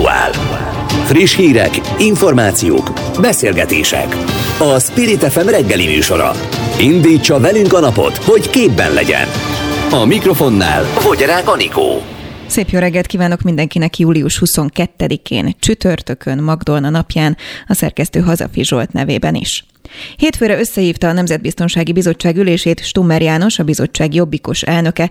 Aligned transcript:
Aktuál. 0.00 0.32
Friss 1.04 1.36
hírek, 1.36 1.80
információk, 1.98 2.92
beszélgetések. 3.20 4.16
A 4.58 4.78
Spirit 4.78 5.24
FM 5.24 5.48
reggeli 5.48 5.86
műsora. 5.86 6.32
Indítsa 6.78 7.40
velünk 7.40 7.72
a 7.72 7.80
napot, 7.80 8.16
hogy 8.16 8.50
képben 8.50 8.92
legyen. 8.92 9.28
A 9.90 10.04
mikrofonnál 10.04 10.84
Fogyarák 10.84 11.48
Anikó. 11.48 12.02
Szép 12.46 12.68
jó 12.68 12.78
reggelt 12.78 13.06
kívánok 13.06 13.42
mindenkinek 13.42 13.98
július 13.98 14.42
22-én, 14.44 15.56
csütörtökön, 15.58 16.42
Magdolna 16.42 16.90
napján, 16.90 17.36
a 17.66 17.74
szerkesztő 17.74 18.20
Hazafi 18.20 18.64
Zsolt 18.64 18.92
nevében 18.92 19.34
is. 19.34 19.64
Hétfőre 20.16 20.58
összehívta 20.58 21.08
a 21.08 21.12
Nemzetbiztonsági 21.12 21.92
Bizottság 21.92 22.36
ülését 22.36 22.84
Stummer 22.84 23.22
János, 23.22 23.58
a 23.58 23.64
bizottság 23.64 24.14
jobbikos 24.14 24.62
elnöke. 24.62 25.10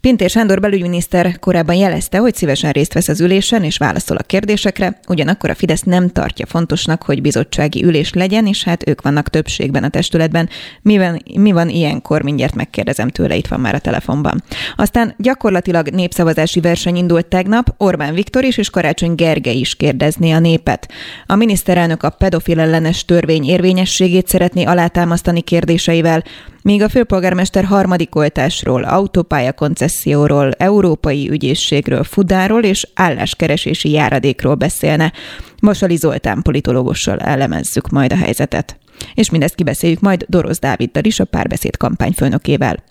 Pintér 0.00 0.30
Sándor 0.30 0.60
belügyminiszter 0.60 1.38
korábban 1.38 1.74
jelezte, 1.74 2.18
hogy 2.18 2.34
szívesen 2.34 2.70
részt 2.70 2.92
vesz 2.92 3.08
az 3.08 3.20
ülésen 3.20 3.64
és 3.64 3.76
válaszol 3.76 4.16
a 4.16 4.22
kérdésekre, 4.22 5.00
ugyanakkor 5.08 5.50
a 5.50 5.54
Fidesz 5.54 5.82
nem 5.82 6.08
tartja 6.08 6.46
fontosnak, 6.46 7.02
hogy 7.02 7.20
bizottsági 7.20 7.84
ülés 7.84 8.12
legyen, 8.12 8.46
és 8.46 8.64
hát 8.64 8.88
ők 8.88 9.02
vannak 9.02 9.28
többségben 9.28 9.84
a 9.84 9.88
testületben. 9.88 10.48
Mi 10.82 10.98
van, 10.98 11.22
mi 11.34 11.52
van 11.52 11.68
ilyenkor, 11.68 12.22
mindjárt 12.22 12.54
megkérdezem 12.54 13.08
tőle, 13.08 13.36
itt 13.36 13.46
van 13.46 13.60
már 13.60 13.74
a 13.74 13.78
telefonban. 13.78 14.42
Aztán 14.76 15.14
gyakorlatilag 15.18 15.88
népszavazási 15.88 16.60
verseny 16.60 16.96
indult 16.96 17.26
tegnap, 17.26 17.74
Orbán 17.76 18.14
Viktor 18.14 18.44
is 18.44 18.56
és 18.56 18.70
Karácsony 18.70 19.14
Gergely 19.14 19.56
is 19.56 19.76
kérdezné 19.76 20.30
a 20.30 20.38
népet. 20.38 20.92
A 21.26 21.34
miniszterelnök 21.34 22.02
a 22.02 22.10
pedofil 22.10 22.60
ellenes 22.60 23.04
törvény 23.04 23.44
érvényességét 23.44 24.28
szeretné 24.28 24.64
alátámasztani 24.64 25.40
kérdéseivel, 25.40 26.24
míg 26.62 26.82
a 26.82 26.88
főpolgármester 26.88 27.64
harmadik 27.64 28.14
oltásról, 28.14 28.82
autópálya 28.82 29.52
koncesszióról, 29.52 30.52
európai 30.52 31.30
ügyészségről, 31.30 32.04
fudáról 32.04 32.62
és 32.62 32.88
álláskeresési 32.94 33.90
járadékról 33.90 34.54
beszélne. 34.54 35.12
Mosali 35.60 35.96
Zoltán 35.96 36.42
politológussal 36.42 37.18
elemezzük 37.18 37.88
majd 37.88 38.12
a 38.12 38.16
helyzetet. 38.16 38.78
És 39.14 39.30
mindezt 39.30 39.54
kibeszéljük 39.54 40.00
majd 40.00 40.24
Dorosz 40.28 40.58
Dáviddal 40.58 41.04
is, 41.04 41.20
a 41.20 41.24
párbeszéd 41.24 41.76
kampányfőnökével. 41.76 42.82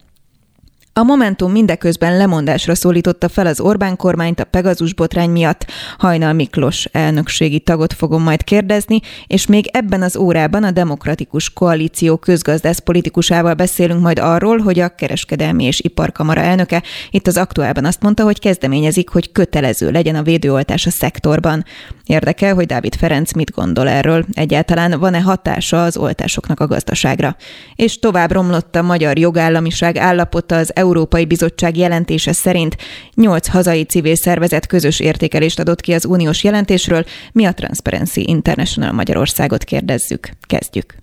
A 0.99 1.03
Momentum 1.03 1.51
mindeközben 1.51 2.17
lemondásra 2.17 2.75
szólította 2.75 3.29
fel 3.29 3.45
az 3.45 3.59
Orbán 3.59 3.95
kormányt 3.95 4.39
a 4.39 4.43
Pegazus 4.43 4.93
botrány 4.93 5.29
miatt. 5.29 5.65
Hajnal 5.97 6.33
Miklós 6.33 6.85
elnökségi 6.85 7.59
tagot 7.59 7.93
fogom 7.93 8.23
majd 8.23 8.43
kérdezni, 8.43 8.99
és 9.27 9.45
még 9.45 9.69
ebben 9.71 10.01
az 10.01 10.17
órában 10.17 10.63
a 10.63 10.71
Demokratikus 10.71 11.53
Koalíció 11.53 12.17
közgazdász 12.17 12.79
politikusával 12.79 13.53
beszélünk 13.53 14.01
majd 14.01 14.19
arról, 14.19 14.57
hogy 14.57 14.79
a 14.79 14.95
Kereskedelmi 14.95 15.63
és 15.63 15.79
Iparkamara 15.79 16.41
elnöke 16.41 16.83
itt 17.09 17.27
az 17.27 17.37
aktuálban 17.37 17.85
azt 17.85 18.01
mondta, 18.01 18.23
hogy 18.23 18.39
kezdeményezik, 18.39 19.09
hogy 19.09 19.31
kötelező 19.31 19.91
legyen 19.91 20.15
a 20.15 20.23
védőoltás 20.23 20.85
a 20.85 20.89
szektorban. 20.89 21.65
Érdekel, 22.05 22.53
hogy 22.53 22.65
Dávid 22.65 22.95
Ferenc 22.95 23.33
mit 23.33 23.51
gondol 23.51 23.87
erről, 23.87 24.25
egyáltalán 24.33 24.99
van-e 24.99 25.21
hatása 25.21 25.83
az 25.83 25.97
oltásoknak 25.97 26.59
a 26.59 26.67
gazdaságra. 26.67 27.35
És 27.75 27.99
tovább 27.99 28.31
romlott 28.31 28.75
a 28.75 28.81
magyar 28.81 29.17
jogállamiság 29.17 29.97
állapota 29.97 30.55
az 30.55 30.71
Európai 30.89 31.25
Bizottság 31.25 31.77
jelentése 31.77 32.33
szerint 32.33 32.77
8 33.13 33.47
hazai 33.47 33.83
civil 33.83 34.15
szervezet 34.15 34.67
közös 34.67 34.99
értékelést 34.99 35.59
adott 35.59 35.81
ki 35.81 35.93
az 35.93 36.05
uniós 36.05 36.43
jelentésről. 36.43 37.03
Mi 37.31 37.45
a 37.45 37.53
Transparency 37.53 38.21
International 38.21 38.91
Magyarországot 38.91 39.63
kérdezzük. 39.63 40.29
Kezdjük. 40.47 40.95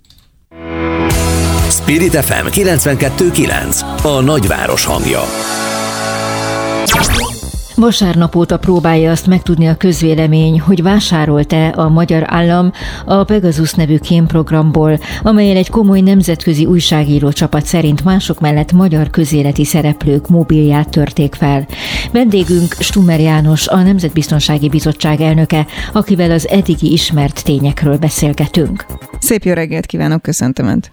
Spirit 1.70 2.16
FM 2.16 2.46
92.9 2.46 3.80
A 4.02 4.20
nagyváros 4.20 4.84
hangja. 4.84 5.22
Vasárnap 7.76 8.36
óta 8.36 8.58
próbálja 8.58 9.10
azt 9.10 9.26
megtudni 9.26 9.66
a 9.66 9.76
közvélemény, 9.76 10.60
hogy 10.60 10.82
vásárolt-e 10.82 11.72
a 11.76 11.88
magyar 11.88 12.22
állam 12.26 12.72
a 13.04 13.24
Pegasus 13.24 13.74
nevű 13.74 13.98
kémprogramból, 13.98 14.98
amelyen 15.22 15.56
egy 15.56 15.70
komoly 15.70 16.00
nemzetközi 16.00 16.66
újságíró 16.66 17.30
csapat 17.30 17.64
szerint 17.64 18.04
mások 18.04 18.40
mellett 18.40 18.72
magyar 18.72 19.10
közéleti 19.10 19.64
szereplők 19.64 20.28
mobilját 20.28 20.90
törték 20.90 21.34
fel. 21.34 21.66
Vendégünk 22.12 22.72
Stummer 22.72 23.20
János, 23.20 23.68
a 23.68 23.82
Nemzetbiztonsági 23.82 24.68
Bizottság 24.68 25.20
elnöke, 25.20 25.66
akivel 25.92 26.30
az 26.30 26.48
eddigi 26.48 26.92
ismert 26.92 27.44
tényekről 27.44 27.96
beszélgetünk. 27.96 28.84
Szép 29.18 29.42
jó 29.42 29.52
reggelt 29.52 29.86
kívánok, 29.86 30.22
köszöntöm 30.22 30.66
Önt! 30.66 30.92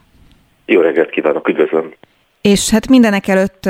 Jó 0.66 0.82
reggelt 0.82 1.10
kívánok, 1.10 1.48
üdvözlöm! 1.48 1.94
És 2.52 2.70
hát 2.70 2.90
mindenek 2.90 3.28
előtt 3.28 3.64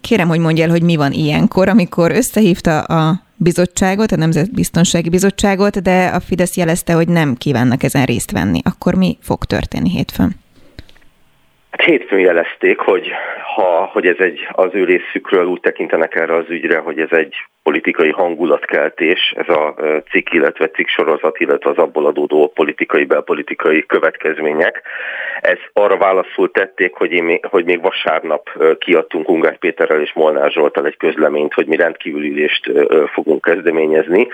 kérem, 0.00 0.28
hogy 0.28 0.38
mondja 0.40 0.64
el, 0.64 0.70
hogy 0.70 0.82
mi 0.82 0.96
van 0.96 1.12
ilyenkor, 1.12 1.68
amikor 1.68 2.10
összehívta 2.10 2.80
a 2.80 3.12
bizottságot, 3.36 4.10
a 4.10 4.16
Nemzetbiztonsági 4.16 5.08
Bizottságot, 5.08 5.82
de 5.82 6.06
a 6.14 6.20
Fidesz 6.20 6.56
jelezte, 6.56 6.92
hogy 6.92 7.08
nem 7.08 7.34
kívánnak 7.34 7.82
ezen 7.82 8.04
részt 8.04 8.30
venni. 8.30 8.60
Akkor 8.64 8.94
mi 8.94 9.18
fog 9.22 9.44
történni 9.44 9.90
hétfőn? 9.90 10.30
Hát 11.70 11.82
hétfőn 11.82 12.20
jelezték, 12.20 12.78
hogy 12.78 13.08
ha, 13.54 13.90
hogy 13.92 14.06
ez 14.06 14.16
egy 14.18 14.48
az 14.52 14.70
ő 14.72 14.84
részükről 14.84 15.44
úgy 15.44 15.60
tekintenek 15.60 16.14
erre 16.14 16.36
az 16.36 16.44
ügyre, 16.48 16.78
hogy 16.78 16.98
ez 16.98 17.10
egy 17.10 17.34
politikai 17.62 18.10
hangulatkeltés, 18.10 19.34
ez 19.36 19.48
a 19.48 19.74
cikk, 20.10 20.32
illetve 20.32 20.68
cikk 20.68 20.88
sorozat, 20.88 21.40
illetve 21.40 21.70
az 21.70 21.76
abból 21.76 22.06
adódó 22.06 22.52
politikai, 22.54 23.04
belpolitikai 23.04 23.86
következmények. 23.86 24.82
Ez 25.40 25.58
arra 25.72 25.96
válaszul 25.96 26.50
tették, 26.50 26.94
hogy, 26.94 27.12
én, 27.12 27.38
hogy 27.42 27.64
még 27.64 27.80
vasárnap 27.80 28.50
kiadtunk 28.78 29.28
Ungár 29.28 29.58
Péterrel 29.58 30.00
és 30.00 30.12
Molnár 30.12 30.50
Zsoltal 30.50 30.86
egy 30.86 30.96
közleményt, 30.96 31.54
hogy 31.54 31.66
mi 31.66 31.76
rendkívülülést 31.76 32.70
fogunk 33.12 33.42
kezdeményezni. 33.42 34.28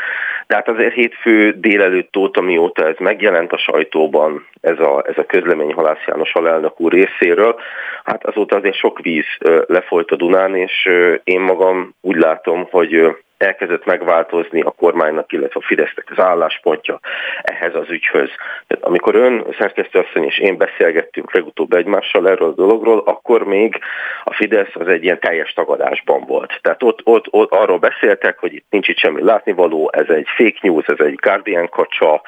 De 0.46 0.54
hát 0.54 0.68
azért 0.68 0.94
hétfő 0.94 1.54
délelőtt 1.56 2.16
óta, 2.16 2.40
mióta 2.40 2.86
ez 2.86 2.96
megjelent 2.98 3.52
a 3.52 3.58
sajtóban, 3.58 4.46
ez 4.60 4.78
a, 4.78 5.04
ez 5.06 5.18
a 5.18 5.26
közlemény 5.26 5.72
Halász 5.72 6.04
János 6.06 6.32
alelnök 6.32 6.80
úr 6.80 6.92
részéről, 6.92 7.60
hát 8.04 8.24
azóta 8.26 8.56
azért 8.56 8.76
sok 8.76 9.00
víz 9.00 9.26
lefolyt 9.66 10.10
a 10.10 10.16
Dunán, 10.16 10.56
és 10.56 10.88
én 11.24 11.40
magam 11.40 11.94
úgy 12.00 12.16
látom, 12.16 12.66
hogy 12.70 13.16
elkezdett 13.44 13.84
megváltozni 13.84 14.60
a 14.60 14.70
kormánynak, 14.70 15.32
illetve 15.32 15.60
a 15.62 15.66
Fidesznek 15.66 16.06
az 16.10 16.18
álláspontja 16.18 17.00
ehhez 17.42 17.74
az 17.74 17.90
ügyhöz. 17.90 18.30
Tehát 18.66 18.84
amikor 18.84 19.14
ön, 19.14 19.44
szerkesztőasszony 19.58 20.24
és 20.24 20.38
én 20.38 20.56
beszélgettünk 20.56 21.34
legutóbb 21.34 21.72
egymással 21.72 22.28
erről 22.28 22.48
a 22.48 22.54
dologról, 22.54 23.02
akkor 23.06 23.44
még 23.44 23.78
a 24.24 24.34
Fidesz 24.34 24.74
az 24.74 24.88
egy 24.88 25.04
ilyen 25.04 25.20
teljes 25.20 25.52
tagadásban 25.52 26.24
volt. 26.26 26.58
Tehát 26.62 26.82
ott, 26.82 27.00
ott, 27.04 27.26
ott 27.30 27.52
arról 27.52 27.78
beszéltek, 27.78 28.38
hogy 28.38 28.52
itt 28.52 28.66
nincs 28.70 28.88
itt 28.88 28.98
semmi 28.98 29.22
látnivaló, 29.22 29.90
ez 29.92 30.08
egy 30.08 30.26
fake 30.36 30.58
news, 30.60 30.86
ez 30.86 31.06
egy 31.06 31.14
Guardian 31.14 31.68
kacsa, 31.68 32.22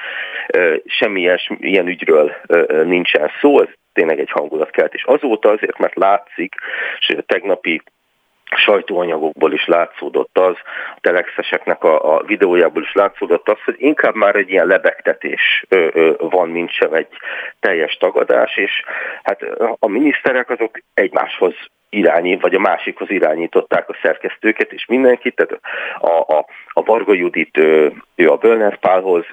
semmi 0.84 1.31
ilyen 1.59 1.87
ügyről 1.87 2.33
nincsen 2.84 3.31
szó, 3.41 3.60
ez 3.60 3.69
tényleg 3.93 4.21
egy 4.21 4.31
hangulatkelt, 4.31 4.94
és 4.94 5.04
azóta 5.04 5.48
azért, 5.48 5.78
mert 5.78 5.94
látszik, 5.94 6.54
és 6.98 7.09
a 7.09 7.22
tegnapi 7.22 7.83
sajtóanyagokból 8.56 9.52
is 9.52 9.66
látszódott 9.66 10.38
az, 10.38 10.54
a 10.94 10.98
telexeseknek 11.00 11.84
a, 11.84 12.16
a 12.16 12.22
videójából 12.26 12.82
is 12.82 12.92
látszódott 12.92 13.48
az, 13.48 13.58
hogy 13.64 13.74
inkább 13.78 14.14
már 14.14 14.36
egy 14.36 14.50
ilyen 14.50 14.66
lebegtetés 14.66 15.64
ö, 15.68 15.88
ö, 15.92 16.12
van, 16.18 16.48
mint 16.48 16.70
sem 16.70 16.92
egy 16.92 17.08
teljes 17.60 17.96
tagadás, 17.96 18.56
és 18.56 18.82
hát 19.22 19.42
a 19.78 19.88
miniszterek 19.88 20.50
azok 20.50 20.78
egymáshoz 20.94 21.54
irányít, 21.96 22.40
vagy 22.40 22.54
a 22.54 22.58
másikhoz 22.58 23.10
irányították 23.10 23.88
a 23.88 23.96
szerkesztőket, 24.02 24.72
és 24.72 24.86
mindenkit, 24.86 25.34
tehát 25.34 25.60
a, 26.00 26.34
a, 26.34 26.46
a 26.72 26.82
Varga 26.82 27.14
Judit, 27.14 27.58
ő 28.14 28.30
a 28.30 28.36
Bölner 28.36 28.78
Pálhoz 28.78 29.24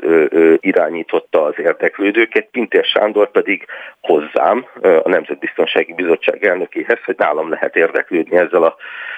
irányította 0.59 1.43
az 1.43 1.53
érdeklődőket, 1.57 2.47
Pintér 2.51 2.83
Sándor 2.83 3.31
pedig 3.31 3.65
hozzám, 4.01 4.65
a 5.03 5.09
Nemzetbiztonsági 5.09 5.93
Bizottság 5.93 6.45
elnökéhez, 6.45 6.99
hogy 7.05 7.15
nálam 7.17 7.49
lehet 7.49 7.75
érdeklődni 7.75 8.37
ezzel 8.37 8.63
a, 8.63 8.75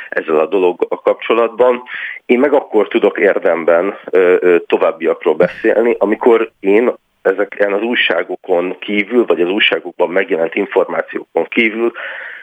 ezzel 0.09 0.39
a 0.39 0.45
dolog 0.45 0.85
a 0.89 1.01
kapcsolatban. 1.01 1.83
Én 2.25 2.39
meg 2.39 2.53
akkor 2.53 2.87
tudok 2.87 3.19
érdemben 3.19 3.97
továbbiakról 4.67 5.35
beszélni, 5.35 5.95
amikor 5.97 6.51
én 6.59 6.93
ezeken 7.21 7.73
az 7.73 7.81
újságokon 7.81 8.77
kívül, 8.79 9.25
vagy 9.25 9.41
az 9.41 9.49
újságokban 9.49 10.09
megjelent 10.09 10.55
információkon 10.55 11.45
kívül 11.45 11.91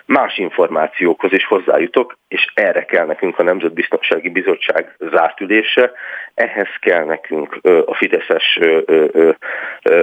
más 0.07 0.39
információkhoz 0.39 1.33
is 1.33 1.45
hozzájutok, 1.47 2.19
és 2.29 2.53
erre 2.55 2.85
kell 2.85 3.07
nekünk 3.07 3.39
a 3.39 3.43
Nemzetbiztonsági 3.43 4.29
Bizottság 4.29 4.97
zárt 4.99 5.41
ülése, 5.41 5.93
ehhez 6.35 6.69
kell 6.81 7.05
nekünk 7.05 7.59
a 7.85 7.95
Fideszes, 7.95 8.59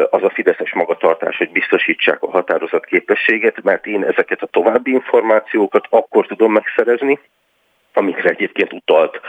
az 0.10 0.24
a 0.24 0.30
Fideszes 0.34 0.74
magatartás, 0.74 1.38
hogy 1.38 1.52
biztosítsák 1.52 2.22
a 2.24 2.30
határozat 2.30 2.86
képességet, 2.86 3.64
mert 3.64 3.86
én 3.86 4.04
ezeket 4.04 4.42
a 4.42 4.48
további 4.52 4.92
információkat 4.92 5.88
akkor 5.90 6.28
tudom 6.28 6.52
megszerezni, 6.52 7.20
amikre 7.94 8.30
egyébként 8.30 8.74
utalt 8.74 9.20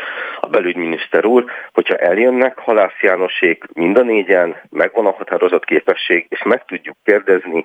a 0.41 0.47
belügyminiszter 0.47 1.25
úr, 1.25 1.45
hogyha 1.73 1.97
eljönnek 1.97 2.59
Halász 2.59 3.01
Jánosék 3.01 3.65
mind 3.73 3.99
a 3.99 4.03
négyen, 4.03 4.57
megvan 4.71 5.07
a 5.07 5.11
határozat 5.11 5.65
képesség, 5.65 6.27
és 6.29 6.43
meg 6.43 6.65
tudjuk 6.65 6.97
kérdezni 7.05 7.65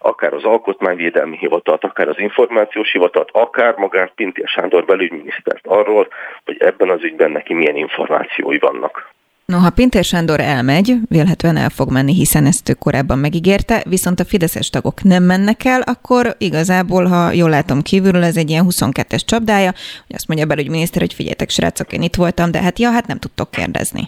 akár 0.00 0.32
az 0.32 0.44
Alkotmányvédelmi 0.44 1.36
Hivatalt, 1.36 1.84
akár 1.84 2.08
az 2.08 2.18
Információs 2.18 2.92
Hivatalt, 2.92 3.28
akár 3.32 3.76
magát 3.76 4.12
Pintér 4.14 4.46
Sándor 4.48 4.84
belügyminisztert 4.84 5.66
arról, 5.66 6.08
hogy 6.44 6.56
ebben 6.58 6.90
az 6.90 7.02
ügyben 7.02 7.30
neki 7.30 7.54
milyen 7.54 7.76
információi 7.76 8.58
vannak. 8.58 9.10
Noha 9.46 9.70
Pintér 9.70 10.04
Sándor 10.04 10.40
elmegy, 10.40 10.94
vélhetően 11.08 11.56
el 11.56 11.68
fog 11.68 11.92
menni, 11.92 12.14
hiszen 12.14 12.46
ezt 12.46 12.68
ő 12.68 12.72
korábban 12.72 13.18
megígérte, 13.18 13.82
viszont 13.88 14.20
a 14.20 14.24
fideszes 14.24 14.70
tagok 14.70 15.02
nem 15.02 15.22
mennek 15.22 15.64
el, 15.64 15.80
akkor 15.80 16.34
igazából, 16.38 17.04
ha 17.04 17.32
jól 17.32 17.50
látom 17.50 17.82
kívülről, 17.82 18.24
ez 18.24 18.36
egy 18.36 18.50
ilyen 18.50 18.64
22-es 18.68 19.24
csapdája, 19.26 19.72
hogy 20.06 20.14
azt 20.14 20.28
mondja 20.28 20.46
a 20.46 20.48
belügyminiszter, 20.48 21.00
hogy 21.00 21.14
figyeljetek, 21.14 21.50
srácok, 21.50 21.92
én 21.92 22.02
itt 22.02 22.14
voltam, 22.14 22.50
de 22.50 22.62
hát 22.62 22.78
ja, 22.78 22.90
hát 22.90 23.06
nem 23.06 23.18
tudtok 23.18 23.50
kérdezni. 23.50 24.02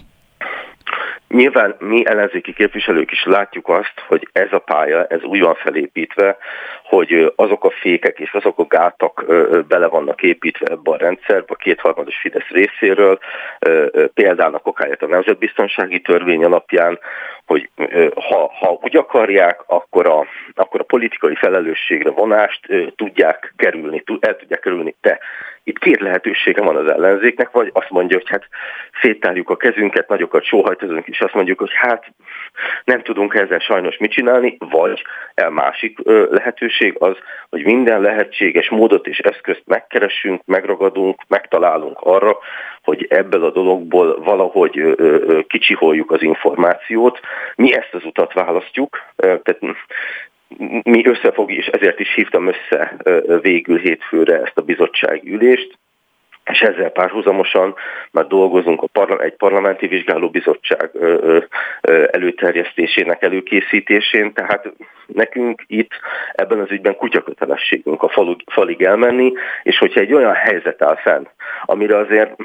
Nyilván 1.27 1.75
mi 1.79 2.07
ellenzéki 2.07 2.53
képviselők 2.53 3.11
is 3.11 3.25
látjuk 3.25 3.69
azt, 3.69 3.93
hogy 4.07 4.29
ez 4.31 4.51
a 4.51 4.59
pálya, 4.59 5.05
ez 5.05 5.23
úgy 5.23 5.39
van 5.39 5.55
felépítve, 5.55 6.37
hogy 6.95 7.33
azok 7.35 7.63
a 7.63 7.69
fékek 7.69 8.19
és 8.19 8.31
azok 8.31 8.59
a 8.59 8.65
gátak 8.65 9.25
bele 9.67 9.87
vannak 9.87 10.21
építve 10.21 10.65
ebbe 10.65 10.91
a 10.91 10.97
rendszerbe 10.97 11.45
a 11.47 11.55
kétharmados 11.55 12.17
Fidesz 12.17 12.47
részéről, 12.47 13.19
példának 14.13 14.67
okáját 14.67 15.01
a 15.01 15.07
Nemzetbiztonsági 15.07 15.99
Törvény 15.99 16.43
alapján, 16.43 16.99
hogy 17.45 17.69
ha, 18.15 18.51
ha 18.59 18.79
úgy 18.81 18.97
akarják, 18.97 19.63
akkor 19.65 20.07
a, 20.07 20.25
akkor 20.53 20.79
a 20.79 20.83
politikai 20.83 21.35
felelősségre 21.35 22.09
vonást 22.09 22.59
tudják 22.95 23.53
kerülni, 23.57 24.03
el 24.19 24.35
tudják 24.35 24.59
kerülni. 24.59 24.95
De 25.01 25.19
itt 25.67 25.79
két 25.79 25.99
lehetősége 25.99 26.61
van 26.61 26.75
az 26.75 26.91
ellenzéknek, 26.91 27.51
vagy 27.51 27.69
azt 27.73 27.89
mondja, 27.89 28.17
hogy 28.17 28.29
hát 28.29 28.47
széttárjuk 29.01 29.49
a 29.49 29.55
kezünket, 29.55 30.07
nagyokat 30.07 30.43
sóhajtozunk, 30.43 31.07
és 31.07 31.19
azt 31.19 31.33
mondjuk, 31.33 31.59
hogy 31.59 31.71
hát 31.73 32.13
nem 32.83 33.01
tudunk 33.01 33.33
ezzel 33.33 33.59
sajnos 33.59 33.97
mit 33.97 34.11
csinálni, 34.11 34.57
vagy 34.59 35.01
a 35.35 35.49
másik 35.49 35.99
lehetőség 36.29 36.95
az, 36.99 37.17
hogy 37.49 37.63
minden 37.63 38.01
lehetséges 38.01 38.69
módot 38.69 39.07
és 39.07 39.17
eszközt 39.17 39.63
megkeressünk, 39.65 40.41
megragadunk, 40.45 41.21
megtalálunk 41.27 41.97
arra, 42.01 42.37
hogy 42.83 43.05
ebből 43.09 43.43
a 43.43 43.51
dologból 43.51 44.19
valahogy 44.23 44.95
kicsiholjuk 45.47 46.11
az 46.11 46.21
információt. 46.21 47.19
Mi 47.55 47.75
ezt 47.75 47.93
az 47.93 48.05
utat 48.05 48.33
választjuk, 48.33 49.01
tehát 49.15 49.59
mi 50.83 51.07
összefog, 51.07 51.51
és 51.51 51.65
ezért 51.65 51.99
is 51.99 52.13
hívtam 52.13 52.47
össze 52.47 52.95
végül 53.41 53.77
hétfőre 53.77 54.41
ezt 54.41 54.57
a 54.57 54.61
bizottsági 54.61 55.33
ülést, 55.33 55.77
és 56.51 56.59
ezzel 56.59 56.89
párhuzamosan 56.89 57.75
már 58.11 58.27
dolgozunk 58.27 58.81
a 58.81 58.87
parla- 58.87 59.21
egy 59.21 59.35
parlamenti 59.35 59.87
vizsgálóbizottság 59.87 60.91
előterjesztésének 62.11 63.21
előkészítésén, 63.21 64.33
tehát 64.33 64.73
nekünk 65.05 65.63
itt 65.67 65.91
ebben 66.31 66.59
az 66.59 66.71
ügyben 66.71 66.95
kutyakötelességünk 66.95 68.03
a 68.03 68.09
falu, 68.09 68.35
falig 68.51 68.81
elmenni, 68.81 69.33
és 69.63 69.77
hogyha 69.77 69.99
egy 69.99 70.13
olyan 70.13 70.33
helyzet 70.33 70.81
áll 70.81 70.95
fenn, 70.95 71.23
amire 71.65 71.97
azért 71.97 72.35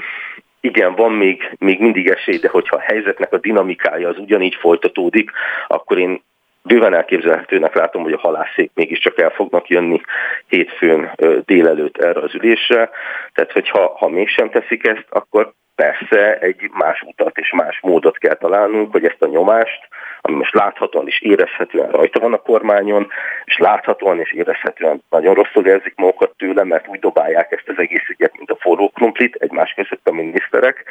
igen, 0.60 0.94
van 0.94 1.12
még, 1.12 1.56
még 1.58 1.80
mindig 1.80 2.08
esély, 2.08 2.38
de 2.38 2.48
hogyha 2.48 2.76
a 2.76 2.80
helyzetnek 2.80 3.32
a 3.32 3.38
dinamikája 3.38 4.08
az 4.08 4.18
ugyanígy 4.18 4.54
folytatódik, 4.54 5.30
akkor 5.66 5.98
én 5.98 6.22
bőven 6.62 6.94
elképzelhetőnek 6.94 7.74
látom, 7.74 8.02
hogy 8.02 8.12
a 8.12 8.18
halászék 8.18 8.70
mégiscsak 8.74 9.18
el 9.18 9.30
fognak 9.30 9.68
jönni 9.68 10.00
hétfőn 10.46 11.10
délelőtt 11.44 11.96
erre 11.96 12.20
az 12.20 12.34
ülésre. 12.34 12.90
Tehát, 13.32 13.52
hogyha 13.52 13.94
ha 13.96 14.08
mégsem 14.08 14.50
teszik 14.50 14.86
ezt, 14.86 15.06
akkor 15.08 15.52
persze 15.80 16.38
egy 16.38 16.70
más 16.72 17.02
utat 17.02 17.38
és 17.38 17.50
más 17.50 17.78
módot 17.82 18.18
kell 18.18 18.34
találnunk, 18.34 18.92
hogy 18.92 19.04
ezt 19.04 19.22
a 19.22 19.26
nyomást, 19.26 19.88
ami 20.20 20.36
most 20.36 20.54
láthatóan 20.54 21.06
és 21.06 21.20
érezhetően 21.20 21.90
rajta 21.90 22.20
van 22.20 22.32
a 22.32 22.36
kormányon, 22.36 23.08
és 23.44 23.58
láthatóan 23.58 24.20
és 24.20 24.32
érezhetően 24.32 25.02
nagyon 25.10 25.34
rosszul 25.34 25.66
érzik 25.66 25.94
magukat 25.96 26.32
tőle, 26.36 26.64
mert 26.64 26.88
úgy 26.88 26.98
dobálják 26.98 27.52
ezt 27.52 27.68
az 27.68 27.78
egész 27.78 28.08
ügyet, 28.08 28.36
mint 28.36 28.50
a 28.50 28.56
forró 28.60 28.88
krumplit, 28.88 29.34
egymás 29.34 29.72
között 29.76 30.08
a 30.08 30.12
miniszterek. 30.12 30.84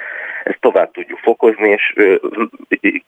Ezt 0.44 0.60
tovább 0.60 0.92
tudjuk 0.92 1.20
fokozni, 1.20 1.70
és 1.70 1.94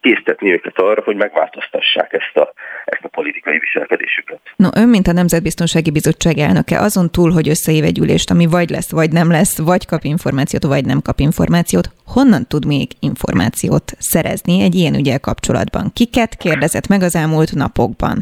késztetni 0.01 0.51
őket 0.51 0.79
arra, 0.79 1.01
hogy 1.01 1.15
megváltoztassák 1.15 2.13
ezt 2.13 2.37
a, 2.37 2.53
ezt 2.85 3.03
a 3.03 3.07
politikai 3.07 3.57
viselkedésüket. 3.59 4.39
No, 4.55 4.67
ön, 4.75 4.89
mint 4.89 5.07
a 5.07 5.11
Nemzetbiztonsági 5.11 5.91
Bizottság 5.91 6.37
elnöke, 6.37 6.79
azon 6.79 7.11
túl, 7.11 7.31
hogy 7.31 7.49
összeív 7.49 7.83
egy 7.83 7.99
ülést, 7.99 8.31
ami 8.31 8.45
vagy 8.45 8.69
lesz, 8.69 8.91
vagy 8.91 9.11
nem 9.11 9.31
lesz, 9.31 9.61
vagy 9.61 9.85
kap 9.85 10.03
információt, 10.03 10.63
vagy 10.63 10.85
nem 10.85 11.01
kap 11.01 11.19
információt, 11.19 11.70
honnan 12.06 12.45
tud 12.47 12.65
még 12.65 12.88
információt 13.00 13.91
szerezni 13.97 14.62
egy 14.62 14.75
ilyen 14.75 14.95
ügyel 14.95 15.19
kapcsolatban? 15.19 15.91
Kiket 15.94 16.35
kérdezett 16.35 16.88
meg 16.88 17.01
az 17.01 17.15
elmúlt 17.15 17.53
napokban? 17.56 18.18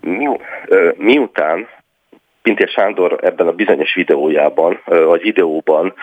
Mi, 0.00 0.26
miután 0.96 1.66
Pintér 2.44 2.68
Sándor 2.68 3.18
ebben 3.22 3.46
a 3.46 3.52
bizonyos 3.52 3.94
videójában, 3.94 4.80
vagy 4.84 5.22
videóban 5.22 5.94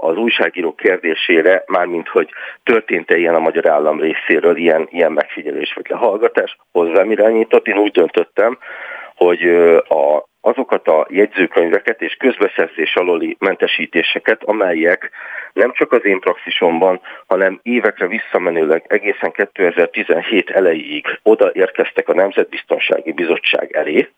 az 0.00 0.16
újságíró 0.16 0.74
kérdésére, 0.74 1.64
mármint 1.66 2.08
hogy 2.08 2.28
történt-e 2.62 3.16
ilyen 3.16 3.34
a 3.34 3.38
magyar 3.38 3.68
állam 3.68 4.00
részéről, 4.00 4.56
ilyen, 4.56 4.88
ilyen 4.90 5.12
megfigyelés 5.12 5.72
vagy 5.74 5.86
lehallgatás, 5.88 6.56
hozzám 6.72 7.10
irányított, 7.10 7.66
én 7.66 7.78
úgy 7.78 7.90
döntöttem, 7.90 8.58
hogy 9.14 9.42
a, 9.88 10.24
azokat 10.46 10.88
a 10.88 11.06
jegyzőkönyveket 11.10 12.02
és 12.02 12.14
közbeszerzés 12.14 12.94
aloli 12.94 13.36
mentesítéseket, 13.38 14.42
amelyek 14.42 15.10
nem 15.52 15.72
csak 15.72 15.92
az 15.92 16.04
én 16.04 16.20
praxisomban, 16.20 17.00
hanem 17.26 17.60
évekre 17.62 18.06
visszamenőleg 18.06 18.84
egészen 18.88 19.32
2017 19.32 20.50
elejéig 20.50 21.18
odaérkeztek 21.22 22.08
a 22.08 22.14
Nemzetbiztonsági 22.14 23.12
Bizottság 23.12 23.76
elé, 23.76 24.08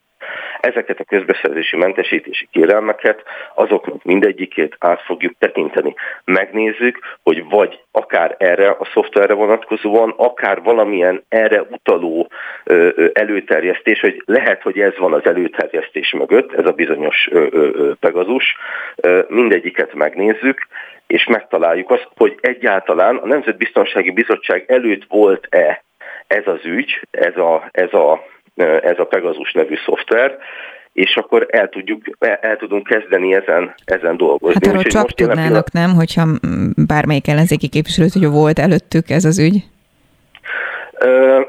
Ezeket 0.60 1.00
a 1.00 1.04
közbeszerzési 1.04 1.76
mentesítési 1.76 2.48
kérelmeket, 2.50 3.22
azoknak 3.54 4.04
mindegyikét 4.04 4.76
át 4.78 5.00
fogjuk 5.00 5.32
tekinteni. 5.38 5.94
Megnézzük, 6.24 6.98
hogy 7.22 7.44
vagy 7.48 7.80
akár 7.92 8.34
erre 8.38 8.68
a 8.68 8.88
szoftverre 8.92 9.34
vonatkozóan, 9.34 10.14
akár 10.16 10.62
valamilyen 10.62 11.22
erre 11.28 11.62
utaló 11.62 12.30
előterjesztés, 13.12 14.00
hogy 14.00 14.22
lehet, 14.24 14.62
hogy 14.62 14.78
ez 14.78 14.98
van 14.98 15.12
az 15.12 15.26
előterjesztés 15.26 16.12
mögött, 16.12 16.52
ez 16.52 16.66
a 16.66 16.72
bizonyos 16.72 17.28
Pegazus, 18.00 18.56
mindegyiket 19.28 19.94
megnézzük, 19.94 20.66
és 21.06 21.26
megtaláljuk 21.26 21.90
azt, 21.90 22.08
hogy 22.16 22.38
egyáltalán 22.40 23.16
a 23.16 23.26
Nemzetbiztonsági 23.26 24.10
Bizottság 24.10 24.64
előtt 24.66 25.04
volt-e 25.08 25.82
ez 26.26 26.46
az 26.46 26.64
ügy, 26.64 27.00
ez 27.10 27.36
a, 27.36 27.68
ez 27.72 27.92
a 27.92 28.26
ez 28.64 28.98
a 28.98 29.04
Pegasus 29.04 29.52
nevű 29.52 29.74
szoftver, 29.84 30.38
és 30.92 31.16
akkor 31.16 31.46
el, 31.50 31.68
tudjuk, 31.68 32.04
el 32.40 32.56
tudunk 32.56 32.86
kezdeni 32.86 33.34
ezen, 33.34 33.74
ezen 33.84 34.16
dolgozni. 34.16 34.60
Hát 34.62 34.66
arról 34.66 34.82
csak 34.82 35.12
tudnának, 35.12 35.44
pillanat... 35.44 35.72
nem, 35.72 35.94
hogyha 35.94 36.26
bármelyik 36.86 37.28
ellenzéki 37.28 37.68
képviselőt, 37.68 38.12
hogy 38.12 38.26
volt 38.26 38.58
előttük 38.58 39.10
ez 39.10 39.24
az 39.24 39.38
ügy? 39.38 39.62
Ö, 40.98 41.40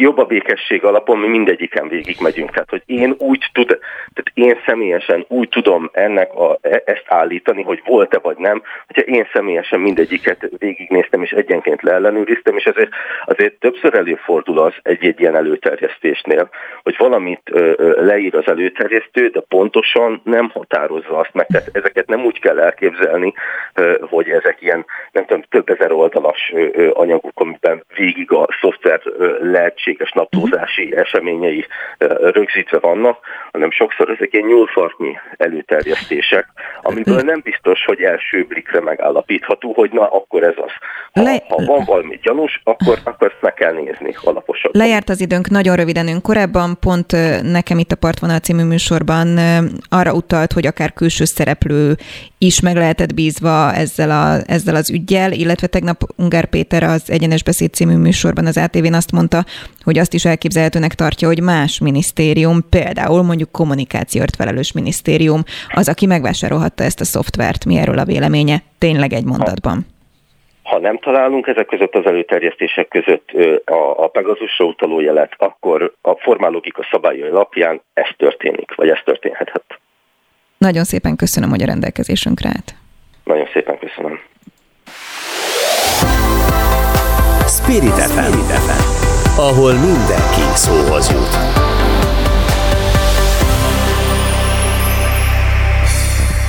jobb 0.00 0.18
a 0.18 0.24
békesség 0.24 0.84
alapon 0.84 1.18
mi 1.18 1.28
mindegyiken 1.28 1.88
végig 1.88 2.16
megyünk. 2.20 2.50
Tehát, 2.50 2.70
hogy 2.70 2.82
én 2.86 3.14
úgy 3.18 3.50
tud, 3.52 3.66
tehát 4.14 4.30
én 4.34 4.58
személyesen 4.66 5.24
úgy 5.28 5.48
tudom 5.48 5.90
ennek 5.92 6.34
a, 6.34 6.58
e, 6.60 6.82
ezt 6.84 7.04
állítani, 7.06 7.62
hogy 7.62 7.82
volt-e 7.84 8.18
vagy 8.18 8.36
nem, 8.36 8.62
hogyha 8.86 9.02
én 9.02 9.28
személyesen 9.32 9.80
mindegyiket 9.80 10.48
végignéztem 10.58 11.22
és 11.22 11.30
egyenként 11.30 11.82
leellenőriztem, 11.82 12.56
és 12.56 12.64
ezért 12.64 12.90
azért 13.24 13.54
többször 13.54 13.94
előfordul 13.94 14.58
az 14.58 14.72
egy-egy 14.82 15.20
ilyen 15.20 15.36
előterjesztésnél, 15.36 16.48
hogy 16.82 16.94
valamit 16.98 17.42
ö, 17.44 17.72
ö, 17.76 18.04
leír 18.04 18.34
az 18.34 18.48
előterjesztő, 18.48 19.28
de 19.28 19.40
pontosan 19.40 20.20
nem 20.24 20.48
határozza 20.48 21.16
azt 21.18 21.34
meg. 21.34 21.46
Tehát 21.46 21.70
ezeket 21.72 22.06
nem 22.06 22.24
úgy 22.24 22.40
kell 22.40 22.58
elképzelni, 22.58 23.32
ö, 23.74 23.96
hogy 24.00 24.28
ezek 24.28 24.56
ilyen, 24.60 24.84
nem 25.12 25.24
tudom, 25.24 25.42
több 25.48 25.68
ezer 25.68 25.92
oldalas 25.92 26.52
ö, 26.54 26.66
ö, 26.72 26.90
anyagok, 26.92 27.40
amiben 27.40 27.84
végig 27.96 28.32
a 28.32 28.48
szoftver 28.60 29.00
lehet 29.40 29.68
lehetséges 29.68 29.87
naplózási 30.12 30.84
uh-huh. 30.84 31.00
eseményei 31.00 31.66
rögzítve 32.20 32.78
vannak, 32.78 33.18
hanem 33.52 33.70
sokszor 33.70 34.10
ezek 34.10 34.32
ilyen 34.32 34.46
nyúlfarknyi 34.46 35.16
előterjesztések, 35.36 36.46
amiből 36.82 37.20
nem 37.20 37.40
biztos, 37.44 37.84
hogy 37.84 38.00
első 38.00 38.44
blikre 38.48 38.80
megállapítható, 38.80 39.72
hogy 39.72 39.90
na, 39.92 40.06
akkor 40.06 40.42
ez 40.42 40.54
az. 40.56 40.70
Ha, 41.12 41.22
Le... 41.22 41.42
ha 41.48 41.64
van 41.64 41.84
valami 41.84 42.18
gyanús, 42.22 42.60
akkor, 42.64 42.98
akkor 43.04 43.28
ezt 43.28 43.42
meg 43.42 43.54
kell 43.54 43.72
nézni 43.72 44.14
alaposabban. 44.22 44.80
Lejárt 44.80 45.08
az 45.08 45.20
időnk 45.20 45.48
nagyon 45.48 45.76
röviden 45.76 46.08
ön 46.08 46.22
korábban, 46.22 46.76
pont 46.80 47.12
nekem 47.42 47.78
itt 47.78 47.92
a 47.92 47.96
Partvonal 47.96 48.38
című 48.38 48.62
műsorban 48.62 49.38
arra 49.88 50.12
utalt, 50.12 50.52
hogy 50.52 50.66
akár 50.66 50.92
külső 50.92 51.24
szereplő 51.24 51.94
is 52.38 52.60
meg 52.60 52.76
lehetett 52.76 53.14
bízva 53.14 53.72
ezzel, 53.74 54.10
a, 54.10 54.52
ezzel 54.52 54.74
az 54.74 54.90
ügyjel, 54.90 55.32
illetve 55.32 55.66
tegnap 55.66 56.00
Ungár 56.16 56.44
Péter 56.44 56.82
az 56.82 57.10
Egyenes 57.10 57.42
Beszéd 57.42 57.72
című 57.72 57.96
műsorban 57.96 58.46
az 58.46 58.56
ATV-n 58.56 58.94
azt 58.94 59.12
mondta, 59.12 59.44
hogy 59.88 59.98
azt 59.98 60.14
is 60.14 60.24
elképzelhetőnek 60.24 60.94
tartja, 60.94 61.28
hogy 61.28 61.42
más 61.42 61.80
minisztérium, 61.80 62.68
például 62.70 63.22
mondjuk 63.22 63.52
kommunikációért 63.52 64.36
felelős 64.36 64.72
minisztérium, 64.72 65.40
az, 65.68 65.88
aki 65.88 66.06
megvásárolhatta 66.06 66.84
ezt 66.84 67.00
a 67.00 67.04
szoftvert. 67.04 67.64
Mi 67.64 67.76
erről 67.76 67.98
a 67.98 68.04
véleménye? 68.04 68.56
Tényleg 68.78 69.12
egy 69.12 69.24
mondatban. 69.24 69.86
Ha 70.62 70.78
nem 70.78 70.98
találunk 70.98 71.46
ezek 71.46 71.66
között 71.66 71.94
az 71.94 72.06
előterjesztések 72.06 72.88
között 72.88 73.28
a, 73.64 74.04
a 74.04 74.06
Pegazusra 74.06 74.64
utaló 74.64 75.00
jelet, 75.00 75.32
akkor 75.36 75.92
a 76.00 76.14
formálógika 76.14 76.86
szabályai 76.90 77.28
alapján 77.28 77.82
ez 77.94 78.08
történik, 78.16 78.74
vagy 78.74 78.88
ez 78.88 78.98
történhetett. 79.04 79.80
Nagyon 80.58 80.84
szépen 80.84 81.16
köszönöm, 81.16 81.50
hogy 81.50 81.62
a 81.62 81.66
rendelkezésünkre 81.66 82.48
állt. 82.48 82.74
Nagyon 83.24 83.48
szépen 83.52 83.78
köszönöm. 83.78 84.20
Spirit 87.46 87.98
FM, 88.12 88.97
ahol 89.38 89.72
mindenki 89.72 90.42
szóhoz 90.54 91.10
jut. 91.10 91.38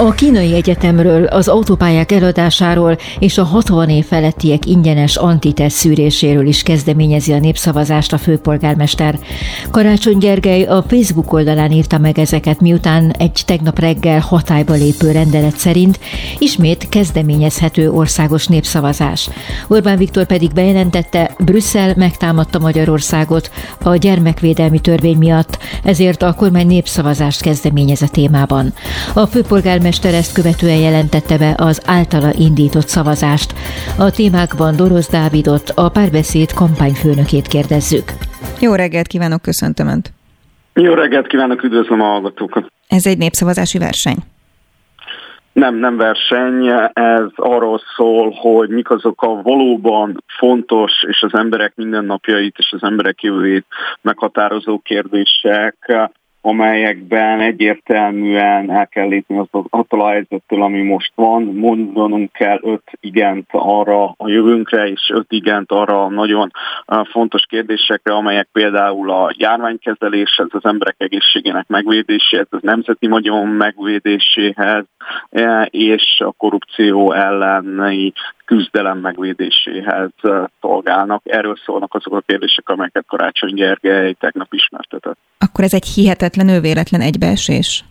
A 0.01 0.11
kínai 0.11 0.53
egyetemről, 0.53 1.25
az 1.25 1.47
autópályák 1.47 2.11
eladásáról 2.11 2.97
és 3.19 3.37
a 3.37 3.43
60 3.43 3.89
év 3.89 4.05
felettiek 4.05 4.65
ingyenes 4.65 5.15
antitesz 5.15 5.73
szűréséről 5.73 6.47
is 6.47 6.63
kezdeményezi 6.63 7.33
a 7.33 7.39
népszavazást 7.39 8.13
a 8.13 8.17
főpolgármester. 8.17 9.19
Karácsony 9.71 10.17
Gergely 10.17 10.63
a 10.63 10.83
Facebook 10.87 11.33
oldalán 11.33 11.71
írta 11.71 11.97
meg 11.97 12.19
ezeket, 12.19 12.61
miután 12.61 13.11
egy 13.17 13.41
tegnap 13.45 13.79
reggel 13.79 14.19
hatályba 14.19 14.73
lépő 14.73 15.11
rendelet 15.11 15.57
szerint 15.57 15.99
ismét 16.37 16.89
kezdeményezhető 16.89 17.91
országos 17.91 18.47
népszavazás. 18.47 19.29
Orbán 19.67 19.97
Viktor 19.97 20.25
pedig 20.25 20.53
bejelentette, 20.53 21.35
Brüsszel 21.39 21.93
megtámadta 21.97 22.59
Magyarországot 22.59 23.51
a 23.83 23.95
gyermekvédelmi 23.95 24.79
törvény 24.79 25.17
miatt, 25.17 25.57
ezért 25.83 26.21
a 26.21 26.33
kormány 26.33 26.67
népszavazást 26.67 27.41
kezdeményez 27.41 28.01
a 28.01 28.07
témában. 28.07 28.73
A 29.13 29.25
főpolgármester 29.25 29.87
polgármester 29.89 30.13
ezt 30.13 30.33
követően 30.33 30.81
jelentette 30.87 31.37
be 31.37 31.51
az 31.57 31.81
általa 31.85 32.31
indított 32.47 32.87
szavazást. 32.87 33.53
A 33.97 34.11
témákban 34.11 34.75
Dorosz 34.75 35.09
Dávidot, 35.11 35.71
a 35.75 35.89
párbeszéd 35.89 36.53
kampányfőnökét 36.53 37.47
kérdezzük. 37.47 38.07
Jó 38.61 38.75
reggelt 38.75 39.07
kívánok, 39.07 39.41
köszöntöm 39.41 39.87
Önt! 39.87 40.13
Jó 40.73 40.93
reggelt 40.93 41.27
kívánok, 41.27 41.63
üdvözlöm 41.63 42.01
a 42.01 42.05
hallgatókat! 42.05 42.71
Ez 42.87 43.05
egy 43.05 43.17
népszavazási 43.17 43.77
verseny. 43.77 44.17
Nem, 45.53 45.75
nem 45.75 45.97
verseny, 45.97 46.67
ez 46.93 47.27
arról 47.35 47.81
szól, 47.95 48.31
hogy 48.31 48.69
mik 48.69 48.89
azok 48.89 49.21
a 49.21 49.41
valóban 49.41 50.23
fontos 50.37 50.91
és 51.07 51.21
az 51.21 51.33
emberek 51.33 51.73
mindennapjait 51.75 52.55
és 52.57 52.71
az 52.71 52.83
emberek 52.83 53.21
jövőjét 53.21 53.65
meghatározó 54.01 54.79
kérdések, 54.79 55.75
amelyekben 56.41 57.39
egyértelműen 57.39 58.71
el 58.71 58.87
kell 58.87 59.07
lépni 59.07 59.37
az, 59.37 59.47
attól 59.69 60.01
a 60.01 60.09
helyzettől, 60.09 60.61
ami 60.61 60.81
most 60.81 61.11
van. 61.15 61.43
Mondanunk 61.43 62.31
kell 62.31 62.59
öt 62.61 62.83
igent 62.99 63.47
arra 63.51 64.03
a 64.17 64.29
jövőnkre, 64.29 64.87
és 64.87 65.11
öt 65.13 65.31
igent 65.31 65.71
arra 65.71 66.03
a 66.03 66.09
nagyon 66.09 66.51
fontos 67.11 67.45
kérdésekre, 67.49 68.13
amelyek 68.13 68.47
például 68.51 69.11
a 69.11 69.33
járványkezeléshez, 69.37 70.47
az 70.51 70.65
emberek 70.65 70.95
egészségének 70.97 71.67
megvédéséhez, 71.67 72.47
az 72.49 72.61
nemzeti 72.61 73.07
vagyon 73.07 73.47
megvédéséhez, 73.47 74.85
e, 75.29 75.67
és 75.71 76.19
a 76.25 76.31
korrupció 76.31 77.11
elleni 77.11 78.13
küzdelem 78.49 78.97
megvédéséhez 78.97 80.09
szolgálnak. 80.61 81.21
Erről 81.25 81.57
szólnak 81.65 81.93
azok 81.93 82.13
a 82.13 82.23
kérdések, 82.25 82.69
amelyeket 82.69 83.05
Karácsony 83.07 83.53
Gergely 83.53 84.13
tegnap 84.13 84.53
ismertetett. 84.53 85.17
Akkor 85.37 85.63
ez 85.63 85.73
egy 85.73 85.85
hihetetlenül 85.85 86.59
véletlen 86.59 87.01
egybeesés? 87.01 87.83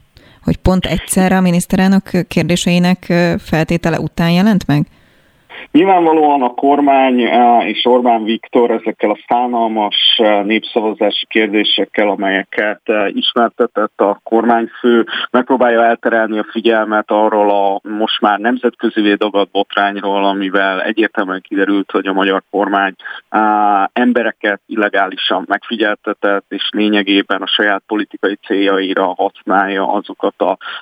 Hogy 0.43 0.57
pont 0.57 0.85
egyszerre 0.85 1.37
a 1.37 1.41
miniszterelnök 1.41 2.11
kérdéseinek 2.29 3.13
feltétele 3.39 3.99
után 4.01 4.31
jelent 4.31 4.67
meg? 4.67 4.87
Nyilvánvalóan 5.73 6.43
a 6.43 6.55
kormány 6.55 7.21
eh, 7.21 7.69
és 7.69 7.85
Orbán 7.85 8.25
Viktor 8.25 8.71
ezekkel 8.71 9.11
a 9.11 9.19
szánalmas 9.29 9.97
eh, 10.17 10.45
népszavazási 10.45 11.27
kérdésekkel, 11.27 12.09
amelyeket 12.09 12.81
eh, 12.85 13.17
ismertetett 13.17 14.01
a 14.01 14.21
kormányfő, 14.23 15.07
megpróbálja 15.31 15.85
elterelni 15.85 16.39
a 16.39 16.47
figyelmet 16.51 17.11
arról 17.11 17.51
a 17.51 17.81
most 17.89 18.21
már 18.21 18.39
nemzetközi 18.39 19.01
védagat 19.01 19.51
botrányról, 19.51 20.25
amivel 20.25 20.83
egyértelműen 20.83 21.41
kiderült, 21.49 21.91
hogy 21.91 22.07
a 22.07 22.13
magyar 22.13 22.43
kormány 22.51 22.95
embereket 23.93 24.61
illegálisan 24.67 25.45
megfigyeltetett, 25.47 26.45
és 26.49 26.69
lényegében 26.71 27.43
a 27.43 27.47
saját 27.47 27.83
politikai 27.87 28.39
céljaira 28.47 29.15
használja 29.17 29.93
azokat 29.93 30.35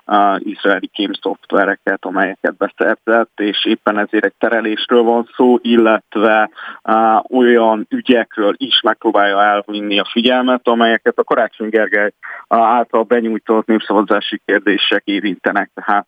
az 0.04 0.40
izraeli 0.44 0.86
kémszoftvereket, 0.86 2.04
amelyeket 2.04 2.56
beszerzett, 2.56 3.40
és 3.40 3.64
éppen 3.64 3.98
ezért 3.98 4.24
egy 4.24 4.34
terelés 4.38 4.75
termelésről 4.76 5.02
van 5.02 5.28
szó, 5.36 5.58
illetve 5.62 6.50
uh, 6.82 7.38
olyan 7.38 7.86
ügyekről 7.90 8.54
is 8.56 8.80
megpróbálja 8.80 9.42
elvinni 9.42 9.98
a 9.98 10.08
figyelmet, 10.10 10.68
amelyeket 10.68 11.18
a 11.18 11.24
Karácsony 11.24 11.68
Gergely 11.68 12.12
által 12.48 13.02
benyújtott 13.02 13.66
népszavazási 13.66 14.40
kérdések 14.44 15.02
érintenek. 15.04 15.70
Tehát 15.74 16.06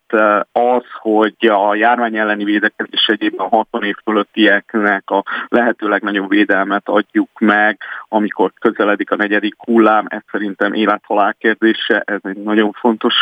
az, 0.51 0.83
hogy 0.99 1.35
a 1.47 1.75
járvány 1.75 2.17
elleni 2.17 2.43
védekezés 2.43 3.07
egyébben 3.07 3.45
a 3.45 3.55
60 3.55 3.83
év 3.83 3.95
fölöttieknek 4.03 5.09
a 5.09 5.23
lehető 5.47 5.87
legnagyobb 5.87 6.29
védelmet 6.29 6.83
adjuk 6.85 7.29
meg, 7.39 7.77
amikor 8.09 8.51
közeledik 8.59 9.11
a 9.11 9.15
negyedik 9.15 9.55
hullám, 9.57 10.05
ez 10.09 10.21
szerintem 10.31 10.73
élethalál 10.73 11.35
kérdése, 11.39 12.03
ez 12.05 12.19
egy 12.23 12.37
nagyon 12.37 12.71
fontos 12.71 13.15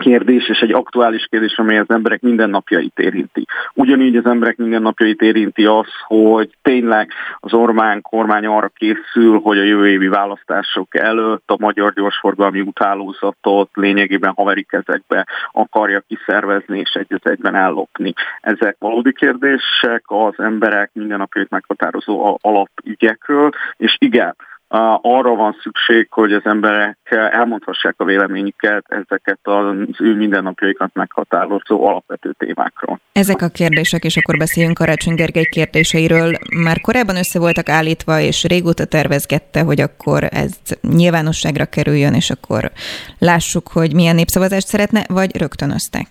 kérdés, 0.00 0.48
és 0.48 0.58
egy 0.58 0.72
aktuális 0.72 1.26
kérdés, 1.30 1.58
amely 1.58 1.78
az 1.78 1.90
emberek 1.90 2.20
mindennapjait 2.20 2.98
érinti. 2.98 3.46
Ugyanígy 3.74 4.16
az 4.16 4.26
emberek 4.26 4.56
mindennapjait 4.56 5.20
érinti 5.20 5.64
az, 5.64 5.86
hogy 6.06 6.50
tényleg 6.62 7.10
az 7.38 7.52
Orbán 7.54 8.00
kormány 8.02 8.46
arra 8.46 8.70
készül, 8.74 9.40
hogy 9.42 9.58
a 9.58 9.62
jövő 9.62 9.88
évi 9.88 10.08
választások 10.08 10.96
előtt 10.96 11.44
a 11.46 11.56
magyar 11.58 11.92
gyorsforgalmi 11.92 12.60
utálózatot 12.60 13.70
lényegében 13.74 14.32
haveri 14.36 14.62
kezekbe 14.62 15.26
akarja 15.52 16.02
kiszervezni 16.08 16.78
és 16.78 16.92
egy 16.92 17.20
egyben 17.22 17.54
ellopni. 17.54 18.12
Ezek 18.40 18.76
valódi 18.78 19.12
kérdések 19.12 20.02
az 20.06 20.34
emberek 20.36 20.90
mindennapjait 20.92 21.50
meghatározó 21.50 22.38
alapügyekről, 22.40 23.50
és 23.76 23.96
igen, 23.98 24.34
arra 25.00 25.34
van 25.34 25.56
szükség, 25.62 26.06
hogy 26.10 26.32
az 26.32 26.44
emberek 26.44 26.98
elmondhassák 27.32 27.94
a 27.96 28.04
véleményüket 28.04 28.84
ezeket 28.88 29.38
az 29.42 29.74
ő 29.98 30.14
mindennapjaikat 30.14 30.90
meghatározó 30.94 31.86
alapvető 31.86 32.34
témákról. 32.38 33.00
Ezek 33.12 33.42
a 33.42 33.48
kérdések, 33.48 34.04
és 34.04 34.16
akkor 34.16 34.36
beszéljünk 34.36 34.78
Karácsony 34.78 35.14
Gergely 35.14 35.44
kérdéseiről, 35.44 36.32
már 36.64 36.80
korábban 36.80 37.16
össze 37.16 37.38
voltak 37.38 37.68
állítva, 37.68 38.20
és 38.20 38.44
régóta 38.44 38.84
tervezgette, 38.84 39.62
hogy 39.62 39.80
akkor 39.80 40.24
ez 40.30 40.58
nyilvánosságra 40.80 41.64
kerüljön, 41.64 42.14
és 42.14 42.30
akkor 42.30 42.70
lássuk, 43.18 43.68
hogy 43.68 43.94
milyen 43.94 44.14
népszavazást 44.14 44.66
szeretne, 44.66 45.04
vagy 45.08 45.36
rögtönöztek? 45.36 46.06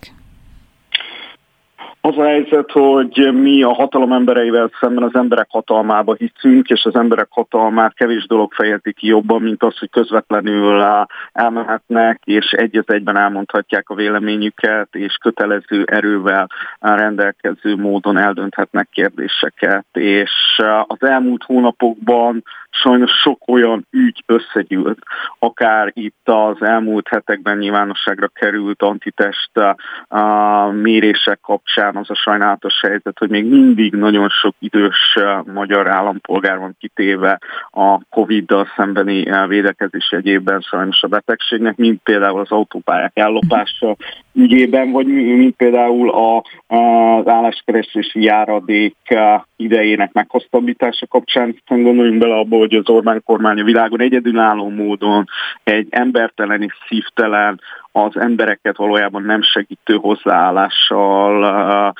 Az 2.06 2.18
a 2.18 2.24
helyzet, 2.24 2.70
hogy 2.70 3.30
mi 3.32 3.62
a 3.62 3.72
hatalom 3.72 4.12
embereivel 4.12 4.70
szemben 4.80 5.04
az 5.04 5.14
emberek 5.14 5.46
hatalmába 5.50 6.14
hiszünk, 6.14 6.68
és 6.68 6.84
az 6.84 6.94
emberek 6.94 7.26
hatalmát 7.30 7.94
kevés 7.94 8.26
dolog 8.26 8.52
fejezi 8.52 8.92
ki 8.92 9.06
jobban, 9.06 9.42
mint 9.42 9.62
az, 9.62 9.78
hogy 9.78 9.90
közvetlenül 9.90 10.84
elmehetnek, 11.32 12.20
és 12.24 12.50
egy 12.50 12.82
egyben 12.86 13.16
elmondhatják 13.16 13.88
a 13.88 13.94
véleményüket, 13.94 14.88
és 14.90 15.14
kötelező 15.14 15.84
erővel 15.84 16.48
rendelkező 16.80 17.76
módon 17.76 18.18
eldönthetnek 18.18 18.88
kérdéseket. 18.92 19.86
És 19.92 20.62
az 20.86 21.02
elmúlt 21.02 21.42
hónapokban 21.42 22.42
sajnos 22.82 23.10
sok 23.10 23.48
olyan 23.48 23.86
ügy 23.90 24.22
összegyűlt, 24.26 24.98
akár 25.38 25.90
itt 25.94 26.28
az 26.28 26.62
elmúlt 26.62 27.08
hetekben 27.08 27.58
nyilvánosságra 27.58 28.28
került 28.28 28.82
antitest 28.82 29.50
a 30.08 30.66
mérések 30.70 31.40
kapcsán 31.40 31.96
az 31.96 32.10
a 32.10 32.14
sajnálatos 32.14 32.80
helyzet, 32.80 33.18
hogy 33.18 33.30
még 33.30 33.44
mindig 33.44 33.92
nagyon 33.92 34.28
sok 34.28 34.54
idős 34.58 35.18
magyar 35.52 35.88
állampolgár 35.88 36.58
van 36.58 36.76
kitéve 36.78 37.38
a 37.70 38.00
Covid-dal 38.10 38.66
szembeni 38.76 39.46
védekezés 39.48 40.08
egyébben 40.10 40.60
sajnos 40.60 41.02
a 41.02 41.06
betegségnek, 41.06 41.76
mint 41.76 42.00
például 42.02 42.40
az 42.40 42.50
autópályák 42.50 43.12
ellopása 43.14 43.96
ügyében, 44.32 44.90
vagy 44.90 45.06
mint 45.06 45.56
például 45.56 46.10
a, 46.10 46.36
az 46.74 47.28
álláskeresési 47.28 48.22
járadék 48.22 48.96
idejének 49.56 50.12
meghosszabbítása 50.12 51.06
kapcsán, 51.06 51.56
hiszen 51.58 51.82
gondoljunk 51.82 52.18
bele 52.18 52.34
abba, 52.34 52.56
hogy 52.68 52.78
az 52.78 52.88
Orbán 52.88 53.22
kormány 53.24 53.60
a 53.60 53.64
világon 53.64 54.00
egyedülálló 54.00 54.68
módon 54.68 55.28
egy 55.64 55.86
embertelen 55.90 56.62
és 56.62 56.74
szívtelen, 56.88 57.60
az 57.92 58.16
embereket 58.16 58.76
valójában 58.76 59.22
nem 59.22 59.42
segítő 59.42 59.94
hozzáállással 59.94 61.94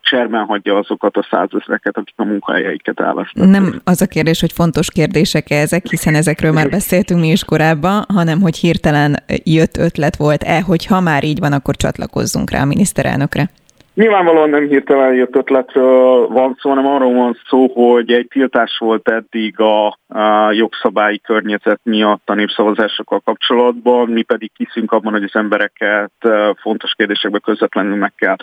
cserben 0.00 0.44
hagyja 0.44 0.76
azokat 0.76 1.16
a 1.16 1.26
százezreket, 1.30 1.96
akik 1.96 2.14
a 2.16 2.24
munkahelyeiket 2.24 3.00
elvesztették. 3.00 3.50
Nem 3.50 3.80
az 3.84 4.02
a 4.02 4.06
kérdés, 4.06 4.40
hogy 4.40 4.52
fontos 4.52 4.90
kérdések 4.90 5.50
ezek, 5.50 5.86
hiszen 5.86 6.14
ezekről 6.14 6.52
már 6.52 6.68
beszéltünk 6.68 7.20
mi 7.20 7.28
is 7.28 7.44
korábban, 7.44 8.04
hanem 8.14 8.40
hogy 8.40 8.56
hirtelen 8.56 9.16
jött 9.44 9.76
ötlet 9.76 10.16
volt-e, 10.16 10.60
hogy 10.60 10.86
ha 10.86 11.00
már 11.00 11.24
így 11.24 11.38
van, 11.38 11.52
akkor 11.52 11.76
csatlakozzunk 11.76 12.50
rá 12.50 12.62
a 12.62 12.64
miniszterelnökre. 12.64 13.50
Nyilvánvalóan 13.98 14.50
nem 14.50 14.66
hirtelen 14.68 15.14
jött 15.14 15.36
ötletről 15.36 16.26
van 16.26 16.56
szó, 16.60 16.68
hanem 16.68 16.86
arról 16.86 17.14
van 17.14 17.38
szó, 17.48 17.68
hogy 17.74 18.12
egy 18.12 18.26
tiltás 18.28 18.76
volt 18.78 19.08
eddig 19.08 19.60
a, 19.60 19.86
a 20.08 20.52
jogszabályi 20.52 21.18
környezet 21.18 21.80
miatt 21.82 22.30
a 22.30 22.34
népszavazásokkal 22.34 23.20
kapcsolatban, 23.20 24.08
mi 24.08 24.22
pedig 24.22 24.50
kiszünk 24.56 24.92
abban, 24.92 25.12
hogy 25.12 25.22
az 25.22 25.34
embereket 25.34 26.12
fontos 26.60 26.92
kérdésekbe 26.96 27.38
közvetlenül 27.38 27.96
meg 27.96 28.12
kell 28.16 28.36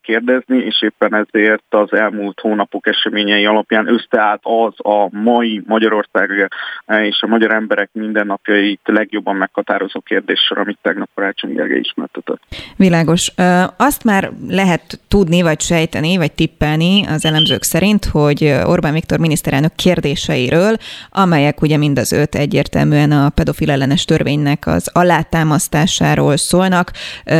kérdezni, 0.00 0.58
és 0.58 0.82
éppen 0.82 1.14
ezért 1.14 1.74
az 1.74 1.92
elmúlt 1.92 2.40
hónapok 2.40 2.86
eseményei 2.86 3.46
alapján 3.46 3.88
összeállt 3.88 4.40
az 4.42 4.74
a 4.76 5.08
mai 5.10 5.62
Magyarország 5.66 6.50
és 6.86 7.22
a 7.22 7.26
magyar 7.26 7.52
emberek 7.52 7.90
mindennapjait 7.92 8.80
legjobban 8.84 9.36
meghatározó 9.36 10.00
kérdéssor, 10.00 10.58
amit 10.58 10.78
tegnap 10.82 11.08
Karácsony 11.14 11.54
Gergely 11.54 11.78
ismertetett. 11.78 12.40
Világos. 12.76 13.32
Azt 13.76 14.04
már 14.04 14.30
lehet 14.48 14.78
lehet 14.80 15.00
tudni, 15.08 15.42
vagy 15.42 15.60
sejteni, 15.60 16.16
vagy 16.16 16.32
tippelni 16.32 17.06
az 17.06 17.24
elemzők 17.24 17.62
szerint, 17.62 18.04
hogy 18.04 18.44
Orbán 18.64 18.92
Viktor 18.92 19.18
miniszterelnök 19.18 19.74
kérdéseiről, 19.74 20.76
amelyek 21.10 21.62
ugye 21.62 21.76
mind 21.76 21.98
az 21.98 22.12
öt 22.12 22.34
egyértelműen 22.34 23.12
a 23.12 23.28
pedofil 23.28 23.70
ellenes 23.70 24.04
törvénynek 24.04 24.66
az 24.66 24.88
alátámasztásáról 24.92 26.36
szólnak, 26.36 26.92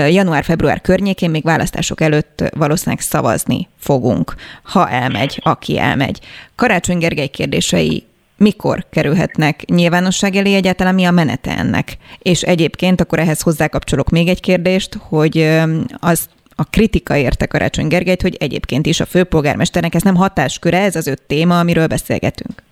január-február 0.09 0.81
környékén 0.81 1.31
még 1.31 1.43
választások 1.43 2.01
előtt 2.01 2.45
valószínűleg 2.57 3.01
szavazni 3.01 3.69
fogunk, 3.79 4.35
ha 4.63 4.89
elmegy, 4.89 5.41
aki 5.43 5.79
elmegy. 5.79 6.19
Karácsony 6.55 6.99
Gergely 6.99 7.29
kérdései 7.29 8.05
mikor 8.37 8.87
kerülhetnek 8.91 9.65
nyilvánosság 9.67 10.37
elé 10.37 10.55
egyáltalán, 10.55 10.95
mi 10.95 11.05
a 11.05 11.11
menete 11.11 11.59
ennek? 11.59 11.97
És 12.19 12.43
egyébként 12.43 13.01
akkor 13.01 13.19
ehhez 13.19 13.41
hozzákapcsolok 13.41 14.11
még 14.11 14.29
egy 14.29 14.41
kérdést, 14.41 14.99
hogy 15.01 15.59
az 15.99 16.29
a 16.61 16.64
kritika 16.64 17.17
érte 17.17 17.47
Karácsony 17.47 17.87
Gergelyt, 17.87 18.23
hogy 18.23 18.37
egyébként 18.40 18.87
is 18.87 19.00
a 19.00 19.07
főpolgármesternek 19.07 19.95
ez 19.95 20.02
nem 20.02 20.14
hatásköre, 20.14 20.79
ez 20.83 20.97
az 20.97 21.07
öt 21.07 21.23
téma, 21.23 21.59
amiről 21.59 21.87
beszélgetünk. 21.87 22.62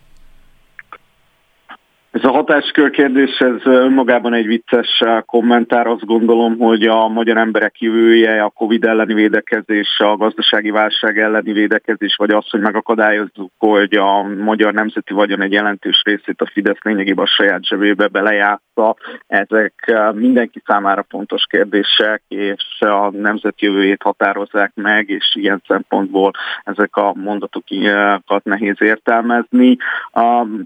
Ez 2.19 2.25
a 2.25 2.33
hatáskör 2.33 2.91
kérdés, 2.91 3.39
ez 3.39 3.65
önmagában 3.65 4.35
egy 4.35 4.47
vicces 4.47 5.03
kommentár. 5.27 5.87
Azt 5.87 6.05
gondolom, 6.05 6.59
hogy 6.59 6.87
a 6.87 7.09
magyar 7.09 7.37
emberek 7.37 7.81
jövője, 7.81 8.43
a 8.43 8.51
Covid 8.51 8.85
elleni 8.85 9.15
védekezés, 9.15 9.99
a 9.99 10.17
gazdasági 10.17 10.71
válság 10.71 11.19
elleni 11.19 11.53
védekezés, 11.53 12.17
vagy 12.17 12.31
az, 12.31 12.51
hogy 12.51 12.61
megakadályozzuk, 12.61 13.53
hogy 13.59 13.95
a 13.95 14.23
magyar 14.23 14.73
nemzeti 14.73 15.13
vagyon 15.15 15.43
egy 15.43 15.53
jelentős 15.53 16.03
részét 16.05 16.41
a 16.41 16.51
Fidesz 16.53 16.83
lényegében 16.83 17.25
a 17.25 17.29
saját 17.29 17.65
zsebébe 17.65 18.07
belejátsza. 18.07 18.97
Ezek 19.27 19.95
mindenki 20.15 20.63
számára 20.67 21.07
fontos 21.09 21.47
kérdések, 21.49 22.23
és 22.29 22.81
a 22.81 23.11
nemzet 23.11 23.61
jövőjét 23.61 24.03
határozzák 24.03 24.73
meg, 24.75 25.09
és 25.09 25.35
ilyen 25.35 25.63
szempontból 25.67 26.31
ezek 26.65 26.97
a 26.97 27.13
mondatokat 27.15 28.45
nehéz 28.45 28.77
értelmezni. 28.79 29.77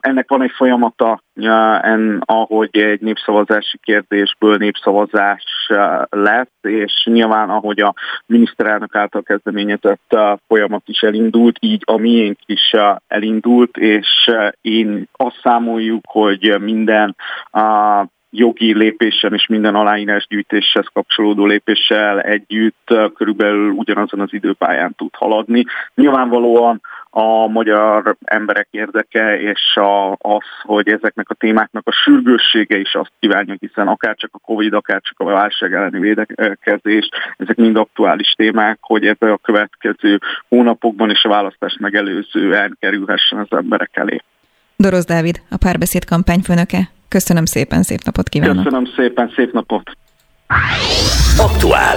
Ennek 0.00 0.28
van 0.28 0.42
egy 0.42 0.52
folyamata 0.54 1.22
en, 1.44 2.22
ahogy 2.24 2.76
egy 2.76 3.00
népszavazási 3.00 3.78
kérdésből 3.82 4.56
népszavazás 4.56 5.44
lett, 6.08 6.52
és 6.62 7.02
nyilván 7.04 7.50
ahogy 7.50 7.80
a 7.80 7.94
miniszterelnök 8.26 8.94
által 8.94 9.22
kezdeményezett 9.22 10.16
folyamat 10.46 10.82
is 10.86 11.00
elindult, 11.00 11.56
így 11.60 11.82
a 11.84 11.96
miénk 11.96 12.38
is 12.46 12.74
elindult, 13.08 13.76
és 13.76 14.30
én 14.60 15.08
azt 15.12 15.40
számoljuk, 15.42 16.04
hogy 16.08 16.60
minden 16.60 17.16
a 17.52 18.06
jogi 18.34 18.74
lépésen 18.74 19.34
és 19.34 19.46
minden 19.46 19.74
aláírás 19.74 20.26
gyűjtéshez 20.28 20.86
kapcsolódó 20.92 21.46
lépéssel 21.46 22.20
együtt 22.20 22.94
körülbelül 23.14 23.70
ugyanazon 23.70 24.20
az 24.20 24.32
időpályán 24.32 24.94
tud 24.96 25.14
haladni. 25.14 25.64
Nyilvánvalóan 25.94 26.80
a 27.14 27.46
magyar 27.46 28.16
emberek 28.24 28.68
érdeke, 28.70 29.40
és 29.40 29.76
a, 29.76 30.12
az, 30.12 30.44
hogy 30.62 30.88
ezeknek 30.88 31.30
a 31.30 31.34
témáknak 31.34 31.86
a 31.86 31.92
sürgőssége 31.92 32.78
is 32.78 32.94
azt 32.94 33.12
kívánja, 33.20 33.54
hiszen 33.58 33.88
akár 33.88 34.16
csak 34.16 34.30
a 34.32 34.38
Covid, 34.38 34.72
akár 34.72 35.00
csak 35.00 35.20
a 35.20 35.24
válság 35.24 35.72
elleni 35.72 35.98
védekezés, 35.98 37.08
ezek 37.36 37.56
mind 37.56 37.76
aktuális 37.76 38.30
témák, 38.36 38.78
hogy 38.80 39.06
ebbe 39.06 39.32
a 39.32 39.36
következő 39.36 40.18
hónapokban 40.48 41.10
és 41.10 41.24
a 41.24 41.28
választást 41.28 41.78
megelőzően 41.78 42.76
kerülhessen 42.80 43.38
az 43.38 43.58
emberek 43.58 43.90
elé. 43.92 44.18
Dorosz 44.76 45.06
Dávid, 45.06 45.40
a 45.50 45.56
párbeszéd 45.56 46.04
kampányfőnöke. 46.04 46.90
Köszönöm 47.08 47.44
szépen, 47.44 47.82
szép 47.82 48.00
napot 48.04 48.28
kívánok! 48.28 48.64
Köszönöm 48.64 48.86
szépen, 48.96 49.32
szép 49.36 49.52
napot! 49.52 49.90
Aktuál. 51.38 51.96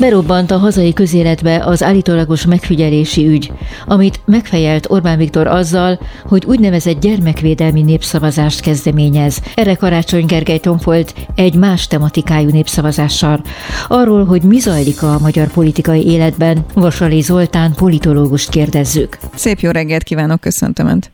Berobbant 0.00 0.50
a 0.50 0.56
hazai 0.56 0.92
közéletbe 0.92 1.64
az 1.64 1.82
állítólagos 1.82 2.46
megfigyelési 2.46 3.26
ügy, 3.26 3.52
amit 3.86 4.20
megfejelt 4.24 4.90
Orbán 4.90 5.18
Viktor 5.18 5.46
azzal, 5.46 5.98
hogy 6.24 6.44
úgynevezett 6.44 7.00
gyermekvédelmi 7.00 7.82
népszavazást 7.82 8.60
kezdeményez. 8.60 9.42
Erre 9.54 9.74
Karácsony 9.74 10.26
Gergely 10.26 10.58
tomfolt 10.58 11.14
egy 11.34 11.54
más 11.54 11.86
tematikájú 11.86 12.48
népszavazással. 12.48 13.40
Arról, 13.88 14.24
hogy 14.24 14.42
mi 14.42 14.58
zajlik 14.58 15.02
a 15.02 15.18
magyar 15.18 15.48
politikai 15.48 16.06
életben, 16.06 16.64
Vasali 16.74 17.20
Zoltán 17.20 17.72
politológust 17.74 18.50
kérdezzük. 18.50 19.18
Szép 19.34 19.58
jó 19.58 19.70
reggelt 19.70 20.02
kívánok, 20.02 20.40
köszöntöm 20.40 20.86
Önt. 20.86 21.10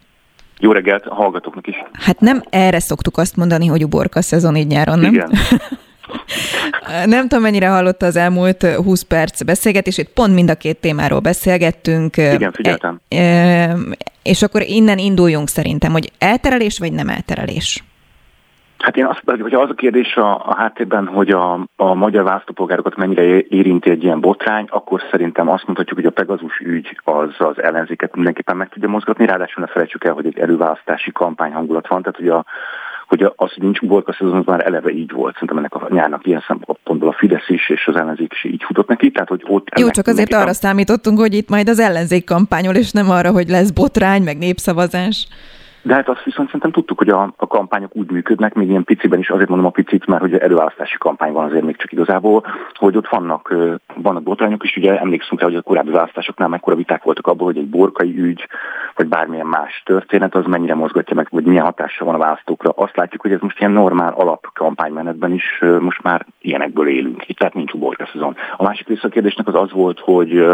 Jó 0.59 0.72
reggelt 0.72 1.07
a 1.07 1.14
hallgatóknak 1.14 1.66
is. 1.66 1.75
Hát 1.92 2.20
nem 2.20 2.42
erre 2.51 2.81
szoktuk 2.81 3.18
azt 3.18 3.37
mondani, 3.37 3.66
hogy 3.66 3.85
uborka 3.85 4.22
szezon 4.22 4.57
így 4.57 4.66
nyáron, 4.66 4.99
nem? 4.99 5.12
Igen. 5.12 5.31
Nem 7.07 7.29
tudom, 7.29 7.42
mennyire 7.42 7.69
hallotta 7.69 8.07
az 8.07 8.16
elmúlt 8.16 8.62
20 8.62 9.03
perc 9.03 9.42
beszélgetését, 9.42 10.09
pont 10.14 10.35
mind 10.35 10.51
a 10.51 10.55
két 10.55 10.77
témáról 10.77 11.21
beszélgettünk. 11.21 12.16
Igen, 12.16 12.53
figyeltem. 12.53 13.01
És 14.23 14.42
akkor 14.42 14.62
innen 14.62 14.99
induljunk 14.99 15.49
szerintem, 15.49 15.92
hogy 15.92 16.12
elterelés 16.19 16.79
vagy 16.79 16.92
nem 16.92 17.09
elterelés? 17.09 17.85
Hát 18.79 18.97
én 18.97 19.05
azt 19.05 19.23
hogy 19.40 19.55
az 19.55 19.71
a 19.71 19.75
kérdés 19.75 20.16
a, 20.16 20.35
a 20.47 20.55
háttérben, 20.57 21.07
hogy 21.07 21.31
a, 21.31 21.66
a 21.77 21.95
magyar 21.95 22.25
választópolgárokat 22.25 22.97
mennyire 22.97 23.23
érinti 23.38 23.90
egy 23.90 24.03
ilyen 24.03 24.21
botrány, 24.21 24.66
akkor 24.71 25.03
szerintem 25.11 25.49
azt 25.49 25.64
mondhatjuk, 25.66 25.99
hogy 25.99 26.07
a 26.07 26.11
Pegazus 26.11 26.59
ügy 26.59 27.01
az 27.05 27.35
az 27.38 27.62
ellenzéket 27.62 28.14
mindenképpen 28.14 28.57
meg 28.57 28.69
tudja 28.69 28.88
mozgatni, 28.88 29.27
ráadásul 29.27 29.64
ne 29.64 29.71
felejtsük 29.73 30.05
el, 30.05 30.12
hogy 30.12 30.27
egy 30.27 30.38
előválasztási 30.38 31.12
kampány 31.12 31.53
hangulat 31.53 31.88
van, 31.88 32.03
tehát 32.03 32.19
hogy 32.19 32.29
a 32.29 32.45
hogy 33.07 33.23
az, 33.23 33.33
hogy 33.37 33.62
nincs 33.62 33.81
uborka 33.81 34.12
szezon, 34.12 34.37
az 34.37 34.45
már 34.45 34.66
eleve 34.66 34.90
így 34.90 35.11
volt. 35.11 35.33
Szerintem 35.33 35.59
ennek 35.59 35.75
a 35.75 35.87
nyárnak 35.90 36.27
ilyen 36.27 36.45
szempontból 36.47 37.09
a 37.09 37.12
Fidesz 37.12 37.49
is 37.49 37.71
és 37.71 37.87
az 37.87 37.97
ellenzék 37.97 38.33
is 38.33 38.45
így 38.45 38.62
futott 38.66 38.88
neki. 38.88 39.11
Tehát, 39.11 39.29
hogy 39.29 39.45
ott 39.47 39.79
Jó, 39.79 39.90
csak 39.90 40.07
azért 40.07 40.35
arra 40.35 40.53
számítottunk, 40.53 41.19
hogy 41.19 41.35
itt 41.35 41.49
majd 41.49 41.69
az 41.69 41.79
ellenzék 41.79 42.25
kampányol, 42.25 42.75
és 42.75 42.92
nem 42.92 43.11
arra, 43.11 43.31
hogy 43.31 43.49
lesz 43.49 43.71
botrány, 43.71 44.23
meg 44.23 44.38
népszavazás. 44.38 45.29
De 45.87 45.94
hát 45.94 46.09
azt 46.09 46.25
viszont 46.25 46.46
szerintem 46.46 46.70
tudtuk, 46.70 46.99
hogy 46.99 47.09
a, 47.09 47.33
a 47.37 47.46
kampányok 47.46 47.96
úgy 47.96 48.11
működnek, 48.11 48.55
még 48.55 48.68
ilyen 48.68 48.85
piciben 48.85 49.18
is, 49.18 49.31
azért 49.31 49.49
mondom 49.49 49.66
a 49.66 49.70
picit, 49.70 50.07
mert 50.07 50.20
hogy 50.20 50.35
előválasztási 50.35 50.96
kampány 50.99 51.33
van 51.33 51.44
azért 51.44 51.64
még 51.64 51.77
csak 51.77 51.92
igazából, 51.92 52.44
hogy 52.75 52.96
ott 52.96 53.09
vannak, 53.09 53.55
vannak 53.94 54.22
botrányok 54.22 54.64
is, 54.64 54.77
ugye 54.77 54.99
emlékszünk 55.01 55.40
rá, 55.40 55.46
hogy 55.46 55.57
a 55.57 55.62
korábbi 55.62 55.90
választásoknál 55.90 56.49
mekkora 56.49 56.77
viták 56.77 57.03
voltak 57.03 57.27
abból, 57.27 57.46
hogy 57.46 57.57
egy 57.57 57.68
borkai 57.68 58.18
ügy, 58.18 58.49
vagy 58.96 59.07
bármilyen 59.07 59.46
más 59.46 59.83
történet, 59.85 60.35
az 60.35 60.44
mennyire 60.46 60.75
mozgatja 60.75 61.16
meg, 61.16 61.27
vagy 61.31 61.44
milyen 61.44 61.64
hatása 61.64 62.05
van 62.05 62.14
a 62.14 62.18
választókra. 62.18 62.70
Azt 62.70 62.96
látjuk, 62.96 63.22
hogy 63.22 63.33
ez 63.33 63.40
most 63.40 63.59
ilyen 63.59 63.72
normál 63.72 64.12
alap 64.12 64.46
kampánymenetben 64.55 65.33
is 65.33 65.62
most 65.81 66.03
már 66.03 66.27
ilyenekből 66.40 66.88
élünk. 66.88 67.29
Itt 67.29 67.38
tehát 67.38 67.55
nincs 67.55 67.72
uborka 67.72 68.09
szezon. 68.12 68.37
A 68.57 68.62
másik 68.62 68.88
része 68.88 69.07
a 69.07 69.11
kérdésnek 69.11 69.46
az 69.46 69.55
az 69.55 69.72
volt, 69.72 70.01
hogy 70.01 70.46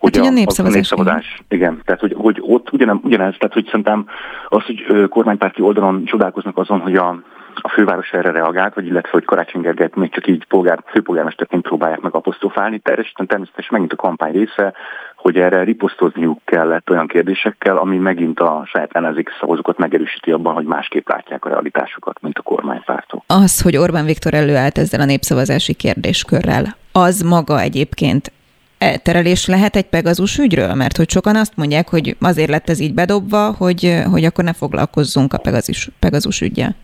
hogy 0.00 0.16
hát, 0.16 0.26
a, 0.26 0.28
a 0.28 0.32
népszavazás. 0.32 0.74
Népszavazás 0.74 1.42
igen. 1.48 1.80
tehát 1.84 2.00
hogy, 2.00 2.14
hogy 2.16 2.38
ott 2.40 2.72
ugyan, 2.72 3.00
ugyanez, 3.04 3.34
tehát 3.38 3.54
hogy 3.54 3.64
szerintem 3.64 4.06
az, 4.48 4.62
hogy 4.64 5.08
kormánypárti 5.08 5.62
oldalon 5.62 6.04
csodálkoznak 6.04 6.58
azon, 6.58 6.80
hogy 6.80 6.96
a, 6.96 7.22
a 7.54 7.68
főváros 7.68 8.10
erre 8.10 8.30
reagált, 8.30 8.74
vagy 8.74 8.86
illetve, 8.86 9.10
hogy 9.10 9.24
Karácsony 9.24 9.60
Gergelyt 9.60 9.94
még 9.94 10.12
csak 10.12 10.26
így 10.26 10.44
polgár, 10.44 10.82
főpolgármesterként 10.86 11.62
próbálják 11.62 12.00
meg 12.00 12.14
apostrofálni. 12.14 12.78
Természetesen, 12.78 13.26
természetesen 13.26 13.70
megint 13.72 13.92
a 13.92 13.96
kampány 13.96 14.32
része, 14.32 14.72
hogy 15.16 15.36
erre 15.36 15.62
riposztozniuk 15.62 16.40
kellett 16.44 16.90
olyan 16.90 17.06
kérdésekkel, 17.06 17.76
ami 17.76 17.96
megint 17.96 18.40
a 18.40 18.62
saját 18.66 18.92
ellenzéki 18.92 19.30
szavazókat 19.40 19.78
megerősíti 19.78 20.30
abban, 20.30 20.54
hogy 20.54 20.64
másképp 20.64 21.08
látják 21.08 21.44
a 21.44 21.48
realitásokat, 21.48 22.20
mint 22.20 22.38
a 22.38 22.42
kormánypártok. 22.42 23.22
Az, 23.26 23.62
hogy 23.62 23.76
Orbán 23.76 24.04
Viktor 24.04 24.34
előállt 24.34 24.78
ezzel 24.78 25.00
a 25.00 25.04
népszavazási 25.04 25.74
kérdéskörrel, 25.74 26.64
az 26.92 27.20
maga 27.20 27.60
egyébként 27.60 28.32
elterelés 28.80 29.46
lehet 29.46 29.76
egy 29.76 29.88
Pegazus 29.88 30.38
ügyről? 30.38 30.74
Mert 30.74 30.96
hogy 30.96 31.10
sokan 31.10 31.36
azt 31.36 31.56
mondják, 31.56 31.88
hogy 31.88 32.16
azért 32.20 32.50
lett 32.50 32.68
ez 32.68 32.80
így 32.80 32.94
bedobva, 32.94 33.54
hogy, 33.58 34.02
hogy 34.10 34.24
akkor 34.24 34.44
ne 34.44 34.52
foglalkozzunk 34.52 35.32
a 35.32 35.38
Pegazus, 35.38 35.90
Pegazus 35.98 36.40
ügyel. 36.40 36.74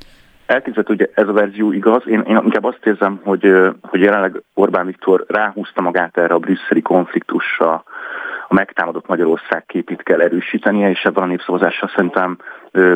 Elképzelhető, 0.47 0.95
hogy 0.97 1.11
ez 1.15 1.29
a 1.29 1.33
verzió 1.33 1.73
igaz. 1.73 2.03
Én, 2.07 2.21
én 2.21 2.41
inkább 2.45 2.65
azt 2.65 2.87
érzem, 2.87 3.21
hogy, 3.25 3.53
hogy 3.83 4.01
jelenleg 4.01 4.43
Orbán 4.55 4.87
Viktor 4.87 5.25
ráhúzta 5.29 5.81
magát 5.81 6.17
erre 6.19 6.35
a 6.35 6.39
brüsszeli 6.39 6.83
konfliktusra, 6.83 7.85
a 8.49 8.55
megtámadott 8.55 9.07
Magyarország 9.07 9.65
képét 9.67 10.03
kell 10.03 10.21
erősítenie, 10.21 10.91
és 10.91 11.03
ebben 11.05 11.23
a 11.23 11.27
népszavazással 11.27 11.91
szerintem 11.95 12.39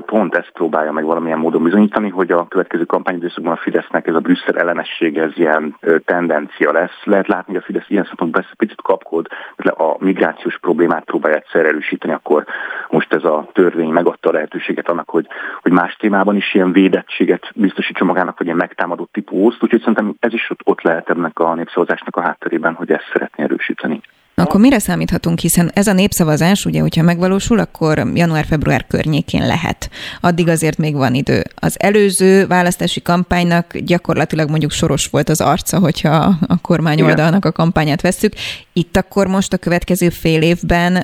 pont 0.06 0.34
ezt 0.34 0.50
próbálja 0.52 0.92
meg 0.92 1.04
valamilyen 1.04 1.38
módon 1.38 1.62
bizonyítani, 1.62 2.08
hogy 2.08 2.30
a 2.32 2.48
következő 2.48 2.84
kampányidőszakban 2.84 3.52
a 3.52 3.56
Fidesznek 3.56 4.06
ez 4.06 4.14
a 4.14 4.20
Brüsszel 4.20 4.58
ellenesség, 4.58 5.18
ez 5.18 5.30
ilyen 5.34 5.76
tendencia 6.04 6.72
lesz. 6.72 7.04
Lehet 7.04 7.28
látni, 7.28 7.52
hogy 7.52 7.62
a 7.62 7.64
Fidesz 7.64 7.88
ilyen 7.88 8.04
szempontból 8.04 8.46
picit 8.56 8.82
kapkod, 8.82 9.26
a 9.56 9.96
migrációs 9.98 10.58
problémát 10.58 11.04
próbálja 11.04 11.36
egyszer 11.36 11.66
erősíteni, 11.66 12.12
akkor 12.12 12.44
most 12.88 13.12
ez 13.12 13.24
a 13.24 13.48
törvény 13.52 13.90
megadta 13.90 14.28
a 14.28 14.32
lehetőséget 14.32 14.88
annak, 14.88 15.10
hogy, 15.10 15.26
hogy 15.62 15.72
más 15.72 15.96
témában 15.96 16.36
is 16.36 16.54
ilyen 16.54 16.72
védettséget 16.72 17.52
biztosítsa 17.54 18.04
magának, 18.04 18.38
vagy 18.38 18.46
ilyen 18.46 18.58
megtámadott 18.58 19.12
típuszt, 19.12 19.62
úgyhogy 19.62 19.80
szerintem 19.80 20.14
ez 20.20 20.32
is 20.32 20.50
ott, 20.50 20.60
ott 20.64 20.82
lehet 20.82 21.10
ennek 21.10 21.38
a 21.38 21.54
népszavazásnak 21.54 22.16
a 22.16 22.20
hátterében, 22.20 22.74
hogy 22.74 22.90
ezt 22.90 23.10
szeretné 23.12 23.44
erősíteni. 23.44 24.00
Akkor 24.40 24.60
mire 24.60 24.78
számíthatunk, 24.78 25.38
hiszen 25.38 25.70
ez 25.74 25.86
a 25.86 25.92
népszavazás, 25.92 26.64
ugye, 26.64 26.80
hogyha 26.80 27.02
megvalósul, 27.02 27.58
akkor 27.58 28.10
január-február 28.14 28.86
környékén 28.86 29.46
lehet. 29.46 29.90
Addig 30.20 30.48
azért 30.48 30.78
még 30.78 30.94
van 30.94 31.14
idő. 31.14 31.44
Az 31.54 31.76
előző 31.78 32.46
választási 32.46 33.02
kampánynak 33.02 33.78
gyakorlatilag 33.78 34.48
mondjuk 34.50 34.70
soros 34.70 35.06
volt 35.06 35.28
az 35.28 35.40
arca, 35.40 35.78
hogyha 35.78 36.36
a 36.46 36.60
kormány 36.60 37.00
oldalnak 37.00 37.44
a 37.44 37.52
kampányát 37.52 38.00
vesszük. 38.00 38.32
Itt 38.72 38.96
akkor 38.96 39.26
most 39.26 39.52
a 39.52 39.56
következő 39.56 40.08
fél 40.08 40.42
évben 40.42 40.96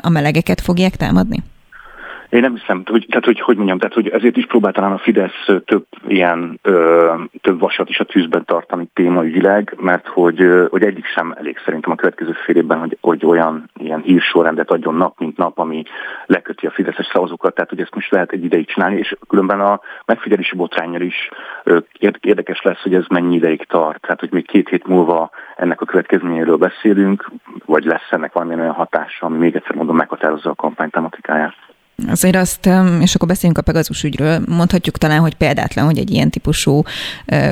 a 0.00 0.08
melegeket 0.08 0.60
fogják 0.60 0.96
támadni? 0.96 1.42
Én 2.32 2.40
nem 2.40 2.54
hiszem, 2.54 2.82
hogy, 2.84 3.06
tehát 3.08 3.24
hogy, 3.24 3.40
hogy 3.40 3.56
mondjam, 3.56 3.78
tehát 3.78 3.94
hogy 3.94 4.08
ezért 4.08 4.36
is 4.36 4.46
próbál 4.46 4.72
talán 4.72 4.92
a 4.92 4.98
Fidesz 4.98 5.46
több 5.64 5.86
ilyen, 6.06 6.58
ö, 6.62 7.14
több 7.40 7.60
vasat 7.60 7.88
is 7.88 7.98
a 7.98 8.04
tűzben 8.04 8.44
tartani 8.44 8.88
témaügyileg, 8.94 9.76
mert 9.80 10.06
hogy, 10.06 10.66
hogy 10.70 10.82
egyik 10.82 11.06
sem 11.06 11.34
elég 11.38 11.58
szerintem 11.64 11.90
a 11.90 11.94
következő 11.94 12.32
fél 12.32 12.56
évben, 12.56 12.78
hogy, 12.78 12.98
hogy 13.00 13.24
olyan 13.24 13.70
ilyen 13.74 14.00
hírsorrendet 14.00 14.70
adjon 14.70 14.94
nap, 14.94 15.18
mint 15.18 15.36
nap, 15.36 15.58
ami 15.58 15.82
leköti 16.26 16.66
a 16.66 16.70
Fideszes 16.70 17.06
szavazókat, 17.12 17.54
tehát 17.54 17.70
hogy 17.70 17.80
ezt 17.80 17.94
most 17.94 18.10
lehet 18.10 18.32
egy 18.32 18.44
ideig 18.44 18.66
csinálni, 18.66 18.98
és 18.98 19.16
különben 19.28 19.60
a 19.60 19.80
megfigyelési 20.06 20.56
botrányjal 20.56 21.02
is 21.02 21.30
érdekes 22.20 22.62
lesz, 22.62 22.82
hogy 22.82 22.94
ez 22.94 23.04
mennyi 23.08 23.34
ideig 23.34 23.64
tart, 23.64 24.00
tehát 24.00 24.20
hogy 24.20 24.32
még 24.32 24.46
két 24.46 24.68
hét 24.68 24.86
múlva 24.86 25.30
ennek 25.56 25.80
a 25.80 25.86
következményéről 25.86 26.56
beszélünk, 26.56 27.30
vagy 27.64 27.84
lesz 27.84 28.10
ennek 28.10 28.32
valamilyen 28.32 28.60
olyan 28.60 28.72
hatása, 28.72 29.26
ami 29.26 29.38
még 29.38 29.56
egyszer 29.56 29.74
mondom 29.74 29.96
meghatározza 29.96 30.50
a 30.50 30.54
kampány 30.54 30.90
tematikáját. 30.90 31.54
Azért 32.08 32.36
azt, 32.36 32.68
és 33.00 33.14
akkor 33.14 33.28
beszéljünk 33.28 33.58
a 33.58 33.62
Pegazus 33.62 34.02
ügyről, 34.02 34.42
mondhatjuk 34.46 34.98
talán, 34.98 35.20
hogy 35.20 35.34
példátlan, 35.34 35.84
hogy 35.84 35.98
egy 35.98 36.10
ilyen 36.10 36.30
típusú 36.30 36.82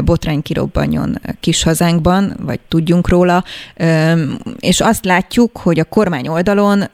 botrány 0.05 0.43
kirobbanjon 0.43 1.21
kis 1.41 1.63
hazánkban, 1.63 2.37
vagy 2.41 2.61
tudjunk 2.69 3.09
róla, 3.09 3.45
és 4.59 4.81
azt 4.81 5.05
látjuk, 5.05 5.57
hogy 5.57 5.79
a 5.79 5.85
kormány 5.85 6.29
oldalon, 6.29 6.85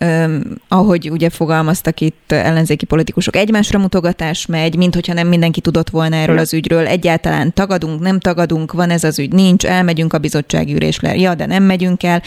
ahogy 0.69 1.11
ugye 1.11 1.31
fogalmaztak 1.31 2.01
itt 2.01 2.33
ellenzéki 2.33 2.85
politikusok, 2.85 3.37
egymásra 3.37 3.79
mutogatás 3.79 4.47
megy, 4.47 4.77
mint 4.77 4.95
hogyha 4.95 5.13
nem 5.13 5.29
mindenki 5.29 5.61
tudott 5.61 5.91
volna 5.91 6.17
erről 6.17 6.39
az 6.39 6.55
ügyről, 6.55 6.87
egyáltalán 6.87 7.53
tagadunk, 7.53 8.01
nem 8.01 8.21
tagadunk, 8.21 8.73
van 8.73 8.91
ez 8.91 9.05
az 9.05 9.19
ügy, 9.19 9.33
nincs, 9.33 9.65
elmegyünk 9.65 10.13
a 10.13 10.19
bizottsági 10.19 10.75
ülésre, 10.75 11.17
ja, 11.17 11.35
de 11.35 11.47
nem 11.47 11.63
megyünk 11.63 12.03
el. 12.03 12.23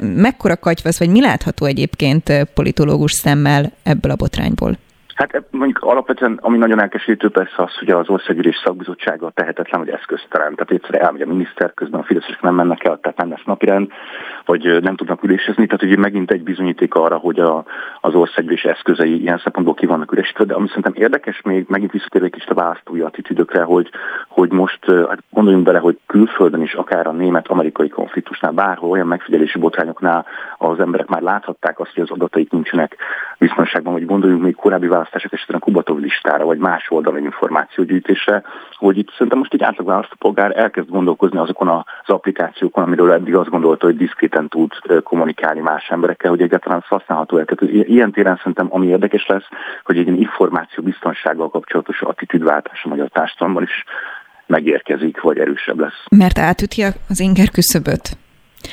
Mekkora 0.00 0.56
katyvasz, 0.56 0.98
vagy 0.98 1.08
mi 1.08 1.20
látható 1.20 1.66
egyébként 1.66 2.46
politológus 2.54 3.12
szemmel 3.12 3.72
ebből 3.82 4.10
a 4.10 4.16
botrányból? 4.16 4.61
Szempontból? 4.62 4.90
Hát 5.14 5.42
mondjuk 5.50 5.78
alapvetően, 5.82 6.38
ami 6.42 6.58
nagyon 6.58 6.80
elkeserítő 6.80 7.28
persze 7.28 7.54
az, 7.56 7.74
hogy 7.78 7.90
az 7.90 8.08
országgyűlés 8.08 8.60
szakbizottsága 8.64 9.30
tehetetlen, 9.30 9.80
hogy 9.80 9.88
eszköztelen. 9.88 10.54
Tehát 10.54 10.70
egyszer 10.70 11.02
elmegy 11.02 11.20
a 11.20 11.26
miniszter, 11.26 11.74
közben 11.74 12.00
a 12.00 12.04
fideszesek 12.04 12.40
nem 12.40 12.54
mennek 12.54 12.84
el, 12.84 12.98
tehát 13.02 13.18
nem 13.18 13.30
lesz 13.30 13.44
napirend, 13.44 13.90
vagy 14.44 14.82
nem 14.82 14.96
tudnak 14.96 15.22
ülésezni. 15.22 15.66
Tehát 15.66 15.82
ugye 15.82 15.96
megint 15.96 16.30
egy 16.30 16.42
bizonyíték 16.42 16.94
arra, 16.94 17.16
hogy 17.16 17.38
a, 17.38 17.64
az 18.00 18.14
országgyűlés 18.14 18.64
eszközei 18.64 19.20
ilyen 19.20 19.40
szempontból 19.42 19.74
ki 19.74 19.86
vannak 19.86 20.12
üresítve. 20.12 20.44
De 20.44 20.54
ami 20.54 20.66
szerintem 20.66 20.92
érdekes 20.96 21.40
még, 21.42 21.64
megint 21.68 21.92
visszatérve 21.92 22.26
egy 22.26 22.32
kicsit 22.32 22.50
a 22.50 22.54
választói 22.54 23.00
attitűdökre, 23.00 23.62
hogy, 23.62 23.90
hogy 24.28 24.50
most 24.50 24.84
hát 24.84 25.22
gondoljunk 25.30 25.66
bele, 25.66 25.78
hogy 25.78 25.98
külföldön 26.06 26.62
is, 26.62 26.74
akár 26.74 27.06
a 27.06 27.12
német-amerikai 27.12 27.88
konfliktusnál, 27.88 28.52
bárhol 28.52 28.90
olyan 28.90 29.06
megfigyelési 29.06 29.58
botrányoknál 29.58 30.26
az 30.58 30.80
emberek 30.80 31.06
már 31.06 31.22
láthatták 31.22 31.80
azt, 31.80 31.94
hogy 31.94 32.02
az 32.02 32.10
adataik 32.10 32.50
nincsenek 32.50 32.96
biztonságban, 33.38 33.92
vagy 33.92 34.06
gondoljunk 34.06 34.42
még 34.42 34.54
korábbi 34.54 34.86
választások 34.86 35.32
esetén 35.32 35.56
a 35.56 35.58
Kubatov 35.58 35.98
listára, 35.98 36.44
vagy 36.44 36.58
más 36.58 36.90
oldalon 36.90 37.22
információgyűjtésre, 37.22 38.42
hogy 38.76 38.98
itt 38.98 39.10
szerintem 39.10 39.38
most 39.38 39.54
egy 39.54 39.62
átlag 39.62 39.86
választópolgár 39.86 40.58
elkezd 40.58 40.88
gondolkozni 40.88 41.38
azokon 41.38 41.68
az 41.68 41.84
applikációkon, 42.06 42.84
amiről 42.84 43.12
eddig 43.12 43.34
azt 43.34 43.48
gondolta, 43.48 43.86
hogy 43.86 43.96
diszkréten 44.32 44.48
tud 44.48 45.02
kommunikálni 45.02 45.60
más 45.60 45.88
emberekkel, 45.88 46.30
hogy 46.30 46.40
egyáltalán 46.40 46.78
az 46.78 46.88
használható 46.88 47.38
el. 47.38 47.44
Tehát 47.44 47.88
ilyen 47.88 48.12
téren 48.12 48.36
szerintem 48.36 48.66
ami 48.70 48.86
érdekes 48.86 49.26
lesz, 49.26 49.48
hogy 49.84 49.98
egy 49.98 50.06
információ 50.06 50.84
biztonsággal 50.84 51.50
kapcsolatos 51.50 52.00
attitűdváltás 52.02 52.84
a 52.84 52.88
magyar 52.88 53.08
társadalomban 53.08 53.62
is 53.62 53.84
megérkezik, 54.46 55.20
vagy 55.20 55.38
erősebb 55.38 55.78
lesz. 55.78 56.04
Mert 56.16 56.38
átüti 56.38 56.82
az 57.08 57.20
inger 57.20 57.50
küszöböt? 57.50 58.21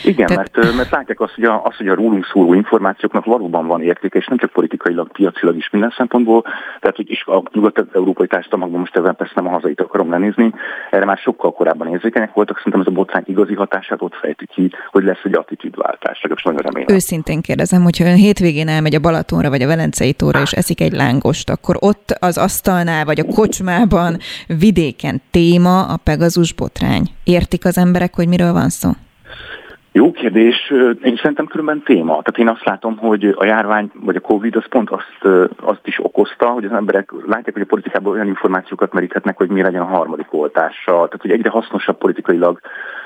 Igen, 0.03 0.27
Te... 0.27 0.35
mert, 0.35 0.75
mert 0.75 0.91
látják 0.91 1.19
azt, 1.19 1.33
hogy 1.33 1.43
a, 1.43 1.63
azt, 1.63 1.77
hogy 1.77 1.87
a 1.87 1.95
rólunk 1.95 2.25
szóló 2.25 2.53
információknak 2.53 3.25
valóban 3.25 3.67
van 3.67 3.81
értéke, 3.81 4.17
és 4.17 4.27
nem 4.27 4.37
csak 4.37 4.51
politikailag, 4.51 5.11
piacilag 5.11 5.55
is 5.55 5.69
minden 5.69 5.93
szempontból, 5.97 6.41
tehát 6.79 6.95
hogy 6.95 7.11
is 7.11 7.23
a 7.25 7.43
nyugat-európai 7.53 8.27
társadalmakban 8.27 8.79
most 8.79 8.95
ebben 8.95 9.15
persze 9.15 9.33
nem 9.35 9.47
a 9.47 9.49
hazait 9.49 9.81
akarom 9.81 10.09
lenézni, 10.09 10.53
erre 10.91 11.05
már 11.05 11.17
sokkal 11.17 11.51
korábban 11.51 11.87
érzékenyek 11.87 12.33
voltak, 12.33 12.57
szerintem 12.57 12.81
ez 12.81 12.87
a 12.87 12.91
botrány 12.91 13.23
igazi 13.25 13.53
hatását 13.53 14.01
ott 14.01 14.15
fejti 14.15 14.45
ki, 14.45 14.71
hogy 14.91 15.03
lesz 15.03 15.21
egy 15.23 15.35
attitűdváltás, 15.35 16.21
legalábbis 16.21 16.43
nagyon 16.43 16.61
remélem. 16.61 16.95
Őszintén 16.95 17.41
kérdezem, 17.41 17.83
hogyha 17.83 18.05
ön 18.05 18.15
hétvégén 18.15 18.67
elmegy 18.67 18.95
a 18.95 18.99
Balatonra 18.99 19.49
vagy 19.49 19.61
a 19.61 19.67
Velencei 19.67 20.13
tóra 20.13 20.41
és 20.41 20.51
eszik 20.51 20.81
egy 20.81 20.93
lángost, 20.93 21.49
akkor 21.49 21.75
ott 21.79 22.15
az 22.19 22.37
asztalnál 22.37 23.05
vagy 23.05 23.19
a 23.19 23.23
kocsmában 23.23 24.17
vidéken 24.47 25.21
téma 25.31 25.85
a 25.85 25.97
Pegazus 26.03 26.53
botrány. 26.53 27.09
Értik 27.23 27.65
az 27.65 27.77
emberek, 27.77 28.15
hogy 28.15 28.27
miről 28.27 28.53
van 28.53 28.69
szó? 28.69 28.89
Jó 29.91 30.11
kérdés. 30.11 30.71
Én 31.03 31.15
szerintem 31.15 31.45
különben 31.45 31.81
téma. 31.85 32.21
Tehát 32.21 32.37
én 32.37 32.49
azt 32.49 32.65
látom, 32.65 32.97
hogy 32.97 33.35
a 33.37 33.45
járvány 33.45 33.91
vagy 33.93 34.15
a 34.15 34.19
Covid 34.19 34.55
az 34.55 34.67
pont 34.69 34.89
azt, 34.89 35.49
azt 35.61 35.87
is 35.87 35.99
okozta, 36.03 36.47
hogy 36.47 36.65
az 36.65 36.71
emberek 36.71 37.11
látják, 37.25 37.53
hogy 37.53 37.61
a 37.61 37.69
politikában 37.69 38.13
olyan 38.13 38.27
információkat 38.27 38.93
meríthetnek, 38.93 39.37
hogy 39.37 39.49
mi 39.49 39.61
legyen 39.61 39.81
a 39.81 39.85
harmadik 39.85 40.33
oltással. 40.33 41.05
Tehát, 41.05 41.21
hogy 41.21 41.31
egyre 41.31 41.49
hasznosabb 41.49 41.97
politikailag 41.97 42.59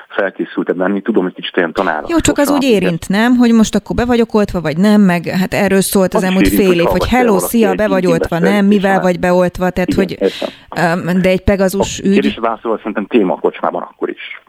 felkészültebb 0.08 0.78
lenni. 0.78 1.02
Tudom, 1.02 1.24
hogy 1.24 1.34
kicsit 1.34 1.58
olyan 1.58 1.74
tanár. 1.74 2.04
Jó, 2.08 2.18
csak 2.18 2.38
az 2.38 2.50
úgy 2.50 2.64
érint, 2.64 3.10
nem? 3.10 3.36
Hogy 3.36 3.54
most 3.54 3.76
akkor 3.76 3.96
be 3.96 4.06
vagyok 4.06 4.34
oltva, 4.34 4.62
vagy 4.62 4.78
nem, 4.78 5.02
meg 5.02 5.26
hát 5.26 5.54
erről 5.54 5.82
szólt 5.82 6.14
az, 6.14 6.24
az 6.24 6.28
elmúlt 6.28 6.48
fél 6.48 6.80
év, 6.80 6.86
hogy 6.86 7.08
hello, 7.08 7.40
szia, 7.40 7.74
be 7.74 7.88
vagy 7.88 8.06
oltva, 8.06 8.40
nem, 8.40 8.66
mivel 8.66 9.02
vagy 9.02 9.20
beoltva, 9.20 9.70
tehát 9.70 9.90
Igen, 9.90 10.30
hogy, 10.70 11.22
de 11.22 11.30
egy 11.30 11.44
Pegazus 11.44 12.00
ügy. 12.00 12.12
Kérdés 12.14 12.38
válaszolva 12.38 12.78
szerintem 12.78 13.06
téma 13.06 13.34
a 13.34 13.40
kocsmában 13.40 13.82
akkor 13.82 14.10
is. 14.10 14.42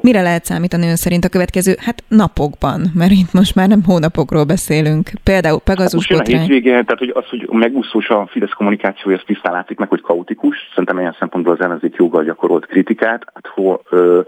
Mire 0.00 0.22
lehet 0.22 0.44
számítani 0.44 0.86
ön 0.86 0.96
szerint 0.96 1.24
a 1.24 1.28
következő 1.28 1.74
hát 1.78 2.02
napokban? 2.08 2.80
Mert 2.94 3.10
itt 3.10 3.32
most 3.32 3.54
már 3.54 3.68
nem 3.68 3.82
hónapokról 3.86 4.44
beszélünk. 4.44 5.10
Például 5.24 5.60
Pegazus 5.60 6.08
hát 6.08 6.18
botrány. 6.18 6.36
A 6.36 6.40
hétvége, 6.40 6.70
tehát 6.70 6.98
hogy 6.98 7.12
az, 7.14 7.28
hogy 7.28 7.48
megúszós 7.50 8.08
a 8.08 8.26
Fidesz 8.26 8.50
kommunikációja, 8.50 9.16
az 9.16 9.22
tisztán 9.26 9.52
látszik 9.52 9.78
meg, 9.78 9.88
hogy 9.88 10.00
kaotikus. 10.00 10.56
Szerintem 10.70 10.98
ilyen 10.98 11.16
szempontból 11.18 11.52
az 11.52 11.60
ellenzék 11.60 11.94
joggal 11.96 12.24
gyakorolt 12.24 12.66
kritikát. 12.66 13.24
Hát, 13.34 13.46
hol, 13.54 13.80
ö, 13.90 14.20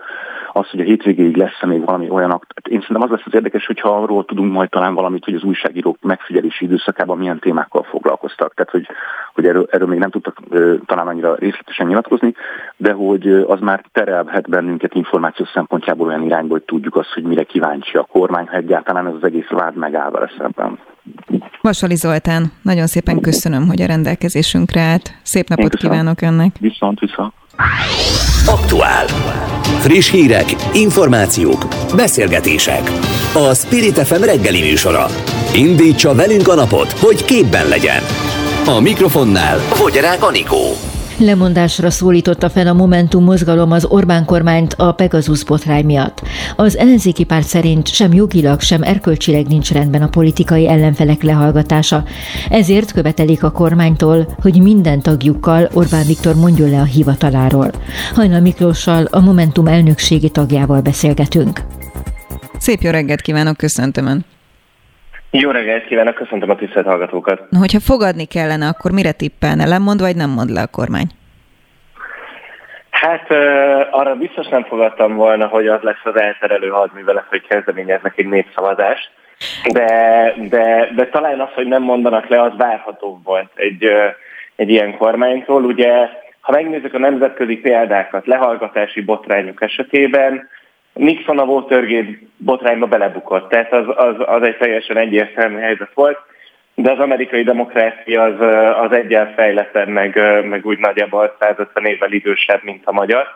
az, 0.53 0.71
hogy 0.71 0.81
a 0.81 0.85
hétvégéig 0.85 1.37
lesz 1.37 1.63
még 1.63 1.85
valami 1.85 2.11
olyan 2.11 2.31
akt. 2.31 2.53
Hát 2.55 2.67
én 2.67 2.81
szerintem 2.81 3.03
az 3.03 3.11
lesz 3.11 3.27
az 3.27 3.35
érdekes, 3.35 3.67
hogyha 3.67 4.03
arról 4.03 4.25
tudunk 4.25 4.53
majd 4.53 4.69
talán 4.69 4.95
valamit, 4.95 5.25
hogy 5.25 5.35
az 5.35 5.43
újságírók 5.43 5.97
megfigyelési 6.01 6.65
időszakában 6.65 7.19
milyen 7.19 7.39
témákkal 7.39 7.83
foglalkoztak. 7.83 8.55
Tehát, 8.55 8.71
hogy, 8.71 8.87
hogy 9.35 9.47
erről, 9.47 9.69
erről 9.71 9.89
még 9.89 9.99
nem 9.99 10.11
tudtak 10.11 10.37
ö, 10.49 10.75
talán 10.87 11.07
annyira 11.07 11.35
részletesen 11.35 11.87
nyilatkozni, 11.87 12.35
de 12.77 12.93
hogy 12.93 13.29
az 13.29 13.61
már 13.61 13.85
terelhet 13.93 14.49
bennünket 14.49 14.95
információ 14.95 15.47
szempontjából 15.61 16.07
olyan 16.07 16.23
irányból, 16.23 16.59
hogy 16.59 16.67
tudjuk 16.67 16.97
azt, 16.97 17.13
hogy 17.15 17.23
mire 17.23 17.43
kíváncsi 17.43 17.97
a 17.97 18.07
kormány, 18.13 18.47
ha 18.47 18.57
egyáltalán 18.57 19.07
ez 19.07 19.13
az 19.15 19.25
egész 19.25 19.49
vád 19.49 19.77
megáll 19.77 20.11
vele 20.11 20.31
szemben. 20.39 20.79
Vasali 21.61 21.95
Zoltán, 21.95 22.53
nagyon 22.63 22.87
szépen 22.87 23.21
köszönöm, 23.21 23.67
hogy 23.67 23.83
a 23.83 23.87
rendelkezésünkre 23.87 24.81
állt. 24.81 25.15
Szép 25.23 25.49
napot 25.49 25.77
kívánok 25.77 26.23
önnek. 26.23 26.57
Viszont, 26.61 26.99
viszont. 26.99 27.33
Aktuál. 28.47 29.07
Friss 29.85 30.11
hírek, 30.11 30.49
információk, 30.75 31.61
beszélgetések. 31.97 32.83
A 33.35 33.55
Spirit 33.55 33.99
FM 33.99 34.23
reggeli 34.23 34.61
műsora. 34.61 35.07
Indítsa 35.55 36.15
velünk 36.15 36.49
a 36.49 36.55
napot, 36.55 36.91
hogy 36.93 37.25
képben 37.25 37.69
legyen. 37.69 38.03
A 38.77 38.81
mikrofonnál 38.81 39.59
Fogyarák 39.59 40.23
Anikó. 40.23 40.90
Lemondásra 41.21 41.91
szólította 41.91 42.51
fel 42.51 42.67
a 42.67 42.73
Momentum 42.73 43.25
mozgalom 43.25 43.73
az 43.73 43.85
Orbán 43.85 44.25
kormányt 44.25 44.75
a 44.75 44.93
Pegasus 44.93 45.45
botrány 45.45 45.85
miatt. 45.85 46.23
Az 46.57 46.77
ellenzéki 46.77 47.25
párt 47.25 47.47
szerint 47.47 47.89
sem 47.89 48.13
jogilag, 48.13 48.61
sem 48.61 48.83
erkölcsileg 48.83 49.47
nincs 49.47 49.73
rendben 49.73 50.03
a 50.03 50.09
politikai 50.09 50.69
ellenfelek 50.69 51.23
lehallgatása. 51.23 52.05
Ezért 52.51 52.93
követelik 52.93 53.43
a 53.43 53.51
kormánytól, 53.51 54.35
hogy 54.43 54.63
minden 54.63 55.01
tagjukkal 55.01 55.69
Orbán 55.73 56.07
Viktor 56.07 56.35
mondjon 56.35 56.71
le 56.71 56.81
a 56.81 56.85
hivataláról. 56.85 57.71
Hajnal 58.15 58.41
Miklóssal, 58.41 59.05
a 59.05 59.21
Momentum 59.21 59.67
elnökségi 59.67 60.31
tagjával 60.31 60.81
beszélgetünk. 60.81 61.61
Szép 62.59 62.81
jó 62.81 62.91
reggelt 62.91 63.21
kívánok, 63.21 63.57
köszöntöm 63.57 64.07
Ön. 64.07 64.25
Jó 65.31 65.51
reggelt 65.51 65.85
kívánok, 65.85 66.15
köszöntöm 66.15 66.51
a 66.51 66.55
tisztelt 66.55 66.87
hallgatókat. 66.87 67.51
Na, 67.51 67.59
hogyha 67.59 67.81
fogadni 67.81 68.25
kellene, 68.25 68.67
akkor 68.67 68.91
mire 68.91 69.13
tippelne? 69.13 69.67
Lemond 69.67 70.01
vagy 70.01 70.17
nem 70.17 70.31
mond 70.31 70.51
le 70.51 70.61
a 70.61 70.67
kormány? 70.67 71.07
Hát 72.91 73.31
uh, 73.31 73.39
arra 73.91 74.15
biztos 74.15 74.49
nem 74.49 74.65
fogadtam 74.65 75.15
volna, 75.15 75.47
hogy 75.47 75.67
az 75.67 75.81
lesz 75.83 76.05
az 76.05 76.17
elterelő 76.17 76.69
hadművelet, 76.69 77.27
hogy 77.29 77.47
kezdeményeznek 77.47 78.19
egy 78.19 78.29
népszavazást, 78.29 79.11
de, 79.73 80.35
de, 80.49 80.89
de 80.95 81.07
talán 81.07 81.41
az, 81.41 81.49
hogy 81.55 81.67
nem 81.67 81.83
mondanak 81.83 82.29
le, 82.29 82.43
az 82.43 82.53
várható 82.57 83.21
volt 83.25 83.51
egy, 83.55 83.91
egy 84.57 84.71
ilyen 84.71 84.97
kormánytól. 84.97 85.65
Ugye, 85.65 86.09
ha 86.41 86.53
megnézzük 86.53 86.95
a 86.95 86.99
nemzetközi 86.99 87.57
példákat, 87.57 88.27
lehallgatási 88.27 89.01
botrányok 89.01 89.63
esetében, 89.63 90.49
Nixon 91.01 91.39
a 91.39 91.45
Watergate 91.45 92.19
botrányba 92.37 92.87
belebukott, 92.87 93.49
tehát 93.49 93.73
az, 93.73 93.85
az, 93.97 94.15
az 94.19 94.43
egy 94.43 94.57
teljesen 94.57 94.97
egyértelmű 94.97 95.59
helyzet 95.59 95.91
volt, 95.95 96.19
de 96.75 96.91
az 96.91 96.99
amerikai 96.99 97.43
demokrácia 97.43 98.23
az, 98.23 98.41
az 98.85 98.93
egyen 98.93 99.33
fejlettebb, 99.37 99.89
meg, 99.89 100.21
meg 100.49 100.67
úgy 100.67 100.79
nagyjából 100.79 101.37
150 101.41 101.85
évvel 101.85 102.13
idősebb, 102.13 102.61
mint 102.63 102.87
a 102.87 102.93
magyar. 102.93 103.27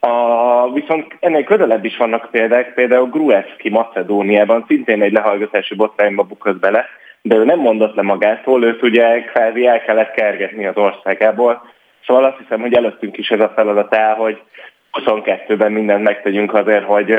A, 0.00 0.72
viszont 0.72 1.16
ennél 1.20 1.44
közelebb 1.44 1.84
is 1.84 1.96
vannak 1.96 2.28
példák, 2.30 2.74
például 2.74 3.08
Gruevski 3.08 3.68
Macedóniában 3.68 4.64
szintén 4.66 5.02
egy 5.02 5.12
lehallgatási 5.12 5.74
botrányba 5.74 6.22
bukott 6.22 6.58
bele, 6.58 6.86
de 7.22 7.36
ő 7.36 7.44
nem 7.44 7.58
mondott 7.58 7.94
le 7.94 8.02
magától, 8.02 8.64
őt 8.64 8.82
ugye 8.82 9.22
kvázi 9.22 9.66
el 9.66 9.80
kellett 9.80 10.10
kergetni 10.10 10.66
az 10.66 10.76
országából. 10.76 11.62
Szóval 12.06 12.24
azt 12.24 12.38
hiszem, 12.38 12.60
hogy 12.60 12.74
előttünk 12.74 13.18
is 13.18 13.28
ez 13.28 13.40
a 13.40 13.52
feladat 13.54 13.94
áll, 13.94 14.14
hogy 14.14 14.40
22-ben 15.06 15.72
mindent 15.72 16.02
megtegyünk 16.02 16.54
azért, 16.54 16.84
hogy 16.84 17.14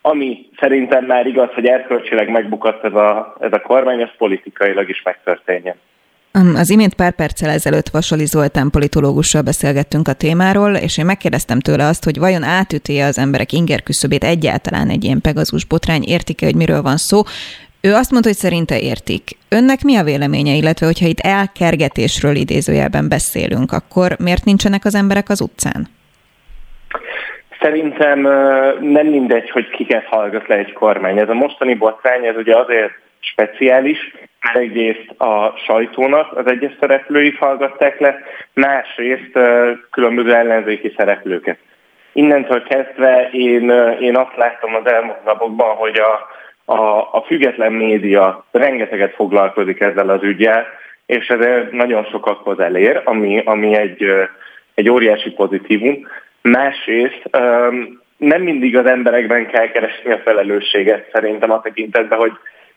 ami 0.00 0.48
szerintem 0.58 1.04
már 1.04 1.26
igaz, 1.26 1.48
hogy 1.54 1.66
erkölcsileg 1.66 2.28
megbukott 2.28 2.84
ez 2.84 2.94
a, 2.94 3.36
ez 3.40 3.52
a 3.52 3.60
kormány, 3.60 4.02
az 4.02 4.10
politikailag 4.18 4.88
is 4.88 5.02
megtörténjen. 5.02 5.76
Az 6.54 6.70
imént 6.70 6.94
pár 6.94 7.12
perccel 7.12 7.50
ezelőtt 7.50 7.88
Vasali 7.88 8.24
Zoltán 8.24 8.70
politológussal 8.70 9.42
beszélgettünk 9.42 10.08
a 10.08 10.12
témáról, 10.12 10.74
és 10.74 10.98
én 10.98 11.04
megkérdeztem 11.04 11.60
tőle 11.60 11.86
azt, 11.86 12.04
hogy 12.04 12.18
vajon 12.18 12.42
átüti 12.42 12.98
az 12.98 13.18
emberek 13.18 13.52
inger 13.52 13.82
küszöbét 13.82 14.24
egyáltalán 14.24 14.88
egy 14.88 15.04
ilyen 15.04 15.20
Pegazus 15.20 15.64
botrány, 15.64 16.02
értik-e, 16.02 16.44
hogy 16.46 16.54
miről 16.54 16.82
van 16.82 16.96
szó. 16.96 17.22
Ő 17.80 17.94
azt 17.94 18.10
mondta, 18.10 18.28
hogy 18.28 18.38
szerinte 18.38 18.80
értik. 18.80 19.30
Önnek 19.48 19.82
mi 19.82 19.96
a 19.96 20.02
véleménye, 20.02 20.54
illetve 20.54 20.86
hogyha 20.86 21.06
itt 21.06 21.20
elkergetésről 21.20 22.36
idézőjelben 22.36 23.08
beszélünk, 23.08 23.72
akkor 23.72 24.16
miért 24.18 24.44
nincsenek 24.44 24.84
az 24.84 24.94
emberek 24.94 25.28
az 25.28 25.40
utcán? 25.40 25.88
Szerintem 27.66 28.20
nem 28.80 29.06
mindegy, 29.06 29.50
hogy 29.50 29.68
kiket 29.70 30.04
hallgat 30.04 30.46
le 30.48 30.54
egy 30.54 30.72
kormány. 30.72 31.18
Ez 31.18 31.28
a 31.28 31.34
mostani 31.34 31.74
botrány, 31.74 32.24
ez 32.24 32.36
ugye 32.36 32.56
azért 32.56 32.92
speciális, 33.20 34.14
mert 34.42 34.56
egyrészt 34.56 35.20
a 35.20 35.54
sajtónak 35.66 36.36
az 36.36 36.46
egyes 36.46 36.72
szereplőit 36.80 37.36
hallgatták 37.36 38.00
le, 38.00 38.18
másrészt 38.52 39.38
különböző 39.90 40.34
ellenzéki 40.34 40.94
szereplőket. 40.96 41.58
Innentől 42.12 42.62
kezdve 42.62 43.28
én, 43.32 43.70
én 44.00 44.16
azt 44.16 44.36
látom 44.36 44.74
az 44.74 44.86
elmúlt 44.86 45.24
napokban, 45.24 45.76
hogy 45.76 45.98
a, 45.98 46.26
a, 46.72 47.08
a 47.12 47.24
független 47.26 47.72
média 47.72 48.44
rengeteget 48.50 49.14
foglalkozik 49.14 49.80
ezzel 49.80 50.08
az 50.08 50.22
ügyel, 50.22 50.66
és 51.06 51.28
ez 51.28 51.66
nagyon 51.70 52.04
sokakhoz 52.04 52.60
elér, 52.60 53.00
ami, 53.04 53.42
ami 53.44 53.74
egy, 53.76 54.04
egy 54.74 54.88
óriási 54.88 55.30
pozitívum. 55.30 56.06
Másrészt 56.50 57.30
nem 58.16 58.42
mindig 58.42 58.76
az 58.76 58.86
emberekben 58.86 59.46
kell 59.46 59.68
keresni 59.68 60.12
a 60.12 60.20
felelősséget 60.24 61.08
szerintem 61.12 61.50
a 61.50 61.60
tekintetben, 61.60 62.18
hogy 62.18 62.32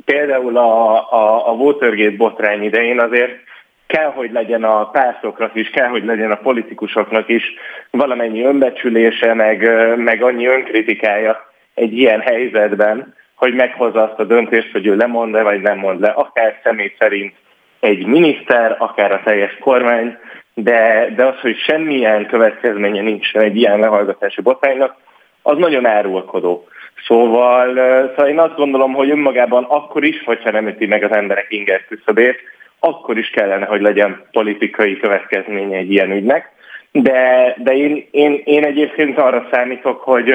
például 0.06 0.58
a, 0.58 0.96
a, 1.14 1.50
a 1.50 1.52
Watergate 1.52 2.16
botrány 2.16 2.64
idején 2.64 3.00
azért 3.00 3.40
kell, 3.88 4.12
hogy 4.12 4.32
legyen 4.32 4.64
a 4.64 4.90
pártoknak 4.90 5.56
is, 5.56 5.70
kell, 5.70 5.88
hogy 5.88 6.06
legyen 6.06 6.32
a 6.32 6.36
politikusoknak 6.36 7.30
is 7.30 7.44
valamennyi 7.92 8.44
önbecsülése, 8.44 9.34
meg, 9.34 9.70
meg 9.98 10.24
annyi 10.24 10.48
önkritikája 10.48 11.52
egy 11.74 11.98
ilyen 11.98 12.20
helyzetben, 12.20 13.16
hogy 13.36 13.54
meghozza 13.54 14.04
azt 14.04 14.20
a 14.20 14.24
döntést, 14.24 14.72
hogy 14.72 14.88
ő 14.88 14.96
lemond-e, 14.96 15.42
vagy 15.42 15.62
nem 15.62 15.78
mond 15.78 16.00
le, 16.00 16.10
akár 16.10 16.60
személy 16.64 16.94
szerint 17.00 17.34
egy 17.80 18.06
miniszter, 18.06 18.76
akár 18.80 19.12
a 19.12 19.22
teljes 19.24 19.58
kormány, 19.60 20.18
de, 20.64 21.10
de 21.16 21.26
az, 21.26 21.40
hogy 21.40 21.58
semmilyen 21.58 22.26
következménye 22.26 23.02
nincs 23.02 23.34
egy 23.34 23.56
ilyen 23.56 23.80
lehallgatási 23.80 24.42
botránynak, 24.42 24.96
az 25.42 25.58
nagyon 25.58 25.86
árulkodó. 25.86 26.68
Szóval, 27.08 27.74
szóval 28.10 28.28
én 28.28 28.40
azt 28.40 28.56
gondolom, 28.56 28.94
hogy 28.94 29.10
önmagában 29.10 29.64
akkor 29.64 30.04
is, 30.04 30.24
hogyha 30.24 30.52
nem 30.52 30.68
üti 30.68 30.86
meg 30.86 31.04
az 31.04 31.12
emberek 31.12 31.46
inger 31.50 31.86
küszöbét, 31.86 32.38
akkor 32.80 33.18
is 33.18 33.30
kellene, 33.30 33.66
hogy 33.66 33.82
legyen 33.82 34.24
politikai 34.32 34.98
következménye 34.98 35.78
egy 35.78 35.92
ilyen 35.92 36.12
ügynek. 36.12 36.52
De, 36.92 37.54
de 37.58 37.74
én, 37.76 38.08
én, 38.12 38.42
én 38.44 38.64
egyébként 38.66 39.18
arra 39.18 39.48
számítok, 39.52 40.02
hogy 40.02 40.30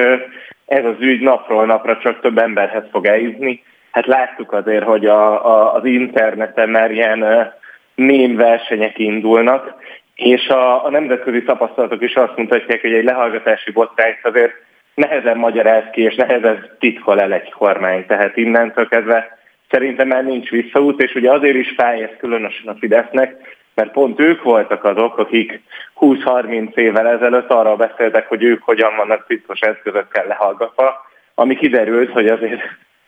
ez 0.66 0.84
az 0.84 0.96
ügy 0.98 1.20
napról 1.20 1.66
napra 1.66 1.98
csak 1.98 2.20
több 2.20 2.38
emberhez 2.38 2.84
fog 2.90 3.06
eljutni. 3.06 3.62
Hát 3.90 4.06
láttuk 4.06 4.52
azért, 4.52 4.84
hogy 4.84 5.06
a, 5.06 5.46
a, 5.46 5.74
az 5.74 5.84
interneten 5.84 6.68
már 6.68 6.90
ilyen 6.90 7.52
mém 7.94 8.36
versenyek 8.36 8.98
indulnak, 8.98 9.74
és 10.14 10.48
a, 10.48 10.84
a 10.84 10.90
nemzetközi 10.90 11.42
tapasztalatok 11.42 12.02
is 12.02 12.14
azt 12.14 12.36
mutatják, 12.36 12.80
hogy 12.80 12.92
egy 12.92 13.04
lehallgatási 13.04 13.70
botrányt 13.72 14.18
azért 14.22 14.52
nehezen 14.94 15.36
magyaráz 15.36 15.84
ki, 15.92 16.02
és 16.02 16.14
nehezen 16.14 16.76
titkol 16.78 17.20
el 17.20 17.32
egy 17.32 17.50
kormány. 17.50 18.06
Tehát 18.06 18.36
innentől 18.36 18.88
kezdve 18.88 19.38
szerintem 19.70 20.08
már 20.08 20.24
nincs 20.24 20.50
visszaút, 20.50 21.02
és 21.02 21.14
ugye 21.14 21.32
azért 21.32 21.56
is 21.56 21.74
fáj 21.76 22.02
ez 22.02 22.10
különösen 22.18 22.68
a 22.68 22.76
Fidesznek, 22.78 23.36
mert 23.74 23.90
pont 23.90 24.20
ők 24.20 24.42
voltak 24.42 24.84
azok, 24.84 25.18
akik 25.18 25.60
20-30 26.00 26.76
évvel 26.76 27.08
ezelőtt 27.08 27.50
arra 27.50 27.76
beszéltek, 27.76 28.28
hogy 28.28 28.42
ők 28.42 28.62
hogyan 28.62 28.96
vannak 28.96 29.26
titkos 29.26 29.60
eszközökkel 29.60 30.26
lehallgatva, 30.26 31.06
ami 31.34 31.56
kiderült, 31.56 32.10
hogy 32.10 32.28
azért 32.28 32.62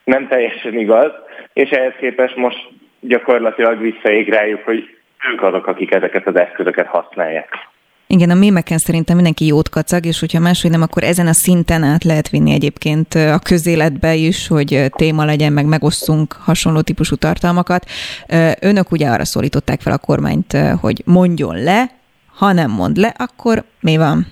nem 0.05 0.29
teljesen 0.29 0.79
igaz, 0.79 1.13
és 1.53 1.71
ehhez 1.71 1.93
képest 1.99 2.37
most 2.37 2.69
gyakorlatilag 3.01 3.81
visszaég 3.81 4.29
rájuk, 4.29 4.65
hogy 4.65 4.97
ők 5.33 5.43
azok, 5.43 5.67
akik 5.67 5.91
ezeket 5.91 6.27
az 6.27 6.37
eszközöket 6.37 6.87
használják. 6.87 7.49
Igen, 8.09 8.31
a 8.31 8.35
mémeken 8.35 8.79
szerintem 8.79 9.15
mindenki 9.15 9.47
jót 9.47 9.69
kacag, 9.69 10.05
és 10.05 10.21
hogyha 10.21 10.41
máshogy 10.41 10.71
nem, 10.71 10.83
akkor 10.83 11.03
ezen 11.03 11.27
a 11.27 11.33
szinten 11.33 11.83
át 11.83 12.05
lehet 12.05 12.29
vinni 12.29 12.53
egyébként 12.53 13.15
a 13.15 13.39
közéletbe 13.39 14.15
is, 14.15 14.49
hogy 14.49 14.85
téma 14.89 15.25
legyen, 15.25 15.53
meg 15.53 15.67
megosszunk 15.67 16.33
hasonló 16.33 16.81
típusú 16.81 17.15
tartalmakat. 17.17 17.85
Önök 18.61 18.91
ugye 18.91 19.09
arra 19.09 19.25
szólították 19.25 19.81
fel 19.81 19.93
a 19.93 19.99
kormányt, 19.99 20.53
hogy 20.81 21.03
mondjon 21.05 21.63
le, 21.63 21.85
ha 22.39 22.53
nem 22.53 22.71
mond 22.71 22.97
le, 22.97 23.15
akkor 23.19 23.63
mi 23.81 23.97
van? 23.97 24.27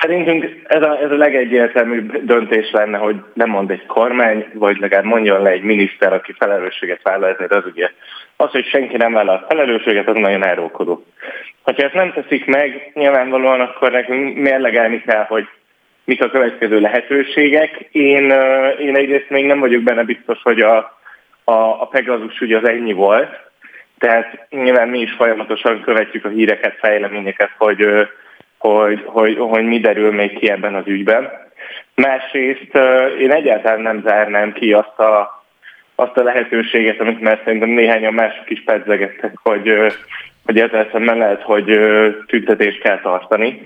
Szerintünk 0.00 0.44
ez 0.66 0.82
a, 0.82 1.02
ez 1.02 1.10
a 1.10 1.16
legegyértelműbb 1.16 2.24
döntés 2.24 2.70
lenne, 2.70 2.98
hogy 2.98 3.16
nem 3.34 3.48
mond 3.50 3.70
egy 3.70 3.86
kormány, 3.86 4.46
vagy 4.54 4.78
legalább 4.78 5.04
mondjon 5.04 5.42
le 5.42 5.50
egy 5.50 5.62
miniszter, 5.62 6.12
aki 6.12 6.34
felelősséget 6.38 7.02
vállal 7.02 7.28
ezért 7.28 7.52
az 7.52 7.64
ugye. 7.66 7.90
Az, 8.40 8.50
hogy 8.50 8.66
senki 8.66 8.96
nem 8.96 9.12
vállal 9.12 9.44
felelősséget, 9.48 10.08
az 10.08 10.16
nagyon 10.16 10.44
elrókodó. 10.44 11.04
Ha 11.62 11.72
ezt 11.76 11.94
nem 11.94 12.12
teszik 12.12 12.46
meg, 12.46 12.90
nyilvánvalóan 12.94 13.60
akkor 13.60 13.90
nekünk 13.90 14.36
mérlegelni 14.36 15.02
kell, 15.02 15.24
hogy 15.24 15.48
mik 16.04 16.22
a 16.22 16.30
következő 16.30 16.80
lehetőségek. 16.80 17.88
Én, 17.90 18.30
én 18.78 18.96
egyrészt 18.96 19.30
még 19.30 19.46
nem 19.46 19.60
vagyok 19.60 19.82
benne 19.82 20.02
biztos, 20.02 20.42
hogy 20.42 20.60
a, 20.60 20.76
a, 21.44 21.52
a 21.52 21.88
Pegasus 21.90 22.40
ugye 22.40 22.56
az 22.56 22.68
ennyi 22.68 22.92
volt, 22.92 23.30
tehát 23.98 24.46
nyilván 24.50 24.88
mi 24.88 25.00
is 25.00 25.12
folyamatosan 25.12 25.82
követjük 25.82 26.24
a 26.24 26.28
híreket, 26.28 26.78
fejleményeket, 26.78 27.50
hogy 27.58 28.08
hogy, 28.58 29.02
hogy, 29.06 29.36
hogy 29.38 29.64
mi 29.64 29.78
derül 29.78 30.12
még 30.12 30.38
ki 30.38 30.50
ebben 30.50 30.74
az 30.74 30.86
ügyben. 30.86 31.30
Másrészt 31.94 32.78
én 33.18 33.32
egyáltalán 33.32 33.80
nem 33.80 34.02
zárnám 34.04 34.52
ki 34.52 34.72
azt 34.72 34.98
a, 34.98 35.39
azt 36.00 36.16
a 36.16 36.22
lehetőséget, 36.22 37.00
amit 37.00 37.20
már 37.20 37.40
szerintem 37.44 37.68
néhányan 37.68 38.14
mások 38.14 38.50
is 38.50 38.62
pedzegettek, 38.64 39.32
hogy, 39.42 39.74
hogy 40.44 40.58
ezzel 40.58 40.88
szemben 40.92 41.18
lehet, 41.18 41.42
hogy 41.42 41.80
tüntetést 42.26 42.80
kell 42.80 43.00
tartani. 43.00 43.62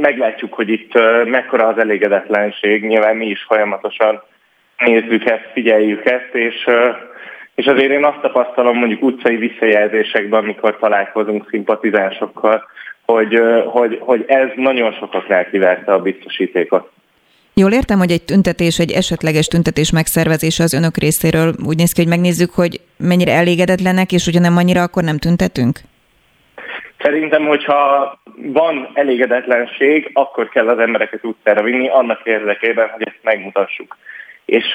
Meglátjuk, 0.00 0.54
hogy 0.54 0.68
itt 0.68 0.92
mekkora 1.24 1.66
az 1.66 1.78
elégedetlenség, 1.78 2.84
nyilván 2.84 3.16
mi 3.16 3.26
is 3.26 3.44
folyamatosan 3.48 4.22
nézzük 4.78 5.30
ezt, 5.30 5.48
figyeljük 5.52 6.04
ezt, 6.04 6.30
és, 6.32 6.68
és 7.54 7.66
azért 7.66 7.90
én 7.90 8.04
azt 8.04 8.20
tapasztalom 8.20 8.78
mondjuk 8.78 9.02
utcai 9.02 9.36
visszajelzésekben, 9.36 10.42
amikor 10.42 10.76
találkozunk 10.78 11.48
szimpatizánsokkal, 11.50 12.68
hogy, 13.04 13.40
hogy, 13.66 13.98
hogy 14.00 14.24
ez 14.26 14.48
nagyon 14.54 14.92
sokaknál 14.92 15.50
kiverte 15.50 15.92
a 15.92 16.02
biztosítékot. 16.02 16.90
Jól 17.60 17.72
értem, 17.72 17.98
hogy 17.98 18.10
egy 18.10 18.24
tüntetés, 18.24 18.78
egy 18.78 18.90
esetleges 18.90 19.46
tüntetés 19.46 19.90
megszervezése 19.92 20.62
az 20.62 20.74
önök 20.74 20.96
részéről 20.96 21.52
úgy 21.68 21.76
néz 21.76 21.92
ki, 21.92 22.00
hogy 22.00 22.14
megnézzük, 22.14 22.50
hogy 22.54 22.80
mennyire 22.96 23.32
elégedetlenek, 23.32 24.12
és 24.12 24.24
hogyha 24.24 24.40
nem 24.40 24.56
annyira, 24.56 24.82
akkor 24.82 25.02
nem 25.02 25.18
tüntetünk? 25.18 25.76
Szerintem, 26.98 27.46
hogyha 27.46 27.72
van 28.36 28.90
elégedetlenség, 28.94 30.10
akkor 30.12 30.48
kell 30.48 30.68
az 30.68 30.78
embereket 30.78 31.24
utcára 31.24 31.62
vinni 31.62 31.88
annak 31.88 32.20
érdekében, 32.24 32.88
hogy 32.88 33.06
ezt 33.06 33.22
megmutassuk. 33.22 33.96
és, 34.44 34.74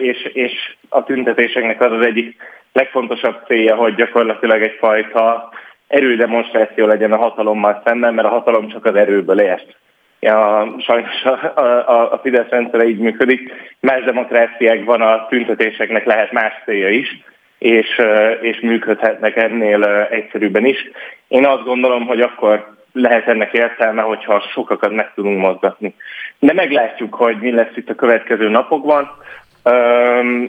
és, 0.00 0.22
és 0.22 0.52
a 0.88 1.04
tüntetéseknek 1.04 1.80
az 1.80 1.92
az 1.92 2.04
egyik 2.04 2.36
legfontosabb 2.72 3.44
célja, 3.46 3.74
hogy 3.74 3.94
gyakorlatilag 3.94 4.62
egyfajta 4.62 5.52
erődemonstráció 5.88 6.86
legyen 6.86 7.12
a 7.12 7.16
hatalommal 7.16 7.82
szemben, 7.84 8.14
mert 8.14 8.28
a 8.28 8.36
hatalom 8.36 8.68
csak 8.68 8.84
az 8.84 8.94
erőből 8.94 9.40
ért. 9.40 9.76
Ja, 10.20 10.74
sajnos 10.78 11.22
a, 11.24 11.60
a, 11.60 12.12
a 12.12 12.18
Fidesz 12.22 12.48
rendszere 12.48 12.88
így 12.88 12.98
működik. 12.98 13.52
Más 13.80 14.04
demokráciákban 14.04 15.00
a 15.00 15.26
tüntetéseknek 15.26 16.04
lehet 16.04 16.32
más 16.32 16.52
célja 16.64 16.88
is, 16.88 17.20
és, 17.58 18.00
és 18.40 18.60
működhetnek 18.60 19.36
ennél 19.36 19.84
egyszerűbben 20.10 20.64
is. 20.64 20.90
Én 21.28 21.44
azt 21.44 21.64
gondolom, 21.64 22.06
hogy 22.06 22.20
akkor 22.20 22.74
lehet 22.92 23.28
ennek 23.28 23.52
értelme, 23.52 24.02
hogyha 24.02 24.40
sokakat 24.52 24.92
meg 24.92 25.12
tudunk 25.14 25.40
mozgatni. 25.40 25.94
De 26.38 26.52
meglátjuk, 26.52 27.14
hogy 27.14 27.36
mi 27.40 27.52
lesz 27.52 27.76
itt 27.76 27.90
a 27.90 27.94
következő 27.94 28.48
napokban, 28.48 29.10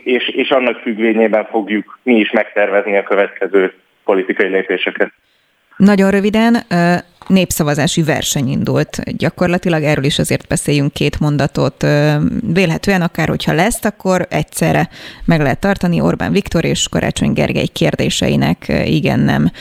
és, 0.03 0.27
és 0.27 0.49
annak 0.49 0.79
függvényében 0.79 1.45
fogjuk 1.45 1.99
mi 2.03 2.15
is 2.15 2.31
megtervezni 2.31 2.97
a 2.97 3.03
következő 3.03 3.73
politikai 4.03 4.47
lépéseket. 4.47 5.11
Nagyon 5.77 6.11
röviden, 6.11 6.57
népszavazási 7.27 8.03
verseny 8.03 8.47
indult. 8.47 9.17
Gyakorlatilag 9.17 9.83
erről 9.83 10.03
is 10.03 10.19
azért 10.19 10.47
beszéljünk 10.47 10.93
két 10.93 11.19
mondatot. 11.19 11.85
Vélhetően 12.53 13.01
akár, 13.01 13.27
hogyha 13.27 13.53
lesz, 13.53 13.85
akkor 13.85 14.27
egyszerre 14.29 14.89
meg 15.25 15.41
lehet 15.41 15.59
tartani 15.59 16.01
Orbán 16.01 16.31
Viktor 16.31 16.65
és 16.65 16.87
Karácsony 16.91 17.33
Gergely 17.33 17.67
kérdéseinek 17.73 18.57
igen-nem 18.85 19.51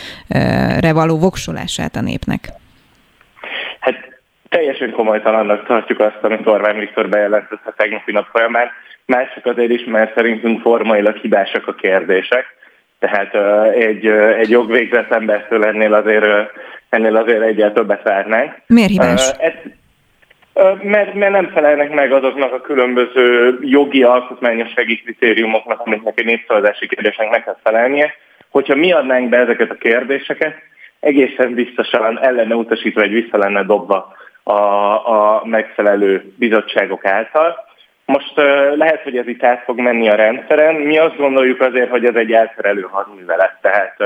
revaló 0.80 1.18
voksolását 1.18 1.96
a 1.96 2.00
népnek. 2.00 2.48
Hát 3.80 3.94
teljesen 4.48 4.90
komolytalannak 4.90 5.66
tartjuk 5.66 6.00
azt, 6.00 6.18
amit 6.22 6.46
Orbán 6.46 6.78
Viktor 6.78 7.08
bejelentett 7.08 7.62
a 7.64 7.74
tegnapi 7.76 8.12
nap 8.12 8.26
folyamán. 8.32 8.68
Már 9.06 9.32
csak 9.34 9.46
azért 9.46 9.70
is, 9.70 9.84
mert 9.84 10.14
szerintünk 10.14 10.60
formailag 10.60 11.16
hibásak 11.16 11.66
a 11.66 11.74
kérdések. 11.74 12.44
Tehát 13.06 13.34
egy, 13.74 14.06
egy 14.06 14.50
jogvégzett 14.50 15.12
embertől 15.12 15.64
ennél 15.64 15.94
azért, 15.94 16.50
ennél 16.88 17.16
azért 17.16 17.42
egyel 17.42 17.72
többet 17.72 18.02
várnánk. 18.02 18.52
Miért 18.66 18.90
hibás? 18.90 19.30
Ez, 19.38 19.52
mert, 20.82 21.14
mert 21.14 21.32
nem 21.32 21.48
felelnek 21.48 21.94
meg 21.94 22.12
azoknak 22.12 22.52
a 22.52 22.60
különböző 22.60 23.58
jogi 23.62 24.02
alkotmányossági 24.02 24.96
kritériumoknak, 25.02 25.80
amiknek 25.80 26.18
egy 26.18 26.24
népszavazási 26.24 26.86
kérdésnek 26.86 27.30
meg 27.30 27.44
kell 27.44 27.56
felelnie. 27.62 28.14
Hogyha 28.50 28.74
mi 28.74 28.92
adnánk 28.92 29.28
be 29.28 29.36
ezeket 29.36 29.70
a 29.70 29.74
kérdéseket, 29.74 30.54
egészen 31.00 31.54
biztosan 31.54 32.18
ellene 32.22 32.54
utasítva, 32.54 33.00
vagy 33.00 33.10
vissza 33.10 33.38
lenne 33.38 33.62
dobva 33.62 34.14
a, 34.42 34.52
a 34.52 35.42
megfelelő 35.44 36.32
bizottságok 36.38 37.04
által. 37.04 37.65
Most 38.06 38.32
lehet, 38.76 39.02
hogy 39.02 39.16
ez 39.16 39.26
itt 39.26 39.42
át 39.42 39.62
fog 39.64 39.78
menni 39.78 40.08
a 40.08 40.14
rendszeren. 40.14 40.74
Mi 40.74 40.98
azt 40.98 41.16
gondoljuk 41.16 41.60
azért, 41.60 41.90
hogy 41.90 42.04
ez 42.04 42.14
egy 42.14 42.32
elterelő 42.32 42.86
hadművelet, 42.90 43.58
tehát 43.60 43.96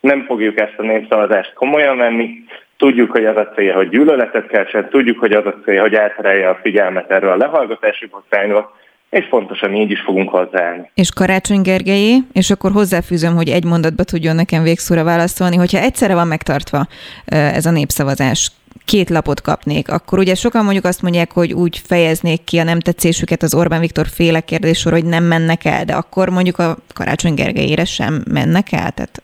nem 0.00 0.24
fogjuk 0.24 0.58
ezt 0.58 0.74
a 0.76 0.82
népszavazást 0.82 1.52
komolyan 1.52 1.96
venni. 1.96 2.28
Tudjuk, 2.76 3.10
hogy 3.10 3.24
az 3.24 3.36
a 3.36 3.48
célja, 3.54 3.74
hogy 3.74 3.88
gyűlöletet 3.88 4.46
keltsen, 4.46 4.88
tudjuk, 4.88 5.18
hogy 5.18 5.32
az 5.32 5.46
a 5.46 5.54
célja, 5.64 5.80
hogy 5.80 5.94
elterelje 5.94 6.48
a 6.48 6.58
figyelmet 6.62 7.10
erről 7.10 7.30
a 7.30 7.36
lehallgatási 7.36 8.06
botrányról, 8.06 8.74
és 9.10 9.26
pontosan 9.28 9.74
így 9.74 9.90
is 9.90 10.00
fogunk 10.00 10.30
hozzáállni. 10.30 10.90
És 10.94 11.12
Karácsony 11.12 11.62
Gergelyé, 11.62 12.16
és 12.32 12.50
akkor 12.50 12.70
hozzáfűzöm, 12.72 13.34
hogy 13.34 13.48
egy 13.48 13.64
mondatba 13.64 14.02
tudjon 14.02 14.34
nekem 14.34 14.62
végszóra 14.62 15.04
válaszolni, 15.04 15.56
hogyha 15.56 15.78
egyszerre 15.78 16.14
van 16.14 16.26
megtartva 16.26 16.86
ez 17.26 17.66
a 17.66 17.70
népszavazás, 17.70 18.50
két 18.84 19.10
lapot 19.10 19.40
kapnék, 19.40 19.88
akkor 19.88 20.18
ugye 20.18 20.34
sokan 20.34 20.64
mondjuk 20.64 20.84
azt 20.84 21.02
mondják, 21.02 21.32
hogy 21.32 21.52
úgy 21.52 21.78
fejeznék 21.86 22.44
ki 22.44 22.58
a 22.58 22.64
nem 22.64 22.80
tetszésüket 22.80 23.42
az 23.42 23.54
Orbán 23.54 23.80
Viktor 23.80 24.06
féle 24.06 24.40
kérdésor, 24.40 24.92
hogy 24.92 25.04
nem 25.04 25.24
mennek 25.24 25.64
el, 25.64 25.84
de 25.84 25.94
akkor 25.94 26.28
mondjuk 26.28 26.58
a 26.58 26.76
Karácsony 26.94 27.34
Gergelyére 27.34 27.84
sem 27.84 28.22
mennek 28.32 28.72
el? 28.72 28.90
Tehát 28.90 29.22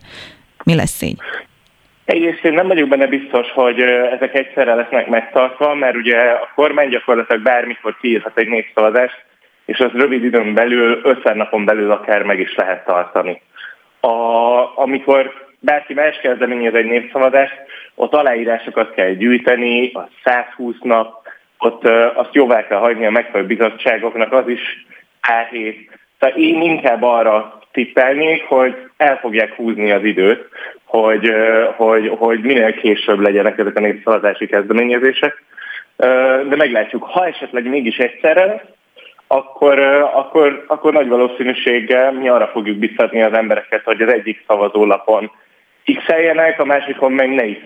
mi 0.64 0.74
lesz 0.74 1.02
így? 1.02 1.18
Egyrészt 2.04 2.44
én 2.44 2.52
nem 2.52 2.66
vagyok 2.66 2.88
benne 2.88 3.06
biztos, 3.06 3.50
hogy 3.52 3.80
ezek 3.80 4.34
egyszerre 4.34 4.74
lesznek 4.74 5.06
megtartva, 5.06 5.74
mert 5.74 5.96
ugye 5.96 6.18
a 6.18 6.50
kormány 6.54 6.88
gyakorlatilag 6.88 7.42
bármikor 7.42 7.96
kiírhat 8.00 8.38
egy 8.38 8.48
népszavazást, 8.48 9.24
és 9.64 9.78
az 9.78 9.90
rövid 9.92 10.24
időn 10.24 10.54
belül, 10.54 11.00
50 11.02 11.36
napon 11.36 11.64
belül 11.64 11.90
akár 11.90 12.22
meg 12.22 12.40
is 12.40 12.54
lehet 12.54 12.84
tartani. 12.84 13.42
A, 14.00 14.08
amikor 14.74 15.32
bárki 15.58 15.94
más 15.94 16.18
kezdeményez 16.22 16.74
egy 16.74 16.86
népszavazást, 16.86 17.54
ott 18.00 18.14
aláírásokat 18.14 18.94
kell 18.94 19.10
gyűjteni, 19.10 19.92
a 19.92 20.08
120 20.24 20.76
nap, 20.82 21.28
ott 21.58 21.84
azt 22.14 22.34
jóvá 22.34 22.66
kell 22.66 22.78
hagyni 22.78 23.06
a 23.06 23.10
megfelelő 23.10 23.46
bizottságoknak, 23.46 24.32
az 24.32 24.48
is 24.48 24.86
árhét. 25.20 25.98
Tehát 26.18 26.36
én 26.36 26.62
inkább 26.62 27.02
arra 27.02 27.58
tippelnék, 27.72 28.44
hogy 28.44 28.76
el 28.96 29.16
fogják 29.16 29.52
húzni 29.54 29.90
az 29.90 30.04
időt, 30.04 30.48
hogy, 30.84 31.32
hogy, 31.76 32.12
hogy 32.18 32.40
minél 32.40 32.72
később 32.72 33.18
legyenek 33.18 33.58
ezek 33.58 33.76
a 33.76 33.80
népszavazási 33.80 34.46
kezdeményezések. 34.46 35.42
De 36.48 36.56
meglátjuk, 36.56 37.02
ha 37.02 37.26
esetleg 37.26 37.68
mégis 37.68 37.96
egyszerre 37.96 38.64
akkor, 39.26 39.78
akkor, 40.14 40.64
akkor 40.66 40.92
nagy 40.92 41.08
valószínűséggel 41.08 42.12
mi 42.12 42.28
arra 42.28 42.46
fogjuk 42.46 42.76
biztatni 42.76 43.22
az 43.22 43.32
embereket, 43.32 43.84
hogy 43.84 44.02
az 44.02 44.12
egyik 44.12 44.44
szavazólapon 44.46 45.30
x 45.84 46.58
a 46.58 46.64
másikon 46.64 47.12
meg 47.12 47.28
ne 47.30 47.52
x 47.52 47.60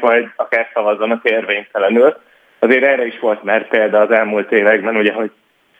vagy 0.00 0.28
akár 0.36 0.68
szavazzanak 0.74 1.24
érvénytelenül. 1.24 2.16
Azért 2.58 2.84
erre 2.84 3.06
is 3.06 3.18
volt 3.18 3.42
már 3.42 3.68
példa 3.68 4.00
az 4.00 4.10
elmúlt 4.10 4.52
években, 4.52 4.96
ugye, 4.96 5.12
hogy 5.12 5.30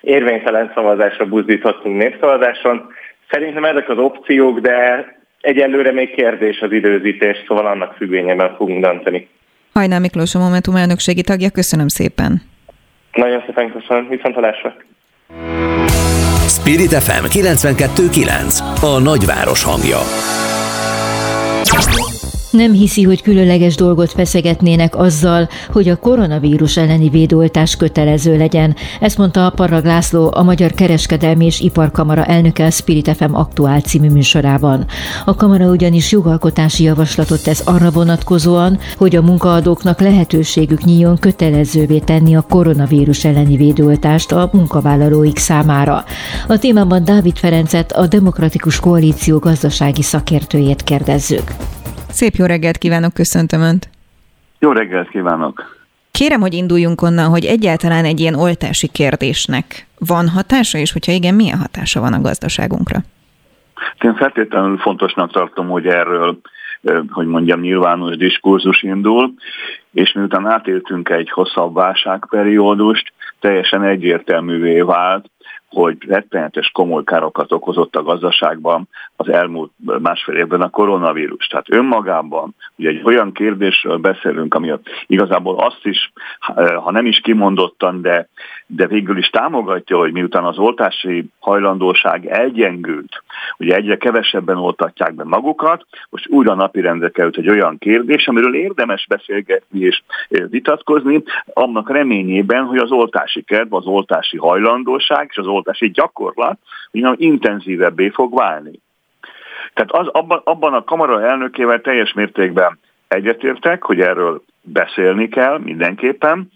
érvénytelen 0.00 0.72
szavazásra 0.74 1.24
buzdítottunk 1.24 1.96
népszavazáson. 1.96 2.92
Szerintem 3.30 3.64
ezek 3.64 3.88
az 3.88 3.98
opciók, 3.98 4.58
de 4.58 5.06
egyelőre 5.40 5.92
még 5.92 6.14
kérdés 6.14 6.60
az 6.60 6.72
időzítés, 6.72 7.36
szóval 7.46 7.66
annak 7.66 7.94
függvényében 7.94 8.54
fogunk 8.56 8.84
dönteni. 8.84 9.28
Hajnál 9.72 10.00
Miklós 10.00 10.34
a 10.34 10.38
Momentum 10.38 10.76
elnökségi 10.76 11.22
tagja, 11.22 11.50
köszönöm 11.50 11.88
szépen. 11.88 12.42
Nagyon 13.12 13.42
szépen 13.46 13.72
köszönöm, 13.72 14.08
viszontalásra. 14.08 14.74
Spirit 16.48 16.94
FM 16.94 17.24
92.9 17.24 18.58
A 18.82 19.00
nagyváros 19.02 19.64
hangja 19.64 19.98
Yeah. 21.70 22.07
Nem 22.50 22.72
hiszi, 22.72 23.02
hogy 23.02 23.22
különleges 23.22 23.74
dolgot 23.74 24.10
feszegetnének 24.10 24.96
azzal, 24.96 25.48
hogy 25.72 25.88
a 25.88 25.96
koronavírus 25.96 26.76
elleni 26.76 27.08
védőoltás 27.08 27.76
kötelező 27.76 28.36
legyen. 28.36 28.76
Ezt 29.00 29.18
mondta 29.18 29.46
a 29.46 29.50
Parag 29.50 29.84
László, 29.84 30.30
a 30.34 30.42
Magyar 30.42 30.72
Kereskedelmi 30.72 31.44
és 31.44 31.60
Iparkamara 31.60 32.24
elnöke 32.24 32.64
a 32.64 32.70
Spirit 32.70 33.16
FM 33.16 33.34
aktuál 33.34 33.80
című 33.80 34.10
műsorában. 34.10 34.86
A 35.24 35.34
kamara 35.34 35.66
ugyanis 35.66 36.12
jogalkotási 36.12 36.82
javaslatot 36.82 37.42
tesz 37.42 37.62
arra 37.66 37.90
vonatkozóan, 37.90 38.78
hogy 38.96 39.16
a 39.16 39.22
munkaadóknak 39.22 40.00
lehetőségük 40.00 40.84
nyíljon 40.84 41.18
kötelezővé 41.18 41.98
tenni 41.98 42.36
a 42.36 42.40
koronavírus 42.48 43.24
elleni 43.24 43.56
védőoltást 43.56 44.32
a 44.32 44.50
munkavállalóik 44.52 45.38
számára. 45.38 46.04
A 46.48 46.58
témában 46.58 47.04
Dávid 47.04 47.36
Ferencet, 47.36 47.92
a 47.92 48.06
Demokratikus 48.06 48.80
Koalíció 48.80 49.38
gazdasági 49.38 50.02
szakértőjét 50.02 50.82
kérdezzük. 50.82 51.54
Szép 52.08 52.34
jó 52.34 52.46
reggelt 52.46 52.78
kívánok, 52.78 53.14
köszöntöm 53.14 53.60
Önt! 53.60 53.88
Jó 54.58 54.72
reggelt 54.72 55.08
kívánok! 55.08 55.76
Kérem, 56.10 56.40
hogy 56.40 56.54
induljunk 56.54 57.02
onnan, 57.02 57.28
hogy 57.30 57.44
egyáltalán 57.44 58.04
egy 58.04 58.20
ilyen 58.20 58.34
oltási 58.34 58.88
kérdésnek 58.88 59.86
van 59.98 60.28
hatása, 60.28 60.78
és 60.78 60.92
hogyha 60.92 61.12
igen, 61.12 61.34
milyen 61.34 61.58
hatása 61.58 62.00
van 62.00 62.12
a 62.12 62.20
gazdaságunkra? 62.20 62.98
Én 64.00 64.14
feltétlenül 64.14 64.78
fontosnak 64.78 65.32
tartom, 65.32 65.68
hogy 65.68 65.86
erről, 65.86 66.38
hogy 67.10 67.26
mondjam, 67.26 67.60
nyilvános 67.60 68.16
diskurzus 68.16 68.82
indul, 68.82 69.34
és 69.92 70.12
miután 70.12 70.46
átéltünk 70.46 71.08
egy 71.08 71.30
hosszabb 71.30 71.74
válságperiódust, 71.74 73.12
teljesen 73.40 73.82
egyértelművé 73.82 74.80
vált, 74.80 75.30
hogy 75.68 75.96
rettenetes 76.08 76.70
komoly 76.70 77.04
károkat 77.04 77.52
okozott 77.52 77.96
a 77.96 78.02
gazdaságban 78.02 78.88
az 79.16 79.28
elmúlt 79.28 79.72
másfél 79.98 80.36
évben 80.36 80.60
a 80.60 80.70
koronavírus. 80.70 81.46
Tehát 81.46 81.70
önmagában 81.70 82.54
ugye 82.76 82.88
egy 82.88 83.00
olyan 83.04 83.32
kérdésről 83.32 83.96
beszélünk, 83.96 84.54
ami 84.54 84.72
igazából 85.06 85.58
azt 85.58 85.80
is, 85.86 86.12
ha 86.82 86.90
nem 86.90 87.06
is 87.06 87.20
kimondottan, 87.20 88.02
de, 88.02 88.28
de 88.70 88.86
végül 88.86 89.18
is 89.18 89.28
támogatja, 89.28 89.96
hogy 89.96 90.12
miután 90.12 90.44
az 90.44 90.58
oltási 90.58 91.24
hajlandóság 91.38 92.26
elgyengült, 92.26 93.22
ugye 93.58 93.74
egyre 93.74 93.96
kevesebben 93.96 94.56
oltatják 94.56 95.14
be 95.14 95.24
magukat, 95.24 95.86
most 96.10 96.28
újra 96.28 96.54
napirendre 96.54 97.08
került 97.08 97.36
egy 97.36 97.48
olyan 97.48 97.78
kérdés, 97.78 98.28
amiről 98.28 98.54
érdemes 98.54 99.06
beszélgetni 99.08 99.80
és 99.80 100.02
vitatkozni, 100.28 101.22
annak 101.52 101.90
reményében, 101.90 102.64
hogy 102.64 102.78
az 102.78 102.90
oltási 102.90 103.42
kedv, 103.42 103.74
az 103.74 103.86
oltási 103.86 104.36
hajlandóság 104.36 105.26
és 105.30 105.36
az 105.36 105.46
oltási 105.46 105.90
gyakorlat 105.90 106.58
intenzívebbé 107.16 108.08
fog 108.08 108.34
válni. 108.34 108.80
Tehát 109.74 109.92
az, 109.92 110.06
abban, 110.06 110.40
abban 110.44 110.74
a 110.74 110.84
kamara 110.84 111.22
elnökével 111.22 111.80
teljes 111.80 112.12
mértékben 112.12 112.78
egyetértek, 113.08 113.82
hogy 113.82 114.00
erről 114.00 114.42
beszélni 114.62 115.28
kell 115.28 115.58
mindenképpen, 115.58 116.50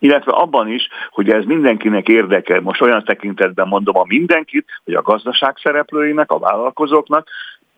illetve 0.00 0.32
abban 0.32 0.68
is, 0.68 0.88
hogy 1.10 1.30
ez 1.30 1.44
mindenkinek 1.44 2.08
érdeke. 2.08 2.60
Most 2.60 2.80
olyan 2.80 3.04
tekintetben 3.04 3.68
mondom 3.68 3.96
a 3.96 4.04
mindenkit, 4.06 4.66
hogy 4.84 4.94
a 4.94 5.02
gazdaság 5.02 5.54
szereplőinek, 5.62 6.30
a 6.30 6.38
vállalkozóknak, 6.38 7.28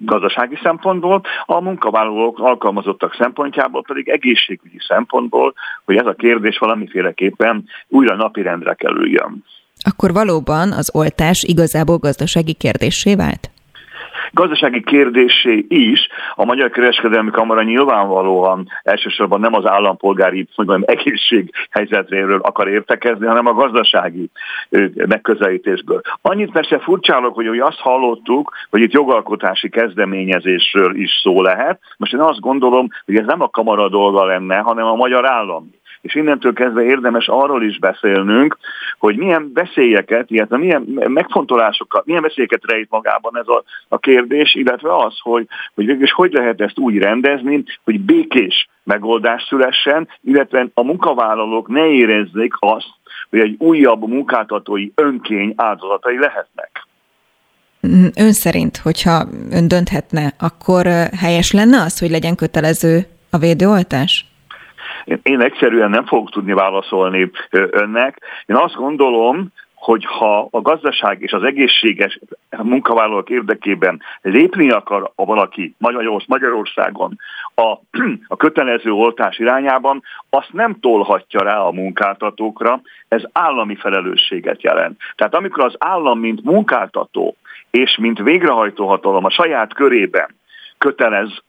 gazdasági 0.04 0.58
szempontból, 0.62 1.22
a 1.44 1.60
munkavállalók 1.60 2.38
alkalmazottak 2.38 3.14
szempontjából 3.14 3.82
pedig 3.82 4.08
egészségügyi 4.08 4.78
szempontból, 4.88 5.54
hogy 5.84 5.96
ez 5.96 6.06
a 6.06 6.14
kérdés 6.14 6.58
valamiféleképpen 6.58 7.64
újra 7.88 8.16
napirendre 8.16 8.74
kerüljön. 8.74 9.44
Akkor 9.84 10.12
valóban 10.12 10.72
az 10.72 10.90
oltás 10.94 11.42
igazából 11.42 11.96
gazdasági 11.96 12.52
kérdésé 12.52 13.14
vált? 13.14 13.50
Gazdasági 14.34 14.82
kérdésé 14.82 15.64
is 15.68 16.08
a 16.34 16.44
Magyar 16.44 16.70
Kereskedelmi 16.70 17.30
Kamara 17.30 17.62
nyilvánvalóan 17.62 18.68
elsősorban 18.82 19.40
nem 19.40 19.54
az 19.54 19.66
állampolgári 19.66 20.48
mondjam, 20.56 20.82
egészség 20.84 21.52
helyzetéről 21.70 22.40
akar 22.40 22.68
értekezni, 22.68 23.26
hanem 23.26 23.46
a 23.46 23.52
gazdasági 23.52 24.30
megközelítésből. 24.94 26.00
Annyit 26.22 26.52
persze 26.52 26.78
furcsálok, 26.78 27.34
hogy, 27.34 27.46
hogy 27.46 27.58
azt 27.58 27.78
hallottuk, 27.78 28.52
hogy 28.70 28.80
itt 28.80 28.92
jogalkotási 28.92 29.68
kezdeményezésről 29.68 30.96
is 30.96 31.10
szó 31.22 31.42
lehet. 31.42 31.80
Most 31.96 32.12
én 32.12 32.20
azt 32.20 32.40
gondolom, 32.40 32.88
hogy 33.04 33.16
ez 33.16 33.26
nem 33.26 33.40
a 33.40 33.48
kamara 33.48 33.88
dolga 33.88 34.24
lenne, 34.24 34.56
hanem 34.56 34.86
a 34.86 34.94
magyar 34.94 35.30
állam 35.30 35.70
és 36.02 36.14
innentől 36.14 36.52
kezdve 36.52 36.82
érdemes 36.82 37.28
arról 37.28 37.62
is 37.62 37.78
beszélnünk, 37.78 38.56
hogy 38.98 39.16
milyen 39.16 39.50
veszélyeket, 39.54 40.30
illetve 40.30 40.56
milyen 40.56 40.82
megfontolásokat, 41.06 42.06
milyen 42.06 42.22
veszélyeket 42.22 42.62
rejt 42.66 42.90
magában 42.90 43.38
ez 43.38 43.48
a, 43.48 43.62
a 43.88 43.98
kérdés, 43.98 44.54
illetve 44.54 44.96
az, 44.96 45.14
hogy, 45.20 45.46
hogy 45.74 45.86
végül 45.86 46.02
is 46.02 46.12
hogy 46.12 46.32
lehet 46.32 46.60
ezt 46.60 46.78
úgy 46.78 46.98
rendezni, 46.98 47.64
hogy 47.84 48.00
békés 48.00 48.68
megoldás 48.84 49.42
szülessen, 49.48 50.08
illetve 50.20 50.66
a 50.74 50.82
munkavállalók 50.82 51.68
ne 51.68 51.86
érezzék 51.86 52.52
azt, 52.58 52.90
hogy 53.30 53.38
egy 53.38 53.54
újabb 53.58 54.08
munkáltatói 54.08 54.90
önkény 54.94 55.52
áldozatai 55.56 56.18
lehetnek. 56.18 56.86
Ön 58.16 58.32
szerint, 58.32 58.76
hogyha 58.76 59.26
ön 59.50 59.68
dönthetne, 59.68 60.32
akkor 60.38 60.86
helyes 61.18 61.52
lenne 61.52 61.80
az, 61.80 61.98
hogy 61.98 62.10
legyen 62.10 62.34
kötelező 62.34 63.06
a 63.30 63.38
védőoltás? 63.38 64.31
Én, 65.22 65.40
egyszerűen 65.40 65.90
nem 65.90 66.06
fogok 66.06 66.30
tudni 66.30 66.52
válaszolni 66.52 67.30
önnek. 67.50 68.18
Én 68.46 68.56
azt 68.56 68.74
gondolom, 68.74 69.52
hogy 69.74 70.04
ha 70.04 70.48
a 70.50 70.60
gazdaság 70.60 71.22
és 71.22 71.32
az 71.32 71.42
egészséges 71.42 72.18
munkavállalók 72.62 73.30
érdekében 73.30 74.02
lépni 74.20 74.70
akar 74.70 75.12
a 75.14 75.24
valaki 75.24 75.74
Magyarországon 76.26 77.18
a, 77.54 77.62
a 78.28 78.36
kötelező 78.36 78.90
oltás 78.90 79.38
irányában, 79.38 80.02
azt 80.30 80.52
nem 80.52 80.76
tolhatja 80.80 81.42
rá 81.42 81.58
a 81.58 81.70
munkáltatókra, 81.70 82.80
ez 83.08 83.22
állami 83.32 83.76
felelősséget 83.76 84.62
jelent. 84.62 84.98
Tehát 85.16 85.34
amikor 85.34 85.64
az 85.64 85.74
állam, 85.78 86.18
mint 86.18 86.44
munkáltató 86.44 87.36
és 87.70 87.96
mint 88.00 88.18
végrehajtó 88.18 88.88
hatalom 88.88 89.24
a 89.24 89.30
saját 89.30 89.74
körében 89.74 90.34
kötelez 90.78 91.42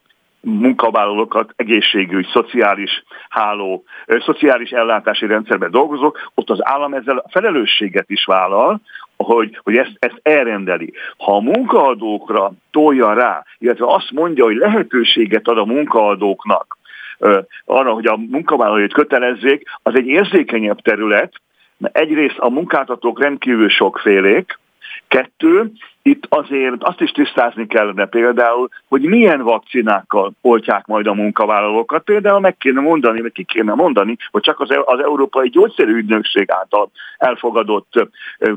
munkavállalókat 0.43 1.53
egészségügy, 1.55 2.27
szociális 2.33 3.03
háló, 3.29 3.83
szociális 4.25 4.69
ellátási 4.69 5.25
rendszerben 5.25 5.71
dolgozók, 5.71 6.31
ott 6.33 6.49
az 6.49 6.65
állam 6.65 6.93
ezzel 6.93 7.17
a 7.17 7.29
felelősséget 7.29 8.09
is 8.09 8.25
vállal, 8.25 8.81
hogy, 9.17 9.59
hogy 9.63 9.77
ezt, 9.77 9.95
ezt 9.99 10.19
elrendeli. 10.21 10.93
Ha 11.17 11.35
a 11.35 11.41
munkaadókra 11.41 12.51
tolja 12.71 13.13
rá, 13.13 13.43
illetve 13.57 13.85
azt 13.85 14.11
mondja, 14.11 14.43
hogy 14.43 14.55
lehetőséget 14.55 15.47
ad 15.47 15.57
a 15.57 15.65
munkaadóknak 15.65 16.77
arra, 17.65 17.93
hogy 17.93 18.05
a 18.05 18.17
munkavállalóit 18.17 18.93
kötelezzék, 18.93 19.63
az 19.83 19.95
egy 19.95 20.07
érzékenyebb 20.07 20.81
terület, 20.81 21.33
mert 21.77 21.97
egyrészt 21.97 22.37
a 22.37 22.49
munkáltatók 22.49 23.21
rendkívül 23.21 23.69
sokfélék, 23.69 24.59
Kettő, 25.07 25.71
itt 26.01 26.25
azért 26.29 26.83
azt 26.83 27.01
is 27.01 27.11
tisztázni 27.11 27.67
kellene 27.67 28.05
például, 28.05 28.69
hogy 28.87 29.01
milyen 29.01 29.41
vakcinákkal 29.41 30.31
oltják 30.41 30.85
majd 30.85 31.07
a 31.07 31.13
munkavállalókat. 31.13 32.03
Például 32.03 32.39
meg 32.39 32.57
kéne 32.57 32.81
mondani, 32.81 33.21
vagy 33.21 33.31
ki 33.31 33.43
kéne 33.43 33.73
mondani, 33.73 34.17
hogy 34.31 34.41
csak 34.41 34.59
az, 34.59 34.69
az 34.85 34.99
Európai 34.99 35.49
Gyógyszerügynökség 35.49 36.51
által 36.51 36.91
elfogadott 37.17 38.07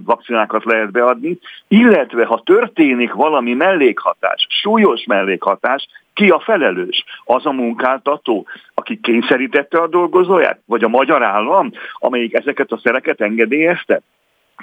vakcinákat 0.05 0.65
lehet 0.65 0.91
beadni, 0.91 1.39
illetve 1.69 2.25
ha 2.25 2.43
történik 2.45 3.13
valami 3.13 3.55
mellékhatás, 3.55 4.47
súlyos 4.49 5.05
mellékhatás, 5.05 5.87
ki 6.15 6.29
a 6.29 6.41
felelős? 6.41 7.05
Az 7.25 7.47
a 7.47 7.53
munkáltató, 7.53 8.47
aki 8.75 9.01
kényszerítette 9.01 9.79
a 9.79 9.87
dolgozóját? 9.87 10.61
Vagy 10.65 10.85
a 10.85 10.89
magyar 10.89 11.23
állam, 11.23 11.73
amelyik 11.93 12.35
ezeket 12.35 12.73
a 12.73 12.81
szereket 12.83 13.21
engedélyezte? 13.21 14.03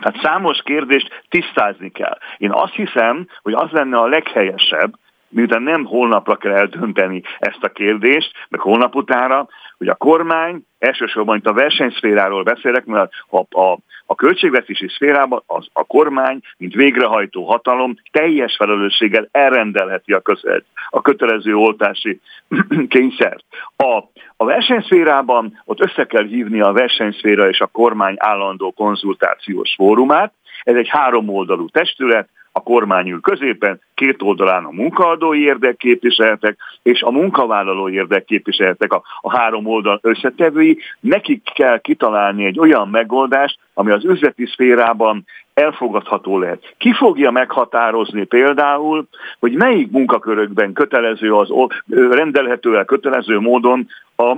Tehát 0.02 0.22
számos 0.22 0.62
kérdést 0.64 1.24
tisztázni 1.30 1.92
kell. 1.92 2.18
Én 2.38 2.52
azt 2.52 2.74
hiszem, 2.74 3.28
hogy 3.42 3.54
az 3.54 3.70
lenne 3.72 3.98
a 3.98 4.08
leghelyesebb, 4.08 4.94
miután 5.34 5.62
nem 5.62 5.86
holnapra 5.86 6.36
kell 6.36 6.52
eldönteni 6.52 7.22
ezt 7.40 7.64
a 7.64 7.70
kérdést, 7.70 8.32
meg 8.50 8.60
holnap 8.60 8.96
utára, 8.96 9.48
hogy 9.78 9.88
a 9.88 9.96
kormány, 9.96 10.66
elsősorban 10.80 11.38
itt 11.38 11.48
a 11.48 11.54
versenyszféráról 11.54 12.44
beszélek, 12.44 12.86
mert 12.86 13.12
a, 13.30 13.60
a, 13.60 13.78
a 14.06 14.16
költségvetési 14.16 14.88
szférában 14.88 15.44
az, 15.46 15.68
a 15.74 15.84
kormány, 15.84 16.40
mint 16.58 16.74
végrehajtó 16.74 17.46
hatalom 17.46 17.96
teljes 18.12 18.56
felelősséggel 18.56 19.28
elrendelheti 19.32 20.14
a, 20.14 20.22
között, 20.22 20.66
a 20.90 21.02
kötelező 21.02 21.56
oltási 21.56 22.20
kényszert. 22.88 23.44
A, 23.76 24.04
a 24.38 24.46
versenyszférában 24.46 25.62
ott 25.66 25.82
össze 25.82 26.06
kell 26.06 26.26
hívni 26.26 26.62
a 26.62 26.72
versenyszféra 26.72 27.50
és 27.50 27.60
a 27.60 27.66
kormány 27.66 28.16
állandó 28.18 28.72
konzultációs 28.72 29.74
fórumát, 29.76 30.34
ez 30.64 30.76
egy 30.76 30.88
háromoldalú 30.90 31.70
testület, 31.70 32.30
a 32.56 32.64
kormány 32.64 33.10
ül 33.10 33.20
középen, 33.22 33.82
két 33.96 34.22
oldalán 34.22 34.66
a 34.66 34.72
munkaadói 34.72 35.44
érdekképviseletek 35.44 36.58
és 36.84 37.02
a 37.02 37.12
munkavállalói 37.12 37.94
érdekképviseletek 37.94 38.94
a, 38.94 39.04
a 39.22 39.38
három 39.38 39.66
oldal 39.66 40.00
összetevői. 40.02 40.78
Nekik 41.00 41.44
kell 41.56 41.80
kitalálni 41.80 42.46
egy 42.46 42.60
olyan 42.60 42.90
megoldást, 42.90 43.60
ami 43.74 43.92
az 43.92 44.06
üzleti 44.06 44.46
szférában 44.46 45.26
elfogadható 45.54 46.40
lehet. 46.40 46.74
Ki 46.78 46.94
fogja 46.94 47.32
meghatározni 47.32 48.24
például, 48.24 49.08
hogy 49.40 49.54
melyik 49.54 49.92
munkakörökben 49.92 50.74
kötelező 50.74 51.34
az, 51.34 51.50
rendelhető 51.88 52.78
el 52.78 52.86
kötelező 52.86 53.40
módon 53.40 53.88
a 54.16 54.36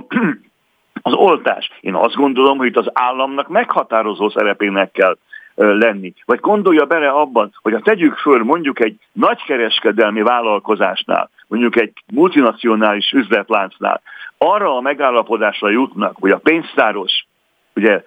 az 1.02 1.12
oltás. 1.12 1.70
Én 1.80 1.94
azt 1.94 2.14
gondolom, 2.14 2.58
hogy 2.58 2.66
itt 2.66 2.76
az 2.76 2.90
államnak 2.92 3.48
meghatározó 3.48 4.28
szerepének 4.30 4.92
kell 4.92 5.16
lenni. 5.56 6.12
Vagy 6.24 6.40
gondolja 6.40 6.84
bele 6.84 7.08
abban, 7.08 7.52
hogy 7.62 7.72
ha 7.72 7.80
tegyük 7.80 8.14
föl 8.14 8.44
mondjuk 8.44 8.80
egy 8.80 8.96
nagykereskedelmi 9.12 10.22
vállalkozásnál, 10.22 11.30
mondjuk 11.46 11.80
egy 11.80 11.92
multinacionális 12.12 13.10
üzletláncnál, 13.10 14.02
arra 14.38 14.76
a 14.76 14.80
megállapodásra 14.80 15.68
jutnak, 15.68 16.16
hogy 16.20 16.30
a 16.30 16.38
pénztáros 16.38 17.26
ugye 17.74 18.02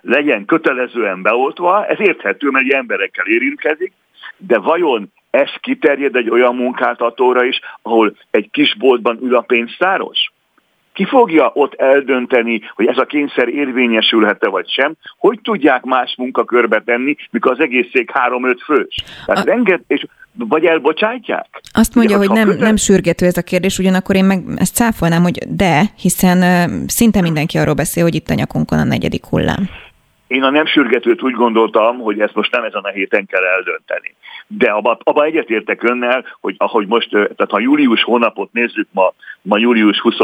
legyen 0.00 0.44
kötelezően 0.44 1.22
beoltva, 1.22 1.86
ez 1.86 2.00
érthető, 2.00 2.50
mert 2.50 2.72
emberekkel 2.72 3.26
érintkezik, 3.26 3.92
de 4.36 4.58
vajon 4.58 5.12
ez 5.30 5.50
kiterjed 5.60 6.16
egy 6.16 6.30
olyan 6.30 6.56
munkáltatóra 6.56 7.44
is, 7.44 7.60
ahol 7.82 8.16
egy 8.30 8.50
kisboltban 8.50 9.18
ül 9.22 9.36
a 9.36 9.40
pénztáros? 9.40 10.31
Ki 10.92 11.04
fogja 11.04 11.50
ott 11.54 11.74
eldönteni, 11.74 12.60
hogy 12.74 12.86
ez 12.86 12.98
a 12.98 13.04
kényszer 13.04 13.48
érvényesülhet-e 13.48 14.48
vagy 14.48 14.70
sem? 14.70 14.94
Hogy 15.18 15.40
tudják 15.42 15.82
más 15.82 16.14
munkakörbe 16.16 16.82
tenni, 16.84 17.16
mikor 17.30 17.52
az 17.52 17.60
egész 17.60 17.86
szék 17.92 18.10
három-öt 18.10 18.62
fős? 18.62 18.94
Tehát 19.26 19.46
a... 19.46 19.50
renget, 19.50 19.82
és 19.86 20.06
vagy 20.34 20.64
elbocsátják? 20.64 21.60
Azt 21.72 21.94
mondja, 21.94 22.16
Ugye, 22.16 22.26
hogy 22.26 22.36
nem, 22.36 22.46
közel... 22.46 22.66
nem 22.66 22.76
sürgető 22.76 23.26
ez 23.26 23.36
a 23.36 23.42
kérdés, 23.42 23.78
ugyanakkor 23.78 24.16
én 24.16 24.24
meg 24.24 24.42
ezt 24.56 24.74
cáfolnám, 24.74 25.22
hogy 25.22 25.38
de, 25.48 25.82
hiszen 25.96 26.38
uh, 26.38 26.86
szinte 26.86 27.20
mindenki 27.20 27.58
arról 27.58 27.74
beszél, 27.74 28.02
hogy 28.02 28.14
itt 28.14 28.28
a 28.28 28.34
nyakunkon 28.34 28.78
a 28.78 28.84
negyedik 28.84 29.24
hullám. 29.24 29.68
Én 30.26 30.42
a 30.42 30.50
nem 30.50 30.66
sürgetőt 30.66 31.22
úgy 31.22 31.34
gondoltam, 31.34 31.98
hogy 31.98 32.20
ezt 32.20 32.34
most 32.34 32.52
nem 32.52 32.64
ezen 32.64 32.82
a 32.82 32.88
héten 32.88 33.26
kell 33.26 33.44
eldönteni. 33.44 34.14
De 34.46 34.70
abban 34.70 34.98
abba 35.02 35.24
egyetértek 35.24 35.82
önnel, 35.82 36.24
hogy 36.40 36.54
ahogy 36.58 36.86
most, 36.86 37.10
tehát 37.10 37.50
ha 37.50 37.60
július 37.60 38.02
hónapot 38.02 38.52
nézzük, 38.52 38.88
ma, 38.90 39.12
ma 39.42 39.58
július 39.58 40.00
20 40.00 40.18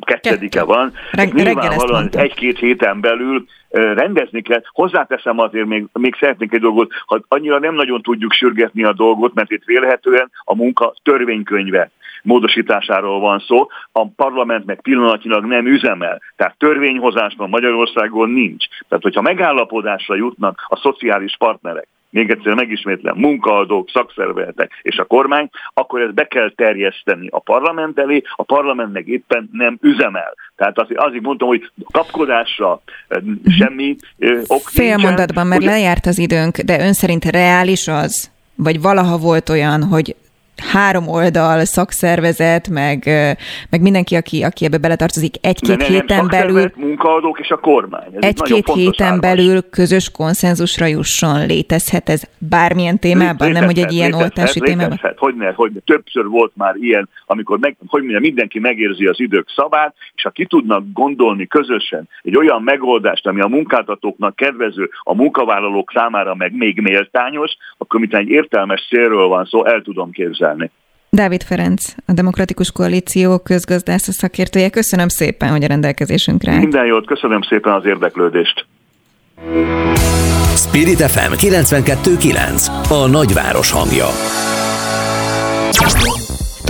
kettedike 0.00 0.62
van, 0.62 0.92
Reg- 1.10 1.32
nyilvánvalóan 1.32 2.08
egy-két 2.12 2.58
héten 2.58 3.00
belül 3.00 3.44
rendezni 3.70 4.42
kell. 4.42 4.62
Hozzáteszem 4.72 5.38
azért 5.38 5.66
még, 5.66 5.86
még 5.92 6.16
szeretnék 6.20 6.52
egy 6.52 6.60
dolgot, 6.60 6.92
ha 7.06 7.20
annyira 7.28 7.58
nem 7.58 7.74
nagyon 7.74 8.02
tudjuk 8.02 8.32
sürgetni 8.32 8.84
a 8.84 8.92
dolgot, 8.92 9.34
mert 9.34 9.50
itt 9.50 9.64
vélhetően 9.64 10.30
a 10.44 10.54
munka 10.54 10.94
törvénykönyve 11.02 11.90
módosításáról 12.22 13.20
van 13.20 13.38
szó, 13.38 13.66
a 13.92 14.08
parlament 14.08 14.66
meg 14.66 14.80
pillanatnyilag 14.80 15.44
nem 15.44 15.66
üzemel. 15.66 16.22
Tehát 16.36 16.58
törvényhozásban 16.58 17.48
Magyarországon 17.48 18.30
nincs. 18.30 18.64
Tehát, 18.88 19.02
hogyha 19.02 19.22
megállapodásra 19.22 20.14
jutnak 20.14 20.64
a 20.68 20.76
szociális 20.76 21.36
partnerek, 21.36 21.88
még 22.10 22.30
egyszer 22.30 22.54
megismétlem, 22.54 23.16
munkaadók, 23.16 23.90
szakszervezetek 23.90 24.70
és 24.82 24.96
a 24.96 25.04
kormány, 25.04 25.50
akkor 25.74 26.00
ezt 26.00 26.14
be 26.14 26.24
kell 26.24 26.52
terjeszteni 26.56 27.28
a 27.30 27.38
parlament 27.38 27.98
elé, 27.98 28.22
a 28.36 28.42
parlament 28.42 28.92
meg 28.92 29.08
éppen 29.08 29.48
nem 29.52 29.78
üzemel. 29.80 30.34
Tehát 30.56 30.78
azért, 30.78 31.00
azért 31.00 31.22
mondtam, 31.22 31.48
hogy 31.48 31.70
kapkodásra 31.92 32.80
semmi 33.58 33.96
ok 34.46 34.62
Fél 34.62 34.96
mondatban, 34.96 35.46
mert 35.46 35.62
hogy... 35.62 35.70
lejárt 35.70 36.06
az 36.06 36.18
időnk, 36.18 36.58
de 36.58 36.80
ön 36.80 36.92
szerint 36.92 37.24
reális 37.24 37.88
az? 37.88 38.30
Vagy 38.54 38.80
valaha 38.80 39.18
volt 39.18 39.48
olyan, 39.48 39.82
hogy 39.82 40.16
három 40.72 41.08
oldal, 41.08 41.64
szakszervezet, 41.64 42.68
meg, 42.68 43.04
meg 43.70 43.80
mindenki, 43.80 44.16
aki, 44.16 44.42
aki 44.42 44.64
ebbe 44.64 44.78
beletartozik, 44.78 45.34
egy-két 45.40 45.82
héten 45.82 46.26
belül... 46.30 46.70
munkaadók 46.76 47.38
és 47.40 47.50
a 47.50 47.56
kormány. 47.56 48.08
egy-két 48.18 48.72
héten 48.72 49.06
ármas. 49.06 49.20
belül 49.20 49.70
közös 49.70 50.10
konszenzusra 50.10 50.86
jusson. 50.86 51.46
Létezhet 51.46 52.08
ez 52.08 52.22
bármilyen 52.38 52.98
témában, 52.98 53.26
létezhet, 53.46 53.52
nem 53.52 53.64
hogy 53.64 53.78
egy 53.78 53.92
ilyen 53.92 54.10
létezhet, 54.10 54.38
oltási 54.38 54.60
létezhet, 54.60 54.98
témában? 54.98 55.14
Hogy 55.16 55.34
ne, 55.34 55.52
hogy 55.52 55.70
ne. 55.72 55.80
Többször 55.80 56.26
volt 56.26 56.52
már 56.54 56.74
ilyen, 56.76 57.08
amikor 57.26 57.58
meg, 57.58 57.76
hogy 57.86 58.02
mindenki 58.02 58.58
megérzi 58.58 59.06
az 59.06 59.20
idők 59.20 59.48
szabát, 59.56 59.94
és 60.14 60.22
ha 60.22 60.30
ki 60.30 60.46
tudnak 60.46 60.84
gondolni 60.92 61.46
közösen 61.46 62.08
egy 62.22 62.36
olyan 62.36 62.62
megoldást, 62.62 63.26
ami 63.26 63.40
a 63.40 63.46
munkáltatóknak 63.46 64.36
kedvező, 64.36 64.90
a 65.02 65.14
munkavállalók 65.14 65.90
számára 65.94 66.34
meg 66.34 66.56
még 66.56 66.80
méltányos, 66.80 67.56
akkor 67.78 68.00
mint 68.00 68.14
egy 68.14 68.28
értelmes 68.28 68.86
célról 68.88 69.28
van 69.28 69.44
szó, 69.44 69.64
el 69.64 69.82
tudom 69.82 70.10
képzelni 70.10 70.49
kezelni. 70.50 70.70
Dávid 71.12 71.42
Ferenc, 71.42 71.94
a 72.06 72.12
Demokratikus 72.12 72.72
Koalíció 72.72 73.38
közgazdász 73.38 74.12
szakértője. 74.12 74.70
Köszönöm 74.70 75.08
szépen, 75.08 75.50
hogy 75.50 75.64
a 75.64 75.66
rendelkezésünkre 75.66 76.50
állt. 76.50 76.60
Minden 76.60 76.86
jót, 76.86 77.06
köszönöm 77.06 77.42
szépen 77.42 77.72
az 77.72 77.84
érdeklődést. 77.84 78.66
Spirit 80.54 81.00
FM 81.00 81.32
92.9 81.32 82.66
A 82.90 83.06
nagyváros 83.06 83.70
hangja. 83.70 84.06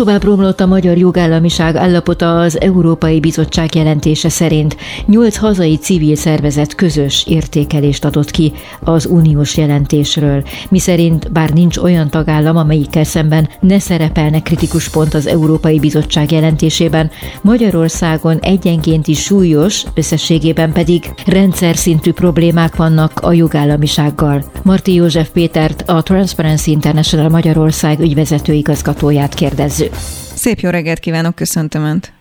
Tovább 0.01 0.25
romlott 0.25 0.61
a 0.61 0.67
magyar 0.67 0.97
jogállamiság 0.97 1.77
állapota 1.77 2.41
az 2.41 2.61
Európai 2.61 3.21
Bizottság 3.21 3.75
jelentése 3.75 4.29
szerint. 4.29 4.77
Nyolc 5.07 5.37
hazai 5.37 5.77
civil 5.77 6.17
szervezet 6.17 6.75
közös 6.75 7.27
értékelést 7.27 8.05
adott 8.05 8.31
ki 8.31 8.53
az 8.81 9.07
uniós 9.07 9.57
jelentésről, 9.57 10.43
miszerint 10.69 11.33
bár 11.33 11.51
nincs 11.51 11.77
olyan 11.77 12.09
tagállam, 12.09 12.57
amelyikkel 12.57 13.05
szemben 13.05 13.49
ne 13.61 13.79
szerepelne 13.79 14.43
kritikus 14.43 14.89
pont 14.89 15.15
az 15.15 15.27
Európai 15.27 15.79
Bizottság 15.79 16.31
jelentésében, 16.33 17.11
Magyarországon 17.43 18.39
egyenkénti 18.39 19.15
súlyos, 19.15 19.85
összességében 19.95 20.73
pedig 20.73 21.13
rendszer 21.27 21.77
szintű 21.77 22.13
problémák 22.13 22.77
vannak 22.77 23.21
a 23.21 23.33
jogállamisággal. 23.33 24.45
Marti 24.63 24.95
József 24.95 25.29
Pétert, 25.31 25.83
a 25.87 26.03
Transparency 26.03 26.71
International 26.71 27.29
Magyarország 27.29 28.01
ügyvezető 28.01 28.53
igazgatóját 28.53 29.35
kérdezzük. 29.35 29.90
Szép 30.35 30.59
jó 30.59 30.71
reggelt 30.71 30.99
kívánok, 30.99 31.35
köszöntöm 31.35 31.83
Önt! 31.83 32.13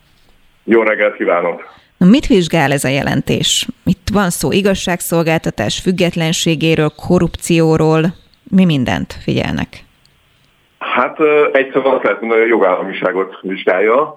Jó 0.64 0.82
reggelt 0.82 1.16
kívánok! 1.16 1.78
Mit 1.98 2.26
vizsgál 2.26 2.72
ez 2.72 2.84
a 2.84 2.88
jelentés? 2.88 3.66
Itt 3.84 4.08
van 4.12 4.30
szó 4.30 4.52
igazságszolgáltatás 4.52 5.80
függetlenségéről, 5.80 6.88
korrupcióról, 7.06 8.00
mi 8.50 8.64
mindent 8.64 9.12
figyelnek? 9.22 9.68
Hát 10.78 11.18
egyszer 11.52 11.86
azt 11.86 12.02
lehet 12.02 12.20
mondani, 12.20 12.40
hogy 12.40 12.50
a 12.50 12.54
jogállamiságot 12.54 13.38
vizsgálja. 13.42 14.14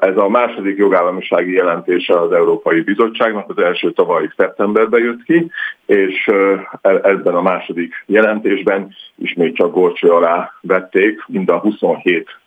Ez 0.00 0.16
a 0.16 0.28
második 0.28 0.76
jogállamisági 0.78 1.52
jelentése 1.52 2.20
az 2.20 2.32
Európai 2.32 2.80
Bizottságnak, 2.80 3.48
az 3.48 3.58
első 3.58 3.92
tavalyi 3.92 4.30
szeptemberben 4.36 5.02
jött 5.02 5.22
ki, 5.22 5.50
és 5.86 6.26
e, 6.26 7.00
ebben 7.02 7.34
a 7.34 7.42
második 7.42 8.04
jelentésben 8.06 8.94
ismét 9.16 9.56
csak 9.56 9.72
gorcső 9.72 10.08
alá 10.08 10.52
vették 10.60 11.24
mind 11.26 11.50
a 11.50 11.58
27 11.58 12.39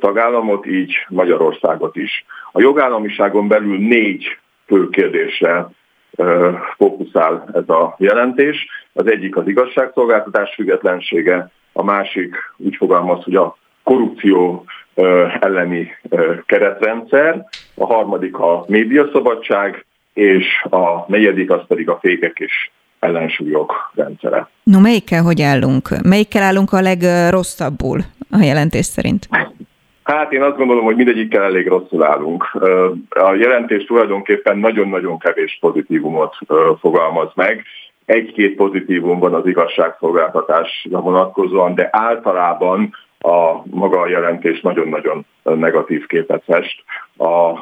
tagállamot, 0.00 0.66
így 0.66 0.94
Magyarországot 1.08 1.96
is. 1.96 2.24
A 2.52 2.60
jogállamiságon 2.60 3.48
belül 3.48 3.78
négy 3.78 4.38
fő 4.66 4.88
kérdésre 4.88 5.68
fókuszál 6.76 7.48
ez 7.54 7.68
a 7.68 7.94
jelentés. 7.98 8.66
Az 8.92 9.06
egyik 9.06 9.36
az 9.36 9.48
igazságszolgáltatás 9.48 10.54
függetlensége, 10.54 11.50
a 11.72 11.82
másik 11.82 12.36
úgy 12.56 12.76
fogalmaz, 12.76 13.24
hogy 13.24 13.34
a 13.34 13.56
korrupció 13.82 14.64
elleni 15.40 15.96
keretrendszer, 16.46 17.44
a 17.74 17.86
harmadik 17.86 18.38
a 18.38 18.64
médiaszabadság, 18.68 19.86
és 20.12 20.46
a 20.70 21.04
negyedik 21.06 21.50
az 21.50 21.60
pedig 21.68 21.88
a 21.88 21.98
fékek 22.02 22.38
és 22.38 22.70
ellensúlyok 22.98 23.92
rendszere. 23.94 24.48
No, 24.62 24.80
melyikkel 24.80 25.22
hogy 25.22 25.42
állunk? 25.42 25.88
Melyikkel 26.02 26.42
állunk 26.42 26.72
a 26.72 26.80
legrosszabbul 26.80 27.98
a 28.40 28.42
jelentés 28.42 28.86
szerint? 28.86 29.28
Hát 30.02 30.32
én 30.32 30.42
azt 30.42 30.56
gondolom, 30.56 30.84
hogy 30.84 30.96
mindegyikkel 30.96 31.42
elég 31.42 31.66
rosszul 31.66 32.04
állunk. 32.04 32.58
A 33.08 33.34
jelentés 33.34 33.84
tulajdonképpen 33.84 34.58
nagyon-nagyon 34.58 35.18
kevés 35.18 35.58
pozitívumot 35.60 36.36
fogalmaz 36.80 37.30
meg. 37.34 37.64
Egy-két 38.04 38.54
pozitívum 38.54 39.18
van 39.18 39.34
az 39.34 39.46
igazságszolgáltatásra 39.46 41.00
vonatkozóan, 41.00 41.74
de 41.74 41.88
általában 41.92 42.94
a 43.22 43.62
maga 43.70 44.00
a 44.00 44.08
jelentés 44.08 44.60
nagyon-nagyon 44.60 45.26
negatív 45.42 46.06
képet 46.06 46.42
fest 46.44 46.84
a 47.16 47.52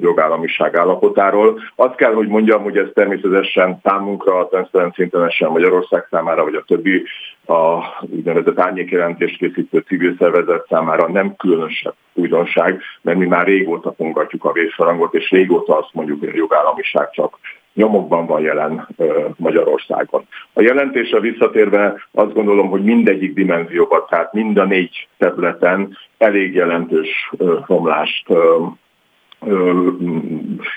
jogállamiság 0.00 0.76
állapotáról. 0.76 1.60
Azt 1.74 1.94
kell, 1.94 2.12
hogy 2.12 2.28
mondjam, 2.28 2.62
hogy 2.62 2.76
ez 2.76 2.86
természetesen 2.94 3.80
számunkra, 3.82 4.38
a 4.38 4.46
Transparency 4.46 5.02
International 5.02 5.54
Magyarország 5.54 6.06
számára, 6.10 6.44
vagy 6.44 6.54
a 6.54 6.64
többi 6.66 7.02
a 7.46 7.78
úgynevezett 8.00 8.58
árnyékjelentést 8.58 9.36
készítő 9.36 9.78
civil 9.86 10.14
szervezet 10.18 10.66
számára 10.68 11.08
nem 11.08 11.36
különösebb 11.36 11.94
újdonság, 12.12 12.80
mert 13.00 13.18
mi 13.18 13.26
már 13.26 13.46
régóta 13.46 13.90
pongatjuk 13.90 14.44
a 14.44 14.52
vészharangot, 14.52 15.14
és 15.14 15.30
régóta 15.30 15.78
azt 15.78 15.92
mondjuk, 15.92 16.20
hogy 16.20 16.28
a 16.28 16.36
jogállamiság 16.36 17.10
csak 17.10 17.38
nyomokban 17.74 18.26
van 18.26 18.40
jelen 18.40 18.88
Magyarországon. 19.36 20.26
A 20.52 20.60
jelentésre 20.60 21.20
visszatérve 21.20 22.06
azt 22.12 22.34
gondolom, 22.34 22.68
hogy 22.68 22.84
mindegyik 22.84 23.34
dimenzióban, 23.34 24.04
tehát 24.08 24.32
mind 24.32 24.58
a 24.58 24.64
négy 24.64 25.08
területen 25.18 25.98
elég 26.18 26.54
jelentős 26.54 27.30
romlást 27.66 28.26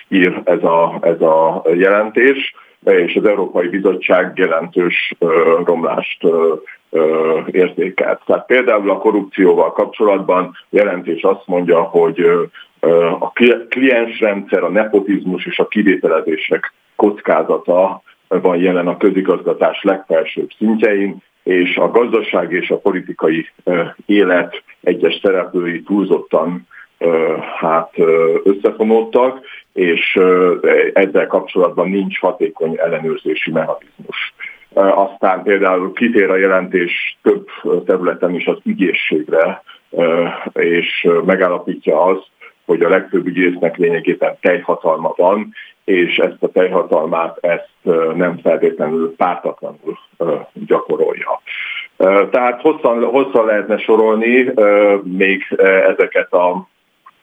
ír 0.08 0.42
ez 0.44 0.64
a, 0.64 0.98
ez 1.02 1.22
a 1.22 1.64
jelentés, 1.74 2.56
és 2.84 3.16
az 3.16 3.26
Európai 3.26 3.68
Bizottság 3.68 4.32
jelentős 4.36 5.14
romlást 5.66 6.24
érzékelt. 7.52 8.22
Tehát 8.26 8.46
például 8.46 8.90
a 8.90 8.98
korrupcióval 8.98 9.72
kapcsolatban 9.72 10.58
jelentés 10.70 11.22
azt 11.22 11.44
mondja, 11.46 11.82
hogy 11.82 12.26
a 13.20 13.32
kliensrendszer, 13.70 14.64
a 14.64 14.70
nepotizmus 14.70 15.46
és 15.46 15.60
a 15.60 15.68
kivételezések 15.68 16.74
kockázata 16.98 18.02
van 18.28 18.58
jelen 18.58 18.88
a 18.88 18.98
közigazgatás 18.98 19.84
legfelsőbb 19.84 20.50
szintjein, 20.58 21.18
és 21.44 21.78
a 21.78 21.92
gazdaság 21.92 22.52
és 22.52 22.70
a 22.70 22.78
politikai 22.78 23.50
élet 24.06 24.64
egyes 24.82 25.20
szereplői 25.22 25.82
túlzottan 25.82 26.68
hát 27.60 27.94
összefonódtak, 28.44 29.40
és 29.74 30.20
ezzel 30.94 31.28
kapcsolatban 31.28 31.90
nincs 31.90 32.20
hatékony 32.20 32.76
ellenőrzési 32.78 33.52
mechanizmus. 33.52 34.34
Aztán 34.74 35.44
például 35.44 35.94
kitér 35.94 36.30
a 36.30 36.38
jelentés 36.38 37.18
több 37.22 37.48
területen 37.86 38.36
is 38.36 38.46
az 38.46 38.58
ügyészségre, 38.64 39.64
és 40.54 41.08
megállapítja 41.26 42.04
azt, 42.04 42.30
hogy 42.66 42.82
a 42.82 42.90
legtöbb 42.90 43.26
ügyésznek 43.28 43.78
lényegében 43.78 44.38
teljhatalma 44.42 45.14
van, 45.16 45.54
és 45.88 46.18
ezt 46.18 46.44
a 46.44 46.48
teljhatalmát 46.48 47.38
ezt 47.42 47.70
nem 48.16 48.38
feltétlenül 48.44 49.16
pártatlanul 49.16 49.98
gyakorolja. 50.54 51.42
Tehát 52.32 52.62
hosszan, 52.62 53.04
hosszan 53.04 53.46
lehetne 53.46 53.78
sorolni 53.78 54.52
még 55.04 55.44
ezeket 55.88 56.34
a 56.34 56.68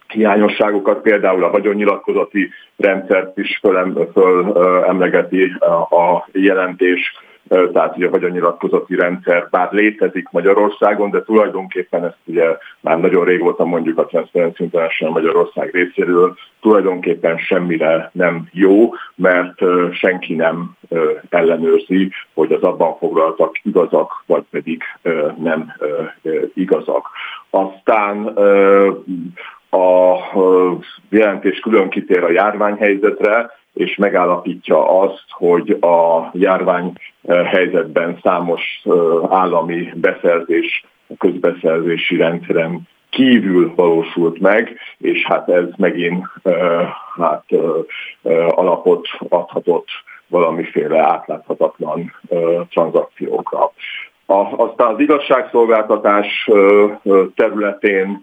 hiányosságokat, 0.09 1.01
például 1.01 1.45
a 1.45 1.51
vagyonnyilatkozati 1.51 2.51
rendszert 2.77 3.39
is 3.39 3.61
fölemlegeti 3.63 5.53
a 5.91 6.29
jelentés, 6.33 7.13
tehát 7.49 7.97
ugye 7.97 8.07
a 8.07 8.11
vagyonnyilatkozati 8.11 8.95
rendszer 8.97 9.49
bár 9.51 9.73
létezik 9.73 10.29
Magyarországon, 10.31 11.11
de 11.11 11.23
tulajdonképpen 11.23 12.05
ezt 12.05 12.19
ugye 12.25 12.57
már 12.81 13.01
nagyon 13.01 13.25
régóta 13.25 13.65
mondjuk 13.65 13.99
a 13.99 14.07
Transparency 14.07 14.63
International 14.63 15.15
Magyarország 15.15 15.71
részéről, 15.71 16.35
tulajdonképpen 16.61 17.39
semmire 17.39 18.11
nem 18.13 18.49
jó, 18.53 18.91
mert 19.15 19.59
senki 19.93 20.35
nem 20.35 20.71
ellenőrzi, 21.29 22.11
hogy 22.35 22.53
az 22.53 22.63
abban 22.63 22.97
foglaltak 22.97 23.61
igazak, 23.63 24.23
vagy 24.27 24.45
pedig 24.51 24.83
nem 25.43 25.73
igazak. 26.55 27.09
Aztán 27.51 28.39
a 29.75 30.19
jelentés 31.09 31.59
külön 31.59 31.89
kitér 31.89 32.25
a 32.25 32.31
járványhelyzetre, 32.31 33.51
és 33.75 33.97
megállapítja 33.97 35.01
azt, 35.01 35.25
hogy 35.29 35.71
a 35.81 36.31
járvány 36.33 36.93
helyzetben 37.27 38.19
számos 38.23 38.83
állami 39.31 39.89
beszerzés, 39.95 40.85
közbeszerzési 41.19 42.17
rendszeren 42.17 42.81
kívül 43.11 43.73
valósult 43.75 44.41
meg, 44.41 44.79
és 44.99 45.25
hát 45.25 45.49
ez 45.49 45.65
megint 45.77 46.27
hát, 47.17 47.45
alapot 48.49 49.09
adhatott 49.29 49.89
valamiféle 50.27 50.99
átláthatatlan 50.99 52.13
tranzakciókra. 52.71 53.73
Aztán 54.57 54.95
az 54.95 55.01
igazságszolgáltatás 55.01 56.51
területén 57.35 58.23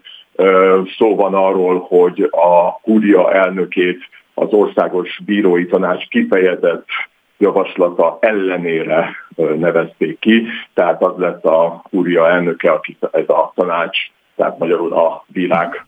szó 0.98 1.16
van 1.16 1.34
arról, 1.34 1.86
hogy 1.88 2.28
a 2.30 2.80
kúria 2.82 3.32
elnökét 3.32 3.98
az 4.34 4.52
országos 4.52 5.20
bírói 5.24 5.66
tanács 5.66 6.08
kifejezett 6.08 6.86
javaslata 7.38 8.18
ellenére 8.20 9.16
nevezték 9.36 10.18
ki, 10.18 10.46
tehát 10.74 11.02
az 11.02 11.12
lett 11.16 11.44
a 11.44 11.82
kúria 11.90 12.28
elnöke, 12.28 12.70
aki 12.70 12.96
ez 13.12 13.28
a 13.28 13.52
tanács, 13.54 13.98
tehát 14.36 14.58
magyarul 14.58 14.92
a 14.92 15.24
világ 15.26 15.86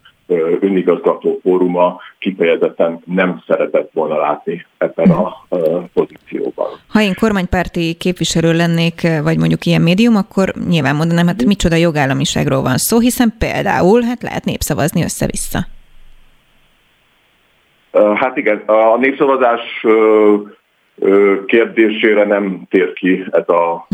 önigazgató 0.61 1.41
fóruma 1.43 2.01
kifejezetten 2.19 3.03
nem 3.05 3.43
szeretett 3.47 3.91
volna 3.93 4.17
látni 4.17 4.67
ebben 4.79 5.11
a 5.11 5.47
pozícióban. 5.93 6.67
Ha 6.89 7.01
én 7.01 7.15
kormánypárti 7.21 7.95
képviselő 7.95 8.53
lennék, 8.53 9.07
vagy 9.23 9.39
mondjuk 9.39 9.67
ilyen 9.67 9.83
médium, 9.83 10.17
akkor 10.17 10.53
nyilván 10.69 10.97
mondanám, 10.97 11.27
hát 11.27 11.45
micsoda 11.45 11.77
jogállamiságról 11.77 12.63
van 12.63 12.77
szó, 12.77 12.99
hiszen 12.99 13.35
például 13.39 14.03
hát 14.03 14.23
lehet 14.23 14.45
népszavazni 14.45 15.03
össze-vissza. 15.03 15.67
Hát 18.15 18.37
igen, 18.37 18.63
a 18.67 18.97
népszavazás 18.97 19.87
kérdésére 21.47 22.25
nem 22.25 22.63
tér 22.71 22.93
ki 22.93 23.25
ez 23.31 23.49
a 23.49 23.87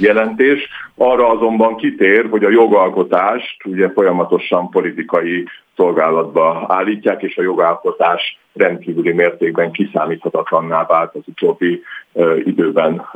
jelentés. 0.00 0.68
Arra 0.96 1.28
azonban 1.28 1.76
kitér, 1.76 2.26
hogy 2.30 2.44
a 2.44 2.50
jogalkotást 2.50 3.64
ugye 3.64 3.90
folyamatosan 3.90 4.70
politikai 4.70 5.44
szolgálatba 5.76 6.64
állítják, 6.68 7.22
és 7.22 7.36
a 7.36 7.42
jogalkotás 7.42 8.38
rendkívüli 8.54 9.12
mértékben 9.12 9.72
kiszámíthatatlanná 9.72 10.86
vált 10.86 11.14
az 11.14 11.22
utóbbi 11.26 11.82
időben 12.44 13.06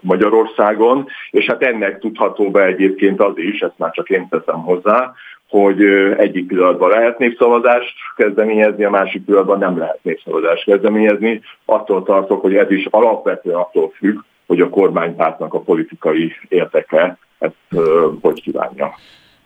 Magyarországon, 0.00 1.06
és 1.30 1.46
hát 1.46 1.62
ennek 1.62 1.98
tudható 1.98 2.50
be 2.50 2.64
egyébként 2.64 3.20
az 3.20 3.32
is, 3.38 3.60
ezt 3.60 3.78
már 3.78 3.90
csak 3.90 4.10
én 4.10 4.28
teszem 4.28 4.62
hozzá, 4.62 5.12
hogy 5.52 5.82
egyik 6.16 6.46
pillanatban 6.46 6.88
lehet 6.88 7.18
népszavazást 7.18 7.94
kezdeményezni, 8.16 8.84
a 8.84 8.90
másik 8.90 9.24
pillanatban 9.24 9.58
nem 9.58 9.78
lehet 9.78 9.98
népszavazást 10.02 10.64
kezdeményezni. 10.64 11.40
Attól 11.64 12.02
tartok, 12.02 12.40
hogy 12.40 12.54
ez 12.54 12.70
is 12.70 12.86
alapvetően 12.90 13.56
attól 13.56 13.92
függ, 13.96 14.18
hogy 14.46 14.60
a 14.60 14.68
kormánypártnak 14.68 15.54
a 15.54 15.60
politikai 15.60 16.32
érdeke 16.48 17.18
ezt 17.38 17.82
hogy 18.20 18.42
kívánja. 18.42 18.94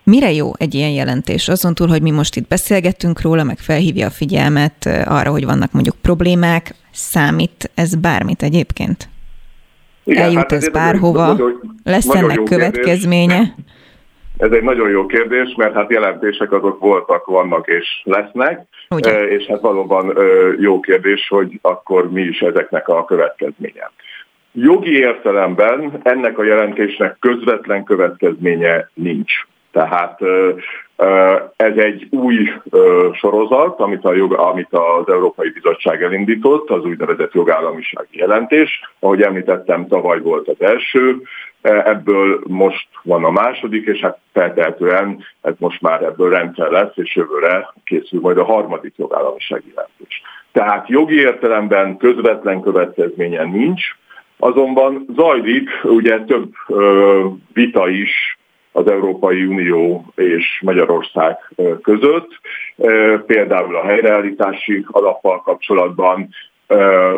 Mire 0.03 0.31
jó 0.31 0.51
egy 0.57 0.73
ilyen 0.73 0.91
jelentés? 0.91 1.47
Azon 1.47 1.73
túl, 1.73 1.87
hogy 1.87 2.01
mi 2.01 2.11
most 2.11 2.35
itt 2.35 2.47
beszélgettünk 2.47 3.21
róla, 3.21 3.43
meg 3.43 3.57
felhívja 3.57 4.05
a 4.05 4.09
figyelmet 4.09 4.85
arra, 5.05 5.31
hogy 5.31 5.45
vannak 5.45 5.71
mondjuk 5.71 5.95
problémák, 6.01 6.75
számít 6.91 7.71
ez 7.75 7.95
bármit 7.95 8.43
egyébként? 8.43 9.09
Igen, 10.03 10.23
Eljut 10.23 10.37
hát 10.37 10.51
ez 10.51 10.69
bárhova? 10.69 11.27
Nagyon, 11.27 11.77
Lesz 11.83 12.05
nagyon 12.05 12.29
ennek 12.29 12.43
következménye? 12.43 13.37
Kérdés. 13.37 13.75
Ez 14.37 14.51
egy 14.51 14.63
nagyon 14.63 14.89
jó 14.89 15.05
kérdés, 15.05 15.53
mert 15.57 15.73
hát 15.73 15.91
jelentések 15.91 16.51
azok 16.51 16.79
voltak, 16.79 17.25
vannak 17.25 17.67
és 17.67 18.01
lesznek, 18.03 18.67
Ugye? 18.89 19.27
és 19.27 19.45
hát 19.45 19.61
valóban 19.61 20.17
jó 20.59 20.79
kérdés, 20.79 21.27
hogy 21.27 21.59
akkor 21.61 22.11
mi 22.11 22.21
is 22.21 22.39
ezeknek 22.39 22.87
a 22.87 23.05
következménye. 23.05 23.91
Jogi 24.51 24.97
értelemben 24.97 25.99
ennek 26.03 26.37
a 26.37 26.43
jelentésnek 26.43 27.17
közvetlen 27.19 27.83
következménye 27.83 28.89
nincs. 28.93 29.33
Tehát 29.71 30.19
ez 31.55 31.75
egy 31.75 32.07
új 32.11 32.51
sorozat, 33.13 33.79
amit, 33.79 34.05
a 34.05 34.13
jog, 34.13 34.33
amit 34.33 34.73
az 34.73 35.09
Európai 35.09 35.49
Bizottság 35.49 36.03
elindított, 36.03 36.69
az 36.69 36.83
úgynevezett 36.83 37.33
jogállamisági 37.33 38.17
jelentés. 38.17 38.81
Ahogy 38.99 39.21
említettem, 39.21 39.87
tavaly 39.87 40.19
volt 40.19 40.47
az 40.47 40.61
első, 40.61 41.21
ebből 41.61 42.41
most 42.47 42.87
van 43.03 43.23
a 43.23 43.31
második, 43.31 43.85
és 43.85 43.99
hát 43.99 44.19
feltehetően 44.33 45.25
ez 45.41 45.53
most 45.57 45.81
már 45.81 46.03
ebből 46.03 46.29
rendszer 46.29 46.71
lesz, 46.71 46.93
és 46.95 47.15
jövőre 47.15 47.73
készül 47.83 48.19
majd 48.19 48.37
a 48.37 48.45
harmadik 48.45 48.93
jogállamisági 48.97 49.73
jelentés. 49.75 50.21
Tehát 50.51 50.89
jogi 50.89 51.19
értelemben 51.19 51.97
közvetlen 51.97 52.61
következménye 52.61 53.43
nincs, 53.43 53.83
azonban 54.37 55.05
zajlik 55.15 55.69
ugye 55.83 56.19
több 56.19 56.51
vita 57.53 57.89
is 57.89 58.37
az 58.71 58.87
Európai 58.87 59.45
Unió 59.45 60.05
és 60.15 60.61
Magyarország 60.61 61.37
között, 61.81 62.39
például 63.25 63.75
a 63.75 63.85
helyreállítási 63.85 64.85
alappal 64.87 65.41
kapcsolatban, 65.41 66.29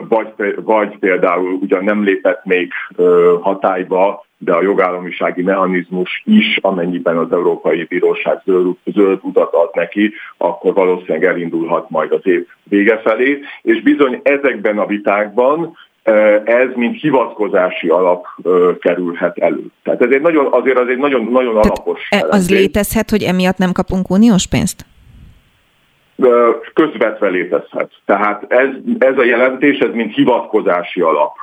vagy, 0.08 0.34
vagy 0.56 0.98
például 0.98 1.52
ugyan 1.62 1.84
nem 1.84 2.04
lépett 2.04 2.46
még 2.46 2.72
hatályba, 3.42 4.26
de 4.38 4.54
a 4.54 4.62
jogállamisági 4.62 5.42
mechanizmus 5.42 6.22
is, 6.26 6.58
amennyiben 6.62 7.18
az 7.18 7.32
Európai 7.32 7.84
Bíróság 7.84 8.42
zöld, 8.46 8.76
zöld 8.86 9.20
utat 9.22 9.54
ad 9.54 9.70
neki, 9.74 10.14
akkor 10.38 10.74
valószínűleg 10.74 11.24
elindulhat 11.24 11.90
majd 11.90 12.12
az 12.12 12.22
év 12.24 12.48
vége 12.64 12.98
felé, 12.98 13.40
és 13.62 13.82
bizony 13.82 14.20
ezekben 14.24 14.78
a 14.78 14.86
vitákban 14.86 15.78
ez 16.44 16.68
mint 16.76 17.00
hivatkozási 17.02 17.88
alap 17.88 18.26
kerülhet 18.80 19.38
elő. 19.38 19.66
Tehát 19.84 20.02
ez 20.02 20.12
egy 20.12 20.22
nagyon, 20.22 20.48
azért 20.52 20.78
az 20.78 20.88
egy 20.88 20.98
nagyon, 20.98 21.28
nagyon 21.32 21.58
alapos. 21.58 22.08
E, 22.10 22.26
az 22.30 22.50
létezhet, 22.50 23.10
hogy 23.10 23.24
emiatt 23.24 23.58
nem 23.58 23.72
kapunk 23.72 24.10
uniós 24.10 24.48
pénzt? 24.48 24.86
Közvetve 26.74 27.28
létezhet. 27.28 27.92
Tehát 28.06 28.46
ez, 28.48 28.70
ez 29.00 29.18
a 29.18 29.24
jelentés, 29.24 29.78
ez 29.78 29.94
mint 29.94 30.16
hivatkozási 30.16 31.02
alap 31.02 31.36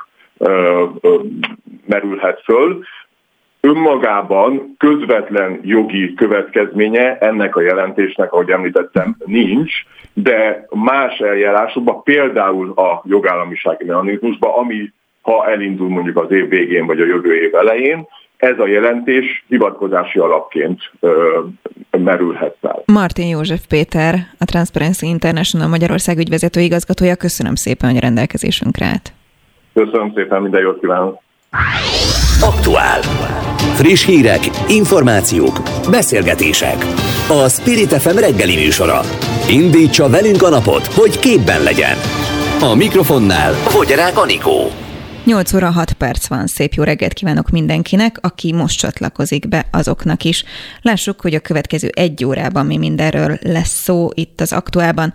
merülhet 1.85 2.41
föl 2.43 2.83
önmagában 3.61 4.75
közvetlen 4.77 5.59
jogi 5.63 6.13
következménye 6.13 7.17
ennek 7.17 7.55
a 7.55 7.61
jelentésnek, 7.61 8.33
ahogy 8.33 8.49
említettem, 8.49 9.15
nincs, 9.25 9.73
de 10.13 10.67
más 10.69 11.17
eljárásokban, 11.19 12.03
például 12.03 12.71
a 12.71 13.01
jogállamisági 13.05 13.85
mechanizmusban, 13.85 14.51
ami 14.51 14.91
ha 15.21 15.49
elindul 15.49 15.89
mondjuk 15.89 16.17
az 16.17 16.31
év 16.31 16.49
végén 16.49 16.85
vagy 16.85 17.01
a 17.01 17.05
jövő 17.05 17.35
év 17.35 17.55
elején, 17.55 18.07
ez 18.37 18.59
a 18.59 18.67
jelentés 18.67 19.45
hivatkozási 19.47 20.19
alapként 20.19 20.91
ö, 20.99 21.39
merülhet 21.91 22.55
fel. 22.61 22.83
Martin 22.85 23.27
József 23.27 23.65
Péter, 23.67 24.15
a 24.37 24.45
Transparency 24.45 25.05
International 25.05 25.67
Magyarország 25.67 26.17
ügyvezető 26.17 26.59
igazgatója, 26.59 27.15
köszönöm 27.15 27.55
szépen, 27.55 27.91
hogy 27.91 27.99
rendelkezésünkre 27.99 28.85
állt. 28.85 29.13
Köszönöm 29.73 30.11
szépen, 30.15 30.41
minden 30.41 30.61
jót 30.61 30.79
kívánok! 30.79 31.21
Aktuál. 32.41 33.01
Friss 33.75 34.05
hírek, 34.05 34.39
információk, 34.67 35.57
beszélgetések. 35.89 36.77
A 37.29 37.49
Spirit 37.49 37.93
FM 37.93 38.17
reggeli 38.17 38.55
műsora. 38.55 38.99
Indítsa 39.49 40.09
velünk 40.09 40.41
a 40.43 40.49
napot, 40.49 40.85
hogy 40.85 41.19
képben 41.19 41.63
legyen. 41.63 41.95
A 42.71 42.75
mikrofonnál 42.75 43.51
Fogyarák 43.53 44.17
Anikó. 44.17 44.86
8 45.27 45.53
óra 45.53 45.69
6 45.69 45.93
perc 45.93 46.27
van. 46.27 46.47
Szép 46.47 46.73
jó 46.73 46.83
reggelt 46.83 47.13
kívánok 47.13 47.49
mindenkinek, 47.49 48.17
aki 48.21 48.53
most 48.53 48.79
csatlakozik 48.79 49.47
be 49.47 49.67
azoknak 49.71 50.23
is. 50.23 50.43
Lássuk, 50.81 51.21
hogy 51.21 51.33
a 51.33 51.39
következő 51.39 51.87
egy 51.87 52.25
órában 52.25 52.65
mi 52.65 52.77
mindenről 52.77 53.37
lesz 53.41 53.81
szó 53.83 54.09
itt 54.13 54.41
az 54.41 54.53
aktuálban. 54.53 55.13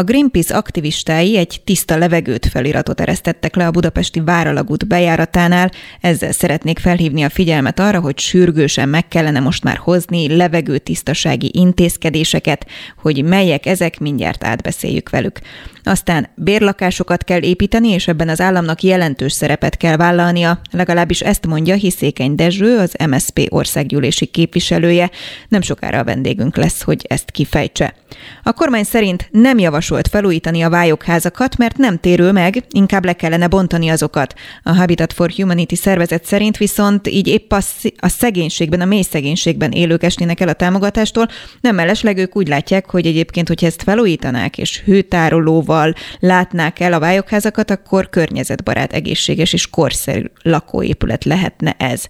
A 0.00 0.04
Greenpeace 0.04 0.56
aktivistái 0.56 1.36
egy 1.36 1.60
tiszta 1.64 1.96
levegőt 1.96 2.46
feliratot 2.46 3.00
eresztettek 3.00 3.56
le 3.56 3.66
a 3.66 3.70
budapesti 3.70 4.20
Váralagút 4.20 4.86
bejáratánál. 4.86 5.70
Ezzel 6.00 6.32
szeretnék 6.32 6.78
felhívni 6.78 7.22
a 7.22 7.28
figyelmet 7.28 7.80
arra, 7.80 8.00
hogy 8.00 8.18
sürgősen 8.18 8.88
meg 8.88 9.08
kellene 9.08 9.40
most 9.40 9.64
már 9.64 9.76
hozni 9.76 10.36
levegőtisztasági 10.36 11.50
intézkedéseket, 11.54 12.66
hogy 12.98 13.24
melyek 13.24 13.66
ezek, 13.66 13.98
mindjárt 13.98 14.44
átbeszéljük 14.44 15.10
velük. 15.10 15.38
Aztán 15.82 16.28
bérlakásokat 16.34 17.24
kell 17.24 17.42
építeni, 17.42 17.88
és 17.88 18.08
ebben 18.08 18.28
az 18.28 18.40
államnak 18.40 18.82
jelentős 18.82 19.32
szerepet 19.32 19.76
kell 19.76 19.96
vállalnia, 19.96 20.60
legalábbis 20.70 21.20
ezt 21.20 21.46
mondja 21.46 21.74
Hiszékeny 21.74 22.34
Dezső, 22.34 22.78
az 22.78 22.94
MSP 23.08 23.46
országgyűlési 23.48 24.26
képviselője. 24.26 25.10
Nem 25.48 25.60
sokára 25.60 25.98
a 25.98 26.04
vendégünk 26.04 26.56
lesz, 26.56 26.82
hogy 26.82 27.04
ezt 27.08 27.30
kifejtse. 27.30 27.94
A 28.42 28.52
kormány 28.52 28.84
szerint 28.84 29.28
nem 29.30 29.58
javasolt 29.90 30.08
felújítani 30.08 30.62
a 30.62 30.70
vályokházakat, 30.70 31.56
mert 31.56 31.76
nem 31.76 31.98
térül 31.98 32.32
meg, 32.32 32.64
inkább 32.70 33.04
le 33.04 33.12
kellene 33.12 33.48
bontani 33.48 33.88
azokat. 33.88 34.34
A 34.62 34.72
Habitat 34.72 35.12
for 35.12 35.30
Humanity 35.30 35.74
szervezet 35.74 36.24
szerint 36.24 36.56
viszont 36.56 37.08
így 37.08 37.26
épp 37.26 37.52
a, 37.52 37.60
a 37.96 38.08
szegénységben, 38.08 38.80
a 38.80 38.84
mély 38.84 39.02
szegénységben 39.02 39.70
élők 39.70 40.02
esnének 40.02 40.40
el 40.40 40.48
a 40.48 40.52
támogatástól, 40.52 41.28
nem 41.60 41.74
mellesleg 41.74 42.18
ők 42.18 42.36
úgy 42.36 42.48
látják, 42.48 42.90
hogy 42.90 43.06
egyébként, 43.06 43.48
hogyha 43.48 43.66
ezt 43.66 43.82
felújítanák 43.82 44.58
és 44.58 44.82
hőtárolóval 44.84 45.94
látnák 46.20 46.80
el 46.80 46.92
a 46.92 46.98
vályokházakat, 46.98 47.70
akkor 47.70 48.08
környezetbarát, 48.10 48.92
egészséges 48.92 49.52
és 49.52 49.70
korszerű 49.70 50.24
lakóépület 50.42 51.24
lehetne 51.24 51.74
ez. 51.78 52.08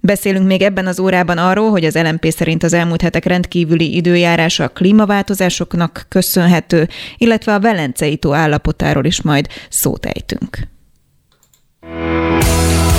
Beszélünk 0.00 0.46
még 0.46 0.62
ebben 0.62 0.86
az 0.86 0.98
órában 1.00 1.38
arról, 1.38 1.70
hogy 1.70 1.84
az 1.84 1.94
LMP 1.94 2.30
szerint 2.30 2.62
az 2.62 2.72
elmúlt 2.72 3.02
hetek 3.02 3.24
rendkívüli 3.24 3.96
időjárása 3.96 4.64
a 4.64 4.68
klímaváltozásoknak 4.68 6.06
köszönhető, 6.08 6.88
illetve 7.16 7.54
a 7.54 7.60
Velencei 7.60 8.16
tó 8.16 8.34
állapotáról 8.34 9.04
is 9.04 9.22
majd 9.22 9.46
szót 9.68 10.06
ejtünk. 10.06 10.58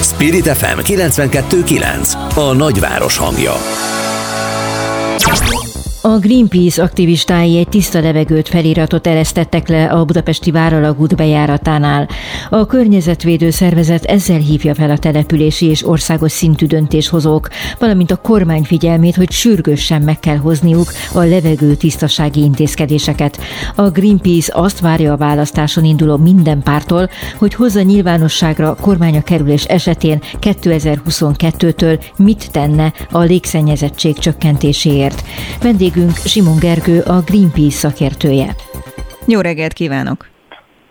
Spirit 0.01 0.47
FM 0.47 0.79
92.9 0.83 2.35
A 2.35 2.53
nagyváros 2.53 3.17
hangja. 3.17 3.53
A 6.01 6.17
Greenpeace 6.17 6.83
aktivistái 6.83 7.57
egy 7.57 7.69
tiszta 7.69 7.99
levegőt 7.99 8.47
feliratot 8.47 9.07
eresztettek 9.07 9.67
le 9.67 9.85
a 9.85 10.05
budapesti 10.05 10.51
Váralagút 10.51 11.15
bejáratánál. 11.15 12.07
A 12.49 12.65
környezetvédő 12.65 13.49
szervezet 13.49 14.03
ezzel 14.03 14.37
hívja 14.37 14.75
fel 14.75 14.89
a 14.89 14.97
települési 14.97 15.65
és 15.65 15.87
országos 15.87 16.31
szintű 16.31 16.65
döntéshozók, 16.65 17.47
valamint 17.79 18.11
a 18.11 18.15
kormány 18.15 18.63
figyelmét, 18.63 19.15
hogy 19.15 19.31
sürgősen 19.31 20.01
meg 20.01 20.19
kell 20.19 20.37
hozniuk 20.37 20.91
a 21.13 21.19
levegő 21.19 21.75
tisztasági 21.75 22.41
intézkedéseket. 22.41 23.39
A 23.75 23.89
Greenpeace 23.89 24.51
azt 24.55 24.79
várja 24.79 25.13
a 25.13 25.17
választáson 25.17 25.83
induló 25.83 26.17
minden 26.17 26.61
pártól, 26.63 27.09
hogy 27.37 27.53
hozza 27.53 27.81
nyilvánosságra 27.81 28.75
kormánya 28.81 29.21
kerülés 29.21 29.63
esetén 29.63 30.21
2022-től 30.41 32.03
mit 32.17 32.51
tenne 32.51 32.93
a 33.11 33.19
légszennyezettség 33.19 34.17
csökkentéséért. 34.17 35.23
Vendég 35.61 35.87
vendégünk 35.89 36.17
Simon 36.17 36.59
Gergő, 36.59 36.97
a 37.15 37.17
Greenpeace 37.29 37.77
szakértője. 37.83 38.49
Jó 39.27 39.39
reggelt 39.41 39.73
kívánok! 39.73 40.25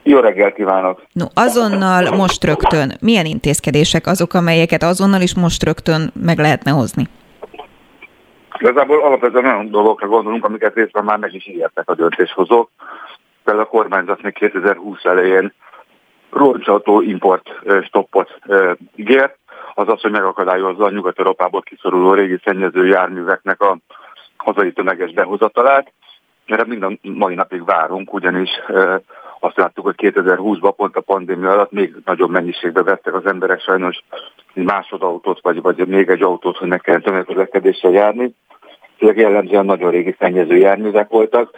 Jó 0.02 0.18
reggelt 0.18 0.54
kívánok! 0.54 1.02
No, 1.12 1.24
azonnal, 1.34 2.16
most 2.16 2.44
rögtön, 2.44 2.92
milyen 3.00 3.24
intézkedések 3.24 4.06
azok, 4.06 4.34
amelyeket 4.34 4.82
azonnal 4.82 5.20
is 5.20 5.34
most 5.34 5.62
rögtön 5.62 6.12
meg 6.22 6.38
lehetne 6.38 6.70
hozni? 6.70 7.04
Igazából 8.58 9.02
alapvetően 9.02 9.44
olyan 9.44 9.70
dolgokra 9.70 10.06
gondolunk, 10.06 10.44
amiket 10.44 10.74
részben 10.74 11.04
már 11.04 11.18
meg 11.18 11.34
is 11.34 11.48
ígértek 11.48 11.88
a 11.88 11.94
döntéshozók. 11.94 12.70
Például 13.44 13.66
a 13.66 13.70
kormányzat 13.70 14.22
még 14.22 14.32
2020 14.32 15.04
elején 15.04 15.52
roncsautó 16.30 17.00
import 17.00 17.48
stoppot 17.84 18.38
ígért, 18.96 19.36
az 19.74 19.88
az, 19.88 20.00
hogy 20.00 20.10
megakadályozza 20.10 20.84
a 20.84 20.90
Nyugat-Európából 20.90 21.62
kiszoruló 21.62 22.12
régi 22.12 22.40
szennyező 22.44 22.86
járműveknek 22.86 23.60
a 23.60 23.78
hazai 24.48 24.72
tömeges 24.72 25.12
behozatalát. 25.12 25.92
Erre 26.46 26.64
minden 26.64 26.98
mai 27.02 27.34
napig 27.34 27.64
várunk, 27.64 28.14
ugyanis 28.14 28.50
azt 29.40 29.56
láttuk, 29.56 29.84
hogy 29.84 29.94
2020-ban 29.96 30.72
pont 30.76 30.96
a 30.96 31.00
pandémia 31.00 31.50
alatt 31.50 31.72
még 31.72 31.94
nagyobb 32.04 32.30
mennyiségbe 32.30 32.82
vettek 32.82 33.14
az 33.14 33.26
emberek 33.26 33.60
sajnos 33.60 33.98
egy 34.54 34.64
másodautót, 34.64 35.40
vagy, 35.42 35.62
vagy 35.62 35.86
még 35.86 36.08
egy 36.08 36.22
autót, 36.22 36.56
hogy 36.56 36.68
ne 36.68 36.78
kelljen 36.78 37.02
tömegközlekedéssel 37.02 37.90
járni. 37.90 38.34
Ezek 38.98 39.16
jellemzően 39.16 39.64
nagyon 39.64 39.90
régi 39.90 40.14
szennyező 40.18 40.56
járművek 40.56 41.08
voltak. 41.08 41.50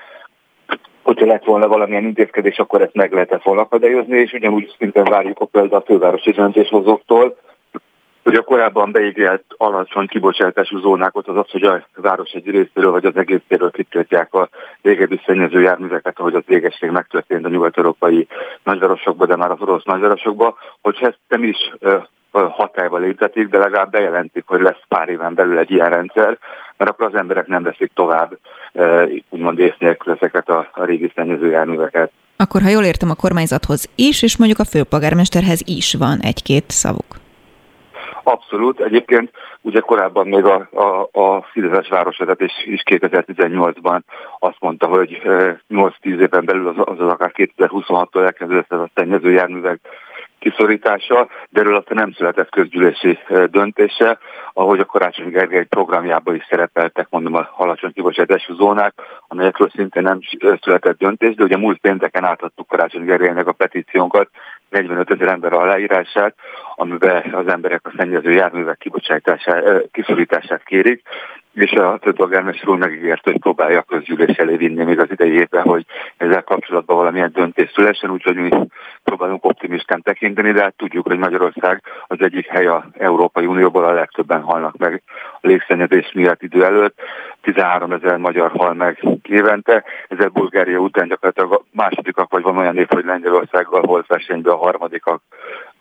Hogyha 1.03 1.27
lett 1.27 1.45
volna 1.45 1.69
valamilyen 1.69 2.05
intézkedés, 2.05 2.59
akkor 2.59 2.83
ezt 2.83 2.95
meg 2.95 3.13
lehetett 3.13 3.43
volna 3.43 3.61
akadályozni, 3.61 4.19
és 4.19 4.33
ugyanúgy 4.33 4.75
szinten 4.79 5.05
várjuk 5.05 5.41
a 5.41 5.45
például 5.45 5.83
a 5.83 5.85
fővárosi 5.87 6.31
döntéshozóktól, 6.31 7.37
hogy 8.23 8.35
a 8.35 8.43
korábban 8.43 8.93
beígért 8.93 9.45
alacsony 9.57 10.07
kibocsátású 10.07 10.79
zónákat 10.79 11.29
az 11.29 11.37
az, 11.37 11.51
hogy 11.51 11.63
a 11.63 11.87
város 11.95 12.31
egy 12.31 12.47
részéről 12.47 12.91
vagy 12.91 13.05
az 13.05 13.17
egészéről 13.17 13.71
kitiltják 13.71 14.35
a 14.35 14.49
régebbi 14.83 15.21
szennyező 15.27 15.61
járműveket, 15.61 16.19
ahogy 16.19 16.35
az 16.35 16.45
égesség 16.47 16.91
megtörtént 16.91 17.45
a 17.45 17.49
nyugat-európai 17.49 18.27
nagyvárosokban, 18.63 19.29
de 19.29 19.37
már 19.37 19.51
az 19.51 19.61
orosz 19.61 19.85
nagyvárosokban, 19.85 20.55
hogyha 20.81 21.07
ezt 21.07 21.19
nem 21.29 21.43
is 21.45 21.73
hatályba 22.31 22.99
léptetik, 22.99 23.49
de 23.49 23.59
legalább 23.59 23.91
bejelentik, 23.91 24.45
hogy 24.47 24.61
lesz 24.61 24.83
pár 24.89 25.09
éven 25.09 25.35
belül 25.35 25.59
egy 25.59 25.71
ilyen 25.71 25.91
rendszer, 25.91 26.39
mert 26.77 26.91
akkor 26.91 27.07
az 27.07 27.15
emberek 27.15 27.47
nem 27.47 27.63
veszik 27.63 27.91
tovább 27.95 28.39
úgymond 29.29 29.59
ész 29.59 29.77
nélkül 29.79 30.13
ezeket 30.13 30.49
a, 30.49 30.71
a 30.73 30.85
régi 30.85 31.13
szennyező 31.15 31.51
járműveket. 31.51 32.11
Akkor, 32.37 32.63
ha 32.63 32.69
jól 32.69 32.85
értem, 32.85 33.11
a 33.11 33.15
kormányzathoz 33.15 33.89
is, 33.95 34.23
és 34.23 34.37
mondjuk 34.37 34.59
a 34.59 34.65
főpolgármesterhez 34.65 35.63
is 35.65 35.95
van 35.95 36.19
egy-két 36.21 36.71
szavuk. 36.71 37.21
Abszolút. 38.31 38.81
Egyébként 38.81 39.31
ugye 39.61 39.81
korábban 39.81 40.27
még 40.27 40.45
a, 40.45 40.69
a, 40.73 41.21
a 41.21 41.43
Fideszes 41.43 41.89
városvezetés 41.89 42.53
is 42.65 42.83
2018-ban 42.91 44.01
azt 44.39 44.61
mondta, 44.61 44.87
hogy 44.87 45.23
8-10 45.69 45.91
éven 46.03 46.45
belül 46.45 46.69
az, 46.69 46.75
az, 46.79 47.01
az 47.01 47.09
akár 47.09 47.33
2026-tól 47.35 48.25
elkezdődött 48.25 48.73
ez 48.73 48.79
a 48.79 48.91
szennyező 48.95 49.31
járművek 49.31 49.81
kiszorítása, 50.39 51.29
de 51.49 51.61
erről 51.61 51.77
aztán 51.77 51.97
nem 51.97 52.13
született 52.13 52.51
közgyűlési 52.51 53.19
döntése, 53.51 54.19
ahogy 54.53 54.81
a 54.81 54.85
Karácsony 54.85 55.31
Gergely 55.31 55.65
programjában 55.65 56.35
is 56.35 56.47
szerepeltek, 56.51 57.07
mondom, 57.11 57.35
a 57.35 57.49
alacsony 57.57 57.93
kibocsátású 57.93 58.55
zónák, 58.55 58.95
amelyekről 59.29 59.71
szintén 59.75 60.03
nem 60.03 60.19
született 60.61 60.99
döntés, 60.99 61.35
de 61.35 61.45
ugye 61.45 61.57
múlt 61.57 61.79
pénteken 61.79 62.25
átadtuk 62.25 62.69
Karácsony 62.69 63.05
Gergelynek 63.05 63.47
a 63.47 63.53
petíciónkat, 63.53 64.29
45 64.71 65.11
ezer 65.11 65.29
ember 65.29 65.53
aláírását, 65.53 66.35
amiben 66.75 67.35
az 67.35 67.47
emberek 67.47 67.87
a 67.87 67.93
szennyező 67.97 68.31
járművek 68.33 68.79
kibocsátását, 68.79 69.91
kiszorítását 69.91 70.65
kérik, 70.65 71.03
és 71.55 71.71
a 71.73 71.99
polgármester 72.17 72.69
úr 72.69 72.79
megígérte, 72.79 73.31
hogy 73.31 73.41
próbálja 73.41 73.83
közgyűlés 73.83 74.37
elé 74.37 74.57
vinni 74.57 74.85
még 74.85 75.01
az 75.01 75.11
idei 75.11 75.33
évben, 75.33 75.63
hogy 75.63 75.85
ezzel 76.17 76.43
kapcsolatban 76.43 76.97
valamilyen 76.97 77.33
döntés 77.33 77.71
szülessen, 77.75 78.11
úgyhogy 78.11 78.37
mi 78.37 78.51
próbálunk 79.05 79.45
optimistán 79.45 80.03
tekinteni, 80.03 80.53
de 80.53 80.63
hát 80.63 80.77
tudjuk, 80.77 81.07
hogy 81.07 81.19
Magyarország 81.19 81.83
az 82.07 82.21
egyik 82.21 82.47
hely 82.47 82.67
a 82.67 82.87
Európai 82.99 83.47
Unióból 83.47 83.85
a 83.85 83.93
legtöbben 83.93 84.43
halnak 84.43 84.77
meg 84.77 85.03
a 85.41 85.47
légszennyezés 85.47 86.13
miatt 86.13 86.43
idő 86.43 86.65
előtt. 86.65 86.99
13 87.43 87.93
ezer 87.93 88.17
magyar 88.17 88.51
hal 88.51 88.75
meg 88.75 89.05
évente, 89.29 89.85
ezzel 90.09 90.29
Bulgária 90.29 90.79
után 90.79 91.09
gyakorlatilag 91.09 91.65
másodikak, 91.73 92.31
vagy 92.31 92.43
van 92.43 92.57
olyan 92.57 92.77
év, 92.77 92.87
hogy 92.89 93.05
Lengyelországgal 93.05 93.83
volt 93.83 94.07
versenyben 94.07 94.53
a 94.53 94.57
harmadikak 94.57 95.23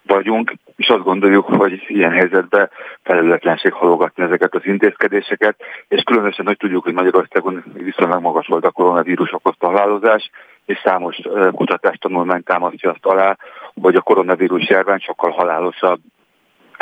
vagyunk, 0.09 0.53
és 0.75 0.87
azt 0.87 1.03
gondoljuk, 1.03 1.45
hogy 1.45 1.83
ilyen 1.87 2.11
helyzetben 2.11 2.69
felelőtlenség 3.03 3.73
halogatni 3.73 4.23
ezeket 4.23 4.55
az 4.55 4.65
intézkedéseket, 4.65 5.58
és 5.87 6.01
különösen, 6.01 6.45
hogy 6.45 6.57
tudjuk, 6.57 6.83
hogy 6.83 6.93
Magyarországon 6.93 7.63
viszonylag 7.73 8.21
magas 8.21 8.47
volt 8.47 8.65
a 8.65 8.71
koronavírus 8.71 9.33
okozta 9.33 9.67
halálozás, 9.67 10.29
és 10.65 10.79
számos 10.83 11.19
kutatástanulmány 11.51 12.43
támasztja 12.43 12.89
azt 12.89 13.05
alá, 13.05 13.37
hogy 13.81 13.95
a 13.95 14.01
koronavírus 14.01 14.69
járvány 14.69 14.99
sokkal 14.99 15.31
halálosabb, 15.31 15.99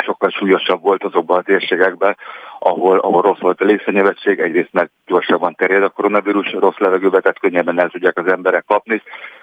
sokkal 0.04 0.30
súlyosabb 0.30 0.82
volt 0.82 1.04
azokban 1.04 1.38
a 1.38 1.42
térségekben, 1.42 2.16
ahol, 2.58 2.98
ahol 2.98 3.22
rossz 3.22 3.38
volt 3.38 3.60
a 3.60 3.64
légszennyezettség, 3.64 4.38
egyrészt 4.38 4.72
mert 4.72 4.90
gyorsabban 5.06 5.54
terjed 5.54 5.82
a 5.82 5.88
koronavírus, 5.88 6.52
rossz 6.52 6.78
levegőbe, 6.78 7.20
tehát 7.20 7.38
könnyebben 7.38 7.80
el 7.80 7.88
tudják 7.88 8.18
az 8.18 8.26
emberek 8.26 8.64
kapni, 8.66 9.02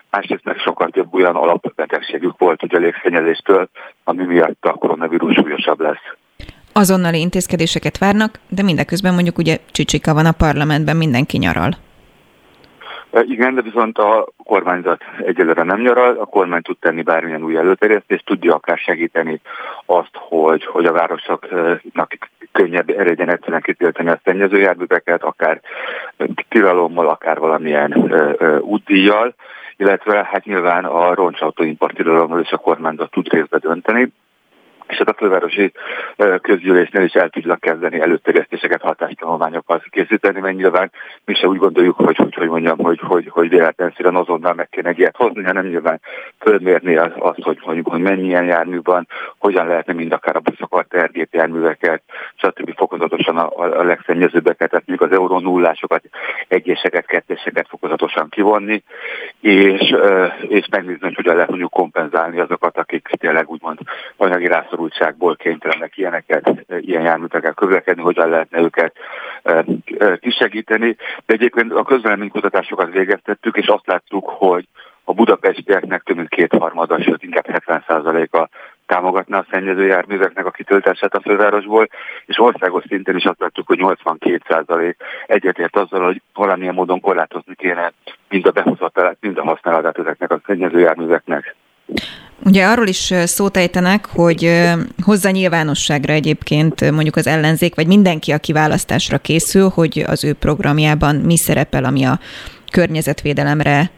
másrészt 0.10 0.44
meg 0.44 0.58
sokkal 0.58 0.90
több 0.90 1.14
olyan 1.14 1.36
alapbetegségük 1.36 2.38
volt 2.38 2.64
ugye 2.64 2.78
a 2.78 2.80
légszennyezéstől, 2.80 3.70
ami 4.04 4.24
miatt 4.24 4.66
a 4.66 4.74
koronavírus 4.74 5.34
súlyosabb 5.34 5.80
lesz. 5.80 6.16
Azonnali 6.78 7.20
intézkedéseket 7.20 7.98
várnak, 7.98 8.40
de 8.50 8.64
mindeközben 8.64 9.14
mondjuk 9.14 9.38
ugye 9.38 9.58
csicsika 9.72 10.14
van 10.14 10.26
a 10.26 10.32
parlamentben, 10.32 10.98
mindenki 10.98 11.38
nyaral. 11.38 11.72
E, 13.12 13.24
igen, 13.28 13.56
de 13.56 13.62
viszont 13.62 13.98
a 13.98 14.28
kormányzat 14.44 15.02
egyelőre 15.26 15.64
nem 15.64 15.82
nyaral, 15.82 16.18
a 16.18 16.26
kormány 16.26 16.62
tud 16.62 16.78
tenni 16.80 17.02
bármilyen 17.02 17.44
új 17.44 17.56
előterjesztést, 17.58 18.26
tudja 18.26 18.54
akár 18.54 18.78
segíteni 18.78 19.42
azt, 19.86 20.12
hogy, 20.14 20.66
hogy 20.66 20.86
a 20.86 20.92
városoknak 20.92 22.18
könnyebb 22.52 22.90
eredjen 22.90 23.30
egyszerűen 23.30 23.62
kitiltani 23.62 24.10
a 24.10 24.20
szennyezőjárműveket, 24.24 25.24
akár 25.24 25.62
tilalommal, 26.50 27.08
akár 27.10 27.38
valamilyen 27.38 28.14
útdíjjal 28.62 29.36
illetve 29.78 30.28
hát 30.32 30.46
nyilván 30.46 30.86
a 30.86 31.14
roncsautóimportilalomról 31.14 32.40
is 32.42 32.52
a 32.52 32.58
kormányzat 32.58 33.12
tud 33.12 33.34
részbe 33.34 33.58
dönteni 33.58 34.14
és 34.88 34.98
hát 34.98 35.10
a 35.10 35.14
fővárosi 35.18 35.72
közgyűlésnél 36.42 37.04
is 37.04 37.14
el 37.14 37.30
tudnak 37.30 37.60
kezdeni 37.60 38.00
előterjesztéseket, 38.00 38.82
hatástanulmányokat 38.82 39.84
készíteni, 39.90 40.40
mert 40.40 40.56
nyilván 40.56 40.92
mi 41.26 41.34
se 41.34 41.48
úgy 41.48 41.58
gondoljuk, 41.58 41.96
hogy 41.96 42.16
hogy, 42.16 42.34
hogy 42.36 42.48
mondjam, 42.48 42.78
hogy, 42.78 43.00
hogy, 43.00 43.28
hogy 43.30 43.50
véletlenszerűen 43.50 44.16
azonnal 44.16 44.54
meg 44.54 44.70
kéne 44.70 44.90
egy 44.90 45.00
ilyet 45.00 45.16
hozni, 45.16 45.44
hanem 45.44 45.66
nyilván 45.66 46.02
fölmérni 46.40 46.96
azt, 46.96 47.16
az, 47.20 47.36
hogy, 47.42 47.60
hogy, 47.62 47.82
hogy 47.84 48.02
mennyi 48.02 48.28
ilyen 48.28 48.46
jármű 48.46 48.80
van, 48.84 49.08
hogyan 49.38 49.68
lehetne 49.68 49.94
mind 49.94 50.12
akár 50.12 50.36
a 50.36 50.40
buszokat, 50.40 50.90
tergépjárműveket, 50.90 52.02
stb. 52.36 52.76
fokozatosan 52.76 53.38
a, 53.38 53.80
a 53.80 53.84
legszennyezőbbeket, 53.84 54.70
tehát 54.70 54.88
mondjuk 54.88 55.12
az 55.12 55.18
euró 55.18 55.40
nullásokat, 55.40 56.04
egyeseket, 56.48 57.06
ketteseket 57.06 57.68
fokozatosan 57.70 58.30
kivonni, 58.30 58.84
és, 59.40 59.96
és 60.48 60.68
megnézni, 60.72 61.06
hogy 61.06 61.16
hogyan 61.16 61.34
lehet 61.34 61.50
mondjuk 61.50 61.72
kompenzálni 61.72 62.40
azokat, 62.40 62.78
akik 62.78 63.08
tényleg 63.20 63.50
úgymond 63.50 63.80
anyagi 64.18 64.48
rászor 64.48 64.75
rászorultságból 64.76 65.36
kénytelenek 65.36 65.98
ilyeneket, 65.98 66.66
ilyen 66.80 67.02
járművekkel 67.02 67.54
közlekedni, 67.54 68.02
hogyan 68.02 68.30
lehetne 68.30 68.60
őket 68.60 68.96
kisegíteni. 70.20 70.96
De 71.26 71.34
egyébként 71.34 71.74
a 71.74 71.84
közvéleménykutatásokat 71.84 72.92
végeztettük, 72.92 73.58
és 73.58 73.68
azt 73.68 73.88
láttuk, 73.88 74.30
hogy 74.30 74.68
a 75.04 75.14
budapestieknek 75.14 76.04
több 76.04 76.16
mint 76.16 76.30
kétharmada, 76.30 77.02
sőt 77.02 77.24
inkább 77.24 77.46
70%-a 77.48 78.50
támogatná 78.86 79.38
a 79.38 79.46
szennyező 79.52 79.86
járműveknek 79.86 80.46
a 80.46 80.52
kitöltását 80.52 81.16
a 81.16 81.22
fővárosból, 81.22 81.88
és 82.26 82.40
országos 82.40 82.84
szinten 82.88 83.16
is 83.16 83.24
azt 83.24 83.40
láttuk, 83.40 83.68
hogy 83.68 83.80
82% 83.82 84.96
egyetért 85.26 85.76
azzal, 85.76 86.04
hogy 86.04 86.22
valamilyen 86.34 86.74
módon 86.74 87.00
korlátozni 87.00 87.56
kéne 87.56 87.92
mind 88.30 88.48
a 88.48 88.52
behozatalát, 88.52 89.18
mind 89.20 89.38
a 89.38 89.44
használatát 89.44 89.98
ezeknek 89.98 90.32
a 90.32 90.40
szennyező 90.46 90.80
járműveknek. 90.80 91.56
Ugye 92.46 92.66
arról 92.66 92.88
is 92.88 93.14
szót 93.24 93.58
ejtenek, 93.58 94.06
hogy 94.06 94.50
hozza 95.04 95.30
nyilvánosságra 95.30 96.14
egyébként 96.14 96.92
mondjuk 96.92 97.16
az 97.16 97.28
ellenzék, 97.28 97.76
vagy 97.76 97.88
mindenki, 97.88 98.32
aki 98.32 98.52
választásra 98.54 99.18
készül, 99.18 99.70
hogy 99.70 100.04
az 100.08 100.24
ő 100.24 100.34
programjában 100.34 101.16
mi 101.16 101.38
szerepel, 101.38 101.84
ami 101.84 102.06
a 102.06 102.20
környezetvédelemre 102.72 103.92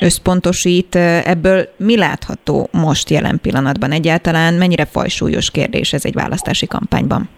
összpontosít. 0.00 0.94
Ebből 1.24 1.68
mi 1.76 1.96
látható 1.96 2.68
most 2.72 3.10
jelen 3.10 3.38
pillanatban 3.42 3.90
egyáltalán? 3.90 4.54
Mennyire 4.54 4.84
fajsúlyos 4.84 5.50
kérdés 5.50 5.92
ez 5.92 6.04
egy 6.04 6.14
választási 6.14 6.66
kampányban? 6.66 7.28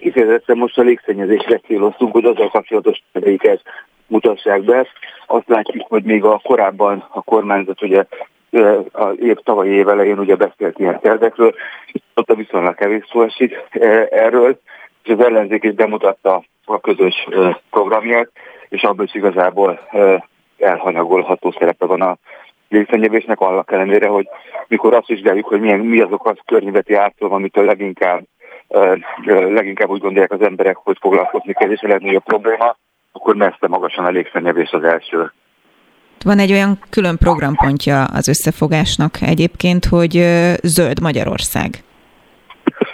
Kifejezetten 0.00 0.56
most 0.56 0.78
a 0.78 0.82
légszennyezésre 0.82 1.60
céloztunk, 1.66 2.12
hogy 2.12 2.24
azzal 2.24 2.48
kapcsolatos 2.48 3.02
terveiket 3.12 3.62
mutassák 4.06 4.62
be. 4.62 4.86
Azt 5.26 5.48
látjuk, 5.48 5.86
hogy 5.88 6.02
még 6.02 6.24
a 6.24 6.40
korábban 6.42 7.08
a 7.12 7.22
kormányzat 7.22 7.82
ugye 7.82 8.04
a 8.92 9.10
év 9.20 9.36
tavalyi 9.36 9.70
év 9.70 9.88
elején 9.88 10.18
ugye 10.18 10.36
beszélt 10.36 10.78
ilyen 10.78 11.00
tervekről, 11.00 11.54
ott 12.14 12.30
a 12.30 12.34
viszonylag 12.34 12.74
kevés 12.74 13.04
szó 13.10 13.22
esik 13.22 13.54
erről, 14.10 14.58
és 15.04 15.12
az 15.12 15.20
ellenzék 15.20 15.62
is 15.62 15.72
bemutatta 15.72 16.42
a 16.64 16.80
közös 16.80 17.28
programját, 17.70 18.30
és 18.68 18.82
abból 18.82 19.04
is 19.04 19.14
igazából 19.14 19.80
elhanyagolható 20.58 21.54
szerepe 21.58 21.86
van 21.86 22.00
a 22.00 22.16
légszennyezésnek, 22.68 23.40
annak 23.40 23.72
ellenére, 23.72 24.08
hogy 24.08 24.28
mikor 24.68 24.94
azt 24.94 25.06
vizsgáljuk, 25.06 25.46
hogy 25.46 25.60
milyen, 25.60 25.78
mi 25.78 26.00
azok 26.00 26.26
a 26.26 26.34
környezeti 26.46 26.94
ártól, 26.94 27.32
amitől 27.32 27.64
leginkább, 27.64 28.22
leginkább 29.24 29.88
úgy 29.88 30.00
gondolják 30.00 30.32
az 30.32 30.42
emberek, 30.42 30.76
hogy 30.76 30.96
foglalkozni 31.00 31.52
kell, 31.52 31.70
és 31.70 31.82
a 31.82 31.88
legnagyobb 31.88 32.24
probléma, 32.24 32.76
akkor 33.12 33.34
messze 33.34 33.68
magasan 33.68 34.04
a 34.04 34.10
légszennyezés 34.10 34.70
az 34.70 34.82
első. 34.82 35.32
Van 36.24 36.38
egy 36.38 36.52
olyan 36.52 36.78
külön 36.90 37.16
programpontja 37.16 38.04
az 38.04 38.28
összefogásnak 38.28 39.20
egyébként, 39.20 39.84
hogy 39.84 40.12
Zöld 40.62 41.00
Magyarország. 41.00 41.70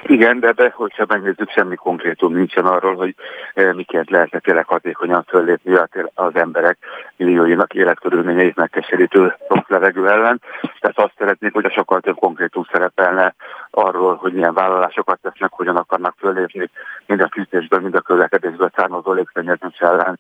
Igen, 0.03 0.41
de, 0.41 0.53
de 0.53 0.73
hogyha 0.75 1.05
megnézzük, 1.09 1.51
semmi 1.51 1.75
konkrétum 1.75 2.35
nincsen 2.35 2.65
arról, 2.65 2.95
hogy 2.95 3.15
eh, 3.55 3.73
miként 3.73 4.11
lehetne 4.11 4.39
tényleg 4.39 4.67
hatékonyan 4.67 5.25
föllépni 5.29 5.79
az 6.15 6.35
emberek 6.35 6.79
millióinak 7.17 7.75
életkörülményeit 7.75 8.57
megkeserítő 8.57 9.35
rossz 9.49 9.69
levegő 9.69 10.09
ellen. 10.09 10.41
Tehát 10.81 10.99
azt 10.99 11.15
szeretnék, 11.19 11.53
hogy 11.53 11.65
a 11.65 11.71
sokkal 11.71 12.01
több 12.01 12.17
konkrétum 12.17 12.67
szerepelne 12.73 13.35
arról, 13.71 14.15
hogy 14.15 14.33
milyen 14.33 14.55
vállalásokat 14.55 15.19
tesznek, 15.23 15.51
hogyan 15.53 15.77
akarnak 15.77 16.15
föllépni 16.19 16.71
mind 17.07 17.21
a 17.21 17.29
fűtésből, 17.33 17.81
mind 17.81 17.95
a 17.95 18.01
közlekedésből 18.01 18.71
származó 18.75 19.13
légszennyezés 19.13 19.79
ellen. 19.79 20.19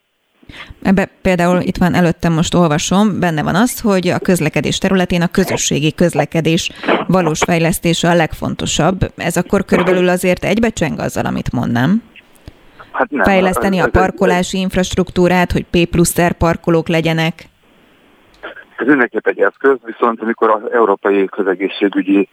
Ebbe 0.82 1.08
például 1.22 1.60
itt 1.60 1.76
van 1.76 1.94
előttem, 1.94 2.32
most 2.32 2.54
olvasom, 2.54 3.20
benne 3.20 3.42
van 3.42 3.54
az, 3.54 3.80
hogy 3.80 4.08
a 4.08 4.18
közlekedés 4.18 4.78
területén 4.78 5.22
a 5.22 5.28
közösségi 5.28 5.94
közlekedés 5.94 6.70
valós 7.06 7.38
fejlesztése 7.38 8.08
a 8.08 8.14
legfontosabb. 8.14 9.12
Ez 9.16 9.36
akkor 9.36 9.64
körülbelül 9.64 10.08
azért 10.08 10.44
egybecseng 10.44 10.98
azzal, 10.98 11.24
amit 11.24 11.52
mondnám. 11.52 12.02
Hát 12.92 13.10
nem, 13.10 13.24
Fejleszteni 13.24 13.80
a 13.80 13.88
parkolási 13.88 14.58
infrastruktúrát, 14.58 15.52
hogy 15.52 15.64
P 15.70 15.90
plusz 15.90 16.20
R 16.20 16.32
parkolók 16.32 16.88
legyenek. 16.88 17.48
Ez 18.76 18.86
mindenképp 18.86 19.26
egy 19.26 19.40
eszköz, 19.40 19.76
viszont 19.84 20.20
amikor 20.20 20.50
az 20.50 20.72
Európai 20.72 21.26
Közegészségügyi 21.26 22.28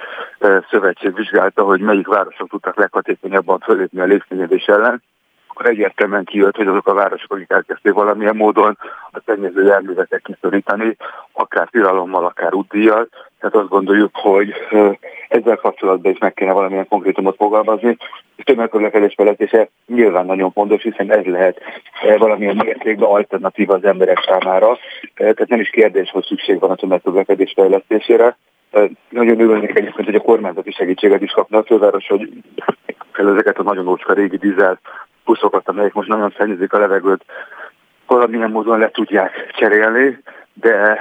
Szövetség 0.70 1.16
vizsgálta, 1.16 1.64
hogy 1.64 1.80
melyik 1.80 2.08
városok 2.08 2.50
tudtak 2.50 2.78
leghatékonyabban 2.78 3.60
fölépni 3.60 4.00
a 4.00 4.06
légszennyezés 4.06 4.66
ellen, 4.66 5.02
akkor 5.58 5.70
egyértelműen 5.72 6.24
kijött, 6.24 6.56
hogy 6.56 6.68
azok 6.68 6.88
a 6.88 6.94
városok, 6.94 7.34
akik 7.34 7.52
elkezdték 7.52 7.94
valamilyen 7.94 8.36
módon 8.36 8.78
a 9.12 9.22
szennyező 9.26 9.64
járműveket 9.64 10.22
kiszorítani, 10.24 10.96
akár 11.32 11.68
tilalommal, 11.72 12.26
akár 12.26 12.54
útdíjjal. 12.54 13.08
Tehát 13.40 13.56
azt 13.56 13.70
gondoljuk, 13.70 14.10
hogy 14.14 14.54
ezzel 15.30 15.56
kapcsolatban 15.56 16.12
is 16.12 16.18
meg 16.18 16.34
kéne 16.34 16.52
valamilyen 16.52 16.88
konkrétumot 16.88 17.36
fogalmazni. 17.36 17.98
És 18.36 18.44
tömegközlekedés 18.44 19.14
fejlesztése 19.16 19.70
nyilván 19.88 20.26
nagyon 20.26 20.52
fontos, 20.52 20.82
hiszen 20.82 21.12
ez 21.12 21.26
lehet 21.26 21.62
valamilyen 22.18 22.56
mértékben 22.56 23.10
alternatíva 23.10 23.74
az 23.74 23.84
emberek 23.84 24.18
számára. 24.28 24.78
Tehát 25.16 25.48
nem 25.48 25.60
is 25.60 25.70
kérdés, 25.70 26.10
hogy 26.10 26.26
szükség 26.26 26.60
van 26.60 26.72
a 26.72 26.76
tömegközlekedés 26.76 27.54
fejlesztésére. 27.56 28.38
Nagyon 29.10 29.40
örülnék 29.40 29.78
egyébként, 29.78 30.06
hogy 30.06 30.16
a 30.16 30.20
kormányzati 30.20 30.72
segítséget 30.72 31.22
is 31.22 31.32
kapna 31.32 31.58
a 31.58 31.64
főváros, 31.64 32.08
hogy 32.08 32.30
ezeket 33.14 33.58
a 33.58 33.64
nagyon 33.64 33.88
ócska 33.88 34.14
régi 34.14 34.38
dízel 34.38 34.80
buszokat, 35.28 35.70
amelyek 35.70 35.94
most 35.94 36.08
nagyon 36.08 36.34
szennyezik 36.38 36.74
a 36.74 36.80
levegőt, 36.80 37.26
valamilyen 38.08 38.52
módon 38.52 38.80
le 38.80 38.90
tudják 38.90 39.52
cserélni, 39.58 40.24
de 40.54 41.00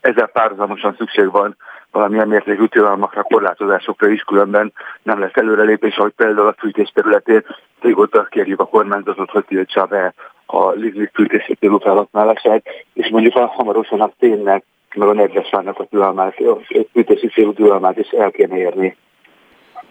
ezzel 0.00 0.26
párhuzamosan 0.26 0.94
szükség 0.98 1.30
van 1.30 1.56
valamilyen 1.90 2.28
mértékű 2.28 2.64
tilalmakra, 2.64 3.22
korlátozásokra 3.22 4.08
is, 4.08 4.22
különben 4.22 4.72
nem 5.02 5.20
lesz 5.20 5.34
előrelépés, 5.34 5.96
ahogy 5.96 6.12
például 6.16 6.46
a 6.48 6.54
fűtés 6.58 6.90
területén 6.94 7.44
régóta 7.80 8.22
kérjük 8.24 8.60
a 8.60 8.66
kormányzatot, 8.66 9.30
hogy 9.30 9.44
tiltsa 9.44 9.86
be 9.86 10.14
a 10.46 10.70
lignit 10.70 11.10
fűtési 11.14 11.54
célú 11.54 11.78
felhasználását, 11.78 12.62
és 12.94 13.08
mondjuk 13.08 13.36
a 13.36 13.46
hamarosan 13.46 14.00
a 14.00 14.10
ténynek, 14.18 14.64
meg 14.94 15.08
a 15.08 15.12
nedves 15.12 15.50
a 15.50 15.86
tilalmát, 15.90 16.38
a 16.38 16.58
fűtési 16.92 17.28
célú 17.28 17.52
tilalmát 17.52 17.98
is 17.98 18.08
el 18.08 18.30
kéne 18.30 18.56
érni. 18.56 18.96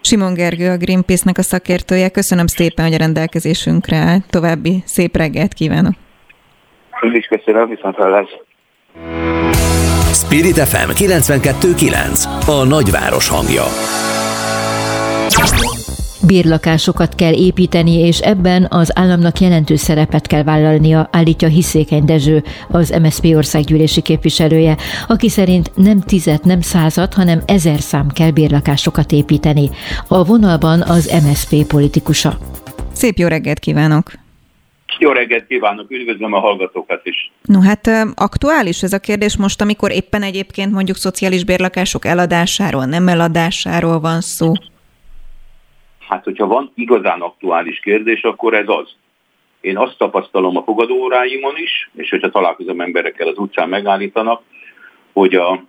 Simon 0.06 0.34
Gergő, 0.34 0.70
a 0.70 0.78
Greenpeace-nek 0.78 1.38
a 1.38 1.42
szakértője. 1.42 2.10
Köszönöm 2.10 2.48
szépen, 2.48 2.86
hogy 2.86 2.94
a 2.94 2.98
rendelkezésünkre 2.98 3.98
áll. 3.98 4.18
További 4.30 4.84
szép 4.86 5.18
reggelt 5.18 5.54
kívánok. 5.54 5.94
Én 7.02 7.14
is 7.14 7.26
köszönöm, 7.26 7.70
viszont 7.70 7.96
hallás. 7.96 8.28
Spirit 10.14 10.60
FM 10.60 10.90
92.9 10.90 12.60
A 12.62 12.66
nagyváros 12.66 13.30
hangja. 13.30 13.64
Bérlakásokat 16.28 17.16
kell 17.16 17.34
építeni, 17.34 17.92
és 17.92 18.20
ebben 18.20 18.68
az 18.70 19.00
államnak 19.00 19.40
jelentős 19.40 19.80
szerepet 19.80 20.28
kell 20.28 20.44
vállalnia, 20.44 21.10
állítja 21.12 21.48
Hiszékeny 21.48 22.06
Dezső, 22.06 22.44
az 22.70 22.90
MSZP 23.02 23.26
országgyűlési 23.36 24.02
képviselője, 24.02 24.78
aki 25.08 25.30
szerint 25.30 25.72
nem 25.76 26.02
tizet, 26.02 26.44
nem 26.44 26.62
százat, 26.62 27.14
hanem 27.14 27.42
ezer 27.46 27.80
szám 27.80 28.08
kell 28.08 28.32
bérlakásokat 28.32 29.12
építeni. 29.12 29.70
A 30.08 30.24
vonalban 30.24 30.82
az 30.82 31.22
MSZP 31.26 31.68
politikusa. 31.68 32.38
Szép 32.94 33.18
jó 33.18 33.28
reggelt 33.28 33.60
kívánok! 33.60 34.12
Jó 35.00 35.12
reggelt 35.12 35.48
kívánok, 35.48 35.92
üdvözlöm 35.92 36.34
a 36.34 36.40
hallgatókat 36.40 37.02
is. 37.04 37.32
No 37.42 37.60
hát 37.60 37.90
aktuális 38.16 38.84
ez 38.84 38.94
a 38.94 39.00
kérdés 39.00 39.38
most, 39.38 39.62
amikor 39.62 39.92
éppen 39.92 40.24
egyébként 40.24 40.72
mondjuk 40.72 40.98
szociális 40.98 41.44
bérlakások 41.44 42.06
eladásáról, 42.06 42.86
nem 42.86 43.08
eladásáról 43.08 44.00
van 44.00 44.22
szó. 44.22 44.54
Hát, 46.08 46.24
hogyha 46.24 46.48
van 46.48 46.72
igazán 46.76 47.22
aktuális 47.22 47.80
kérdés, 47.80 48.22
akkor 48.22 48.54
ez 48.54 48.68
az. 48.68 48.90
Én 49.62 49.78
azt 49.78 49.98
tapasztalom 49.98 50.58
a 50.58 50.64
fogadóóráimon 50.64 51.58
is, 51.58 51.90
és 51.96 52.10
hogyha 52.10 52.30
találkozom 52.30 52.82
emberekkel 52.82 53.28
az 53.28 53.38
utcán 53.38 53.70
megállítanak, 53.70 54.42
hogy 55.14 55.36
a 55.36 55.64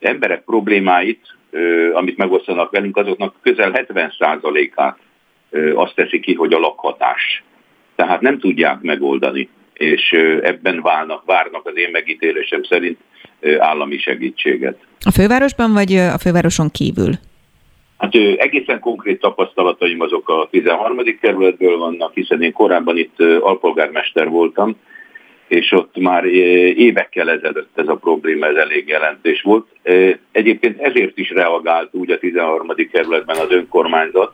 emberek 0.00 0.44
problémáit, 0.44 1.36
amit 1.92 2.16
megosztanak 2.16 2.70
velünk, 2.70 2.96
azoknak 2.96 3.34
közel 3.42 3.70
70%-át 3.74 4.98
azt 5.74 5.94
teszi 5.94 6.20
ki, 6.20 6.34
hogy 6.34 6.52
a 6.52 6.58
lakhatás. 6.58 7.42
Tehát 7.96 8.20
nem 8.20 8.38
tudják 8.38 8.80
megoldani, 8.80 9.48
és 9.72 10.10
ebben 10.42 10.80
válnak, 10.82 11.24
várnak 11.24 11.66
az 11.66 11.76
én 11.76 11.90
megítélésem 11.90 12.62
szerint 12.62 12.98
állami 13.58 13.98
segítséget. 13.98 14.78
A 15.00 15.10
fővárosban, 15.10 15.72
vagy 15.72 15.94
a 15.94 16.18
fővároson 16.18 16.70
kívül? 16.70 17.12
Hát 17.98 18.14
egészen 18.36 18.80
konkrét 18.80 19.20
tapasztalataim 19.20 20.00
azok 20.00 20.28
a 20.28 20.48
13. 20.50 20.98
kerületből 21.20 21.78
vannak, 21.78 22.14
hiszen 22.14 22.42
én 22.42 22.52
korábban 22.52 22.96
itt 22.96 23.20
alpolgármester 23.40 24.28
voltam, 24.28 24.76
és 25.48 25.72
ott 25.72 25.96
már 25.98 26.24
évekkel 26.24 27.30
ezelőtt 27.30 27.78
ez 27.78 27.88
a 27.88 27.96
probléma 27.96 28.46
ez 28.46 28.56
elég 28.56 28.88
jelentés 28.88 29.42
volt. 29.42 29.66
Egyébként 30.32 30.80
ezért 30.80 31.18
is 31.18 31.30
reagált 31.30 31.94
úgy 31.94 32.10
a 32.10 32.18
13. 32.18 32.66
kerületben 32.92 33.36
az 33.36 33.50
önkormányzat, 33.50 34.32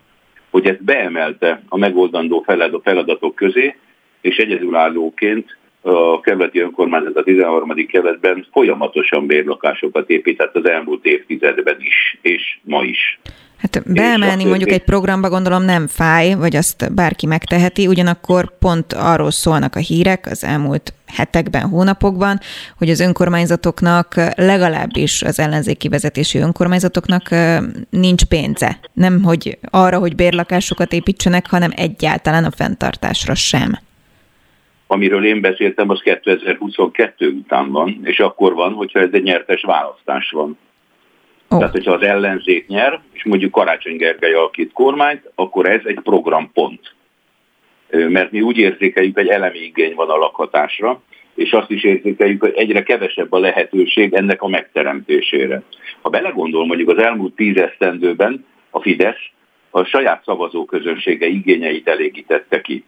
hogy 0.51 0.67
ezt 0.67 0.85
beemelte 0.85 1.63
a 1.69 1.77
megoldandó 1.77 2.45
feladatok 2.83 3.35
közé, 3.35 3.77
és 4.21 4.37
egyedülállóként 4.37 5.57
a 5.83 6.21
kerületi 6.21 6.59
önkormányzat 6.59 7.17
a 7.17 7.23
13. 7.23 7.87
kerületben 7.87 8.47
folyamatosan 8.53 9.27
bérlakásokat 9.27 10.11
épített 10.11 10.57
az 10.57 10.69
elmúlt 10.69 11.05
évtizedben 11.05 11.77
is, 11.81 12.19
és 12.23 12.59
ma 12.63 12.83
is. 12.83 13.19
Hát 13.65 13.93
beemelni 13.93 14.45
mondjuk 14.45 14.71
egy 14.71 14.85
programba 14.85 15.29
gondolom 15.29 15.63
nem 15.63 15.87
fáj, 15.87 16.35
vagy 16.35 16.57
azt 16.57 16.95
bárki 16.95 17.27
megteheti, 17.27 17.87
ugyanakkor 17.87 18.59
pont 18.59 18.93
arról 18.93 19.31
szólnak 19.31 19.75
a 19.75 19.79
hírek 19.79 20.27
az 20.31 20.45
elmúlt 20.45 20.95
hetekben, 21.07 21.69
hónapokban, 21.69 22.39
hogy 22.79 22.91
az 22.91 23.01
önkormányzatoknak, 23.01 24.15
legalábbis 24.37 25.23
az 25.23 25.39
ellenzéki 25.39 25.89
vezetési 25.89 26.39
önkormányzatoknak 26.39 27.29
nincs 27.91 28.25
pénze. 28.25 28.79
Nem 28.93 29.23
hogy 29.23 29.59
arra, 29.71 29.99
hogy 29.99 30.15
bérlakásokat 30.15 30.93
építsenek, 30.93 31.51
hanem 31.51 31.71
egyáltalán 31.77 32.45
a 32.45 32.51
fenntartásra 32.51 33.35
sem. 33.35 33.79
Amiről 34.87 35.25
én 35.25 35.41
beszéltem, 35.41 35.91
az 35.91 36.01
2022 36.01 37.29
után 37.29 37.71
van, 37.71 38.01
és 38.03 38.19
akkor 38.19 38.55
van, 38.55 38.73
hogyha 38.73 39.01
ez 39.01 39.11
egy 39.13 39.23
nyertes 39.23 39.63
választás 39.63 40.31
van. 40.31 40.59
Oh. 41.55 41.61
Tehát, 41.61 41.75
hogyha 41.75 41.93
az 41.93 42.03
ellenzék 42.03 42.67
nyer, 42.67 43.01
és 43.13 43.25
mondjuk 43.25 43.53
Karácsony 43.53 43.97
Gergely 43.97 44.33
alakít 44.33 44.73
kormányt, 44.73 45.31
akkor 45.35 45.69
ez 45.69 45.81
egy 45.85 46.01
programpont. 46.03 46.95
Mert 47.91 48.31
mi 48.31 48.41
úgy 48.41 48.57
érzékeljük, 48.57 49.19
hogy 49.19 49.29
elemi 49.29 49.59
igény 49.59 49.95
van 49.95 50.11
a 50.11 50.17
lakhatásra, 50.17 51.03
és 51.35 51.53
azt 51.53 51.71
is 51.71 51.83
érzékeljük, 51.83 52.41
hogy 52.41 52.53
egyre 52.57 52.83
kevesebb 52.83 53.33
a 53.33 53.39
lehetőség 53.39 54.13
ennek 54.13 54.43
a 54.43 54.49
megteremtésére. 54.49 55.63
Ha 56.03 56.09
belegondol, 56.09 56.67
mondjuk 56.67 56.89
az 56.89 56.99
elmúlt 56.99 57.35
tíz 57.35 57.57
esztendőben 57.57 58.47
a 58.71 58.81
Fidesz 58.81 59.31
a 59.71 59.85
saját 59.85 60.23
szavazóközönsége 60.25 61.27
igényeit 61.27 61.89
elégítette 61.89 62.61
ki. 62.61 62.85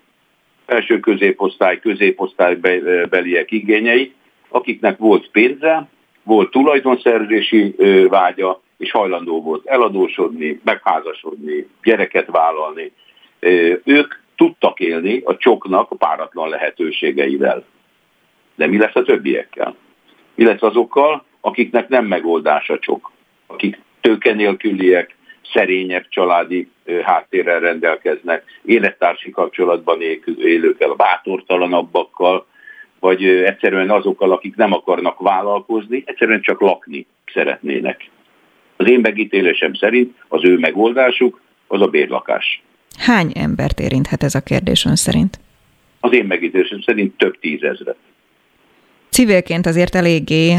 Első 0.67 1.01
középosztály, 1.01 1.79
középosztálybeliek 1.79 3.51
igényeit, 3.51 4.15
akiknek 4.49 4.99
volt 4.99 5.31
pénze, 5.31 5.89
volt 6.27 6.51
tulajdonszerzési 6.51 7.75
vágya, 8.09 8.61
és 8.79 8.91
hajlandó 8.91 9.43
volt 9.43 9.67
eladósodni, 9.67 10.61
megházasodni, 10.65 11.69
gyereket 11.83 12.27
vállalni. 12.31 12.93
Ők 13.85 14.15
tudtak 14.37 14.81
élni 14.81 15.23
a 15.25 15.37
csoknak 15.37 15.91
a 15.91 15.95
páratlan 15.95 16.49
lehetőségeivel. 16.49 17.65
De 18.55 18.67
mi 18.67 18.79
lesz 18.79 18.95
a 18.95 19.03
többiekkel? 19.03 19.75
Mi 20.35 20.45
lesz 20.45 20.63
azokkal, 20.63 21.25
akiknek 21.41 21.89
nem 21.89 22.05
megoldás 22.07 22.71
a 22.71 22.79
csok? 22.79 23.13
Akik 23.47 23.81
tőkenélküliek, 24.01 25.17
szerények, 25.53 26.09
családi 26.09 26.69
háttérrel 27.03 27.61
rendelkeznek, 27.61 28.45
élettársi 28.65 29.31
kapcsolatban 29.31 30.01
élőkkel, 30.39 30.91
bátortalanabbakkal, 30.91 32.47
vagy 33.01 33.25
egyszerűen 33.25 33.91
azokkal, 33.91 34.33
akik 34.33 34.57
nem 34.57 34.73
akarnak 34.73 35.19
vállalkozni, 35.19 36.03
egyszerűen 36.07 36.41
csak 36.41 36.61
lakni 36.61 37.07
szeretnének. 37.33 38.11
Az 38.77 38.89
én 38.89 39.01
megítélésem 39.01 39.75
szerint 39.75 40.15
az 40.29 40.45
ő 40.45 40.59
megoldásuk 40.59 41.41
az 41.67 41.81
a 41.81 41.87
bérlakás. 41.87 42.63
Hány 42.99 43.33
embert 43.35 43.81
érinthet 43.81 44.23
ez 44.23 44.35
a 44.35 44.41
kérdés 44.41 44.85
ön 44.85 44.97
szerint? 44.97 45.41
Az 46.01 46.13
én 46.13 46.25
megítélésem 46.25 46.81
szerint 46.81 47.17
több 47.17 47.39
tízezret 47.41 47.97
civilként 49.17 49.67
azért 49.67 49.95
eléggé 49.95 50.55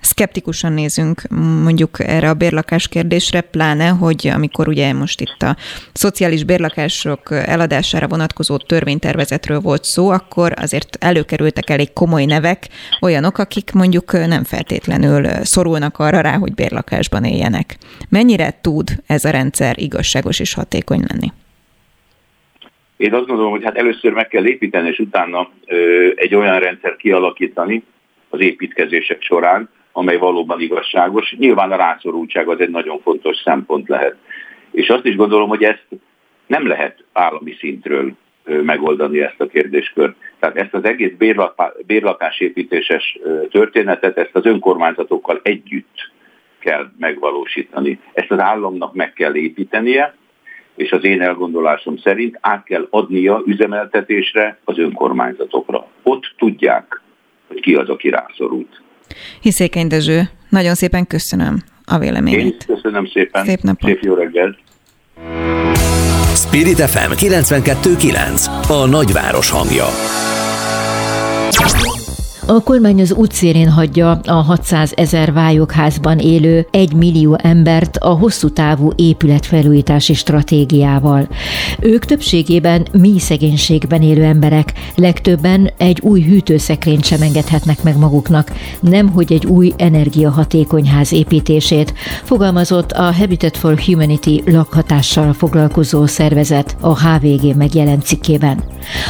szkeptikusan 0.00 0.72
nézünk 0.72 1.20
mondjuk 1.62 2.00
erre 2.00 2.28
a 2.28 2.34
bérlakás 2.34 2.88
kérdésre, 2.88 3.40
pláne, 3.40 3.88
hogy 3.88 4.30
amikor 4.34 4.68
ugye 4.68 4.92
most 4.92 5.20
itt 5.20 5.42
a 5.42 5.56
szociális 5.92 6.44
bérlakások 6.44 7.20
eladására 7.30 8.08
vonatkozó 8.08 8.56
törvénytervezetről 8.56 9.60
volt 9.60 9.84
szó, 9.84 10.08
akkor 10.08 10.52
azért 10.56 10.96
előkerültek 11.00 11.70
elég 11.70 11.92
komoly 11.92 12.24
nevek, 12.24 12.68
olyanok, 13.00 13.38
akik 13.38 13.72
mondjuk 13.72 14.12
nem 14.12 14.44
feltétlenül 14.44 15.24
szorulnak 15.42 15.98
arra 15.98 16.20
rá, 16.20 16.36
hogy 16.36 16.54
bérlakásban 16.54 17.24
éljenek. 17.24 17.76
Mennyire 18.08 18.58
tud 18.60 18.88
ez 19.06 19.24
a 19.24 19.30
rendszer 19.30 19.74
igazságos 19.78 20.40
és 20.40 20.54
hatékony 20.54 21.04
lenni? 21.08 21.28
Én 22.96 23.14
azt 23.14 23.26
gondolom, 23.26 23.50
hogy 23.50 23.64
hát 23.64 23.76
először 23.76 24.12
meg 24.12 24.28
kell 24.28 24.46
építeni, 24.46 24.88
és 24.88 24.98
utána 24.98 25.50
ö, 25.66 26.08
egy 26.14 26.34
olyan 26.34 26.58
rendszer 26.58 26.96
kialakítani 26.96 27.82
az 28.32 28.40
építkezések 28.40 29.22
során, 29.22 29.68
amely 29.92 30.16
valóban 30.16 30.60
igazságos. 30.60 31.34
Nyilván 31.38 31.72
a 31.72 31.76
rászorultság 31.76 32.48
az 32.48 32.60
egy 32.60 32.70
nagyon 32.70 33.00
fontos 33.00 33.36
szempont 33.36 33.88
lehet. 33.88 34.16
És 34.70 34.88
azt 34.88 35.04
is 35.04 35.16
gondolom, 35.16 35.48
hogy 35.48 35.62
ezt 35.62 35.86
nem 36.46 36.66
lehet 36.66 37.04
állami 37.12 37.56
szintről 37.58 38.12
megoldani 38.44 39.20
ezt 39.20 39.40
a 39.40 39.46
kérdéskört. 39.46 40.16
Tehát 40.38 40.56
ezt 40.56 40.74
az 40.74 40.84
egész 40.84 41.12
bérlakásépítéses 41.86 43.18
történetet, 43.50 44.18
ezt 44.18 44.36
az 44.36 44.46
önkormányzatokkal 44.46 45.40
együtt 45.42 46.10
kell 46.58 46.90
megvalósítani. 46.98 48.00
Ezt 48.12 48.30
az 48.30 48.38
államnak 48.38 48.94
meg 48.94 49.12
kell 49.12 49.34
építenie, 49.34 50.14
és 50.74 50.92
az 50.92 51.04
én 51.04 51.22
elgondolásom 51.22 51.96
szerint 51.96 52.38
át 52.40 52.64
kell 52.64 52.86
adnia 52.90 53.42
üzemeltetésre 53.46 54.58
az 54.64 54.78
önkormányzatokra. 54.78 55.86
Ott 56.02 56.34
tudják, 56.38 57.00
hogy 57.52 57.62
ki 57.62 57.74
az, 57.74 57.88
aki 57.88 58.08
rászorult. 58.08 58.82
Hiszékeny 59.40 59.86
Dezső, 59.86 60.22
nagyon 60.48 60.74
szépen 60.74 61.06
köszönöm 61.06 61.62
a 61.84 61.98
véleményét. 61.98 62.44
Én 62.68 62.76
köszönöm 62.76 63.06
szépen. 63.06 63.44
Szép 63.44 63.60
napot. 63.60 63.90
Szép 63.90 64.02
jó 64.02 64.14
reggelt. 64.14 64.58
Spirit 66.34 66.80
FM 66.80 67.12
92.9 67.12 68.68
a 68.68 68.86
nagyváros 68.86 69.50
hangja. 69.50 69.86
A 72.46 72.62
kormány 72.62 73.00
az 73.00 73.12
útszérén 73.12 73.70
hagyja 73.70 74.10
a 74.10 74.32
600 74.32 74.92
ezer 74.96 75.32
vályokházban 75.32 76.18
élő 76.18 76.66
1 76.70 76.92
millió 76.92 77.38
embert 77.42 77.96
a 77.96 78.08
hosszú 78.08 78.48
távú 78.48 78.90
épületfelújítási 78.96 80.14
stratégiával. 80.14 81.28
Ők 81.80 82.04
többségében 82.04 82.86
mély 82.92 83.18
szegénységben 83.18 84.02
élő 84.02 84.24
emberek, 84.24 84.72
legtöbben 84.94 85.70
egy 85.76 86.00
új 86.00 86.22
hűtőszekrényt 86.22 87.04
sem 87.04 87.22
engedhetnek 87.22 87.82
meg 87.82 87.98
maguknak, 87.98 88.52
nemhogy 88.80 89.32
egy 89.32 89.46
új 89.46 89.72
energiahatékony 89.76 90.88
ház 90.88 91.12
építését, 91.12 91.94
fogalmazott 92.22 92.92
a 92.92 93.12
Habitat 93.12 93.56
for 93.56 93.80
Humanity 93.80 94.42
lakhatással 94.46 95.32
foglalkozó 95.32 96.06
szervezet 96.06 96.76
a 96.80 97.00
HVG 97.00 97.56
megjelent 97.56 98.04
cikkében. 98.04 98.62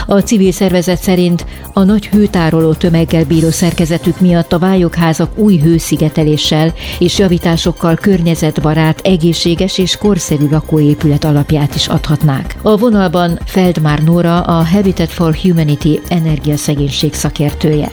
A 0.07 0.19
civil 0.19 0.53
szervezet 0.53 1.03
szerint 1.03 1.47
a 1.73 1.83
nagy 1.83 2.07
hőtároló 2.07 2.73
tömeggel 2.73 3.22
bíró 3.27 3.51
szerkezetük 3.51 4.21
miatt 4.21 4.53
a 4.53 4.59
vályokházak 4.59 5.39
új 5.39 5.57
hőszigeteléssel 5.59 6.73
és 6.99 7.19
javításokkal 7.19 7.95
környezetbarát, 7.95 9.01
egészséges 9.01 9.79
és 9.79 9.97
korszerű 9.97 10.49
lakóépület 10.51 11.25
alapját 11.25 11.75
is 11.75 11.89
adhatnák. 11.89 12.55
A 12.63 12.77
vonalban 12.77 13.39
Feldmár 13.47 13.99
Nóra, 13.99 14.41
a 14.41 14.65
Habitat 14.65 15.11
for 15.11 15.35
Humanity 15.35 16.01
energiaszegénység 16.09 17.13
szakértője. 17.13 17.89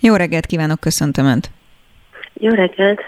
Jó 0.00 0.14
reggelt 0.14 0.46
kívánok, 0.46 0.80
köszöntöm 0.80 1.26
Önt! 1.26 1.50
Jó 2.34 2.50
reggelt! 2.50 3.00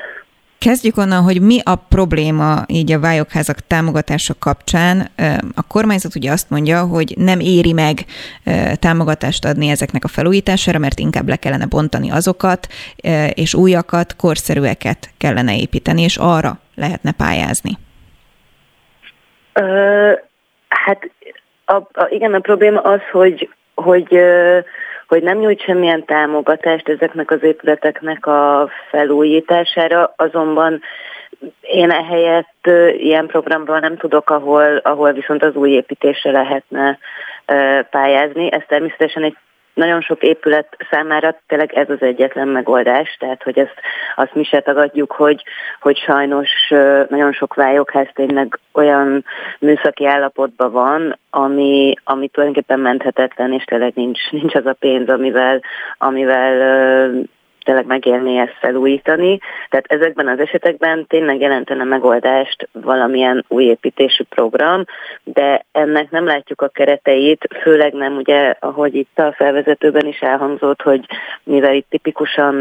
Kezdjük 0.66 0.96
onnan, 0.96 1.22
hogy 1.22 1.40
mi 1.40 1.58
a 1.64 1.74
probléma 1.88 2.64
így 2.66 2.92
a 2.92 3.00
vályokházak 3.00 3.56
támogatása 3.66 4.34
kapcsán. 4.38 5.08
A 5.54 5.66
kormányzat 5.68 6.14
ugye 6.14 6.30
azt 6.30 6.50
mondja, 6.50 6.84
hogy 6.84 7.14
nem 7.16 7.40
éri 7.40 7.72
meg 7.72 7.98
támogatást 8.74 9.44
adni 9.44 9.68
ezeknek 9.68 10.04
a 10.04 10.08
felújítására, 10.08 10.78
mert 10.78 10.98
inkább 10.98 11.28
le 11.28 11.36
kellene 11.36 11.66
bontani 11.66 12.11
azokat, 12.11 12.66
és 13.34 13.54
újakat, 13.54 14.16
korszerűeket 14.16 15.11
kellene 15.18 15.56
építeni, 15.56 16.02
és 16.02 16.16
arra 16.16 16.58
lehetne 16.74 17.12
pályázni. 17.12 17.78
Ö, 19.52 20.12
hát 20.68 21.11
a, 21.64 21.74
a, 21.74 22.06
igen, 22.11 22.34
a 22.34 22.38
probléma 22.38 22.80
az, 22.80 23.00
hogy, 23.12 23.48
hogy 23.74 24.14
hogy 25.11 25.22
nem 25.22 25.38
nyújt 25.38 25.62
semmilyen 25.62 26.04
támogatást 26.04 26.88
ezeknek 26.88 27.30
az 27.30 27.42
épületeknek 27.42 28.26
a 28.26 28.70
felújítására, 28.90 30.12
azonban 30.16 30.80
én 31.61 31.90
ehelyett 31.90 32.66
ilyen 32.96 33.26
programról 33.26 33.78
nem 33.78 33.96
tudok, 33.96 34.30
ahol, 34.30 34.76
ahol 34.76 35.12
viszont 35.12 35.42
az 35.42 35.54
új 35.54 35.70
építésre 35.70 36.30
lehetne 36.30 36.98
pályázni. 37.90 38.52
Ez 38.52 38.62
természetesen 38.66 39.22
egy 39.22 39.36
nagyon 39.81 40.01
sok 40.01 40.22
épület 40.22 40.76
számára 40.91 41.41
tényleg 41.47 41.72
ez 41.72 41.91
az 41.91 42.03
egyetlen 42.03 42.49
megoldás, 42.49 43.16
tehát 43.18 43.43
hogy 43.43 43.59
ezt 43.59 43.74
azt 44.16 44.35
mi 44.35 44.45
se 44.45 44.61
tagadjuk, 44.61 45.12
hogy, 45.12 45.45
hogy 45.81 45.99
sajnos 45.99 46.51
nagyon 47.09 47.33
sok 47.33 47.55
vályokház 47.55 48.09
tényleg 48.14 48.59
olyan 48.72 49.24
műszaki 49.59 50.07
állapotban 50.07 50.72
van, 50.72 51.18
ami, 51.31 51.95
ami 52.05 52.28
tulajdonképpen 52.28 52.81
menthetetlen, 52.81 53.53
és 53.53 53.64
tényleg 53.64 53.93
nincs, 53.95 54.31
nincs 54.31 54.55
az 54.55 54.66
a 54.66 54.76
pénz, 54.78 55.09
amivel, 55.09 55.61
amivel 55.99 57.28
tényleg 57.64 57.86
megélni 57.86 58.36
ezt 58.36 58.56
felújítani. 58.61 59.38
Tehát 59.68 59.92
ezekben 59.92 60.28
az 60.28 60.38
esetekben 60.38 61.06
tényleg 61.06 61.40
jelentene 61.40 61.84
megoldást 61.84 62.68
valamilyen 62.72 63.44
új 63.48 63.64
építésű 63.64 64.24
program, 64.24 64.84
de 65.24 65.64
ennek 65.72 66.11
nem 66.11 66.24
látjuk 66.24 66.62
a 66.62 66.68
kereteit, 66.68 67.48
főleg 67.62 67.92
nem 67.92 68.16
ugye, 68.16 68.54
ahogy 68.61 68.94
itt 68.94 69.18
a 69.18 69.32
felvezetőben 69.36 70.06
is 70.06 70.20
elhangzott, 70.20 70.82
hogy 70.82 71.04
mivel 71.42 71.74
itt 71.74 71.86
tipikusan 71.90 72.54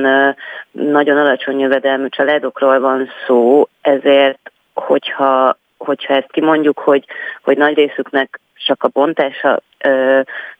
nagyon 0.71 1.17
alacsony 1.17 1.59
jövedelmű 1.59 2.07
családokról 2.07 2.79
van 2.79 3.09
szó, 3.27 3.67
ezért 3.81 4.51
hogyha 4.73 5.57
hogyha 5.77 6.13
ezt 6.13 6.31
kimondjuk, 6.31 6.79
hogy, 6.79 7.05
hogy 7.43 7.57
nagy 7.57 7.75
részüknek 7.75 8.39
csak 8.65 8.83
a 8.83 8.87
bontása 8.87 9.61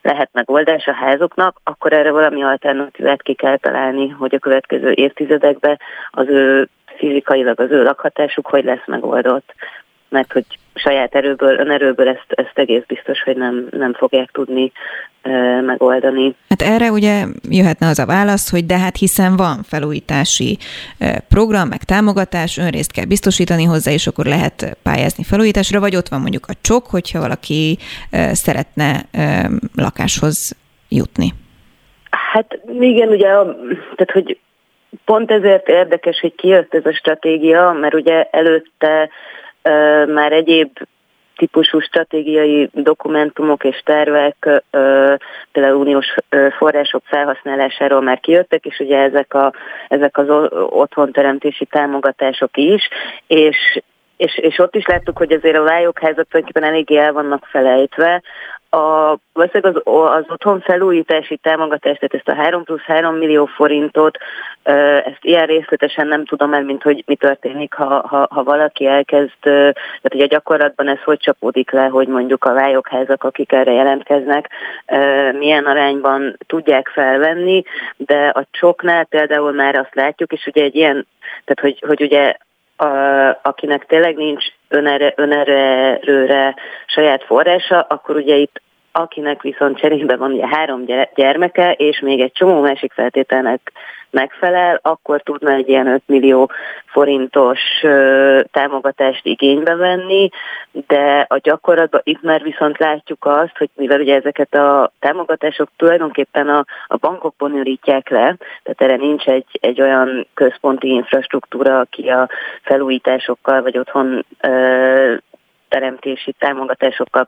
lehet 0.02 0.30
megoldás 0.34 0.88
a 0.88 0.94
házoknak, 0.94 1.60
akkor 1.64 1.94
erre 1.94 2.12
valami 2.12 2.44
alternatívát 2.44 3.22
ki 3.22 3.34
kell 3.34 3.58
találni, 3.58 4.08
hogy 4.08 4.36
a 4.36 4.40
következő 4.40 4.92
évtizedekben 4.92 5.80
az 6.12 6.28
ő 6.28 6.70
fizikailag 6.86 7.60
az 7.60 7.72
ő 7.72 7.84
lakhatásuk 7.84 8.48
hogy 8.48 8.64
lesz 8.64 8.86
megoldott. 8.86 9.54
Mert 10.10 10.32
hogy 10.32 10.46
saját 10.80 11.16
erőből, 11.16 11.60
önerőből 11.60 12.08
ezt, 12.08 12.26
ezt 12.28 12.52
egész 12.54 12.84
biztos, 12.88 13.22
hogy 13.24 13.36
nem, 13.38 13.68
nem 13.72 13.94
fogják 13.94 14.30
tudni 14.32 14.72
e, 15.22 15.62
megoldani. 15.62 16.36
Hát 16.50 16.62
erre 16.62 16.92
ugye 16.92 17.26
jöhetne 17.50 17.88
az 17.88 18.00
a 18.00 18.06
válasz, 18.06 18.52
hogy 18.52 18.66
de 18.66 18.78
hát 18.78 18.98
hiszen 18.98 19.36
van 19.36 19.64
felújítási 19.64 20.58
program, 21.30 21.68
meg 21.68 21.84
támogatás, 21.84 22.58
önrészt 22.58 22.92
kell 22.92 23.06
biztosítani 23.06 23.64
hozzá, 23.64 23.92
és 23.92 24.08
akkor 24.08 24.26
lehet 24.26 24.78
pályázni 24.84 25.24
felújításra, 25.24 25.80
vagy 25.80 25.96
ott 25.96 26.08
van 26.08 26.22
mondjuk 26.22 26.46
a 26.48 26.54
csok, 26.62 26.86
hogyha 26.86 27.20
valaki 27.20 27.78
szeretne 28.32 29.02
lakáshoz 29.76 30.58
jutni. 30.90 31.34
Hát 32.10 32.60
igen, 32.80 33.08
ugye, 33.08 33.28
tehát 33.96 34.12
hogy 34.14 34.40
pont 35.06 35.32
ezért 35.32 35.68
érdekes, 35.68 36.20
hogy 36.20 36.36
kijött 36.36 36.74
ez 36.74 36.86
a 36.86 36.94
stratégia, 36.94 37.72
mert 37.72 37.94
ugye 37.94 38.24
előtte 38.32 39.10
már 40.08 40.32
egyéb 40.32 40.70
típusú 41.40 41.80
stratégiai 41.80 42.70
dokumentumok 42.74 43.64
és 43.64 43.82
tervek, 43.86 44.64
például 45.52 45.80
uniós 45.80 46.16
források 46.58 47.02
felhasználásáról 47.06 48.02
már 48.02 48.20
kijöttek, 48.20 48.66
és 48.66 48.80
ugye 48.80 48.98
ezek, 48.98 49.34
a, 49.34 49.54
ezek 49.88 50.18
az 50.18 50.28
otthonteremtési 50.70 51.66
támogatások 51.66 52.58
is, 52.58 52.90
és 53.28 53.82
és, 54.18 54.38
és 54.38 54.60
ott 54.60 54.76
is 54.76 54.86
láttuk, 54.86 55.18
hogy 55.18 55.32
azért 55.32 55.58
a 55.58 55.64
vályokházak 55.64 56.28
tulajdonképpen 56.28 56.70
eléggé 56.70 56.98
el 56.98 57.14
vannak 57.14 57.46
felejtve, 57.46 58.22
a, 58.70 59.18
valószínűleg 59.34 59.76
az, 59.76 59.82
az 59.86 60.24
otthon 60.28 60.60
felújítási 60.60 61.38
támogatást, 61.38 62.00
tehát 62.00 62.14
ezt 62.14 62.28
a 62.28 62.42
3 62.44 62.64
plusz 62.64 62.82
3 62.82 63.16
millió 63.16 63.46
forintot, 63.46 64.18
ezt 65.04 65.20
ilyen 65.22 65.46
részletesen 65.46 66.08
nem 66.08 66.26
tudom 66.26 66.54
el, 66.54 66.64
mint 66.64 66.84
hogy 66.84 67.04
mi 67.06 67.16
történik, 67.16 67.74
ha, 67.74 68.08
ha, 68.08 68.28
ha 68.30 68.44
valaki 68.44 68.86
elkezd, 68.86 69.34
tehát 69.42 70.14
ugye 70.14 70.26
gyakorlatban 70.26 70.88
ez 70.88 71.02
hogy 71.04 71.20
csapódik 71.20 71.72
le, 71.72 71.86
hogy 71.86 72.08
mondjuk 72.08 72.44
a 72.44 72.54
vályokházak, 72.54 73.24
akik 73.24 73.52
erre 73.52 73.72
jelentkeznek, 73.72 74.50
milyen 75.32 75.66
arányban 75.66 76.38
tudják 76.48 76.88
felvenni, 76.88 77.64
de 77.98 78.28
a 78.28 78.46
csoknál 78.52 79.04
például 79.06 79.52
már 79.52 79.76
azt 79.76 79.96
látjuk, 79.96 80.32
és 80.32 80.46
ugye 80.46 80.64
egy 80.64 80.76
ilyen, 80.76 81.08
tehát 81.46 81.60
hogy, 81.60 81.84
hogy 81.88 82.02
ugye 82.02 82.36
a, 82.80 83.40
akinek 83.42 83.86
tényleg 83.86 84.16
nincs 84.16 84.46
önerő, 84.68 85.14
önerőre 85.16 86.56
saját 86.86 87.24
forrása, 87.24 87.82
akkor 87.82 88.16
ugye 88.16 88.36
itt 88.36 88.62
akinek 88.92 89.42
viszont 89.42 89.78
cserébe 89.78 90.16
van 90.16 90.32
ugye 90.32 90.48
három 90.48 90.86
gyermeke, 91.16 91.72
és 91.72 92.00
még 92.00 92.20
egy 92.20 92.32
csomó 92.32 92.62
másik 92.62 92.94
feltételnek 92.94 93.72
megfelel, 94.12 94.80
akkor 94.82 95.22
tudna 95.22 95.52
egy 95.52 95.70
ilyen 95.70 95.88
5 95.88 96.02
millió 96.06 96.52
forintos 96.86 97.60
támogatást 98.52 99.26
igénybe 99.26 99.76
venni, 99.76 100.30
de 100.88 101.26
a 101.30 101.38
gyakorlatban 101.38 102.02
itt 102.04 102.22
már 102.22 102.44
viszont 102.44 102.78
látjuk 102.78 103.26
azt, 103.26 103.58
hogy 103.58 103.70
mivel 103.76 104.00
ugye 104.00 104.16
ezeket 104.16 104.54
a 104.54 104.92
támogatások 105.00 105.70
tulajdonképpen 105.78 106.50
a, 106.50 106.66
a 106.88 106.98
bankok 106.98 107.36
bonyolítják 107.38 108.10
le, 108.10 108.36
tehát 108.64 108.82
erre 108.82 108.96
nincs 108.96 109.26
egy, 109.26 109.58
egy 109.62 109.82
olyan 109.82 110.28
központi 110.34 110.88
infrastruktúra, 110.88 111.80
aki 111.80 112.10
a 112.10 112.30
felújításokkal 112.62 113.62
vagy 113.62 113.78
otthon 113.78 114.26
teremtési 115.70 116.36
támogatásokkal 116.40 117.28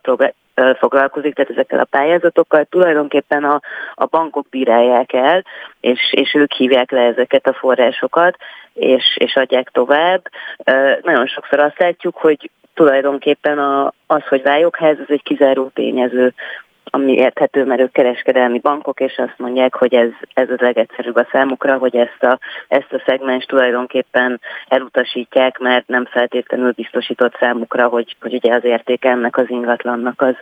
foglalkozik, 0.80 1.36
tehát 1.36 1.52
ezekkel 1.52 1.80
a 1.80 1.84
pályázatokkal 1.90 2.66
tulajdonképpen 2.66 3.44
a, 3.44 3.62
a 3.94 4.06
bankok 4.06 4.50
bírálják 4.50 5.14
el, 5.14 5.44
és, 5.80 6.00
és 6.12 6.34
ők 6.34 6.54
hívják 6.54 6.92
le 6.92 7.02
ezeket 7.02 7.48
a 7.48 7.54
forrásokat, 7.54 8.38
és, 8.74 9.18
és 9.20 9.36
adják 9.36 9.70
tovább. 9.70 10.22
Nagyon 11.02 11.28
sokszor 11.28 11.60
azt 11.60 11.80
látjuk, 11.80 12.18
hogy 12.18 12.50
tulajdonképpen 12.74 13.60
a, 13.60 13.94
az, 14.08 14.24
hogy 14.28 14.42
vályogház, 14.42 14.98
ez 15.00 15.10
egy 15.10 15.24
kizáró 15.24 15.72
tényező 15.74 16.34
ami 16.84 17.14
érthető, 17.14 17.66
mert 17.66 17.82
ők 17.82 17.92
kereskedelmi 17.92 18.60
bankok, 18.60 19.00
és 19.00 19.18
azt 19.18 19.38
mondják, 19.38 19.76
hogy 19.76 19.94
ez, 19.94 20.10
ez 20.34 20.50
az 20.50 20.60
legegyszerűbb 20.60 21.16
a 21.16 21.28
számukra, 21.32 21.78
hogy 21.78 21.96
ezt 21.96 22.24
a, 22.24 22.40
ezt 22.68 22.94
a 22.94 23.04
szegmens 23.06 23.46
tulajdonképpen 23.46 24.40
elutasítják, 24.68 25.60
mert 25.60 25.88
nem 25.88 26.06
feltétlenül 26.06 26.72
biztosított 26.72 27.38
számukra, 27.40 27.88
hogy, 27.88 28.16
hogy 28.22 28.34
ugye 28.34 28.54
az 28.54 28.64
érték 28.64 29.06
ennek 29.06 29.38
az 29.38 29.50
ingatlannak 29.50 30.22
az, 30.22 30.36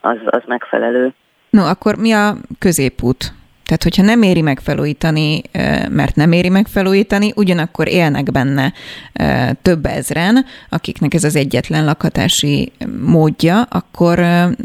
az, 0.00 0.18
az 0.24 0.42
megfelelő. 0.46 1.12
No, 1.50 1.62
akkor 1.62 1.96
mi 1.96 2.12
a 2.12 2.34
középút? 2.58 3.32
Tehát, 3.70 3.82
hogyha 3.82 4.02
nem 4.02 4.22
éri 4.22 4.42
meg 4.42 4.58
felújítani, 4.60 5.42
mert 5.90 6.14
nem 6.14 6.32
éri 6.32 6.48
meg 6.48 6.66
felújítani, 6.66 7.32
ugyanakkor 7.36 7.88
élnek 7.88 8.32
benne 8.32 8.72
több 9.62 9.84
ezren, 9.84 10.44
akiknek 10.68 11.14
ez 11.14 11.24
az 11.24 11.36
egyetlen 11.36 11.84
lakhatási 11.84 12.72
módja, 13.06 13.62
akkor 13.62 14.18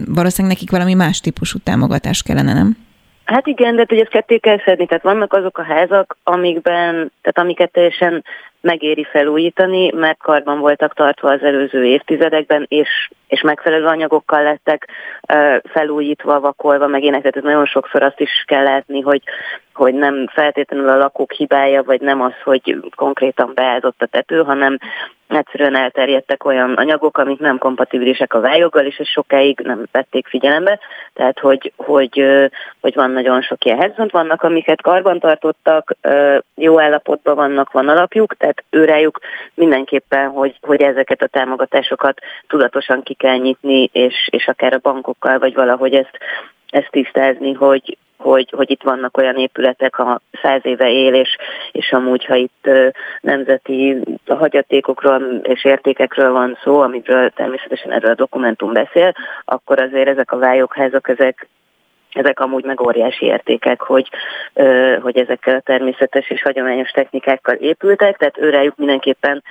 valószínűleg 0.07 0.55
nekik 0.55 0.71
valami 0.71 0.93
más 0.93 1.19
típusú 1.19 1.57
támogatás 1.63 2.23
kellene, 2.23 2.53
nem? 2.53 2.77
Hát 3.25 3.47
igen, 3.47 3.75
de 3.75 3.85
hogy 3.87 3.99
ezt 3.99 4.09
ketté 4.09 4.37
kell 4.37 4.61
szedni, 4.65 4.85
tehát 4.85 5.03
vannak 5.03 5.33
azok 5.33 5.57
a 5.57 5.63
házak, 5.63 6.17
amikben, 6.23 6.93
tehát 6.93 7.37
amiket 7.37 7.71
teljesen 7.71 8.23
megéri 8.65 9.03
felújítani, 9.03 9.91
mert 9.91 10.17
karban 10.17 10.59
voltak 10.59 10.93
tartva 10.93 11.31
az 11.31 11.41
előző 11.41 11.85
évtizedekben, 11.85 12.65
és, 12.67 13.09
és 13.27 13.41
megfelelő 13.41 13.85
anyagokkal 13.85 14.43
lettek 14.43 14.87
felújítva, 15.63 16.39
vakolva, 16.39 16.87
meg 16.87 17.03
ének, 17.03 17.21
tehát 17.21 17.41
nagyon 17.47 17.65
sokszor 17.65 18.03
azt 18.03 18.19
is 18.19 18.43
kell 18.47 18.63
látni, 18.63 19.01
hogy, 19.01 19.21
hogy 19.75 19.93
nem 19.93 20.27
feltétlenül 20.27 20.89
a 20.89 20.97
lakók 20.97 21.31
hibája, 21.31 21.83
vagy 21.83 22.01
nem 22.01 22.21
az, 22.21 22.33
hogy 22.43 22.79
konkrétan 22.95 23.51
beázott 23.55 24.01
a 24.01 24.05
tető, 24.05 24.43
hanem 24.43 24.77
egyszerűen 25.27 25.75
elterjedtek 25.75 26.45
olyan 26.45 26.73
anyagok, 26.73 27.17
amik 27.17 27.39
nem 27.39 27.57
kompatibilisek 27.57 28.33
a 28.33 28.39
vályoggal, 28.39 28.85
és 28.85 28.97
ezt 28.97 29.09
sokáig 29.09 29.59
nem 29.59 29.85
vették 29.91 30.27
figyelembe. 30.27 30.79
Tehát, 31.13 31.39
hogy, 31.39 31.73
hogy, 31.75 32.25
hogy 32.81 32.95
van 32.95 33.11
nagyon 33.11 33.41
sok 33.41 33.65
ilyen 33.65 33.79
helyzet, 33.79 34.11
vannak, 34.11 34.43
amiket 34.43 34.81
karban 34.81 35.19
tartottak, 35.19 35.95
jó 36.55 36.79
állapotban 36.79 37.35
vannak, 37.35 37.71
van 37.71 37.87
alapjuk, 37.87 38.37
tehát 38.37 38.63
őrájuk 38.69 39.19
mindenképpen, 39.53 40.29
hogy, 40.29 40.57
hogy 40.61 40.81
ezeket 40.81 41.21
a 41.21 41.27
támogatásokat 41.27 42.19
tudatosan 42.47 43.03
ki 43.03 43.13
kell 43.13 43.37
nyitni, 43.37 43.89
és, 43.91 44.27
és 44.31 44.47
akár 44.47 44.73
a 44.73 44.79
bankokkal, 44.81 45.39
vagy 45.39 45.53
valahogy 45.53 45.93
ezt, 45.93 46.17
ezt 46.69 46.91
tisztázni, 46.91 47.53
hogy, 47.53 47.97
hogy, 48.17 48.49
hogy 48.55 48.71
itt 48.71 48.83
vannak 48.83 49.17
olyan 49.17 49.35
épületek, 49.35 49.95
ha 49.95 50.21
száz 50.41 50.61
éve 50.63 50.91
él, 50.91 51.13
és, 51.13 51.37
és 51.71 51.91
amúgy, 51.91 52.25
ha 52.25 52.35
itt 52.35 52.69
nemzeti 53.21 54.01
hagyatékokról 54.27 55.39
és 55.43 55.65
értékekről 55.65 56.31
van 56.31 56.57
szó, 56.63 56.79
amiről 56.79 57.29
természetesen 57.29 57.91
erről 57.91 58.11
a 58.11 58.15
dokumentum 58.15 58.73
beszél, 58.73 59.13
akkor 59.45 59.79
azért 59.79 60.07
ezek 60.07 60.31
a 60.31 60.37
vályokházak, 60.37 61.09
ezek 61.09 61.47
ezek 62.15 62.39
amúgy 62.39 62.63
meg 62.63 62.81
óriási 62.81 63.25
értékek, 63.25 63.81
hogy, 63.81 64.09
hogy 65.01 65.17
ezekkel 65.17 65.55
a 65.55 65.59
természetes 65.59 66.29
és 66.29 66.41
hagyományos 66.41 66.89
technikákkal 66.89 67.55
épültek, 67.55 68.17
tehát 68.17 68.37
őrájuk 68.37 68.75
mindenképpen 68.77 69.43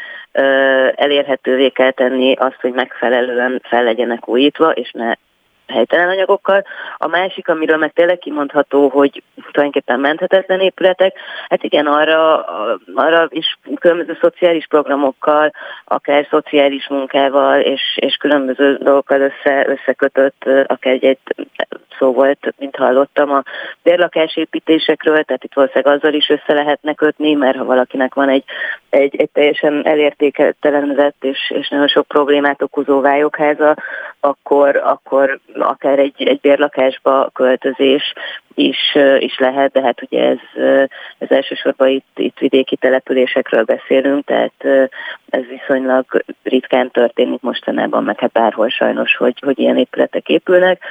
elérhetővé 0.95 1.69
kell 1.69 1.91
tenni 1.91 2.35
azt, 2.35 2.61
hogy 2.61 2.73
megfelelően 2.73 3.61
fel 3.65 3.85
legyenek 3.85 4.29
újítva, 4.29 4.71
és 4.71 4.91
ne 4.91 5.15
helytelen 5.67 6.09
anyagokkal. 6.09 6.65
A 6.97 7.07
másik, 7.07 7.49
amiről 7.49 7.77
meg 7.77 7.93
tényleg 7.93 8.19
kimondható, 8.19 8.89
hogy 8.89 9.23
tulajdonképpen 9.53 10.01
menthetetlen 10.01 10.61
épületek, 10.61 11.17
hát 11.49 11.63
igen, 11.63 11.87
arra, 11.87 12.45
arra 12.95 13.27
is 13.29 13.59
különböző 13.79 14.19
szociális 14.21 14.67
programokkal, 14.67 15.51
akár 15.85 16.27
szociális 16.31 16.89
munkával 16.89 17.61
és, 17.61 17.83
és 17.95 18.17
különböző 18.17 18.77
dolgokkal 18.77 19.21
össze, 19.21 19.67
összekötött, 19.69 20.45
akár 20.67 20.93
egy, 20.93 21.05
egy 21.05 21.19
szó 21.99 22.13
volt, 22.13 22.55
mint 22.59 22.77
hallottam 22.77 23.31
a 23.31 23.43
bérlakásépítésekről, 23.83 25.23
tehát 25.23 25.45
itt 25.45 25.55
valószínűleg 25.55 25.97
azzal 25.97 26.13
is 26.13 26.29
össze 26.29 26.53
lehetne 26.53 26.95
kötni, 26.95 27.35
mert 27.35 27.57
ha 27.57 27.65
valakinek 27.65 28.15
van 28.15 28.29
egy, 28.29 28.45
egy, 28.91 29.17
egy 29.17 29.31
teljesen 29.31 29.87
elértéketelenedett 29.87 31.25
és, 31.25 31.53
és 31.55 31.69
nagyon 31.69 31.89
sok 31.89 32.07
problémát 32.07 32.63
okozó 32.63 33.01
vályokháza, 33.01 33.77
akkor, 34.21 34.77
akkor 34.77 35.41
akár 35.55 35.99
egy, 35.99 36.23
egy 36.23 36.41
bérlakásba 36.41 37.31
költözés 37.33 38.13
is, 38.55 38.97
is 39.19 39.39
lehet, 39.39 39.73
de 39.73 39.83
hát 39.83 40.03
ugye 40.03 40.23
ez, 40.29 40.63
ez 41.19 41.31
elsősorban 41.31 41.89
itt, 41.89 42.19
itt 42.19 42.39
vidéki 42.39 42.77
településekről 42.77 43.63
beszélünk, 43.65 44.25
tehát 44.25 44.89
ez 45.29 45.43
viszonylag 45.49 46.25
ritkán 46.43 46.91
történik 46.91 47.41
mostanában, 47.41 48.05
meg 48.05 48.19
hát 48.19 48.33
bárhol 48.33 48.69
sajnos, 48.69 49.17
hogy, 49.17 49.39
hogy 49.45 49.59
ilyen 49.59 49.77
épületek 49.77 50.29
épülnek 50.29 50.83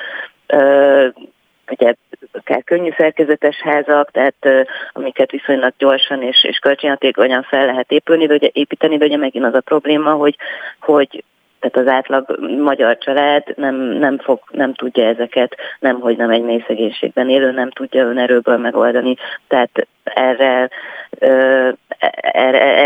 ugye 1.70 1.94
akár 2.32 2.64
könnyű 2.64 2.90
szerkezetes 2.98 3.62
házak, 3.62 4.12
tehát 4.12 4.68
amiket 4.92 5.32
viszonylag 5.32 5.74
gyorsan 5.78 6.22
és, 6.22 6.44
és 6.44 6.58
költséghatékonyan 6.58 7.44
fel 7.44 7.66
lehet 7.66 7.92
épülni, 7.92 8.26
de 8.26 8.50
építeni, 8.54 8.98
de 8.98 9.06
ugye 9.06 9.18
megint 9.18 9.46
az 9.46 9.54
a 9.54 9.62
probléma, 9.62 10.12
hogy, 10.12 10.36
hogy 10.80 11.24
tehát 11.60 11.88
az 11.88 11.94
átlag 11.94 12.40
magyar 12.60 12.98
család 12.98 13.44
nem, 13.56 13.76
nem, 13.76 14.18
fog, 14.18 14.40
nem 14.52 14.74
tudja 14.74 15.08
ezeket, 15.08 15.56
nem, 15.80 16.00
hogy 16.00 16.18
nem 16.18 16.30
egy 16.30 16.42
mély 16.42 16.64
szegénységben 16.68 17.30
élő, 17.30 17.52
nem 17.52 17.70
tudja 17.70 18.06
önerőből 18.06 18.58
megoldani. 18.58 19.16
Tehát 19.48 19.88
erre, 20.04 20.70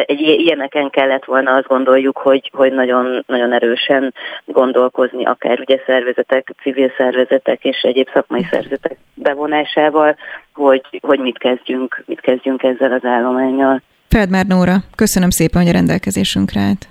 egy 0.06 0.20
ilyeneken 0.20 0.90
kellett 0.90 1.26
volna 1.26 1.52
azt 1.52 1.68
gondoljuk, 1.68 2.18
hogy, 2.18 2.52
hogy 2.54 2.74
nagyon, 2.74 3.24
nagyon 3.28 3.54
erősen 3.54 4.14
gondolkozni, 4.46 5.26
akár 5.26 5.60
ugye 5.60 5.80
szervezetek, 5.86 6.54
civil 6.62 6.92
szervezetek 6.98 7.64
és 7.64 7.82
egyéb 7.82 8.08
szakmai 8.14 8.48
szervezetek 8.50 8.98
bevonásával, 9.14 10.16
hogy, 10.54 11.00
hogy 11.02 11.20
mit 11.20 11.38
kezdjünk, 11.38 12.04
mit 12.06 12.20
kezdjünk 12.20 12.64
ezzel 12.64 12.92
az 12.92 13.06
állományjal. 13.06 13.82
Feldmár 14.10 14.46
Nóra, 14.46 14.76
köszönöm 14.96 15.30
szépen, 15.30 15.62
hogy 15.62 15.70
a 15.70 15.74
rendelkezésünkre 15.74 16.60
állt. 16.60 16.88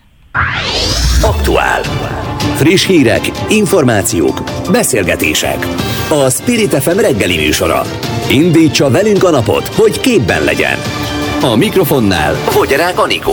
Aktuál. 1.22 1.82
Friss 2.56 2.86
hírek, 2.86 3.20
információk, 3.48 4.38
beszélgetések. 4.72 5.58
A 6.10 6.30
Spirit 6.30 6.74
FM 6.74 6.98
reggeli 6.98 7.36
műsora. 7.36 7.80
Indítsa 8.30 8.90
velünk 8.90 9.24
a 9.24 9.30
napot, 9.30 9.66
hogy 9.66 10.00
képben 10.00 10.44
legyen. 10.44 10.76
A 11.40 11.56
mikrofonnál 11.56 12.34
Fogyarák 12.34 12.98
Anikó. 12.98 13.32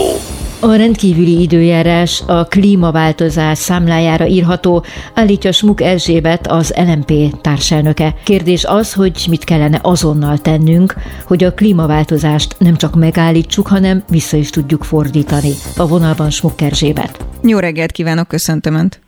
A 0.60 0.74
rendkívüli 0.74 1.40
időjárás 1.40 2.22
a 2.26 2.44
klímaváltozás 2.44 3.58
számlájára 3.58 4.26
írható, 4.26 4.84
állítja 5.14 5.52
Smuk 5.52 5.80
Erzsébet, 5.80 6.46
az 6.46 6.74
LMP 6.76 7.40
társelnöke. 7.40 8.14
Kérdés 8.24 8.64
az, 8.64 8.94
hogy 8.94 9.26
mit 9.30 9.44
kellene 9.44 9.78
azonnal 9.82 10.38
tennünk, 10.38 10.94
hogy 11.26 11.44
a 11.44 11.54
klímaváltozást 11.54 12.54
nem 12.58 12.76
csak 12.76 12.94
megállítsuk, 12.94 13.66
hanem 13.66 14.04
vissza 14.10 14.36
is 14.36 14.50
tudjuk 14.50 14.84
fordítani. 14.84 15.52
A 15.76 15.86
vonalban 15.86 16.30
Smuk 16.30 16.60
Erzsébet. 16.60 17.24
Jó 17.42 17.58
reggelt 17.58 17.92
kívánok, 17.92 18.28
köszöntöm 18.28 18.74
Önt! 18.74 19.00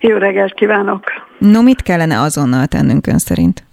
Jó 0.00 0.16
reggelt 0.16 0.54
kívánok! 0.54 1.02
No, 1.38 1.62
mit 1.62 1.82
kellene 1.82 2.20
azonnal 2.20 2.66
tennünk 2.66 3.06
ön 3.06 3.18
szerint? 3.18 3.64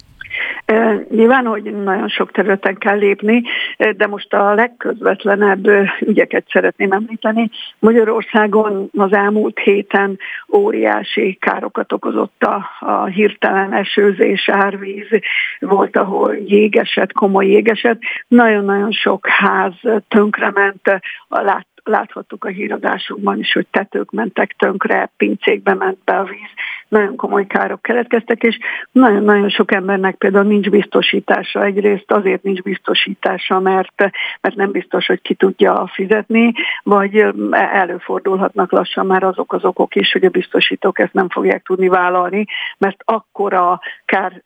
Nyilván, 1.10 1.46
hogy 1.46 1.62
nagyon 1.62 2.08
sok 2.08 2.30
területen 2.30 2.76
kell 2.76 2.98
lépni, 2.98 3.42
de 3.96 4.06
most 4.06 4.34
a 4.34 4.54
legközvetlenebb 4.54 5.68
ügyeket 6.00 6.44
szeretném 6.48 6.92
említeni. 6.92 7.50
Magyarországon 7.78 8.90
az 8.96 9.12
elmúlt 9.12 9.58
héten 9.58 10.18
óriási 10.52 11.34
károkat 11.40 11.92
okozott 11.92 12.42
a, 12.42 12.64
a 12.80 13.04
hirtelen 13.04 13.72
esőzés, 13.72 14.48
árvíz, 14.48 15.08
volt, 15.58 15.96
ahol 15.96 16.36
jégeset, 16.36 17.12
komoly 17.12 17.46
jégeset. 17.46 17.98
Nagyon-nagyon 18.28 18.92
sok 18.92 19.26
ház 19.26 19.74
tönkrement, 20.08 21.00
lát, 21.28 21.67
láthattuk 21.88 22.44
a 22.44 22.48
híradásokban 22.48 23.38
is, 23.38 23.52
hogy 23.52 23.66
tetők 23.70 24.10
mentek 24.10 24.54
tönkre, 24.58 25.10
pincékbe 25.16 25.74
ment 25.74 25.98
be 26.04 26.18
a 26.18 26.24
víz, 26.24 26.50
nagyon 26.88 27.16
komoly 27.16 27.46
károk 27.46 27.82
keletkeztek, 27.82 28.42
és 28.42 28.58
nagyon-nagyon 28.92 29.48
sok 29.48 29.72
embernek 29.72 30.14
például 30.14 30.44
nincs 30.44 30.70
biztosítása. 30.70 31.64
Egyrészt 31.64 32.12
azért 32.12 32.42
nincs 32.42 32.62
biztosítása, 32.62 33.60
mert, 33.60 33.94
mert 34.40 34.54
nem 34.56 34.70
biztos, 34.70 35.06
hogy 35.06 35.22
ki 35.22 35.34
tudja 35.34 35.90
fizetni, 35.92 36.52
vagy 36.82 37.26
előfordulhatnak 37.50 38.72
lassan 38.72 39.06
már 39.06 39.22
azok 39.22 39.52
az 39.52 39.64
okok 39.64 39.94
is, 39.94 40.12
hogy 40.12 40.24
a 40.24 40.30
biztosítók 40.30 40.98
ezt 40.98 41.12
nem 41.12 41.28
fogják 41.28 41.62
tudni 41.62 41.88
vállalni, 41.88 42.44
mert 42.78 43.02
akkora 43.04 43.80
kár 44.04 44.42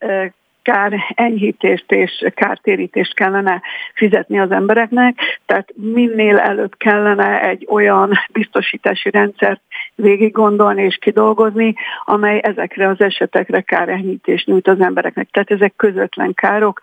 kár 0.62 0.92
enyhítést 1.14 1.92
és 1.92 2.24
kártérítést 2.34 3.14
kellene 3.14 3.62
fizetni 3.94 4.38
az 4.38 4.50
embereknek, 4.50 5.18
tehát 5.46 5.68
minél 5.74 6.38
előbb 6.38 6.76
kellene 6.76 7.42
egy 7.42 7.66
olyan 7.70 8.10
biztosítási 8.32 9.10
rendszert 9.10 9.60
végig 9.94 10.32
gondolni 10.32 10.82
és 10.82 10.96
kidolgozni, 11.00 11.74
amely 12.04 12.40
ezekre 12.42 12.88
az 12.88 13.00
esetekre 13.00 13.60
kárenyhítést 13.60 14.46
nyújt 14.46 14.68
az 14.68 14.80
embereknek. 14.80 15.28
Tehát 15.30 15.50
ezek 15.50 15.72
közvetlen 15.76 16.34
károk. 16.34 16.80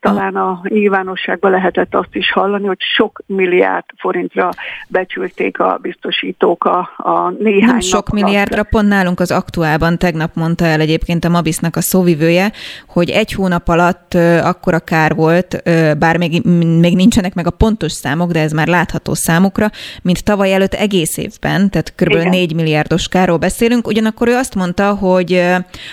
Talán 0.00 0.36
a 0.36 0.60
nyilvánosságban 0.62 1.50
lehetett 1.50 1.94
azt 1.94 2.14
is 2.14 2.32
hallani, 2.32 2.66
hogy 2.66 2.80
sok 2.80 3.22
milliárd 3.26 3.84
forintra 3.96 4.50
becsülték 4.88 5.60
a 5.60 5.78
biztosítók 5.82 6.64
a, 6.64 6.78
a 6.96 7.30
néhány 7.38 7.70
Nem 7.70 7.80
sok 7.80 8.08
milliárdra, 8.08 8.62
pont 8.62 8.88
nálunk 8.88 9.20
az 9.20 9.30
aktuálban 9.30 9.98
tegnap 9.98 10.34
mondta 10.34 10.64
el 10.64 10.80
egyébként 10.80 11.24
a 11.24 11.28
Mabisznak 11.28 11.76
a 11.76 11.80
szóvivője, 11.80 12.52
hogy 12.86 13.10
egy 13.10 13.32
hónap 13.32 13.68
alatt 13.68 14.14
akkora 14.42 14.78
kár 14.78 15.14
volt, 15.14 15.62
bár 15.98 16.16
még, 16.16 16.42
még 16.80 16.96
nincsenek 16.96 17.34
meg 17.34 17.46
a 17.46 17.50
pontos 17.50 17.92
számok, 17.92 18.30
de 18.30 18.40
ez 18.40 18.52
már 18.52 18.66
látható 18.66 19.14
számukra, 19.14 19.70
mint 20.02 20.24
tavaly 20.24 20.52
előtt 20.52 20.74
egész 20.74 21.16
évben, 21.16 21.70
tehát 21.70 21.94
kb. 21.96 22.10
Igen. 22.10 22.32
4 22.38 22.54
milliárdos 22.54 23.08
kárról 23.08 23.36
beszélünk, 23.36 23.86
ugyanakkor 23.86 24.28
ő 24.28 24.34
azt 24.34 24.54
mondta, 24.54 24.94
hogy 24.94 25.32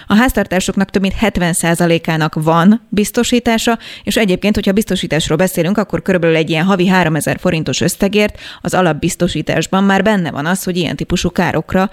a 0.07 0.15
háztartásoknak 0.15 0.89
több 0.89 1.01
mint 1.01 1.15
70%-ának 1.21 2.33
van 2.43 2.81
biztosítása, 2.89 3.77
és 4.03 4.15
egyébként, 4.15 4.55
hogyha 4.55 4.71
biztosításról 4.71 5.37
beszélünk, 5.37 5.77
akkor 5.77 6.01
körülbelül 6.01 6.35
egy 6.35 6.49
ilyen 6.49 6.65
havi 6.65 6.87
3000 6.87 7.39
forintos 7.39 7.81
összegért 7.81 8.39
az 8.61 8.73
alapbiztosításban 8.73 9.83
már 9.83 10.03
benne 10.03 10.31
van 10.31 10.45
az, 10.45 10.63
hogy 10.63 10.77
ilyen 10.77 10.95
típusú 10.95 11.29
károkra 11.29 11.89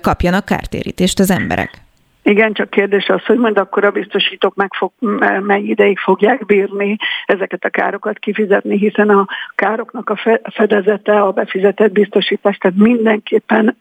kapjanak 0.00 0.44
kártérítést 0.44 1.18
az 1.18 1.30
emberek. 1.30 1.82
Igen, 2.22 2.52
csak 2.52 2.70
kérdés 2.70 3.08
az, 3.08 3.24
hogy 3.24 3.38
majd 3.38 3.58
akkor 3.58 3.84
a 3.84 3.90
biztosítók 3.90 4.54
meg 4.54 4.74
fog, 4.74 4.92
mennyi 5.40 5.68
ideig 5.68 5.98
fogják 5.98 6.46
bírni 6.46 6.96
ezeket 7.26 7.64
a 7.64 7.68
károkat 7.68 8.18
kifizetni, 8.18 8.78
hiszen 8.78 9.08
a 9.08 9.26
károknak 9.54 10.10
a 10.10 10.40
fedezete, 10.54 11.20
a 11.20 11.30
befizetett 11.30 11.92
biztosítás, 11.92 12.56
tehát 12.56 12.76
mindenképpen 12.76 13.76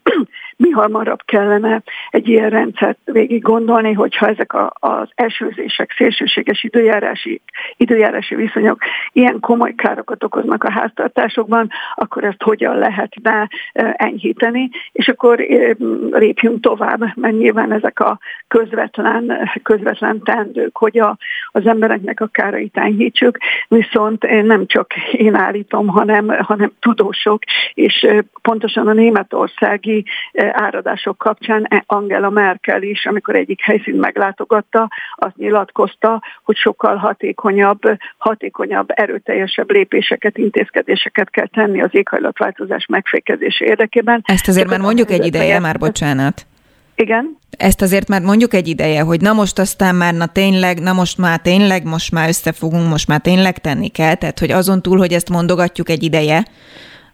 mi 0.62 0.70
hamarabb 0.70 1.22
kellene 1.26 1.82
egy 2.10 2.28
ilyen 2.28 2.50
rendszert 2.50 2.98
végig 3.04 3.42
gondolni, 3.42 3.94
hogyha 3.94 4.28
ezek 4.28 4.54
a, 4.54 4.74
az 4.80 5.10
esőzések, 5.16 5.94
szélsőséges 5.98 6.64
időjárási, 6.64 7.42
időjárási 7.78 8.36
viszonyok 8.36 8.78
ilyen 9.12 9.40
komoly 9.40 9.74
károkat 9.76 10.24
okoznak 10.24 10.64
a 10.64 10.72
háztartásokban, 10.72 11.70
akkor 11.96 12.24
ezt 12.24 12.44
hogyan 12.44 12.78
lehetne 12.78 13.50
enyhíteni, 13.94 14.70
és 14.92 15.08
akkor 15.08 15.40
lépjünk 16.12 16.62
tovább, 16.62 17.00
mert 17.16 17.38
nyilván 17.38 17.72
ezek 17.72 18.00
a 18.00 18.20
közvetlen, 18.48 19.50
közvetlen 19.64 20.24
tendők, 20.24 20.78
hogy 20.78 21.00
a, 21.00 21.18
az 21.52 21.66
embereknek 21.66 22.22
a 22.22 22.28
kárait 22.28 22.78
enyhítsük, 22.78 23.38
viszont 23.68 24.44
nem 24.44 24.66
csak 24.66 24.94
én 25.12 25.36
állítom, 25.36 25.88
hanem, 25.88 26.28
hanem 26.28 26.72
tudósok, 26.80 27.44
és 27.74 28.08
pontosan 28.42 28.88
a 28.88 28.94
németországi 28.94 30.06
áradások 30.53 31.18
kapcsán 31.18 31.68
Angela 31.86 32.30
Merkel 32.30 32.82
is, 32.82 33.06
amikor 33.06 33.36
egyik 33.36 33.61
helyszínt 33.61 33.99
meglátogatta, 33.99 34.88
azt 35.15 35.36
nyilatkozta, 35.36 36.23
hogy 36.44 36.56
sokkal 36.56 36.95
hatékonyabb, 36.95 37.82
hatékonyabb, 38.18 38.88
erőteljesebb 38.88 39.72
lépéseket, 39.72 40.38
intézkedéseket 40.38 41.30
kell 41.30 41.48
tenni 41.48 41.82
az 41.82 41.90
éghajlatváltozás 41.91 42.86
megfékezése 42.86 43.65
érdekében. 43.65 44.22
Ezt 44.26 44.48
azért 44.48 44.69
már 44.69 44.80
mondjuk 44.80 45.11
egy 45.11 45.26
ideje, 45.26 45.60
már 45.60 45.78
bocsánat. 45.78 46.45
Igen. 46.95 47.38
Ezt 47.57 47.82
azért 47.82 48.07
már 48.07 48.22
mondjuk 48.22 48.53
egy 48.53 48.68
ideje, 48.68 49.02
hogy 49.02 49.22
na 49.22 49.34
most 49.34 49.60
aztán 49.60 49.95
már, 49.95 50.14
na 50.14 50.26
tényleg, 50.26 50.80
na 50.80 50.94
most 50.94 51.18
már 51.18 51.40
tényleg, 51.40 51.84
most 51.84 52.11
már 52.11 52.28
összefogunk, 52.28 52.90
most 52.90 53.07
már 53.07 53.19
tényleg 53.19 53.57
tenni 53.57 53.88
kell, 53.88 54.15
tehát 54.15 54.40
hogy 54.40 54.52
azon 54.52 54.82
túl, 54.82 54.98
hogy 54.98 55.14
ezt 55.14 55.30
mondogatjuk 55.30 55.90
egy 55.90 56.03
ideje, 56.03 56.45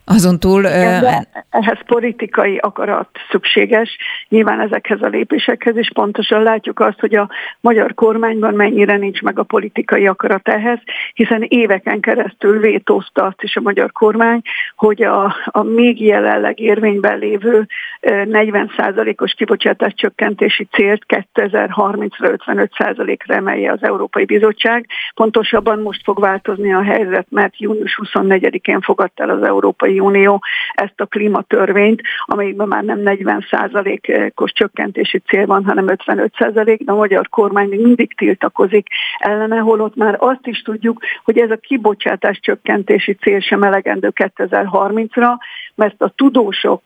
Azon 0.09 0.39
túl... 0.39 0.61
De 0.61 1.27
ehhez 1.49 1.77
politikai 1.85 2.57
akarat 2.57 3.09
szükséges, 3.29 3.97
nyilván 4.29 4.59
ezekhez 4.59 5.01
a 5.01 5.07
lépésekhez, 5.07 5.77
és 5.77 5.89
pontosan 5.93 6.43
látjuk 6.43 6.79
azt, 6.79 6.99
hogy 6.99 7.15
a 7.15 7.29
magyar 7.59 7.93
kormányban 7.93 8.53
mennyire 8.53 8.97
nincs 8.97 9.21
meg 9.21 9.39
a 9.39 9.43
politikai 9.43 10.07
akarat 10.07 10.47
ehhez, 10.47 10.79
hiszen 11.13 11.45
éveken 11.47 11.99
keresztül 11.99 12.59
vétózta 12.59 13.23
azt 13.23 13.43
is 13.43 13.55
a 13.55 13.61
magyar 13.61 13.91
kormány, 13.91 14.41
hogy 14.75 15.03
a, 15.03 15.35
a 15.45 15.63
még 15.63 16.01
jelenleg 16.01 16.59
érvényben 16.59 17.17
lévő 17.17 17.67
40%-os 18.01 19.33
kibocsátás 19.33 19.93
csökkentési 19.95 20.67
célt 20.71 21.05
2030-ra 21.07 22.37
55%-ra 22.45 23.33
emelje 23.33 23.71
az 23.71 23.83
Európai 23.83 24.25
Bizottság. 24.25 24.85
Pontosabban 25.15 25.79
most 25.79 26.03
fog 26.03 26.19
változni 26.19 26.73
a 26.73 26.83
helyzet, 26.83 27.27
mert 27.29 27.59
június 27.59 27.99
24-én 28.03 28.81
fogadta 28.81 29.23
el 29.23 29.29
az 29.29 29.43
Európai 29.43 29.96
Unió 29.99 30.43
ezt 30.73 30.99
a 31.01 31.05
klímatörvényt, 31.05 32.01
amelyikben 32.25 32.67
már 32.67 32.83
nem 32.83 32.99
40%-os 33.03 34.51
csökkentési 34.51 35.17
cél 35.17 35.45
van, 35.45 35.65
hanem 35.65 35.85
55%, 35.87 36.79
de 36.83 36.91
a 36.91 36.95
magyar 36.95 37.29
kormány 37.29 37.67
még 37.69 37.81
mindig 37.81 38.15
tiltakozik 38.15 38.87
ellene, 39.17 39.57
holott 39.57 39.95
már 39.95 40.15
azt 40.19 40.47
is 40.47 40.61
tudjuk, 40.61 41.01
hogy 41.23 41.37
ez 41.37 41.51
a 41.51 41.57
kibocsátás 41.57 42.39
csökkentési 42.39 43.13
cél 43.13 43.39
sem 43.39 43.63
elegendő 43.63 44.11
2030-ra, 44.15 45.37
mert 45.77 46.01
a 46.01 46.13
tudósok 46.15 46.81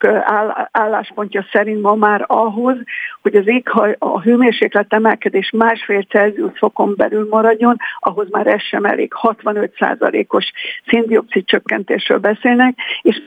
álláspontja 0.71 1.45
szerint 1.51 1.81
ma 1.81 1.95
már 1.95 2.25
ahhoz, 2.27 2.77
hogy 3.21 3.35
az 3.35 3.47
éghaj, 3.47 3.95
a 3.99 4.21
hőmérséklet 4.21 4.93
emelkedés 4.93 5.49
másfél 5.49 6.01
Celsius 6.01 6.57
fokon 6.57 6.93
belül 6.97 7.27
maradjon, 7.29 7.75
ahhoz 7.99 8.29
már 8.29 8.47
ez 8.47 8.61
sem 8.61 8.85
elég. 8.85 9.13
65%-os 9.21 10.51
széndiokszid 10.87 11.45
csökkentésről 11.45 12.19
beszélnek, 12.19 12.77
és 13.01 13.21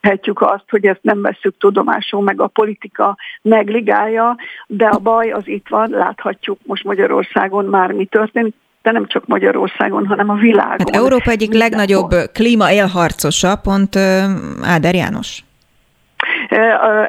Hetjük 0.00 0.40
azt, 0.40 0.64
hogy 0.68 0.86
ezt 0.86 1.02
nem 1.02 1.22
veszük 1.22 1.58
tudomásul, 1.58 2.22
meg 2.22 2.40
a 2.40 2.46
politika 2.46 3.16
megligálja, 3.42 4.36
de 4.66 4.86
a 4.86 4.98
baj 4.98 5.30
az 5.30 5.46
itt 5.48 5.68
van, 5.68 5.90
láthatjuk 5.90 6.58
most 6.66 6.84
Magyarországon 6.84 7.64
már 7.64 7.92
mi 7.92 8.04
történik, 8.04 8.54
de 8.88 8.94
nem 8.94 9.06
csak 9.06 9.26
Magyarországon, 9.26 10.06
hanem 10.06 10.28
a 10.28 10.34
világon. 10.34 10.76
Hát 10.78 10.96
Európa 10.96 11.30
egyik 11.30 11.54
legnagyobb 11.54 12.14
klíma 12.32 12.72
élharcosa, 12.72 13.56
pont 13.56 13.96
Áder 14.62 14.94
János. 14.94 15.42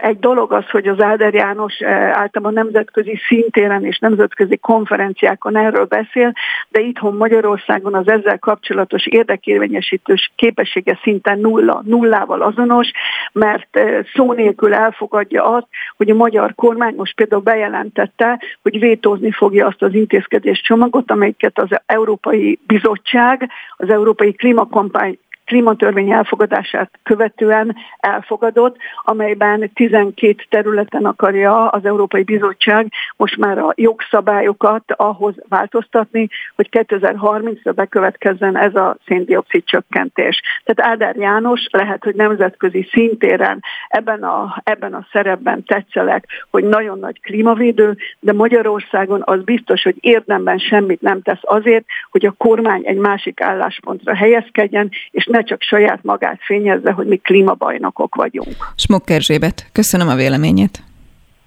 Egy 0.02 0.20
dolog 0.20 0.52
az, 0.52 0.70
hogy 0.70 0.88
az 0.88 1.02
Áder 1.02 1.34
János 1.34 1.82
általában 2.12 2.54
nemzetközi 2.54 3.20
szintéren 3.28 3.86
és 3.86 4.00
nemzetközi 4.00 4.58
konferenciákon 4.58 5.58
erről 5.58 5.86
beszél, 5.86 6.34
de 6.70 6.80
itthon 6.80 7.16
Magyarországon 7.16 7.96
az 7.96 8.10
ezzel 8.10 8.40
kapcsolatos 8.40 9.06
érdekérvényesítős 9.06 10.32
képessége 10.36 11.00
szinten 11.04 11.40
nulla, 11.40 11.82
nullával 11.86 12.42
azonos, 12.42 12.92
mert 13.32 13.80
szó 14.14 14.34
nélkül 14.34 14.74
elfogadja 14.74 15.44
azt, 15.44 15.68
hogy 15.98 16.10
a 16.10 16.16
magyar 16.16 16.56
kormány 16.56 16.96
most 16.96 17.16
például 17.16 17.42
bejelentette, 17.42 18.42
hogy 18.62 18.80
vétózni 18.80 19.32
fogja 19.32 19.68
azt 19.68 19.82
az 19.82 19.94
intézkedés 19.94 20.62
csomagot, 20.62 21.12
amelyiket 21.12 21.60
az 21.60 21.70
Európai 21.86 22.60
Bizottság, 22.68 23.50
az 23.78 23.90
Európai 23.90 24.34
Klímakampány 24.34 25.18
klímatörvény 25.50 26.12
elfogadását 26.12 26.90
követően 27.04 27.76
elfogadott, 27.98 28.78
amelyben 29.04 29.72
12 29.74 30.36
területen 30.50 31.06
akarja 31.06 31.68
az 31.68 31.86
Európai 31.86 32.24
Bizottság 32.24 32.92
most 33.16 33.38
már 33.38 33.58
a 33.58 33.74
jogszabályokat 33.76 34.84
ahhoz 34.92 35.34
változtatni, 35.48 36.30
hogy 36.56 36.70
2030-ra 36.72 37.72
bekövetkezzen 37.76 38.58
ez 38.58 38.76
a 38.76 38.98
széndiokszid 39.06 39.64
csökkentés. 39.64 40.42
Tehát 40.64 40.92
Áder 40.92 41.16
János 41.16 41.68
lehet, 41.72 42.04
hogy 42.04 42.16
nemzetközi 42.16 42.88
szintéren 42.92 43.64
ebben 43.88 44.24
a, 44.24 44.62
ebben 44.64 44.94
a 44.94 45.08
szerepben 45.12 45.64
tetszelek, 45.64 46.26
hogy 46.50 46.64
nagyon 46.64 47.00
nagy 47.00 47.22
klímavédő, 47.22 47.98
de 48.20 48.34
Magyarországon 48.34 49.22
az 49.26 49.44
biztos, 49.44 49.84
hogy 49.84 49.96
érdemben 50.00 50.58
semmit 50.58 51.02
nem 51.02 51.22
tesz 51.22 51.42
azért, 51.42 51.86
hogy 52.12 52.26
a 52.26 52.32
kormány 52.38 52.82
egy 52.86 52.98
másik 52.98 53.42
álláspontra 53.42 54.16
helyezkedjen, 54.16 54.90
és 55.12 55.26
ne 55.26 55.39
ne 55.40 55.46
csak 55.46 55.62
saját 55.62 56.00
magát 56.04 56.40
fényezze, 56.42 56.92
hogy 56.92 57.08
mi 57.08 57.18
klímabajnokok 57.18 58.16
vagyunk. 58.16 58.56
Smok 58.76 59.10
Erzsébet, 59.10 59.70
köszönöm 59.72 60.08
a 60.08 60.16
véleményét. 60.16 60.84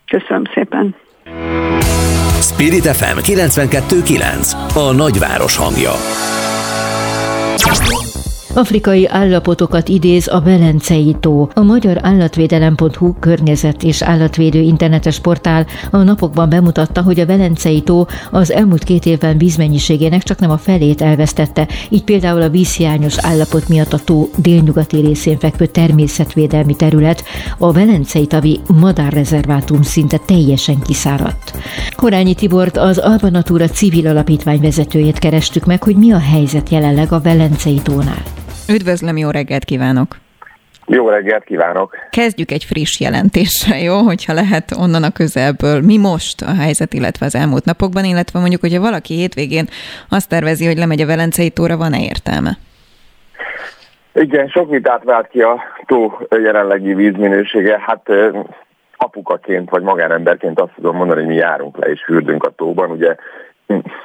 Köszönöm 0.06 0.44
szépen. 0.54 0.94
Spirit 2.40 2.86
FM 2.86 3.18
92.9 3.18 4.88
A 4.88 4.92
nagyváros 4.92 5.56
hangja. 5.56 5.92
Afrikai 8.54 9.06
állapotokat 9.06 9.88
idéz 9.88 10.28
a 10.28 10.40
Velencei 10.40 11.16
tó. 11.20 11.48
A 11.54 11.62
magyar 11.62 11.98
állatvédelem.hu 12.02 13.14
környezet 13.20 13.82
és 13.82 14.02
állatvédő 14.02 14.60
internetes 14.60 15.18
portál 15.18 15.66
a 15.90 15.96
napokban 15.96 16.48
bemutatta, 16.48 17.02
hogy 17.02 17.20
a 17.20 17.26
Velencei 17.26 17.80
tó 17.80 18.06
az 18.30 18.52
elmúlt 18.52 18.84
két 18.84 19.06
évben 19.06 19.38
vízmennyiségének 19.38 20.22
csak 20.22 20.38
nem 20.38 20.50
a 20.50 20.56
felét 20.56 21.02
elvesztette, 21.02 21.68
így 21.88 22.04
például 22.04 22.42
a 22.42 22.48
vízhiányos 22.48 23.18
állapot 23.18 23.68
miatt 23.68 23.92
a 23.92 23.98
tó 23.98 24.30
délnyugati 24.36 25.00
részén 25.00 25.38
fekvő 25.38 25.66
természetvédelmi 25.66 26.74
terület, 26.74 27.24
a 27.58 27.72
Velencei 27.72 28.26
tavi 28.26 28.60
madárrezervátum 28.66 29.82
szinte 29.82 30.16
teljesen 30.26 30.80
kiszáradt. 30.80 31.52
Korányi 31.96 32.34
Tibort, 32.34 32.76
az 32.76 32.98
Alba 32.98 33.42
civil 33.72 34.06
alapítvány 34.06 34.60
vezetőjét 34.60 35.18
kerestük 35.18 35.64
meg, 35.64 35.82
hogy 35.82 35.96
mi 35.96 36.12
a 36.12 36.18
helyzet 36.18 36.68
jelenleg 36.68 37.12
a 37.12 37.20
Velencei 37.20 37.80
tónál. 37.82 38.41
Üdvözlöm, 38.68 39.16
jó 39.16 39.30
reggelt 39.30 39.64
kívánok! 39.64 40.16
Jó 40.86 41.08
reggelt 41.08 41.44
kívánok! 41.44 41.96
Kezdjük 42.10 42.50
egy 42.50 42.64
friss 42.64 43.00
jelentéssel, 43.00 43.78
jó? 43.78 43.94
Hogyha 43.94 44.32
lehet 44.32 44.76
onnan 44.78 45.02
a 45.02 45.10
közelből. 45.10 45.80
Mi 45.80 45.96
most 45.96 46.42
a 46.42 46.54
helyzet, 46.60 46.94
illetve 46.94 47.26
az 47.26 47.34
elmúlt 47.34 47.64
napokban, 47.64 48.04
illetve 48.04 48.38
mondjuk, 48.38 48.60
hogyha 48.60 48.80
valaki 48.80 49.14
hétvégén 49.14 49.66
azt 50.08 50.28
tervezi, 50.28 50.66
hogy 50.66 50.76
lemegy 50.76 51.00
a 51.00 51.06
Velencei 51.06 51.50
tóra, 51.50 51.76
van-e 51.76 52.00
értelme? 52.00 52.58
Igen, 54.14 54.48
sok 54.48 54.70
vitát 54.70 55.04
vált 55.04 55.28
ki 55.28 55.40
a 55.40 55.62
tó 55.86 56.18
jelenlegi 56.42 56.94
vízminősége. 56.94 57.82
Hát 57.86 58.08
apukaként 58.96 59.70
vagy 59.70 59.82
magánemberként 59.82 60.60
azt 60.60 60.72
tudom 60.74 60.96
mondani, 60.96 61.20
hogy 61.20 61.28
mi 61.28 61.34
járunk 61.34 61.76
le 61.76 61.86
és 61.86 62.02
fürdünk 62.04 62.44
a 62.44 62.50
tóban. 62.50 62.90
Ugye 62.90 63.14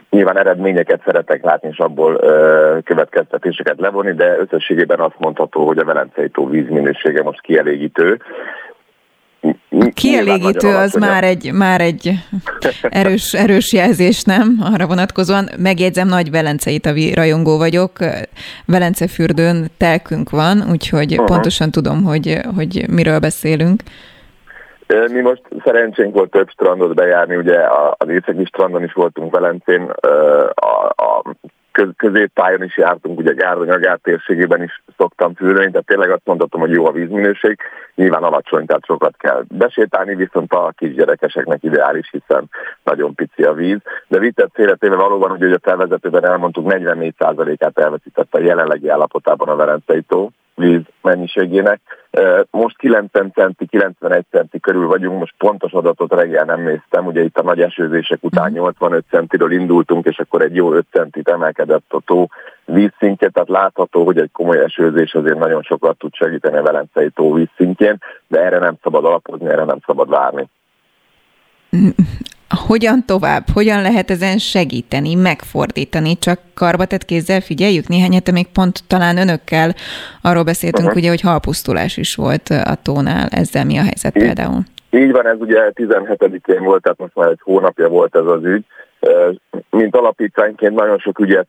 nyilván 0.09 0.37
eredményeket 0.37 1.01
szeretek 1.05 1.43
látni, 1.43 1.69
és 1.71 1.77
abból 1.77 2.13
ö, 2.13 2.77
következtetéseket 2.83 3.79
levonni, 3.79 4.13
de 4.13 4.37
összességében 4.39 4.99
azt 4.99 5.15
mondható, 5.17 5.65
hogy 5.65 5.77
a 5.77 5.85
Velencei 5.85 6.29
tó 6.29 6.49
vízminősége 6.49 7.23
most 7.23 7.41
kielégítő. 7.41 8.21
A 9.69 9.89
kielégítő 9.93 10.75
az 10.75 10.93
már 10.93 11.23
egy, 11.23 11.51
már 11.53 11.81
egy 11.81 12.11
erős, 12.81 13.33
erős 13.33 13.73
jelzés, 13.73 14.23
nem? 14.23 14.57
Arra 14.73 14.87
vonatkozóan 14.87 15.49
megjegyzem, 15.57 16.07
nagy 16.07 16.31
Velencei 16.31 16.79
tavi 16.79 17.13
rajongó 17.13 17.57
vagyok. 17.57 17.91
Velence 18.65 19.07
fürdőn 19.07 19.65
telkünk 19.77 20.29
van, 20.29 20.63
úgyhogy 20.71 21.11
uh-huh. 21.11 21.27
pontosan 21.27 21.71
tudom, 21.71 22.03
hogy, 22.03 22.39
hogy 22.55 22.85
miről 22.89 23.19
beszélünk. 23.19 23.81
Mi 24.87 25.21
most 25.21 25.41
szerencsénk 25.63 26.15
volt 26.15 26.31
több 26.31 26.49
strandot 26.49 26.95
bejárni, 26.95 27.35
ugye 27.35 27.59
az 27.97 28.09
északi 28.09 28.45
strandon 28.45 28.83
is 28.83 28.93
voltunk 28.93 29.31
Velencén, 29.33 29.81
a, 30.53 30.85
a 30.95 31.35
középtájon 31.95 32.63
is 32.63 32.77
jártunk, 32.77 33.19
ugye 33.19 33.33
Gárdonyagár 33.33 33.99
térségében 34.03 34.63
is 34.63 34.83
szoktam 34.97 35.33
fürdeni, 35.33 35.71
tehát 35.71 35.85
tényleg 35.85 36.11
azt 36.11 36.25
mondhatom, 36.25 36.61
hogy 36.61 36.71
jó 36.71 36.85
a 36.87 36.91
vízminőség, 36.91 37.57
nyilván 37.95 38.23
alacsony, 38.23 38.65
tehát 38.65 38.85
sokat 38.85 39.17
kell 39.17 39.43
besétálni, 39.47 40.15
viszont 40.15 40.53
a 40.53 40.73
kisgyerekeseknek 40.77 41.63
ideális, 41.63 42.09
hiszen 42.11 42.49
nagyon 42.83 43.15
pici 43.15 43.43
a 43.43 43.53
víz. 43.53 43.79
De 44.07 44.19
viccet 44.19 44.49
félretéve 44.53 44.95
valóban, 44.95 45.29
hogy 45.29 45.51
a 45.51 45.59
felvezetőben 45.61 46.25
elmondtuk, 46.25 46.71
44%-át 46.73 47.79
elveszítette 47.79 48.37
a 48.37 48.43
jelenlegi 48.43 48.89
állapotában 48.89 49.47
a 49.47 49.55
Velencei 49.55 50.01
tó 50.01 50.31
víz 50.57 50.81
mennyiségének. 51.01 51.79
Most 52.51 52.77
90 52.77 53.31
centi, 53.33 53.65
91 53.65 54.25
centi 54.31 54.59
körül 54.59 54.87
vagyunk, 54.87 55.19
most 55.19 55.33
pontos 55.37 55.71
adatot 55.71 56.13
reggel 56.13 56.45
nem 56.45 56.61
néztem, 56.61 57.05
ugye 57.05 57.23
itt 57.23 57.37
a 57.37 57.43
nagy 57.43 57.61
esőzések 57.61 58.23
után 58.23 58.51
85 58.51 59.05
centiről 59.09 59.51
indultunk, 59.51 60.05
és 60.05 60.19
akkor 60.19 60.41
egy 60.41 60.55
jó 60.55 60.73
5 60.73 60.85
centit 60.91 61.29
emelkedett 61.29 61.85
a 61.87 62.01
tó 62.05 62.27
vízszintje, 62.65 63.29
tehát 63.29 63.49
látható, 63.49 64.05
hogy 64.05 64.17
egy 64.17 64.31
komoly 64.31 64.63
esőzés 64.63 65.13
azért 65.13 65.39
nagyon 65.39 65.61
sokat 65.61 65.97
tud 65.97 66.13
segíteni 66.13 66.57
a 66.57 66.63
Velencei 66.63 67.09
tó 67.09 67.33
vízszintjén, 67.33 67.97
de 68.27 68.39
erre 68.39 68.59
nem 68.59 68.77
szabad 68.83 69.05
alapozni, 69.05 69.47
erre 69.47 69.63
nem 69.63 69.79
szabad 69.85 70.09
várni. 70.09 70.47
Hogyan 72.49 73.05
tovább? 73.05 73.43
Hogyan 73.53 73.81
lehet 73.81 74.11
ezen 74.11 74.37
segíteni, 74.37 75.15
megfordítani? 75.15 76.17
Csak 76.17 76.39
karbatett 76.53 77.05
kézzel 77.05 77.41
figyeljük? 77.41 77.87
Néhány 77.87 78.13
hete 78.13 78.31
még 78.31 78.47
pont 78.47 78.83
talán 78.87 79.17
önökkel 79.17 79.75
arról 80.21 80.43
beszéltünk, 80.43 80.87
uh-huh. 80.87 81.01
ugye, 81.01 81.09
hogy 81.09 81.21
halpusztulás 81.21 81.97
is 81.97 82.15
volt 82.15 82.49
a 82.49 82.75
tónál. 82.81 83.27
Ezzel 83.27 83.65
mi 83.65 83.77
a 83.77 83.81
helyzet 83.81 84.17
így, 84.17 84.23
például? 84.23 84.59
Így 84.89 85.11
van, 85.11 85.27
ez 85.27 85.37
ugye 85.39 85.71
17-én 85.73 86.63
volt, 86.63 86.81
tehát 86.81 86.97
most 86.97 87.15
már 87.15 87.29
egy 87.29 87.39
hónapja 87.41 87.87
volt 87.87 88.15
ez 88.15 88.25
az 88.25 88.43
ügy, 88.43 88.65
mint 89.69 89.95
alapítványként 89.95 90.75
nagyon 90.75 90.97
sok 90.97 91.19
ügyet 91.19 91.47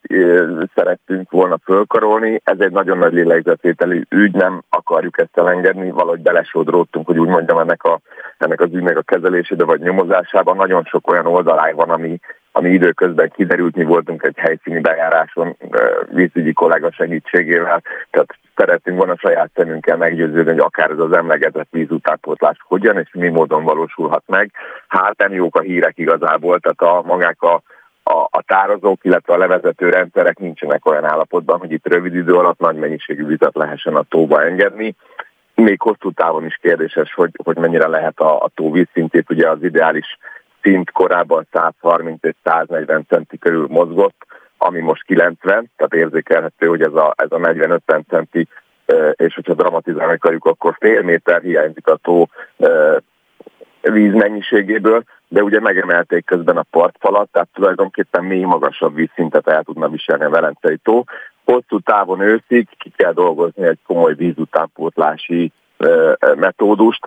szerettünk 0.75 1.31
volna 1.31 1.59
fölkarolni, 1.65 2.41
ez 2.45 2.61
egy 2.61 2.71
nagyon 2.73 2.99
nagy 2.99 3.13
lélegzetételű 3.13 4.03
ügy, 4.09 4.33
nem 4.33 4.63
akarjuk 4.69 5.19
ezt 5.19 5.39
elengedni, 5.39 5.91
valahogy 5.91 6.21
belesodródtunk, 6.21 7.07
hogy 7.07 7.19
úgy 7.19 7.29
mondjam 7.29 7.59
ennek, 7.59 7.85
a, 7.85 8.01
ennek 8.39 8.61
az 8.61 8.73
ügynek 8.73 8.97
a 8.97 9.03
kezelésébe 9.03 9.65
vagy 9.65 9.81
nyomozásában. 9.81 10.57
Nagyon 10.57 10.85
sok 10.85 11.11
olyan 11.11 11.27
oldalány 11.27 11.75
van, 11.75 11.91
ami, 11.91 12.21
ami 12.59 12.71
időközben 12.71 13.31
kiderült, 13.35 13.77
mi 13.77 13.85
voltunk 13.85 14.23
egy 14.23 14.39
helyszíni 14.39 14.81
bejáráson 14.81 15.57
vízügyi 16.11 16.53
kollega 16.53 16.93
segítségével, 16.93 17.83
tehát 18.11 18.39
szeretünk 18.57 18.97
volna 18.97 19.17
saját 19.17 19.51
szemünkkel 19.55 19.97
meggyőződni, 19.97 20.51
hogy 20.51 20.61
akár 20.61 20.91
ez 20.91 20.99
az 20.99 21.13
emlegetett 21.13 21.69
vízutánpótlás 21.71 22.57
hogyan 22.61 22.99
és 22.99 23.09
mi 23.13 23.29
módon 23.29 23.65
valósulhat 23.65 24.23
meg. 24.27 24.51
Hát 24.89 25.17
nem 25.17 25.33
jók 25.33 25.57
a 25.57 25.61
hírek 25.61 25.99
igazából, 25.99 26.59
tehát 26.61 26.97
a 26.97 27.07
magák 27.07 27.43
a, 27.43 27.63
a, 28.03 28.19
a 28.31 28.43
tározók, 28.47 29.05
illetve 29.05 29.35
a 29.35 29.39
levezető 29.39 29.89
rendszerek 29.89 30.39
nincsenek 30.39 30.87
olyan 30.87 31.05
állapotban, 31.05 31.59
hogy 31.59 31.73
itt 31.73 31.89
rövid 31.89 32.15
idő 32.15 32.35
alatt 32.35 32.59
nagy 32.59 32.77
mennyiségű 32.77 33.27
vizet 33.27 33.55
lehessen 33.55 33.95
a 33.95 34.03
tóba 34.09 34.43
engedni. 34.43 34.95
Még 35.55 35.81
hosszú 35.81 36.11
távon 36.11 36.45
is 36.45 36.59
kérdéses, 36.63 37.15
hogy, 37.15 37.31
hogy 37.45 37.57
mennyire 37.57 37.87
lehet 37.87 38.19
a, 38.21 38.43
a 38.43 38.51
tó 38.55 38.73
vízszintét, 38.73 39.31
ugye 39.31 39.49
az 39.49 39.63
ideális 39.63 40.19
szint 40.63 40.91
korábban 40.91 41.47
130 41.53 42.25
és 42.25 42.35
140 42.45 43.07
centi 43.09 43.39
körül 43.39 43.67
mozgott, 43.71 44.27
ami 44.59 44.81
most 44.81 45.05
90, 45.05 45.71
tehát 45.77 45.95
érzékelhető, 45.95 46.67
hogy 46.67 46.83
ez 46.83 46.95
a, 46.95 47.15
ez 47.17 47.33
a 47.33 47.39
40-50 47.39 48.07
centi, 48.09 48.49
és 49.13 49.35
hogyha 49.35 49.55
dramatizálni 49.55 50.13
akarjuk, 50.13 50.45
akkor 50.45 50.77
fél 50.81 51.03
méter 51.03 51.43
hiányzik 51.43 51.87
a 51.87 51.97
tó 51.97 52.29
vízmennyiségéből, 53.81 55.03
de 55.29 55.43
ugye 55.43 55.61
megemelték 55.61 56.25
közben 56.25 56.57
a 56.57 56.65
partfalat, 56.71 57.29
tehát 57.33 57.49
tulajdonképpen 57.55 58.25
még 58.25 58.45
magasabb 58.45 58.95
vízszintet 58.95 59.49
el 59.49 59.63
tudna 59.63 59.89
viselni 59.89 60.25
a 60.25 60.31
Velencei 60.31 60.77
tó. 60.77 61.05
Hosszú 61.45 61.79
távon 61.79 62.21
őszig 62.21 62.69
ki 62.79 62.93
kell 62.97 63.13
dolgozni 63.13 63.67
egy 63.67 63.79
komoly 63.87 64.15
vízutánpótlási 64.15 65.53
metódust, 66.37 67.07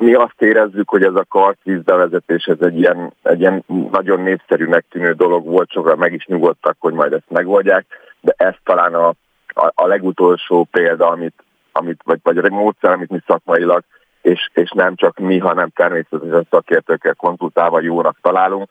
mi 0.00 0.14
azt 0.14 0.42
érezzük, 0.42 0.88
hogy 0.88 1.02
ez 1.02 1.14
a 1.14 1.24
kartvíz 1.28 1.82
bevezetés 1.82 2.44
ez 2.44 2.60
egy 2.60 2.78
ilyen, 2.78 3.12
egy 3.22 3.40
ilyen 3.40 3.64
nagyon 3.90 4.20
népszerűnek 4.20 4.84
tűnő 4.90 5.12
dolog 5.12 5.46
volt, 5.46 5.70
sokan 5.70 5.98
meg 5.98 6.12
is 6.12 6.26
nyugodtak, 6.26 6.76
hogy 6.78 6.92
majd 6.92 7.12
ezt 7.12 7.28
megoldják, 7.28 7.86
de 8.20 8.34
ez 8.36 8.54
talán 8.64 8.94
a, 8.94 9.08
a, 9.46 9.72
a 9.74 9.86
legutolsó 9.86 10.66
példa, 10.70 11.08
amit, 11.08 11.44
amit 11.72 12.00
vagy, 12.04 12.20
vagy 12.22 12.38
a 12.38 12.48
módszer, 12.48 12.90
amit 12.90 13.10
mi 13.10 13.20
szakmailag, 13.26 13.82
és, 14.22 14.50
és 14.52 14.70
nem 14.70 14.94
csak 14.94 15.18
mi, 15.18 15.38
hanem 15.38 15.68
természetesen 15.68 16.46
szakértőkkel 16.50 17.14
konzultálva 17.14 17.80
jónak 17.80 18.18
találunk. 18.22 18.68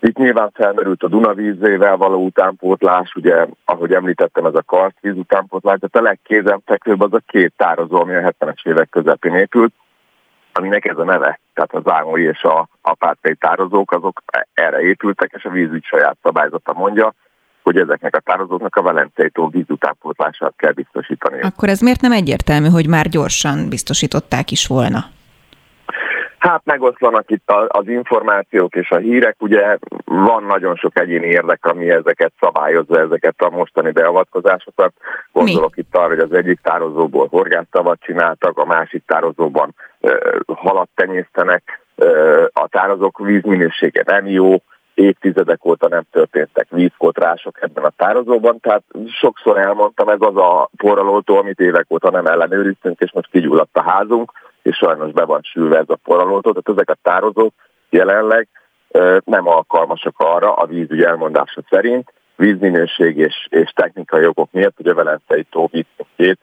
Itt 0.00 0.16
nyilván 0.16 0.50
felmerült 0.54 1.02
a 1.02 1.08
Dunavízével 1.08 1.96
való 1.96 2.24
utánpótlás, 2.24 3.14
ugye, 3.14 3.46
ahogy 3.64 3.92
említettem, 3.92 4.44
ez 4.44 4.54
a 4.54 4.62
kartvíz 4.62 5.16
utánpótlás, 5.16 5.78
de 5.78 5.98
a 5.98 6.02
legkézenfekvőbb 6.02 7.00
az 7.00 7.12
a 7.12 7.22
két 7.26 7.52
tározó, 7.56 8.00
ami 8.00 8.14
a 8.14 8.34
70-es 8.38 8.66
évek 8.66 8.88
közepén 8.88 9.34
épült, 9.34 9.72
aminek 10.58 10.84
ez 10.84 10.98
a 10.98 11.04
neve. 11.04 11.40
Tehát 11.54 11.74
az 11.74 11.92
ámoi 11.92 12.22
és 12.22 12.42
a 12.42 12.68
apátai 12.80 13.34
tározók 13.34 13.92
azok 13.92 14.22
erre 14.54 14.80
épültek, 14.80 15.30
és 15.36 15.44
a 15.44 15.50
vízügy 15.50 15.84
saját 15.84 16.16
szabályzata 16.22 16.72
mondja, 16.72 17.14
hogy 17.62 17.76
ezeknek 17.76 18.16
a 18.16 18.20
tározóknak 18.20 18.76
a 18.76 18.82
Velencei 18.82 19.30
tó 19.30 19.48
vízutánpótlását 19.48 20.52
kell 20.56 20.72
biztosítani. 20.72 21.40
Akkor 21.40 21.68
ez 21.68 21.80
miért 21.80 22.00
nem 22.00 22.12
egyértelmű, 22.12 22.68
hogy 22.68 22.88
már 22.88 23.08
gyorsan 23.08 23.68
biztosították 23.68 24.50
is 24.50 24.66
volna? 24.66 25.04
Hát 26.38 26.60
megoszlanak 26.64 27.30
itt 27.30 27.50
az 27.68 27.88
információk 27.88 28.74
és 28.74 28.90
a 28.90 28.96
hírek, 28.96 29.36
ugye 29.38 29.78
van 30.04 30.42
nagyon 30.42 30.76
sok 30.76 30.98
egyéni 30.98 31.26
érdek, 31.26 31.64
ami 31.64 31.90
ezeket 31.90 32.32
szabályozza, 32.40 33.00
ezeket 33.00 33.34
a 33.38 33.50
mostani 33.50 33.90
beavatkozásokat. 33.90 34.92
Gondolok 35.32 35.74
Mi? 35.74 35.82
itt 35.82 35.96
arra, 35.96 36.08
hogy 36.08 36.18
az 36.18 36.32
egyik 36.32 36.60
tározóból 36.62 37.26
horgásztavat 37.30 38.00
csináltak, 38.00 38.58
a 38.58 38.64
másik 38.64 39.02
tározóban 39.06 39.74
halat 40.46 40.88
tenyésztenek, 40.94 41.86
a 42.52 42.68
tározók 42.68 43.18
vízminősége 43.18 44.02
nem 44.06 44.26
jó, 44.26 44.56
évtizedek 44.94 45.64
óta 45.64 45.88
nem 45.88 46.02
történtek 46.10 46.66
vízkotrások 46.70 47.62
ebben 47.62 47.84
a 47.84 47.92
tározóban, 47.96 48.60
tehát 48.60 48.82
sokszor 49.20 49.58
elmondtam, 49.58 50.08
ez 50.08 50.20
az 50.20 50.36
a 50.36 50.70
porralótó, 50.76 51.36
amit 51.36 51.60
évek 51.60 51.86
óta 51.88 52.10
nem 52.10 52.26
ellenőriztünk, 52.26 53.00
és 53.00 53.12
most 53.12 53.30
kigyulladt 53.30 53.76
a 53.76 53.90
házunk, 53.90 54.32
és 54.68 54.76
sajnos 54.76 55.12
be 55.12 55.24
van 55.24 55.40
sülve 55.42 55.78
ez 55.78 55.88
a 55.88 55.98
porralótó, 56.04 56.50
tehát 56.50 56.68
ezek 56.68 56.90
a 56.90 56.98
tározók 57.02 57.54
jelenleg 57.90 58.48
nem 59.24 59.48
alkalmasak 59.48 60.14
arra 60.16 60.54
a 60.54 60.66
vízügy 60.66 61.02
elmondása 61.02 61.62
szerint, 61.70 62.12
vízminőség 62.36 63.16
és, 63.16 63.46
és 63.50 63.70
technikai 63.70 64.22
jogok 64.22 64.48
miatt, 64.52 64.76
hogy 64.76 64.88
a 64.88 64.94
Velencei 64.94 65.42
tó 65.50 65.68
vízszintjét 65.72 66.38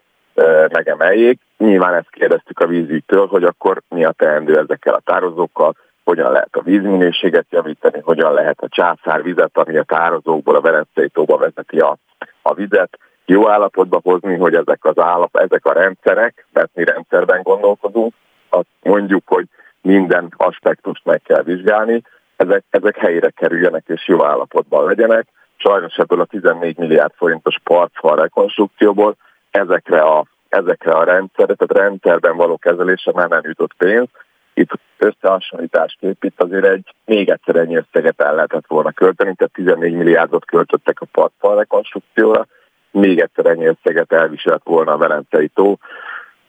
megemeljék. 0.72 1.40
Nyilván 1.58 1.94
ezt 1.94 2.10
kérdeztük 2.10 2.60
a 2.60 2.68
vízügytől, 2.68 3.28
hogy 3.28 3.44
akkor 3.44 3.82
mi 3.90 4.06
a 4.06 4.12
teendő 4.12 4.58
ezekkel 4.58 4.94
a 4.94 5.00
tározókkal, 5.00 5.76
hogyan 6.04 6.32
lehet 6.32 6.56
a 6.56 6.62
vízminőséget 6.62 7.46
javítani, 7.50 8.00
hogyan 8.04 8.34
lehet 8.34 8.62
a 8.62 8.68
császárvizet, 8.70 9.58
ami 9.58 9.78
a 9.78 9.84
tározókból 9.84 10.56
a 10.56 10.62
Velencei 10.62 11.10
tóba 11.10 11.38
vezeti 11.38 11.80
a, 11.80 11.98
a 12.42 12.54
vizet, 12.54 13.00
jó 13.26 13.50
állapotba 13.50 14.00
hozni, 14.04 14.36
hogy 14.36 14.56
ezek 14.56 14.86
az 14.86 15.00
állap, 15.00 15.38
ezek 15.38 15.66
a 15.66 15.74
rendszerek, 15.74 16.46
mert 16.54 16.70
mi 16.74 16.84
rendszerben 16.84 17.42
gondolkodunk, 17.42 18.14
azt 18.50 18.68
mondjuk, 18.82 19.24
hogy 19.26 19.46
minden 19.82 20.34
aspektust 20.38 21.06
meg 21.06 21.22
kell 21.22 21.44
vizsgálni, 21.44 22.02
ezek, 22.36 22.64
ezek 22.70 22.98
helyére 22.98 23.30
kerüljenek 23.30 23.84
és 23.88 24.08
jó 24.08 24.26
állapotban 24.26 24.86
legyenek. 24.86 25.28
Sajnos 25.56 25.98
ebből 25.98 26.22
a 26.22 26.26
14 26.26 26.78
milliárd 26.78 27.12
forintos 27.16 27.60
partfal 27.64 28.16
rekonstrukcióból 28.16 29.16
ezekre 29.52 30.02
a, 30.02 30.26
ezekre 30.50 30.92
a 30.92 31.04
rendszerre, 31.04 31.54
tehát 31.54 31.88
rendszerben 31.88 32.36
való 32.36 32.58
kezelése 32.58 33.12
már 33.14 33.30
nem 33.30 33.42
jutott 33.44 33.74
pénz. 33.78 34.08
Itt 34.54 34.72
összehasonlításképp 34.98 36.24
itt 36.24 36.42
azért 36.42 36.66
egy 36.66 36.94
még 37.06 37.30
egyszer 37.30 37.56
ennyi 37.56 37.76
összeget 37.76 38.22
el 38.22 38.36
lehetett 38.36 38.68
volna 38.68 38.92
költeni, 38.92 39.36
tehát 39.36 39.54
14 39.54 39.94
milliárdot 39.94 40.46
költöttek 40.46 41.02
a 41.02 41.06
partfal 41.12 41.56
rekonstrukcióra, 41.56 42.48
még 42.96 43.20
egyszer 43.20 43.46
ennyi 43.46 43.66
összeget 43.66 44.12
elviselt 44.12 44.62
volna 44.64 44.92
a 44.92 44.98
Velencei 44.98 45.48
tó. 45.48 45.78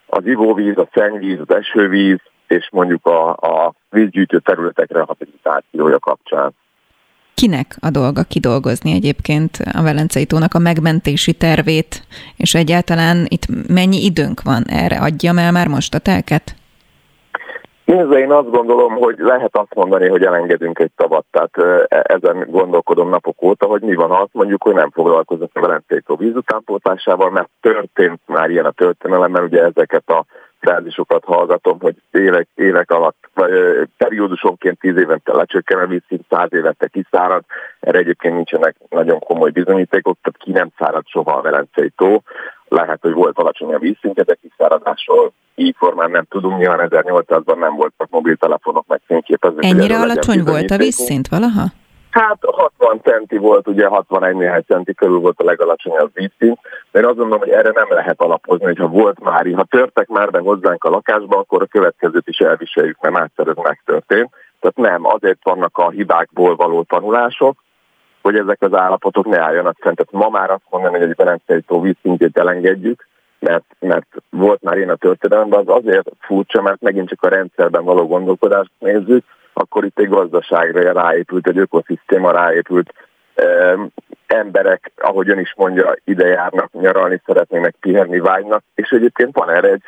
Az 0.07 0.27
ivóvíz, 0.27 0.77
a 0.79 0.89
szennyvíz, 0.93 1.39
az 1.47 1.55
esővíz, 1.55 2.19
és 2.47 2.69
mondjuk 2.73 3.07
a, 3.07 3.31
a 3.31 3.75
vízgyűjtő 3.91 4.39
területekre 4.39 5.01
habilitációja 5.01 5.99
kapcsán. 5.99 6.55
Kinek 7.35 7.77
a 7.81 7.91
dolga 7.91 8.23
kidolgozni 8.23 8.93
egyébként 8.93 9.59
a 9.73 9.83
Velencei 9.83 10.27
tónak 10.27 10.55
a 10.55 10.59
megmentési 10.59 11.33
tervét, 11.33 12.03
és 12.37 12.55
egyáltalán 12.55 13.27
itt 13.29 13.69
mennyi 13.69 14.05
időnk 14.05 14.43
van 14.43 14.65
erre? 14.65 14.97
Adjam 14.97 15.39
el 15.39 15.53
már 15.53 15.69
most 15.69 15.95
a 15.95 15.99
telket? 15.99 16.55
Nézze, 17.87 18.19
én 18.19 18.33
azt 18.33 18.51
gondolom, 18.51 18.95
hogy 18.95 19.19
lehet 19.19 19.57
azt 19.57 19.75
mondani, 19.75 20.09
hogy 20.09 20.25
elengedünk 20.25 20.79
egy 20.79 20.91
tavat, 20.97 21.25
tehát 21.31 21.59
e, 21.89 22.03
ezen 22.15 22.47
gondolkodom 22.51 23.09
napok 23.09 23.43
óta, 23.43 23.67
hogy 23.67 23.83
mi 23.83 23.95
van, 23.95 24.11
azt 24.11 24.33
mondjuk, 24.33 24.63
hogy 24.63 24.75
nem 24.75 24.91
foglalkozunk 24.91 25.51
a 25.53 25.61
Velencei 25.61 26.01
tó 26.01 26.17
vízutánpótlásával, 26.17 27.31
mert 27.31 27.49
történt 27.61 28.21
már 28.27 28.51
ilyen 28.51 28.65
a 28.65 28.71
történelemben, 28.71 29.43
ugye 29.43 29.63
ezeket 29.63 30.09
a 30.09 30.25
frázisokat 30.61 31.25
hallgatom, 31.25 31.81
hogy 31.81 31.95
évek, 32.11 32.49
évek 32.55 32.91
alatt, 32.91 33.31
vagy 33.35 33.51
periódusonként 33.97 34.79
tíz 34.79 34.97
évente 34.97 35.33
lecsökken 35.33 35.79
a 35.79 35.87
vízszint, 35.87 36.25
száz 36.29 36.53
évente 36.53 36.87
kiszárad, 36.87 37.43
erre 37.81 37.99
egyébként 37.99 38.35
nincsenek 38.35 38.77
nagyon 38.89 39.19
komoly 39.19 39.51
bizonyítékok, 39.51 40.19
tehát 40.23 40.39
ki 40.39 40.51
nem 40.51 40.69
szárad 40.79 41.07
soha 41.07 41.37
a 41.37 41.43
Velencei 41.43 41.93
tó, 41.97 42.23
lehet, 42.69 42.99
hogy 43.01 43.13
volt 43.13 43.39
alacsony 43.39 43.75
a 43.75 43.79
vízszintje, 43.79 44.23
de 44.23 44.37
kiszáradásról 44.43 45.33
így 45.57 45.75
formán 45.79 46.11
nem 46.11 46.25
tudunk, 46.29 46.59
nyilván 46.59 46.89
1800-ban 46.91 47.59
nem 47.59 47.75
voltak 47.77 48.09
mobiltelefonok, 48.11 48.87
meg 48.87 49.01
fényképezők. 49.07 49.65
Ennyire 49.65 50.01
alacsony 50.01 50.43
volt 50.45 50.71
a 50.71 50.77
vízszint 50.77 51.29
valaha? 51.29 51.65
Hát 52.11 52.39
60 52.41 53.01
centi 53.03 53.37
volt, 53.37 53.69
ugye 53.69 53.87
61 53.87 54.37
néhány 54.37 54.63
centi 54.67 54.95
körül 54.95 55.19
volt 55.19 55.41
a 55.41 55.45
legalacsonyabb 55.45 56.11
vízszint, 56.15 56.59
de 56.91 56.99
én 56.99 57.05
azt 57.05 57.17
gondolom, 57.17 57.39
hogy 57.39 57.49
erre 57.49 57.71
nem 57.75 57.87
lehet 57.89 58.21
alapozni, 58.21 58.65
hogyha 58.65 58.89
volt 58.89 59.21
már, 59.21 59.47
ha 59.55 59.65
törtek 59.65 60.09
már 60.09 60.31
be 60.31 60.39
hozzánk 60.39 60.85
a 60.85 60.91
lakásba, 60.91 61.39
akkor 61.39 61.63
a 61.63 61.67
következőt 61.67 62.29
is 62.29 62.39
elviseljük, 62.39 63.01
mert 63.01 63.15
már 63.15 63.31
ez 63.37 63.57
megtörtént. 63.63 64.31
Tehát 64.61 64.93
nem, 64.93 65.07
azért 65.07 65.39
vannak 65.43 65.79
a 65.79 65.91
hibákból 65.91 66.57
való 66.57 66.83
tanulások, 66.83 67.65
hogy 68.23 68.37
ezek 68.37 68.63
az 68.63 68.75
állapotok 68.75 69.27
ne 69.27 69.41
álljanak 69.41 69.77
fent. 69.81 69.97
Tehát 69.97 70.25
ma 70.25 70.39
már 70.39 70.51
azt 70.51 70.67
mondani, 70.71 70.99
hogy 70.99 71.09
egy 71.09 71.17
Velencei 71.17 71.61
tó 71.61 71.81
vízszintjét 71.81 72.39
elengedjük, 72.39 73.07
mert, 73.39 73.65
mert 73.79 74.07
volt 74.31 74.63
már 74.63 74.77
én 74.77 74.91
a 74.91 74.97
történelemben, 74.97 75.61
az 75.67 75.85
azért 75.85 76.11
furcsa, 76.21 76.63
mert 76.63 76.81
megint 76.81 77.09
csak 77.09 77.23
a 77.23 77.29
rendszerben 77.29 77.85
való 77.85 78.07
gondolkodást 78.07 78.71
nézzük, 78.79 79.25
akkor 79.53 79.85
itt 79.85 79.99
egy 79.99 80.09
gazdaságra 80.09 80.93
ráépült, 80.93 81.47
egy 81.47 81.59
ökoszisztéma 81.59 82.31
ráépült, 82.31 82.93
emberek, 84.27 84.93
ahogy 84.97 85.29
ön 85.29 85.39
is 85.39 85.55
mondja, 85.57 85.97
ide 86.05 86.27
járnak, 86.27 86.73
nyaralni 86.73 87.21
szeretnének, 87.27 87.75
pihenni 87.81 88.19
vágynak, 88.19 88.63
és 88.75 88.91
egyébként 88.91 89.37
van 89.37 89.51
erre 89.51 89.69
egy 89.69 89.83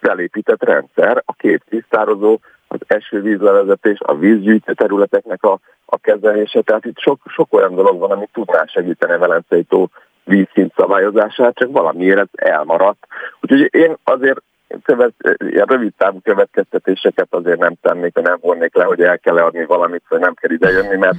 felépített 0.00 0.64
rendszer, 0.64 1.22
a 1.24 1.32
két 1.32 1.62
tisztározó, 1.68 2.38
az 2.68 2.78
esővízlevezetés, 2.86 3.98
a 4.00 4.16
vízgyűjtő 4.16 4.72
területeknek 4.72 5.42
a, 5.42 5.58
a 5.84 5.98
kezelése. 5.98 6.60
Tehát 6.60 6.84
itt 6.84 6.98
sok, 6.98 7.20
sok 7.26 7.54
olyan 7.54 7.74
dolog 7.74 7.98
van, 7.98 8.10
ami 8.10 8.28
tudná 8.32 8.64
segíteni 8.66 9.12
a 9.12 9.18
Velencei 9.18 9.62
tó 9.62 9.88
vízszint 10.26 10.72
szabályozását, 10.76 11.54
csak 11.54 11.72
valamiért 11.72 12.18
ez 12.18 12.28
elmaradt. 12.32 13.06
Úgyhogy 13.40 13.68
én 13.70 13.96
azért 14.04 14.42
követ, 14.82 15.12
ilyen 15.38 15.66
rövid 15.66 15.92
távú 15.98 16.20
következtetéseket 16.20 17.26
azért 17.30 17.58
nem 17.58 17.74
tennék, 17.82 18.14
nem 18.14 18.38
vonnék 18.40 18.74
le, 18.74 18.84
hogy 18.84 19.00
el 19.00 19.18
kell 19.18 19.36
adni 19.36 19.64
valamit, 19.64 20.02
vagy 20.08 20.20
nem 20.20 20.34
kell 20.34 20.50
idejönni, 20.50 20.96
mert 20.96 21.16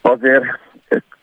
azért 0.00 0.44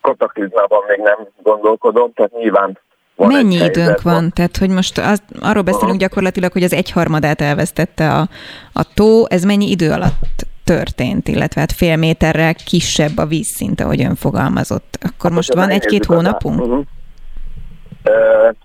kataklizmában 0.01 0.83
még 0.87 0.99
nem 0.99 1.27
gondolkodom, 1.43 2.13
tehát 2.13 2.31
nyilván 2.31 2.79
van 3.15 3.31
Mennyi 3.31 3.55
időnk 3.55 3.75
helyzet, 3.75 4.01
van? 4.01 4.31
Tehát, 4.33 4.57
hogy 4.57 4.69
most 4.69 4.97
az, 4.97 5.23
arról 5.41 5.63
beszélünk 5.63 5.99
gyakorlatilag, 5.99 6.51
hogy 6.51 6.63
az 6.63 6.73
egyharmadát 6.73 7.41
elvesztette 7.41 8.09
a, 8.09 8.27
a 8.73 8.93
tó, 8.93 9.29
ez 9.29 9.43
mennyi 9.43 9.69
idő 9.69 9.91
alatt 9.91 10.51
történt, 10.63 11.27
illetve 11.27 11.59
hát 11.59 11.71
fél 11.71 11.97
méterrel 11.97 12.53
kisebb 12.53 13.17
a 13.17 13.25
vízszint, 13.25 13.81
ahogy 13.81 14.03
ön 14.03 14.15
fogalmazott. 14.15 14.97
Akkor 15.01 15.29
hát, 15.29 15.31
most 15.31 15.53
van 15.53 15.69
egy-két 15.69 16.05
hónapunk? 16.05 16.59
Uh-huh. 16.59 16.83
Uh, 18.05 18.55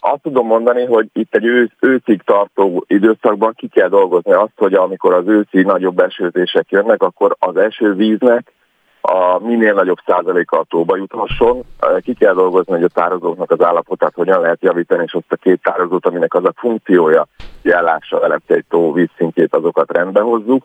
azt 0.00 0.22
tudom 0.22 0.46
mondani, 0.46 0.84
hogy 0.84 1.08
itt 1.12 1.34
egy 1.34 1.44
ősz, 1.44 1.70
őszig 1.80 2.22
tartó 2.22 2.84
időszakban 2.86 3.52
ki 3.56 3.68
kell 3.68 3.88
dolgozni 3.88 4.32
azt, 4.32 4.52
hogy 4.56 4.74
amikor 4.74 5.14
az 5.14 5.26
őszi 5.26 5.62
nagyobb 5.62 5.98
esőzések 5.98 6.70
jönnek, 6.70 7.02
akkor 7.02 7.36
az 7.38 7.56
esővíznek 7.56 8.52
a 9.00 9.38
minél 9.38 9.74
nagyobb 9.74 9.98
százaléka 10.06 10.58
a 10.58 10.64
tóba 10.68 10.96
juthasson. 10.96 11.64
Ki 12.00 12.14
kell 12.14 12.34
dolgozni, 12.34 12.72
hogy 12.72 12.82
a 12.82 12.88
tározóknak 12.88 13.50
az 13.50 13.62
állapotát 13.62 14.14
hogyan 14.14 14.40
lehet 14.40 14.62
javítani, 14.62 15.02
és 15.02 15.14
ott 15.14 15.32
a 15.32 15.36
két 15.36 15.60
tározót, 15.62 16.06
aminek 16.06 16.34
az 16.34 16.44
a 16.44 16.52
funkciója, 16.56 17.26
jellása 17.62 18.20
a 18.20 18.40
egy 18.46 18.64
tó 18.68 18.92
vízszintjét, 18.92 19.54
azokat 19.54 19.92
rendbe 19.92 20.20
hozzuk. 20.20 20.64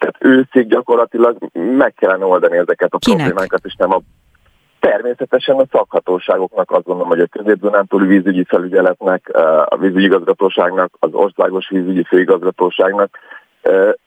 Tehát 0.00 0.16
őszig 0.18 0.68
gyakorlatilag 0.68 1.36
meg 1.52 1.94
kellene 1.94 2.24
oldani 2.24 2.56
ezeket 2.56 2.92
a 2.92 2.98
Kinek? 2.98 3.26
problémákat, 3.26 3.64
és 3.64 3.74
nem 3.74 3.92
a 3.92 4.00
Természetesen 4.80 5.56
a 5.56 5.66
szakhatóságoknak 5.70 6.70
azt 6.70 6.84
gondolom, 6.84 7.08
hogy 7.08 7.20
a 7.20 7.26
közép 7.26 8.06
vízügyi 8.06 8.44
felügyeletnek, 8.44 9.30
a 9.68 9.76
vízügyi 9.76 10.04
igazgatóságnak, 10.04 10.92
az 10.98 11.12
országos 11.12 11.68
vízügyi 11.68 12.04
főigazgatóságnak, 12.04 13.18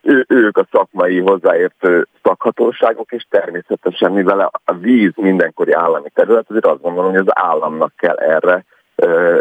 ő, 0.02 0.24
ők 0.28 0.58
a 0.58 0.66
szakmai 0.72 1.20
hozzáértő 1.20 2.06
szakhatóságok, 2.22 3.12
és 3.12 3.26
természetesen, 3.30 4.12
mivel 4.12 4.50
a 4.64 4.72
víz 4.72 5.12
mindenkori 5.16 5.72
állami 5.72 6.08
terület, 6.14 6.46
azért 6.48 6.66
azt 6.66 6.82
gondolom, 6.82 7.10
hogy 7.10 7.20
az 7.26 7.46
államnak 7.46 7.92
kell 7.96 8.16
erre 8.16 8.64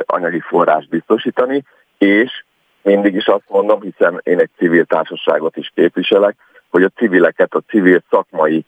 anyagi 0.05 0.39
forrást 0.39 0.89
biztosítani, 0.89 1.63
és 1.97 2.43
mindig 2.83 3.15
is 3.15 3.25
azt 3.25 3.49
mondom, 3.49 3.81
hiszen 3.81 4.19
én 4.23 4.39
egy 4.39 4.49
civil 4.57 4.85
társaságot 4.85 5.57
is 5.57 5.71
képviselek, 5.75 6.35
hogy 6.69 6.83
a 6.83 6.91
civileket, 6.95 7.53
a 7.53 7.61
civil 7.67 8.03
szakmai 8.09 8.65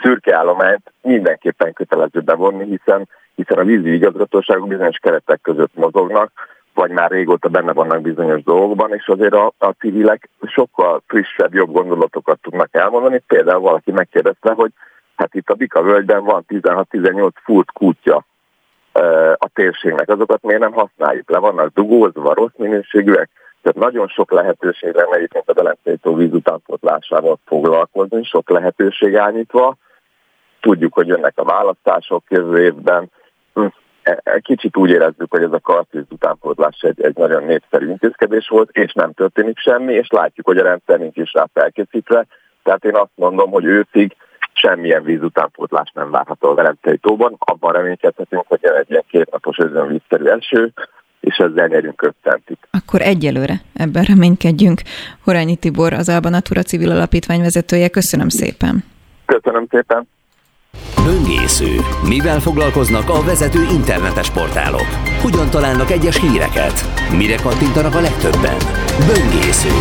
szürke 0.00 0.36
állományt 0.36 0.92
mindenképpen 1.02 1.72
kötelező 1.72 2.20
bevonni, 2.20 2.64
hiszen, 2.64 3.08
hiszen 3.34 3.58
a 3.58 3.64
vízi 3.64 3.92
igazgatóságok 3.94 4.68
bizonyos 4.68 4.98
keretek 4.98 5.40
között 5.40 5.74
mozognak, 5.74 6.32
vagy 6.74 6.90
már 6.90 7.10
régóta 7.10 7.48
benne 7.48 7.72
vannak 7.72 8.00
bizonyos 8.00 8.42
dolgokban, 8.42 8.94
és 8.94 9.06
azért 9.06 9.34
a, 9.34 9.52
a 9.58 9.70
civilek 9.78 10.28
sokkal 10.46 11.02
frissebb, 11.06 11.54
jobb 11.54 11.72
gondolatokat 11.72 12.38
tudnak 12.42 12.68
elmondani. 12.70 13.22
Például 13.26 13.60
valaki 13.60 13.90
megkérdezte, 13.90 14.52
hogy 14.52 14.70
hát 15.16 15.34
itt 15.34 15.48
a 15.48 15.54
Bika 15.54 15.82
völgyben 15.82 16.24
van 16.24 16.44
16-18 16.48 17.30
furt 17.42 17.72
kútja 17.72 18.24
térségnek, 19.54 20.08
azokat 20.08 20.42
miért 20.42 20.60
nem 20.60 20.72
használjuk 20.72 21.30
le? 21.30 21.38
Vannak 21.38 21.72
dugózva, 21.74 22.34
rossz 22.34 22.56
minőségűek, 22.56 23.30
tehát 23.64 23.88
nagyon 23.88 24.08
sok 24.08 24.30
lehetőség 24.30 24.94
lenne 24.94 25.16
egyébként 25.16 25.48
a 25.48 25.52
Belencei 25.52 25.96
tó 25.96 26.14
víz 26.14 26.32
utánpótlásával 26.32 27.38
foglalkozni, 27.44 28.24
sok 28.24 28.50
lehetőség 28.50 29.16
állítva. 29.16 29.76
Tudjuk, 30.60 30.94
hogy 30.94 31.06
jönnek 31.06 31.32
a 31.36 31.44
választások 31.44 32.22
jövő 32.28 32.62
évben. 32.62 33.10
Hm, 33.54 33.66
e, 34.02 34.20
e, 34.22 34.38
kicsit 34.38 34.76
úgy 34.76 34.90
érezzük, 34.90 35.30
hogy 35.30 35.42
ez 35.42 35.52
a 35.52 35.60
kartvíz 35.60 36.04
utánpótlás 36.10 36.80
egy, 36.80 37.02
egy 37.02 37.16
nagyon 37.16 37.44
népszerű 37.44 37.88
intézkedés 37.88 38.48
volt, 38.48 38.70
és 38.72 38.92
nem 38.92 39.12
történik 39.12 39.58
semmi, 39.58 39.92
és 39.92 40.08
látjuk, 40.08 40.46
hogy 40.46 40.58
a 40.58 40.62
rendszer 40.62 40.98
nincs 40.98 41.16
is 41.16 41.32
rá 41.32 41.46
felkészítve. 41.52 42.26
Tehát 42.62 42.84
én 42.84 42.96
azt 42.96 43.12
mondom, 43.14 43.50
hogy 43.50 43.64
őszig 43.64 44.16
semmilyen 44.54 45.02
víz 45.02 45.22
utánpótlás 45.22 45.90
nem 45.94 46.10
várható 46.10 46.48
a 46.48 46.54
Velencei 46.54 46.96
tóban. 46.96 47.36
Abban 47.38 47.72
reménykedhetünk, 47.72 48.44
hogy 48.46 48.60
egy 48.62 48.90
ilyen 48.90 49.04
kétnapos 49.08 49.56
özönvízszerű 49.58 50.24
eső, 50.24 50.72
és 51.20 51.36
ezzel 51.36 51.66
nyerünk 51.66 52.02
5 52.02 52.14
centit. 52.22 52.68
Akkor 52.70 53.00
egyelőre 53.00 53.54
ebben 53.74 54.02
reménykedjünk. 54.02 54.80
Horányi 55.24 55.56
Tibor, 55.56 55.92
az 55.92 56.08
Alba 56.08 56.28
Natura 56.28 56.62
civil 56.62 56.90
alapítvány 56.90 57.40
vezetője. 57.40 57.88
Köszönöm 57.88 58.28
szépen. 58.28 58.84
Köszönöm 59.26 59.66
szépen. 59.70 60.08
Böngésző. 61.04 61.76
Mivel 62.02 62.40
foglalkoznak 62.40 63.08
a 63.08 63.22
vezető 63.22 63.66
internetes 63.72 64.30
portálok? 64.30 64.86
Hogyan 65.22 65.50
találnak 65.50 65.90
egyes 65.90 66.20
híreket? 66.20 66.84
Mire 67.16 67.36
kattintanak 67.36 67.94
a 67.94 68.00
legtöbben? 68.00 68.56
Böngésző. 69.06 69.72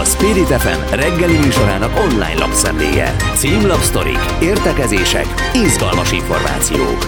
A 0.00 0.04
Spirit 0.04 0.46
FM 0.46 0.94
reggeli 0.94 1.36
műsorának 1.38 1.96
online 1.98 2.38
lapszemléje. 2.38 3.16
Címlapsztorik, 3.36 4.18
értekezések, 4.42 5.26
izgalmas 5.54 6.12
információk. 6.12 6.98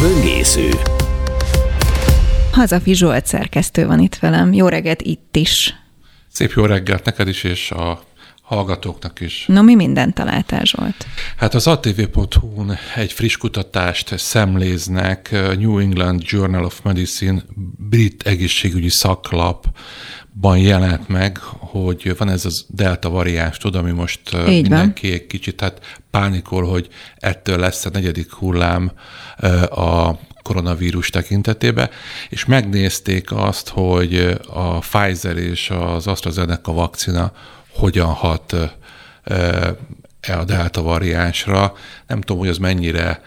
Böngésző. 0.00 0.68
Hazafi 2.52 2.94
Zsolt 2.94 3.26
szerkesztő 3.26 3.86
van 3.86 3.98
itt 3.98 4.16
velem. 4.16 4.52
Jó 4.52 4.68
reggelt 4.68 5.02
itt 5.02 5.36
is. 5.36 5.74
Szép 6.28 6.52
jó 6.56 6.64
reggelt 6.64 7.04
neked 7.04 7.28
is, 7.28 7.44
és 7.44 7.70
a 7.70 8.02
hallgatóknak 8.52 9.20
is. 9.20 9.44
No, 9.46 9.62
mi 9.62 9.74
mindent 9.74 10.14
találtál, 10.14 10.64
Zsolt? 10.64 11.06
Hát 11.36 11.54
az 11.54 11.66
atv.hu-n 11.66 12.78
egy 12.94 13.12
friss 13.12 13.36
kutatást 13.36 14.18
szemléznek, 14.18 15.30
New 15.58 15.78
England 15.78 16.22
Journal 16.24 16.64
of 16.64 16.80
Medicine 16.82 17.42
brit 17.88 18.22
egészségügyi 18.26 18.88
szaklapban 18.90 20.58
jelent 20.58 21.08
meg, 21.08 21.38
hogy 21.58 22.14
van 22.18 22.28
ez 22.28 22.44
az 22.44 22.66
delta 22.68 23.10
variáns, 23.10 23.56
tudom, 23.56 23.82
ami 23.82 23.92
most 23.92 24.20
Így 24.48 24.62
mindenki 24.62 25.06
van. 25.06 25.16
egy 25.16 25.26
kicsit 25.26 25.60
hát 25.60 26.00
pánikol, 26.10 26.64
hogy 26.64 26.88
ettől 27.16 27.58
lesz 27.58 27.84
a 27.84 27.90
negyedik 27.92 28.32
hullám 28.32 28.92
a 29.70 30.10
koronavírus 30.42 31.10
tekintetében, 31.10 31.90
és 32.28 32.44
megnézték 32.44 33.32
azt, 33.32 33.68
hogy 33.68 34.38
a 34.46 34.78
Pfizer 34.78 35.36
és 35.36 35.70
az 35.70 36.06
AstraZeneca 36.06 36.72
vakcina 36.72 37.32
hogyan 37.74 38.12
hat 38.12 38.56
e 40.20 40.38
a 40.38 40.44
delta 40.44 40.82
variánsra. 40.82 41.72
Nem 42.06 42.20
tudom, 42.20 42.38
hogy 42.38 42.48
az 42.48 42.58
mennyire 42.58 43.22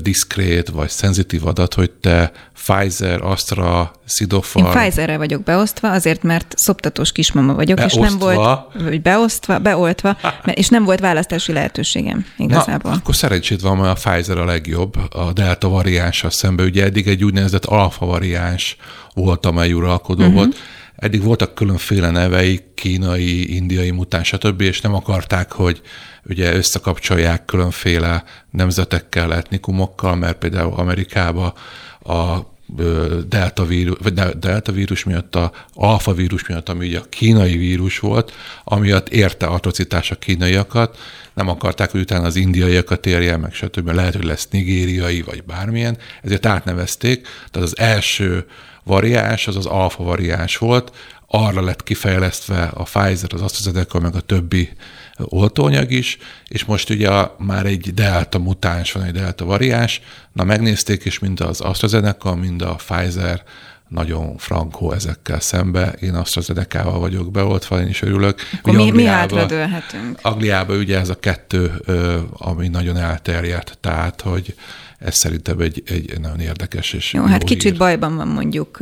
diszkrét 0.00 0.68
vagy 0.68 0.88
szenzitív 0.88 1.46
adat, 1.46 1.74
hogy 1.74 1.90
te 1.90 2.32
Pfizer, 2.54 3.20
Astra, 3.22 3.92
Sinopharm... 4.06 4.66
Én 4.66 4.72
Pfizerre 4.72 5.16
vagyok 5.16 5.42
beosztva, 5.42 5.90
azért, 5.90 6.22
mert 6.22 6.54
szoptatós 6.56 7.12
kismama 7.12 7.54
vagyok, 7.54 7.76
beosztva. 7.76 8.04
és 8.04 8.10
nem 8.10 8.18
volt, 8.18 8.60
vagy 8.72 9.02
beosztva, 9.02 9.58
beoltva, 9.58 10.16
és 10.44 10.68
nem 10.68 10.84
volt 10.84 11.00
választási 11.00 11.52
lehetőségem 11.52 12.26
igazából. 12.36 12.90
Na, 12.90 12.96
akkor 12.96 13.16
szerencsét 13.16 13.60
van, 13.60 13.76
mert 13.76 14.04
a 14.04 14.10
Pfizer 14.10 14.38
a 14.38 14.44
legjobb, 14.44 14.94
a 15.10 15.32
delta 15.32 15.68
variánssal 15.68 16.30
szemben. 16.30 16.66
Ugye 16.66 16.84
eddig 16.84 17.08
egy 17.08 17.24
úgynevezett 17.24 17.64
alfa 17.64 18.06
variáns 18.06 18.76
volt, 19.14 19.46
amely 19.46 19.72
uralkodó 19.72 20.22
uh-huh. 20.22 20.36
volt. 20.36 20.56
Eddig 20.98 21.22
voltak 21.22 21.54
különféle 21.54 22.10
nevei, 22.10 22.60
kínai, 22.74 23.54
indiai 23.54 23.90
mutáns, 23.90 24.28
stb., 24.28 24.60
és 24.60 24.80
nem 24.80 24.94
akarták, 24.94 25.52
hogy 25.52 25.80
ugye 26.24 26.54
összekapcsolják 26.54 27.44
különféle 27.44 28.24
nemzetekkel, 28.50 29.34
etnikumokkal, 29.34 30.16
mert 30.16 30.38
például 30.38 30.72
Amerikába 30.72 31.54
a 32.02 32.38
delta 33.28 33.64
vírus, 33.64 33.96
vagy 34.02 34.12
delta 34.38 34.72
vírus 34.72 35.04
miatt, 35.04 35.34
a 35.34 35.52
alfa 35.74 36.12
vírus 36.14 36.46
miatt, 36.46 36.68
ami 36.68 36.86
ugye 36.86 36.98
a 36.98 37.08
kínai 37.08 37.56
vírus 37.56 37.98
volt, 37.98 38.32
amiatt 38.64 39.08
érte 39.08 39.46
atrocitás 39.46 40.10
a 40.10 40.14
kínaiakat, 40.14 40.98
nem 41.34 41.48
akarták, 41.48 41.90
hogy 41.90 42.00
utána 42.00 42.26
az 42.26 42.36
indiaiakat 42.36 43.06
érje 43.06 43.36
meg, 43.36 43.52
stb. 43.54 43.88
Lehet, 43.88 44.14
hogy 44.14 44.24
lesz 44.24 44.48
nigériai, 44.50 45.22
vagy 45.22 45.44
bármilyen, 45.44 45.98
ezért 46.22 46.46
átnevezték. 46.46 47.26
Tehát 47.50 47.68
az 47.68 47.78
első 47.78 48.46
variáns, 48.88 49.46
az 49.46 49.56
az 49.56 49.66
alfa 49.66 50.02
variáns 50.02 50.56
volt, 50.56 50.92
arra 51.26 51.62
lett 51.62 51.82
kifejlesztve 51.82 52.62
a 52.62 52.82
Pfizer, 52.82 53.30
az 53.34 53.40
AstraZeneca, 53.40 54.00
meg 54.00 54.14
a 54.14 54.20
többi 54.20 54.68
oltóanyag 55.18 55.90
is, 55.90 56.18
és 56.48 56.64
most 56.64 56.90
ugye 56.90 57.10
már 57.38 57.66
egy 57.66 57.94
delta 57.94 58.38
mutáns 58.38 58.92
van, 58.92 59.02
egy 59.02 59.12
delta 59.12 59.44
variáns, 59.44 60.00
na 60.32 60.44
megnézték, 60.44 61.04
és 61.04 61.18
mind 61.18 61.40
az 61.40 61.60
AstraZeneca, 61.60 62.34
mind 62.34 62.62
a 62.62 62.74
Pfizer 62.74 63.42
nagyon 63.88 64.36
frankó 64.36 64.92
ezekkel 64.92 65.40
szembe. 65.40 65.94
Én 66.00 66.14
AstraZeneca-val 66.14 66.98
vagyok 66.98 67.30
beoltva, 67.30 67.80
én 67.80 67.88
is 67.88 68.02
örülök. 68.02 68.40
Akkor 68.58 68.74
mi, 68.74 68.90
mi 68.90 69.04
hátradőlhetünk? 69.04 70.18
Angliában 70.22 70.78
ugye 70.78 70.98
ez 70.98 71.08
a 71.08 71.18
kettő, 71.18 71.82
ami 72.32 72.68
nagyon 72.68 72.96
elterjedt, 72.96 73.78
tehát, 73.80 74.20
hogy 74.20 74.54
ez 74.98 75.16
szerintem 75.16 75.60
egy, 75.60 75.82
egy 75.86 76.20
nagyon 76.20 76.40
érdekes 76.40 76.92
és 76.92 77.12
jó, 77.12 77.20
jó 77.22 77.26
hát 77.28 77.44
kicsit 77.44 77.70
hír. 77.70 77.78
bajban 77.78 78.16
van 78.16 78.28
mondjuk 78.28 78.78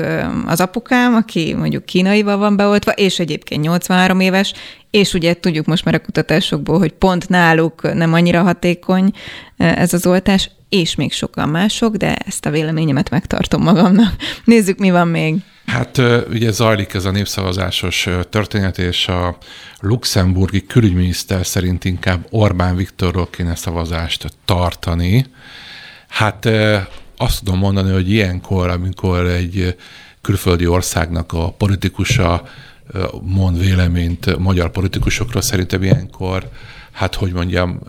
az 0.46 0.60
apukám, 0.60 1.14
aki 1.14 1.54
mondjuk 1.54 1.84
kínaival 1.84 2.36
van 2.36 2.56
beoltva, 2.56 2.90
és 2.90 3.18
egyébként 3.18 3.62
83 3.62 4.20
éves, 4.20 4.52
és 4.90 5.14
ugye 5.14 5.34
tudjuk 5.40 5.66
most 5.66 5.84
már 5.84 5.94
a 5.94 6.00
kutatásokból, 6.00 6.78
hogy 6.78 6.92
pont 6.92 7.28
náluk 7.28 7.94
nem 7.94 8.12
annyira 8.12 8.42
hatékony 8.42 9.12
ez 9.56 9.92
az 9.92 10.06
oltás, 10.06 10.50
és 10.68 10.94
még 10.94 11.12
sokan 11.12 11.48
mások, 11.48 11.96
de 11.96 12.14
ezt 12.14 12.46
a 12.46 12.50
véleményemet 12.50 13.10
megtartom 13.10 13.62
magamnak. 13.62 14.14
Nézzük, 14.44 14.78
mi 14.78 14.90
van 14.90 15.08
még. 15.08 15.36
Hát 15.66 16.00
ugye 16.28 16.50
zajlik 16.50 16.94
ez 16.94 17.04
a 17.04 17.10
népszavazásos 17.10 18.08
történet, 18.30 18.78
és 18.78 19.08
a 19.08 19.38
luxemburgi 19.80 20.66
külügyminiszter 20.66 21.46
szerint 21.46 21.84
inkább 21.84 22.26
Orbán 22.30 22.76
Viktorról 22.76 23.28
kéne 23.30 23.54
szavazást 23.54 24.26
tartani. 24.44 25.26
Hát 26.08 26.48
azt 27.16 27.44
tudom 27.44 27.58
mondani, 27.58 27.92
hogy 27.92 28.10
ilyenkor, 28.10 28.68
amikor 28.68 29.26
egy 29.26 29.76
külföldi 30.20 30.66
országnak 30.66 31.32
a 31.32 31.50
politikusa 31.50 32.42
mond 33.22 33.58
véleményt 33.58 34.38
magyar 34.38 34.70
politikusokról, 34.70 35.42
szerintem 35.42 35.82
ilyenkor, 35.82 36.48
hát 36.92 37.14
hogy 37.14 37.32
mondjam, 37.32 37.80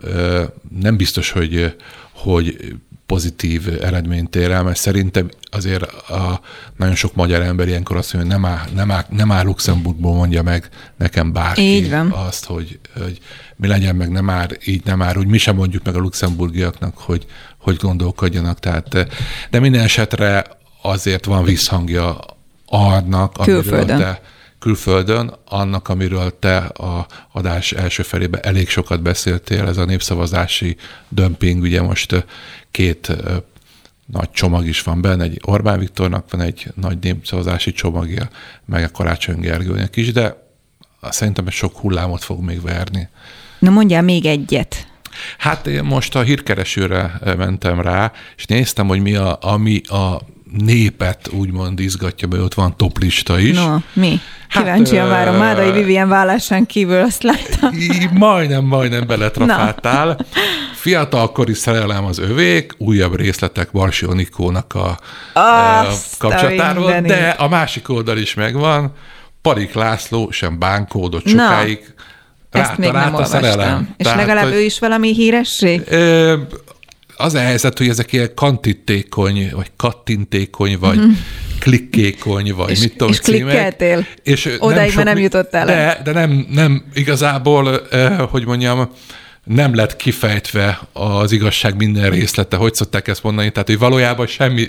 nem 0.80 0.96
biztos, 0.96 1.30
hogy, 1.30 1.74
hogy 2.18 2.74
pozitív 3.06 3.68
eredményt 3.82 4.36
ér 4.36 4.50
el, 4.50 4.62
mert 4.62 4.78
szerintem 4.78 5.28
azért 5.50 5.82
a, 5.92 6.40
nagyon 6.76 6.94
sok 6.94 7.14
magyar 7.14 7.40
ember 7.40 7.68
ilyenkor 7.68 7.96
azt 7.96 8.14
mondja, 8.14 8.32
hogy 8.32 8.42
nem 8.42 8.52
áll, 8.52 8.66
nem 8.74 8.90
áll, 8.90 9.04
nem 9.10 9.32
áll 9.32 9.44
Luxemburgból 9.44 10.14
mondja 10.14 10.42
meg 10.42 10.68
nekem 10.96 11.32
bárki 11.32 11.62
így 11.62 11.90
van. 11.90 12.10
azt, 12.10 12.44
hogy, 12.44 12.78
hogy 12.98 13.18
mi 13.56 13.66
legyen 13.66 13.96
meg, 13.96 14.10
nem 14.10 14.30
áll 14.30 14.48
így, 14.64 14.84
nem 14.84 15.02
áll 15.02 15.16
úgy. 15.16 15.26
Mi 15.26 15.38
sem 15.38 15.56
mondjuk 15.56 15.84
meg 15.84 15.94
a 15.94 15.98
luxemburgiaknak, 15.98 16.98
hogy, 16.98 17.26
hogy 17.58 17.76
gondolkodjanak. 17.76 18.58
Tehát, 18.58 19.08
de 19.50 19.60
minden 19.60 19.82
esetre 19.82 20.44
azért 20.82 21.24
van 21.24 21.44
visszhangja 21.44 22.18
annak, 22.66 23.36
amiről 23.36 23.84
te 23.84 24.20
külföldön, 24.58 25.34
annak, 25.44 25.88
amiről 25.88 26.38
te 26.38 26.56
a 26.56 27.06
adás 27.32 27.72
első 27.72 28.02
felében 28.02 28.40
elég 28.44 28.68
sokat 28.68 29.02
beszéltél, 29.02 29.66
ez 29.66 29.76
a 29.76 29.84
népszavazási 29.84 30.76
dömping, 31.08 31.62
ugye 31.62 31.82
most 31.82 32.26
két 32.70 33.16
nagy 34.06 34.30
csomag 34.30 34.66
is 34.66 34.82
van 34.82 35.00
benne, 35.00 35.24
egy 35.24 35.40
Orbán 35.44 35.78
Viktornak 35.78 36.30
van 36.30 36.40
egy 36.40 36.66
nagy 36.74 36.98
népszavazási 37.00 37.72
csomagja, 37.72 38.28
meg 38.64 38.84
a 38.84 38.90
Karácsony 38.90 39.40
Gergőnek 39.40 39.96
is, 39.96 40.12
de 40.12 40.46
szerintem 41.00 41.46
egy 41.46 41.52
sok 41.52 41.76
hullámot 41.76 42.24
fog 42.24 42.42
még 42.42 42.62
verni. 42.62 43.08
Na 43.58 43.70
mondjál 43.70 44.02
még 44.02 44.26
egyet. 44.26 44.86
Hát 45.38 45.66
én 45.66 45.84
most 45.84 46.14
a 46.14 46.22
hírkeresőre 46.22 47.20
mentem 47.36 47.80
rá, 47.80 48.12
és 48.36 48.44
néztem, 48.44 48.86
hogy 48.86 49.00
mi 49.00 49.14
a, 49.14 49.38
ami 49.40 49.80
a 49.86 50.20
népet 50.50 51.28
úgymond 51.32 51.80
izgatja, 51.80 52.28
mert 52.28 52.42
ott 52.42 52.54
van 52.54 52.76
toplista 52.76 53.38
is. 53.38 53.56
No, 53.56 53.76
mi? 53.92 54.20
Kíváncsian 54.48 55.08
hát, 55.08 55.16
várom. 55.16 55.36
Mádai 55.36 55.72
Vivien 55.72 56.08
vállásán 56.08 56.66
kívül 56.66 57.00
azt 57.00 57.22
láttam. 57.22 57.70
Majdnem, 58.12 58.64
majdnem 58.64 59.06
beletrafáltál. 59.06 60.18
Fiatalkori 60.74 61.54
szerelem 61.54 62.04
az 62.04 62.18
övék, 62.18 62.72
újabb 62.78 63.16
részletek 63.16 63.70
Barsi 63.72 64.06
Onikónak 64.06 64.74
a, 64.74 64.98
a 65.40 65.86
kapcsolatáról, 66.18 67.00
de 67.00 67.34
a 67.38 67.48
másik 67.48 67.88
oldal 67.88 68.18
is 68.18 68.34
megvan. 68.34 68.92
Parik 69.42 69.74
László 69.74 70.30
sem 70.30 70.58
bánkódott 70.58 71.28
sokáig. 71.28 71.94
Na. 72.50 72.60
Ezt 72.60 72.76
még 72.76 72.90
nem 72.92 73.14
olvastam. 73.14 73.40
Szerelem. 73.42 73.94
És 73.96 74.04
Tehát, 74.04 74.18
legalább 74.18 74.44
hogy, 74.44 74.54
ő 74.54 74.60
is 74.60 74.78
valami 74.78 75.14
híresség? 75.14 75.82
Ö, 75.88 76.36
az 77.18 77.34
a 77.34 77.38
helyzet, 77.38 77.78
hogy 77.78 77.88
ezek 77.88 78.12
ilyen 78.12 78.30
kantintékony, 78.34 79.50
vagy 79.54 79.70
kattintékony, 79.76 80.78
vagy 80.78 80.98
mm-hmm. 80.98 81.10
klikkékony, 81.60 82.54
vagy 82.54 82.70
és, 82.70 82.80
mit 82.80 82.90
tudom, 82.92 83.08
és 83.08 83.18
címek. 83.18 83.40
klikkeltél? 83.40 84.06
És 84.22 84.56
Odáig 84.58 84.94
már 84.94 85.04
nem 85.04 85.18
jutottál 85.18 85.66
de, 85.66 86.00
de 86.04 86.12
nem, 86.12 86.46
nem 86.50 86.84
igazából, 86.94 87.88
eh, 87.90 88.18
hogy 88.18 88.46
mondjam, 88.46 88.90
nem 89.44 89.74
lett 89.74 89.96
kifejtve 89.96 90.80
az 90.92 91.32
igazság 91.32 91.76
minden 91.76 92.10
részlete, 92.10 92.56
hogy 92.56 92.74
szokták 92.74 93.08
ezt 93.08 93.22
mondani, 93.22 93.50
tehát 93.50 93.68
hogy 93.68 93.78
valójában 93.78 94.26
semmi 94.26 94.68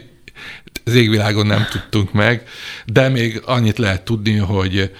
az 0.85 0.95
égvilágon 0.95 1.45
nem 1.45 1.67
tudtunk 1.71 2.11
meg, 2.11 2.43
de 2.85 3.09
még 3.09 3.41
annyit 3.45 3.77
lehet 3.77 4.01
tudni, 4.01 4.35
hogy 4.37 4.91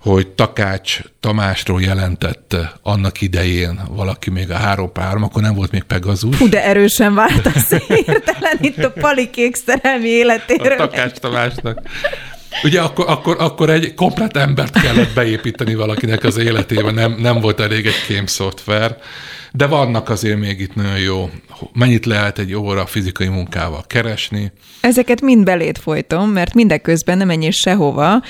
hogy 0.00 0.28
Takács 0.28 0.98
Tamásról 1.20 1.82
jelentette 1.82 2.72
annak 2.82 3.20
idején 3.20 3.80
valaki 3.90 4.30
még 4.30 4.50
a 4.50 4.56
három 4.56 4.92
pár, 4.92 5.16
akkor 5.16 5.42
nem 5.42 5.54
volt 5.54 5.70
még 5.70 5.82
Pegazus. 5.82 6.36
Hú, 6.36 6.48
de 6.48 6.64
erősen 6.64 7.14
váltasz 7.14 7.70
hirtelen 7.86 8.58
itt 8.60 8.84
a 8.84 8.90
palikék 8.90 9.56
szerelmi 9.56 10.08
életéről. 10.08 10.72
A 10.72 10.76
Takács 10.76 11.18
Tamásnak. 11.18 11.80
Ugye 12.62 12.80
akkor, 12.80 13.04
akkor, 13.08 13.36
akkor 13.38 13.70
egy 13.70 13.94
komplet 13.94 14.36
embert 14.36 14.80
kellett 14.80 15.14
beépíteni 15.14 15.74
valakinek 15.74 16.24
az 16.24 16.36
életébe, 16.36 16.90
nem, 16.90 17.12
nem 17.18 17.40
volt 17.40 17.60
elég 17.60 17.86
egy 17.86 18.04
kém 18.06 18.26
szoftver. 18.26 18.96
De 19.52 19.66
vannak 19.66 20.08
azért 20.08 20.38
még 20.38 20.60
itt 20.60 20.74
nagyon 20.74 20.98
jó, 20.98 21.30
mennyit 21.72 22.06
lehet 22.06 22.38
egy 22.38 22.54
óra 22.54 22.86
fizikai 22.86 23.28
munkával 23.28 23.84
keresni. 23.86 24.52
Ezeket 24.80 25.20
mind 25.20 25.44
belét 25.44 25.78
folytom, 25.78 26.30
mert 26.30 26.54
mindeközben 26.54 27.18
nem 27.18 27.26
menjél 27.26 27.50
sehova. 27.50 28.22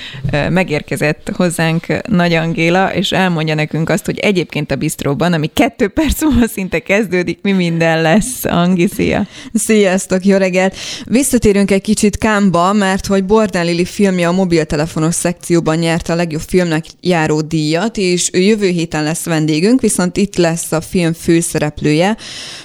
Megérkezett 0.49 1.31
hozzánk 1.35 1.87
Nagy 2.09 2.33
Angéla, 2.33 2.95
és 2.95 3.13
elmondja 3.13 3.55
nekünk 3.55 3.89
azt, 3.89 4.05
hogy 4.05 4.19
egyébként 4.19 4.71
a 4.71 4.77
bistróban, 4.77 5.33
ami 5.33 5.51
kettő 5.55 5.89
perc 5.89 6.23
múlva 6.23 6.47
szinte 6.47 6.79
kezdődik, 6.79 7.39
mi 7.43 7.53
minden 7.53 8.03
lesz. 8.03 8.45
Angi, 8.45 8.87
szia! 8.87 9.27
Sziasztok, 9.53 10.25
jó 10.25 10.37
reggelt! 10.37 10.77
Visszatérünk 11.05 11.71
egy 11.71 11.83
kicsit 11.83 12.19
Kámba, 12.19 12.73
mert 12.73 13.07
hogy 13.07 13.25
Bordán 13.25 13.65
Lili 13.65 13.85
filmje 13.85 14.29
a 14.29 14.33
mobiltelefonos 14.33 15.15
szekcióban 15.15 15.77
nyerte 15.77 16.13
a 16.13 16.17
legjobb 16.17 16.43
filmnek 16.47 16.85
járó 17.01 17.41
díjat, 17.41 17.97
és 17.97 18.31
ő 18.33 18.41
jövő 18.41 18.69
héten 18.69 19.03
lesz 19.03 19.25
vendégünk, 19.25 19.81
viszont 19.81 20.17
itt 20.17 20.37
lesz 20.37 20.73
a 20.73 20.81
film 20.81 21.08
főszereplője, 21.15 22.17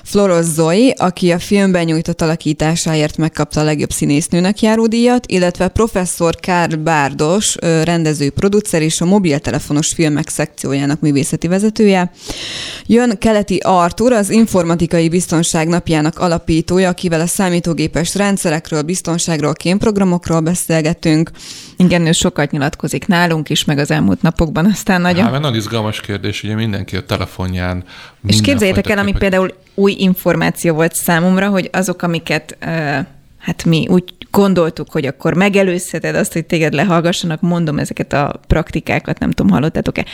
Floros 0.03 0.45
Zoe, 0.45 0.93
aki 0.97 1.31
a 1.31 1.39
filmben 1.39 1.83
nyújtott 1.83 2.21
alakításáért 2.21 3.17
megkapta 3.17 3.59
a 3.59 3.63
legjobb 3.63 3.91
színésznőnek 3.91 4.61
járó 4.61 4.87
díjat, 4.87 5.25
illetve 5.27 5.67
professzor 5.67 6.35
Karl 6.39 6.75
Bárdos, 6.75 7.55
rendező, 7.83 8.29
producer 8.29 8.81
és 8.81 9.01
a 9.01 9.05
mobiltelefonos 9.05 9.93
filmek 9.93 10.29
szekciójának 10.29 10.99
művészeti 10.99 11.47
vezetője. 11.47 12.11
Jön 12.85 13.17
Keleti 13.17 13.57
Artur, 13.57 14.13
az 14.13 14.29
informatikai 14.29 15.09
biztonság 15.09 15.67
napjának 15.67 16.19
alapítója, 16.19 16.89
akivel 16.89 17.21
a 17.21 17.27
számítógépes 17.27 18.15
rendszerekről, 18.15 18.81
biztonságról, 18.81 19.53
kémprogramokról 19.53 20.39
beszélgetünk. 20.39 21.31
Igen, 21.77 22.05
ő 22.05 22.11
sokat 22.11 22.51
nyilatkozik 22.51 23.07
nálunk 23.07 23.49
is, 23.49 23.65
meg 23.65 23.77
az 23.77 23.91
elmúlt 23.91 24.21
napokban, 24.21 24.65
aztán 24.65 25.01
nagyon... 25.01 25.23
Hát, 25.23 25.31
nagyon 25.31 25.55
izgalmas 25.55 26.01
kérdés, 26.01 26.43
ugye 26.43 26.55
mindenki 26.55 26.95
a 26.95 27.05
telefonján 27.05 27.83
és 28.25 28.41
képzeljétek 28.41 28.89
el, 28.89 28.97
ami 28.97 29.11
például 29.11 29.53
új 29.73 29.95
információ 29.97 30.73
volt 30.73 30.95
számomra, 30.95 31.47
hogy 31.47 31.69
azok, 31.71 32.01
amiket 32.01 32.57
hát 33.39 33.65
mi 33.65 33.87
úgy 33.89 34.13
gondoltuk, 34.31 34.91
hogy 34.91 35.05
akkor 35.05 35.33
megelőzheted 35.33 36.15
azt, 36.15 36.33
hogy 36.33 36.45
téged 36.45 36.73
lehallgassanak, 36.73 37.41
mondom 37.41 37.79
ezeket 37.79 38.13
a 38.13 38.39
praktikákat, 38.47 39.19
nem 39.19 39.31
tudom, 39.31 39.51
hallottátok-e. 39.51 40.05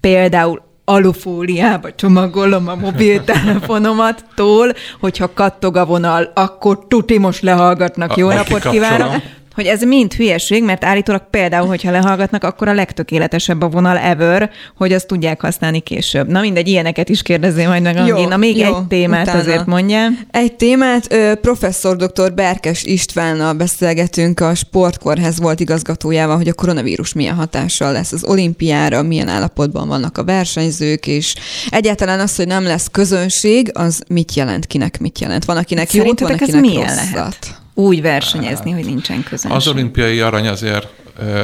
Például 0.00 0.62
alufóliába 0.84 1.94
csomagolom 1.94 2.68
a 2.68 2.74
mobiltelefonomat 2.74 4.24
tól, 4.34 4.72
hogyha 5.00 5.32
kattog 5.34 5.76
a 5.76 5.84
vonal, 5.84 6.30
akkor 6.34 6.86
tuti 6.88 7.18
most 7.18 7.42
lehallgatnak. 7.42 8.16
Jó 8.16 8.30
napot 8.30 8.68
kívánok! 8.68 9.22
Hogy 9.58 9.66
ez 9.66 9.82
mind 9.82 10.12
hülyeség, 10.12 10.64
mert 10.64 10.84
állítólag 10.84 11.30
például, 11.30 11.66
hogyha 11.66 11.90
lehallgatnak, 11.90 12.44
akkor 12.44 12.68
a 12.68 12.72
legtökéletesebb 12.72 13.62
a 13.62 13.68
vonal 13.68 13.96
ever, 13.96 14.50
hogy 14.76 14.92
azt 14.92 15.06
tudják 15.06 15.40
használni 15.40 15.80
később. 15.80 16.28
Na 16.28 16.40
mindegy, 16.40 16.68
ilyeneket 16.68 17.08
is 17.08 17.22
kérdezzél 17.22 17.68
majd 17.68 17.82
meg, 17.82 17.96
Angéna. 17.96 18.36
Még 18.36 18.56
jó, 18.56 18.66
egy 18.66 18.86
témát 18.88 19.22
utána. 19.22 19.38
azért 19.38 19.66
mondja. 19.66 20.08
Egy 20.30 20.52
témát, 20.52 21.14
professzor 21.40 21.96
dr. 21.96 22.34
Berkes 22.34 22.82
Istvánnal 22.84 23.52
beszélgetünk, 23.52 24.40
a 24.40 24.54
Sportkórház 24.54 25.40
volt 25.40 25.60
igazgatójával, 25.60 26.36
hogy 26.36 26.48
a 26.48 26.54
koronavírus 26.54 27.12
milyen 27.12 27.34
hatással 27.34 27.92
lesz 27.92 28.12
az 28.12 28.24
olimpiára, 28.24 29.02
milyen 29.02 29.28
állapotban 29.28 29.88
vannak 29.88 30.18
a 30.18 30.24
versenyzők, 30.24 31.06
és 31.06 31.34
egyáltalán 31.68 32.20
az, 32.20 32.36
hogy 32.36 32.46
nem 32.46 32.62
lesz 32.62 32.88
közönség, 32.92 33.70
az 33.74 34.02
mit 34.08 34.34
jelent, 34.34 34.66
kinek 34.66 35.00
mit 35.00 35.18
jelent. 35.18 35.44
Van, 35.44 35.56
akinek 35.56 35.92
jó, 35.92 36.04
van, 36.04 36.32
akinek 36.32 36.60
milyen 36.60 36.86
rosszat. 36.86 37.14
lehet? 37.14 37.66
Úgy 37.78 38.02
versenyezni, 38.02 38.70
hogy 38.70 38.84
nincsen 38.84 39.22
közönség. 39.22 39.58
Az 39.58 39.68
olimpiai 39.68 40.20
arany 40.20 40.48
azért 40.48 40.88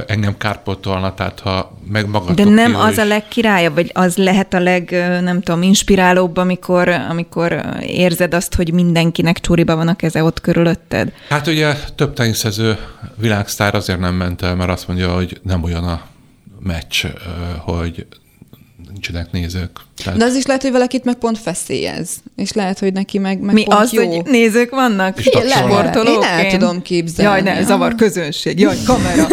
engem 0.07 0.37
kárpotolna, 0.37 1.15
tehát 1.15 1.41
ha 1.41 1.79
meg 1.93 2.09
magatok 2.09 2.37
De 2.37 2.45
nem 2.45 2.75
az 2.75 2.93
is. 2.93 2.99
a 2.99 3.05
legkirályabb, 3.05 3.75
vagy 3.75 3.91
az 3.95 4.17
lehet 4.17 4.55
a 4.55 4.61
leg, 4.61 4.91
nem 5.23 5.41
tudom, 5.41 5.63
inspirálóbb, 5.63 6.37
amikor, 6.37 6.89
amikor 6.89 7.65
érzed 7.81 8.35
azt, 8.35 8.55
hogy 8.55 8.73
mindenkinek 8.73 9.41
csúriba 9.41 9.77
van 9.77 9.89
a 9.89 9.97
keze 9.97 10.25
ott 10.25 10.41
körülötted? 10.41 11.13
Hát 11.29 11.47
ugye 11.47 11.75
több 11.95 12.13
teniszező 12.13 12.79
világsztár 13.17 13.75
azért 13.75 13.99
nem 14.01 14.15
ment 14.15 14.43
el, 14.43 14.55
mert 14.55 14.71
azt 14.71 14.89
mondja, 14.89 15.15
hogy 15.15 15.41
nem 15.43 15.63
olyan 15.63 15.85
a 15.85 16.03
meccs, 16.61 17.05
hogy 17.59 18.07
nincsenek 19.09 19.33
nézők. 19.33 19.71
Tehát... 19.97 20.19
De 20.19 20.25
az 20.25 20.35
is 20.35 20.47
lehet, 20.47 20.63
hogy 20.63 20.71
valakit 20.71 21.05
meg 21.05 21.15
pont 21.15 21.39
feszélyez, 21.39 22.11
és 22.37 22.53
lehet, 22.53 22.79
hogy 22.79 22.93
neki 22.93 23.19
meg, 23.19 23.41
meg 23.41 23.55
Mi 23.55 23.65
pont 23.65 23.81
az, 23.81 23.93
jó. 23.93 24.07
hogy 24.07 24.25
nézők 24.25 24.71
vannak? 24.71 25.19
És 25.19 25.31
Sportolók? 25.49 26.25
Én 26.25 26.29
el 26.29 26.51
tudom 26.51 26.83
képzelni. 26.83 27.49
Jaj, 27.49 27.55
ne, 27.55 27.65
zavar 27.65 27.95
közönség, 27.95 28.59
jaj, 28.59 28.77
kamera. 28.87 29.27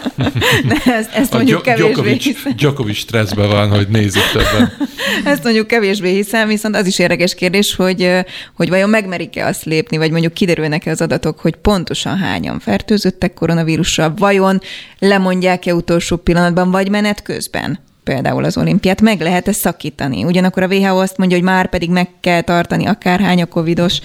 ne, 0.68 0.92
ezt, 0.92 1.12
ezt 1.12 1.32
a 1.32 1.36
mondjuk 1.36 1.62
kevésbé 1.62 1.86
Djokovic, 1.86 2.24
hiszem. 2.24 2.56
Djokovic 2.56 2.96
stresszben 2.96 3.48
van, 3.48 3.68
hogy 3.68 3.88
nézik 3.88 4.22
többen. 4.32 4.72
ezt 5.32 5.42
mondjuk 5.42 5.66
kevésbé 5.66 6.14
hiszem, 6.14 6.48
viszont 6.48 6.76
az 6.76 6.86
is 6.86 6.98
érdekes 6.98 7.34
kérdés, 7.34 7.74
hogy, 7.74 8.10
hogy 8.54 8.68
vajon 8.68 8.90
megmerik-e 8.90 9.46
azt 9.46 9.64
lépni, 9.64 9.96
vagy 9.96 10.10
mondjuk 10.10 10.32
kiderülnek-e 10.32 10.90
az 10.90 11.00
adatok, 11.00 11.40
hogy 11.40 11.56
pontosan 11.56 12.16
hányan 12.18 12.60
fertőzöttek 12.60 13.34
koronavírussal, 13.34 14.14
vajon 14.16 14.60
lemondják-e 14.98 15.74
utolsó 15.74 16.16
pillanatban, 16.16 16.70
vagy 16.70 16.90
menet 16.90 17.22
közben? 17.22 17.84
Például 18.06 18.44
az 18.44 18.56
olimpiát, 18.56 19.00
meg 19.00 19.20
lehet 19.20 19.48
ezt 19.48 19.60
szakítani. 19.60 20.24
Ugyanakkor 20.24 20.62
a 20.62 20.66
WHO 20.66 21.00
azt 21.00 21.16
mondja, 21.16 21.36
hogy 21.36 21.46
már 21.46 21.68
pedig 21.68 21.90
meg 21.90 22.08
kell 22.20 22.40
tartani 22.40 22.86
akárhány 22.86 23.42
a 23.42 23.46
covidos. 23.46 24.00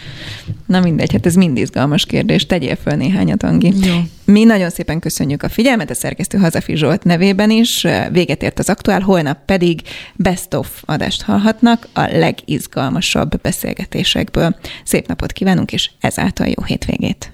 Na 0.66 0.80
mindegy, 0.80 1.12
hát 1.12 1.26
ez 1.26 1.36
mind 1.36 1.58
izgalmas 1.58 2.06
kérdés. 2.06 2.46
Tegyél 2.46 2.76
föl 2.76 2.94
néhányat, 2.94 3.44
Angi. 3.44 3.74
Jó. 3.82 3.96
Mi 4.26 4.44
nagyon 4.44 4.70
szépen 4.70 5.00
köszönjük 5.00 5.44
a 5.44 5.50
figyelmet 5.50 5.90
a 5.90 5.94
szerkesztő 5.94 6.38
Hazafi 6.38 6.76
Zsolt 6.76 7.04
nevében 7.04 7.50
is. 7.50 7.88
Véget 8.12 8.44
ért 8.44 8.60
az 8.60 8.70
aktuál, 8.70 9.02
holnap 9.02 9.38
pedig 9.46 9.82
Best 10.16 10.54
of 10.54 10.84
adást 10.86 11.22
hallhatnak 11.22 11.88
a 11.94 12.02
legizgalmasabb 12.02 13.42
beszélgetésekből. 13.42 14.56
Szép 14.84 15.08
napot 15.08 15.32
kívánunk, 15.32 15.72
és 15.72 15.90
ezáltal 16.00 16.48
jó 16.48 16.64
hétvégét! 16.64 17.32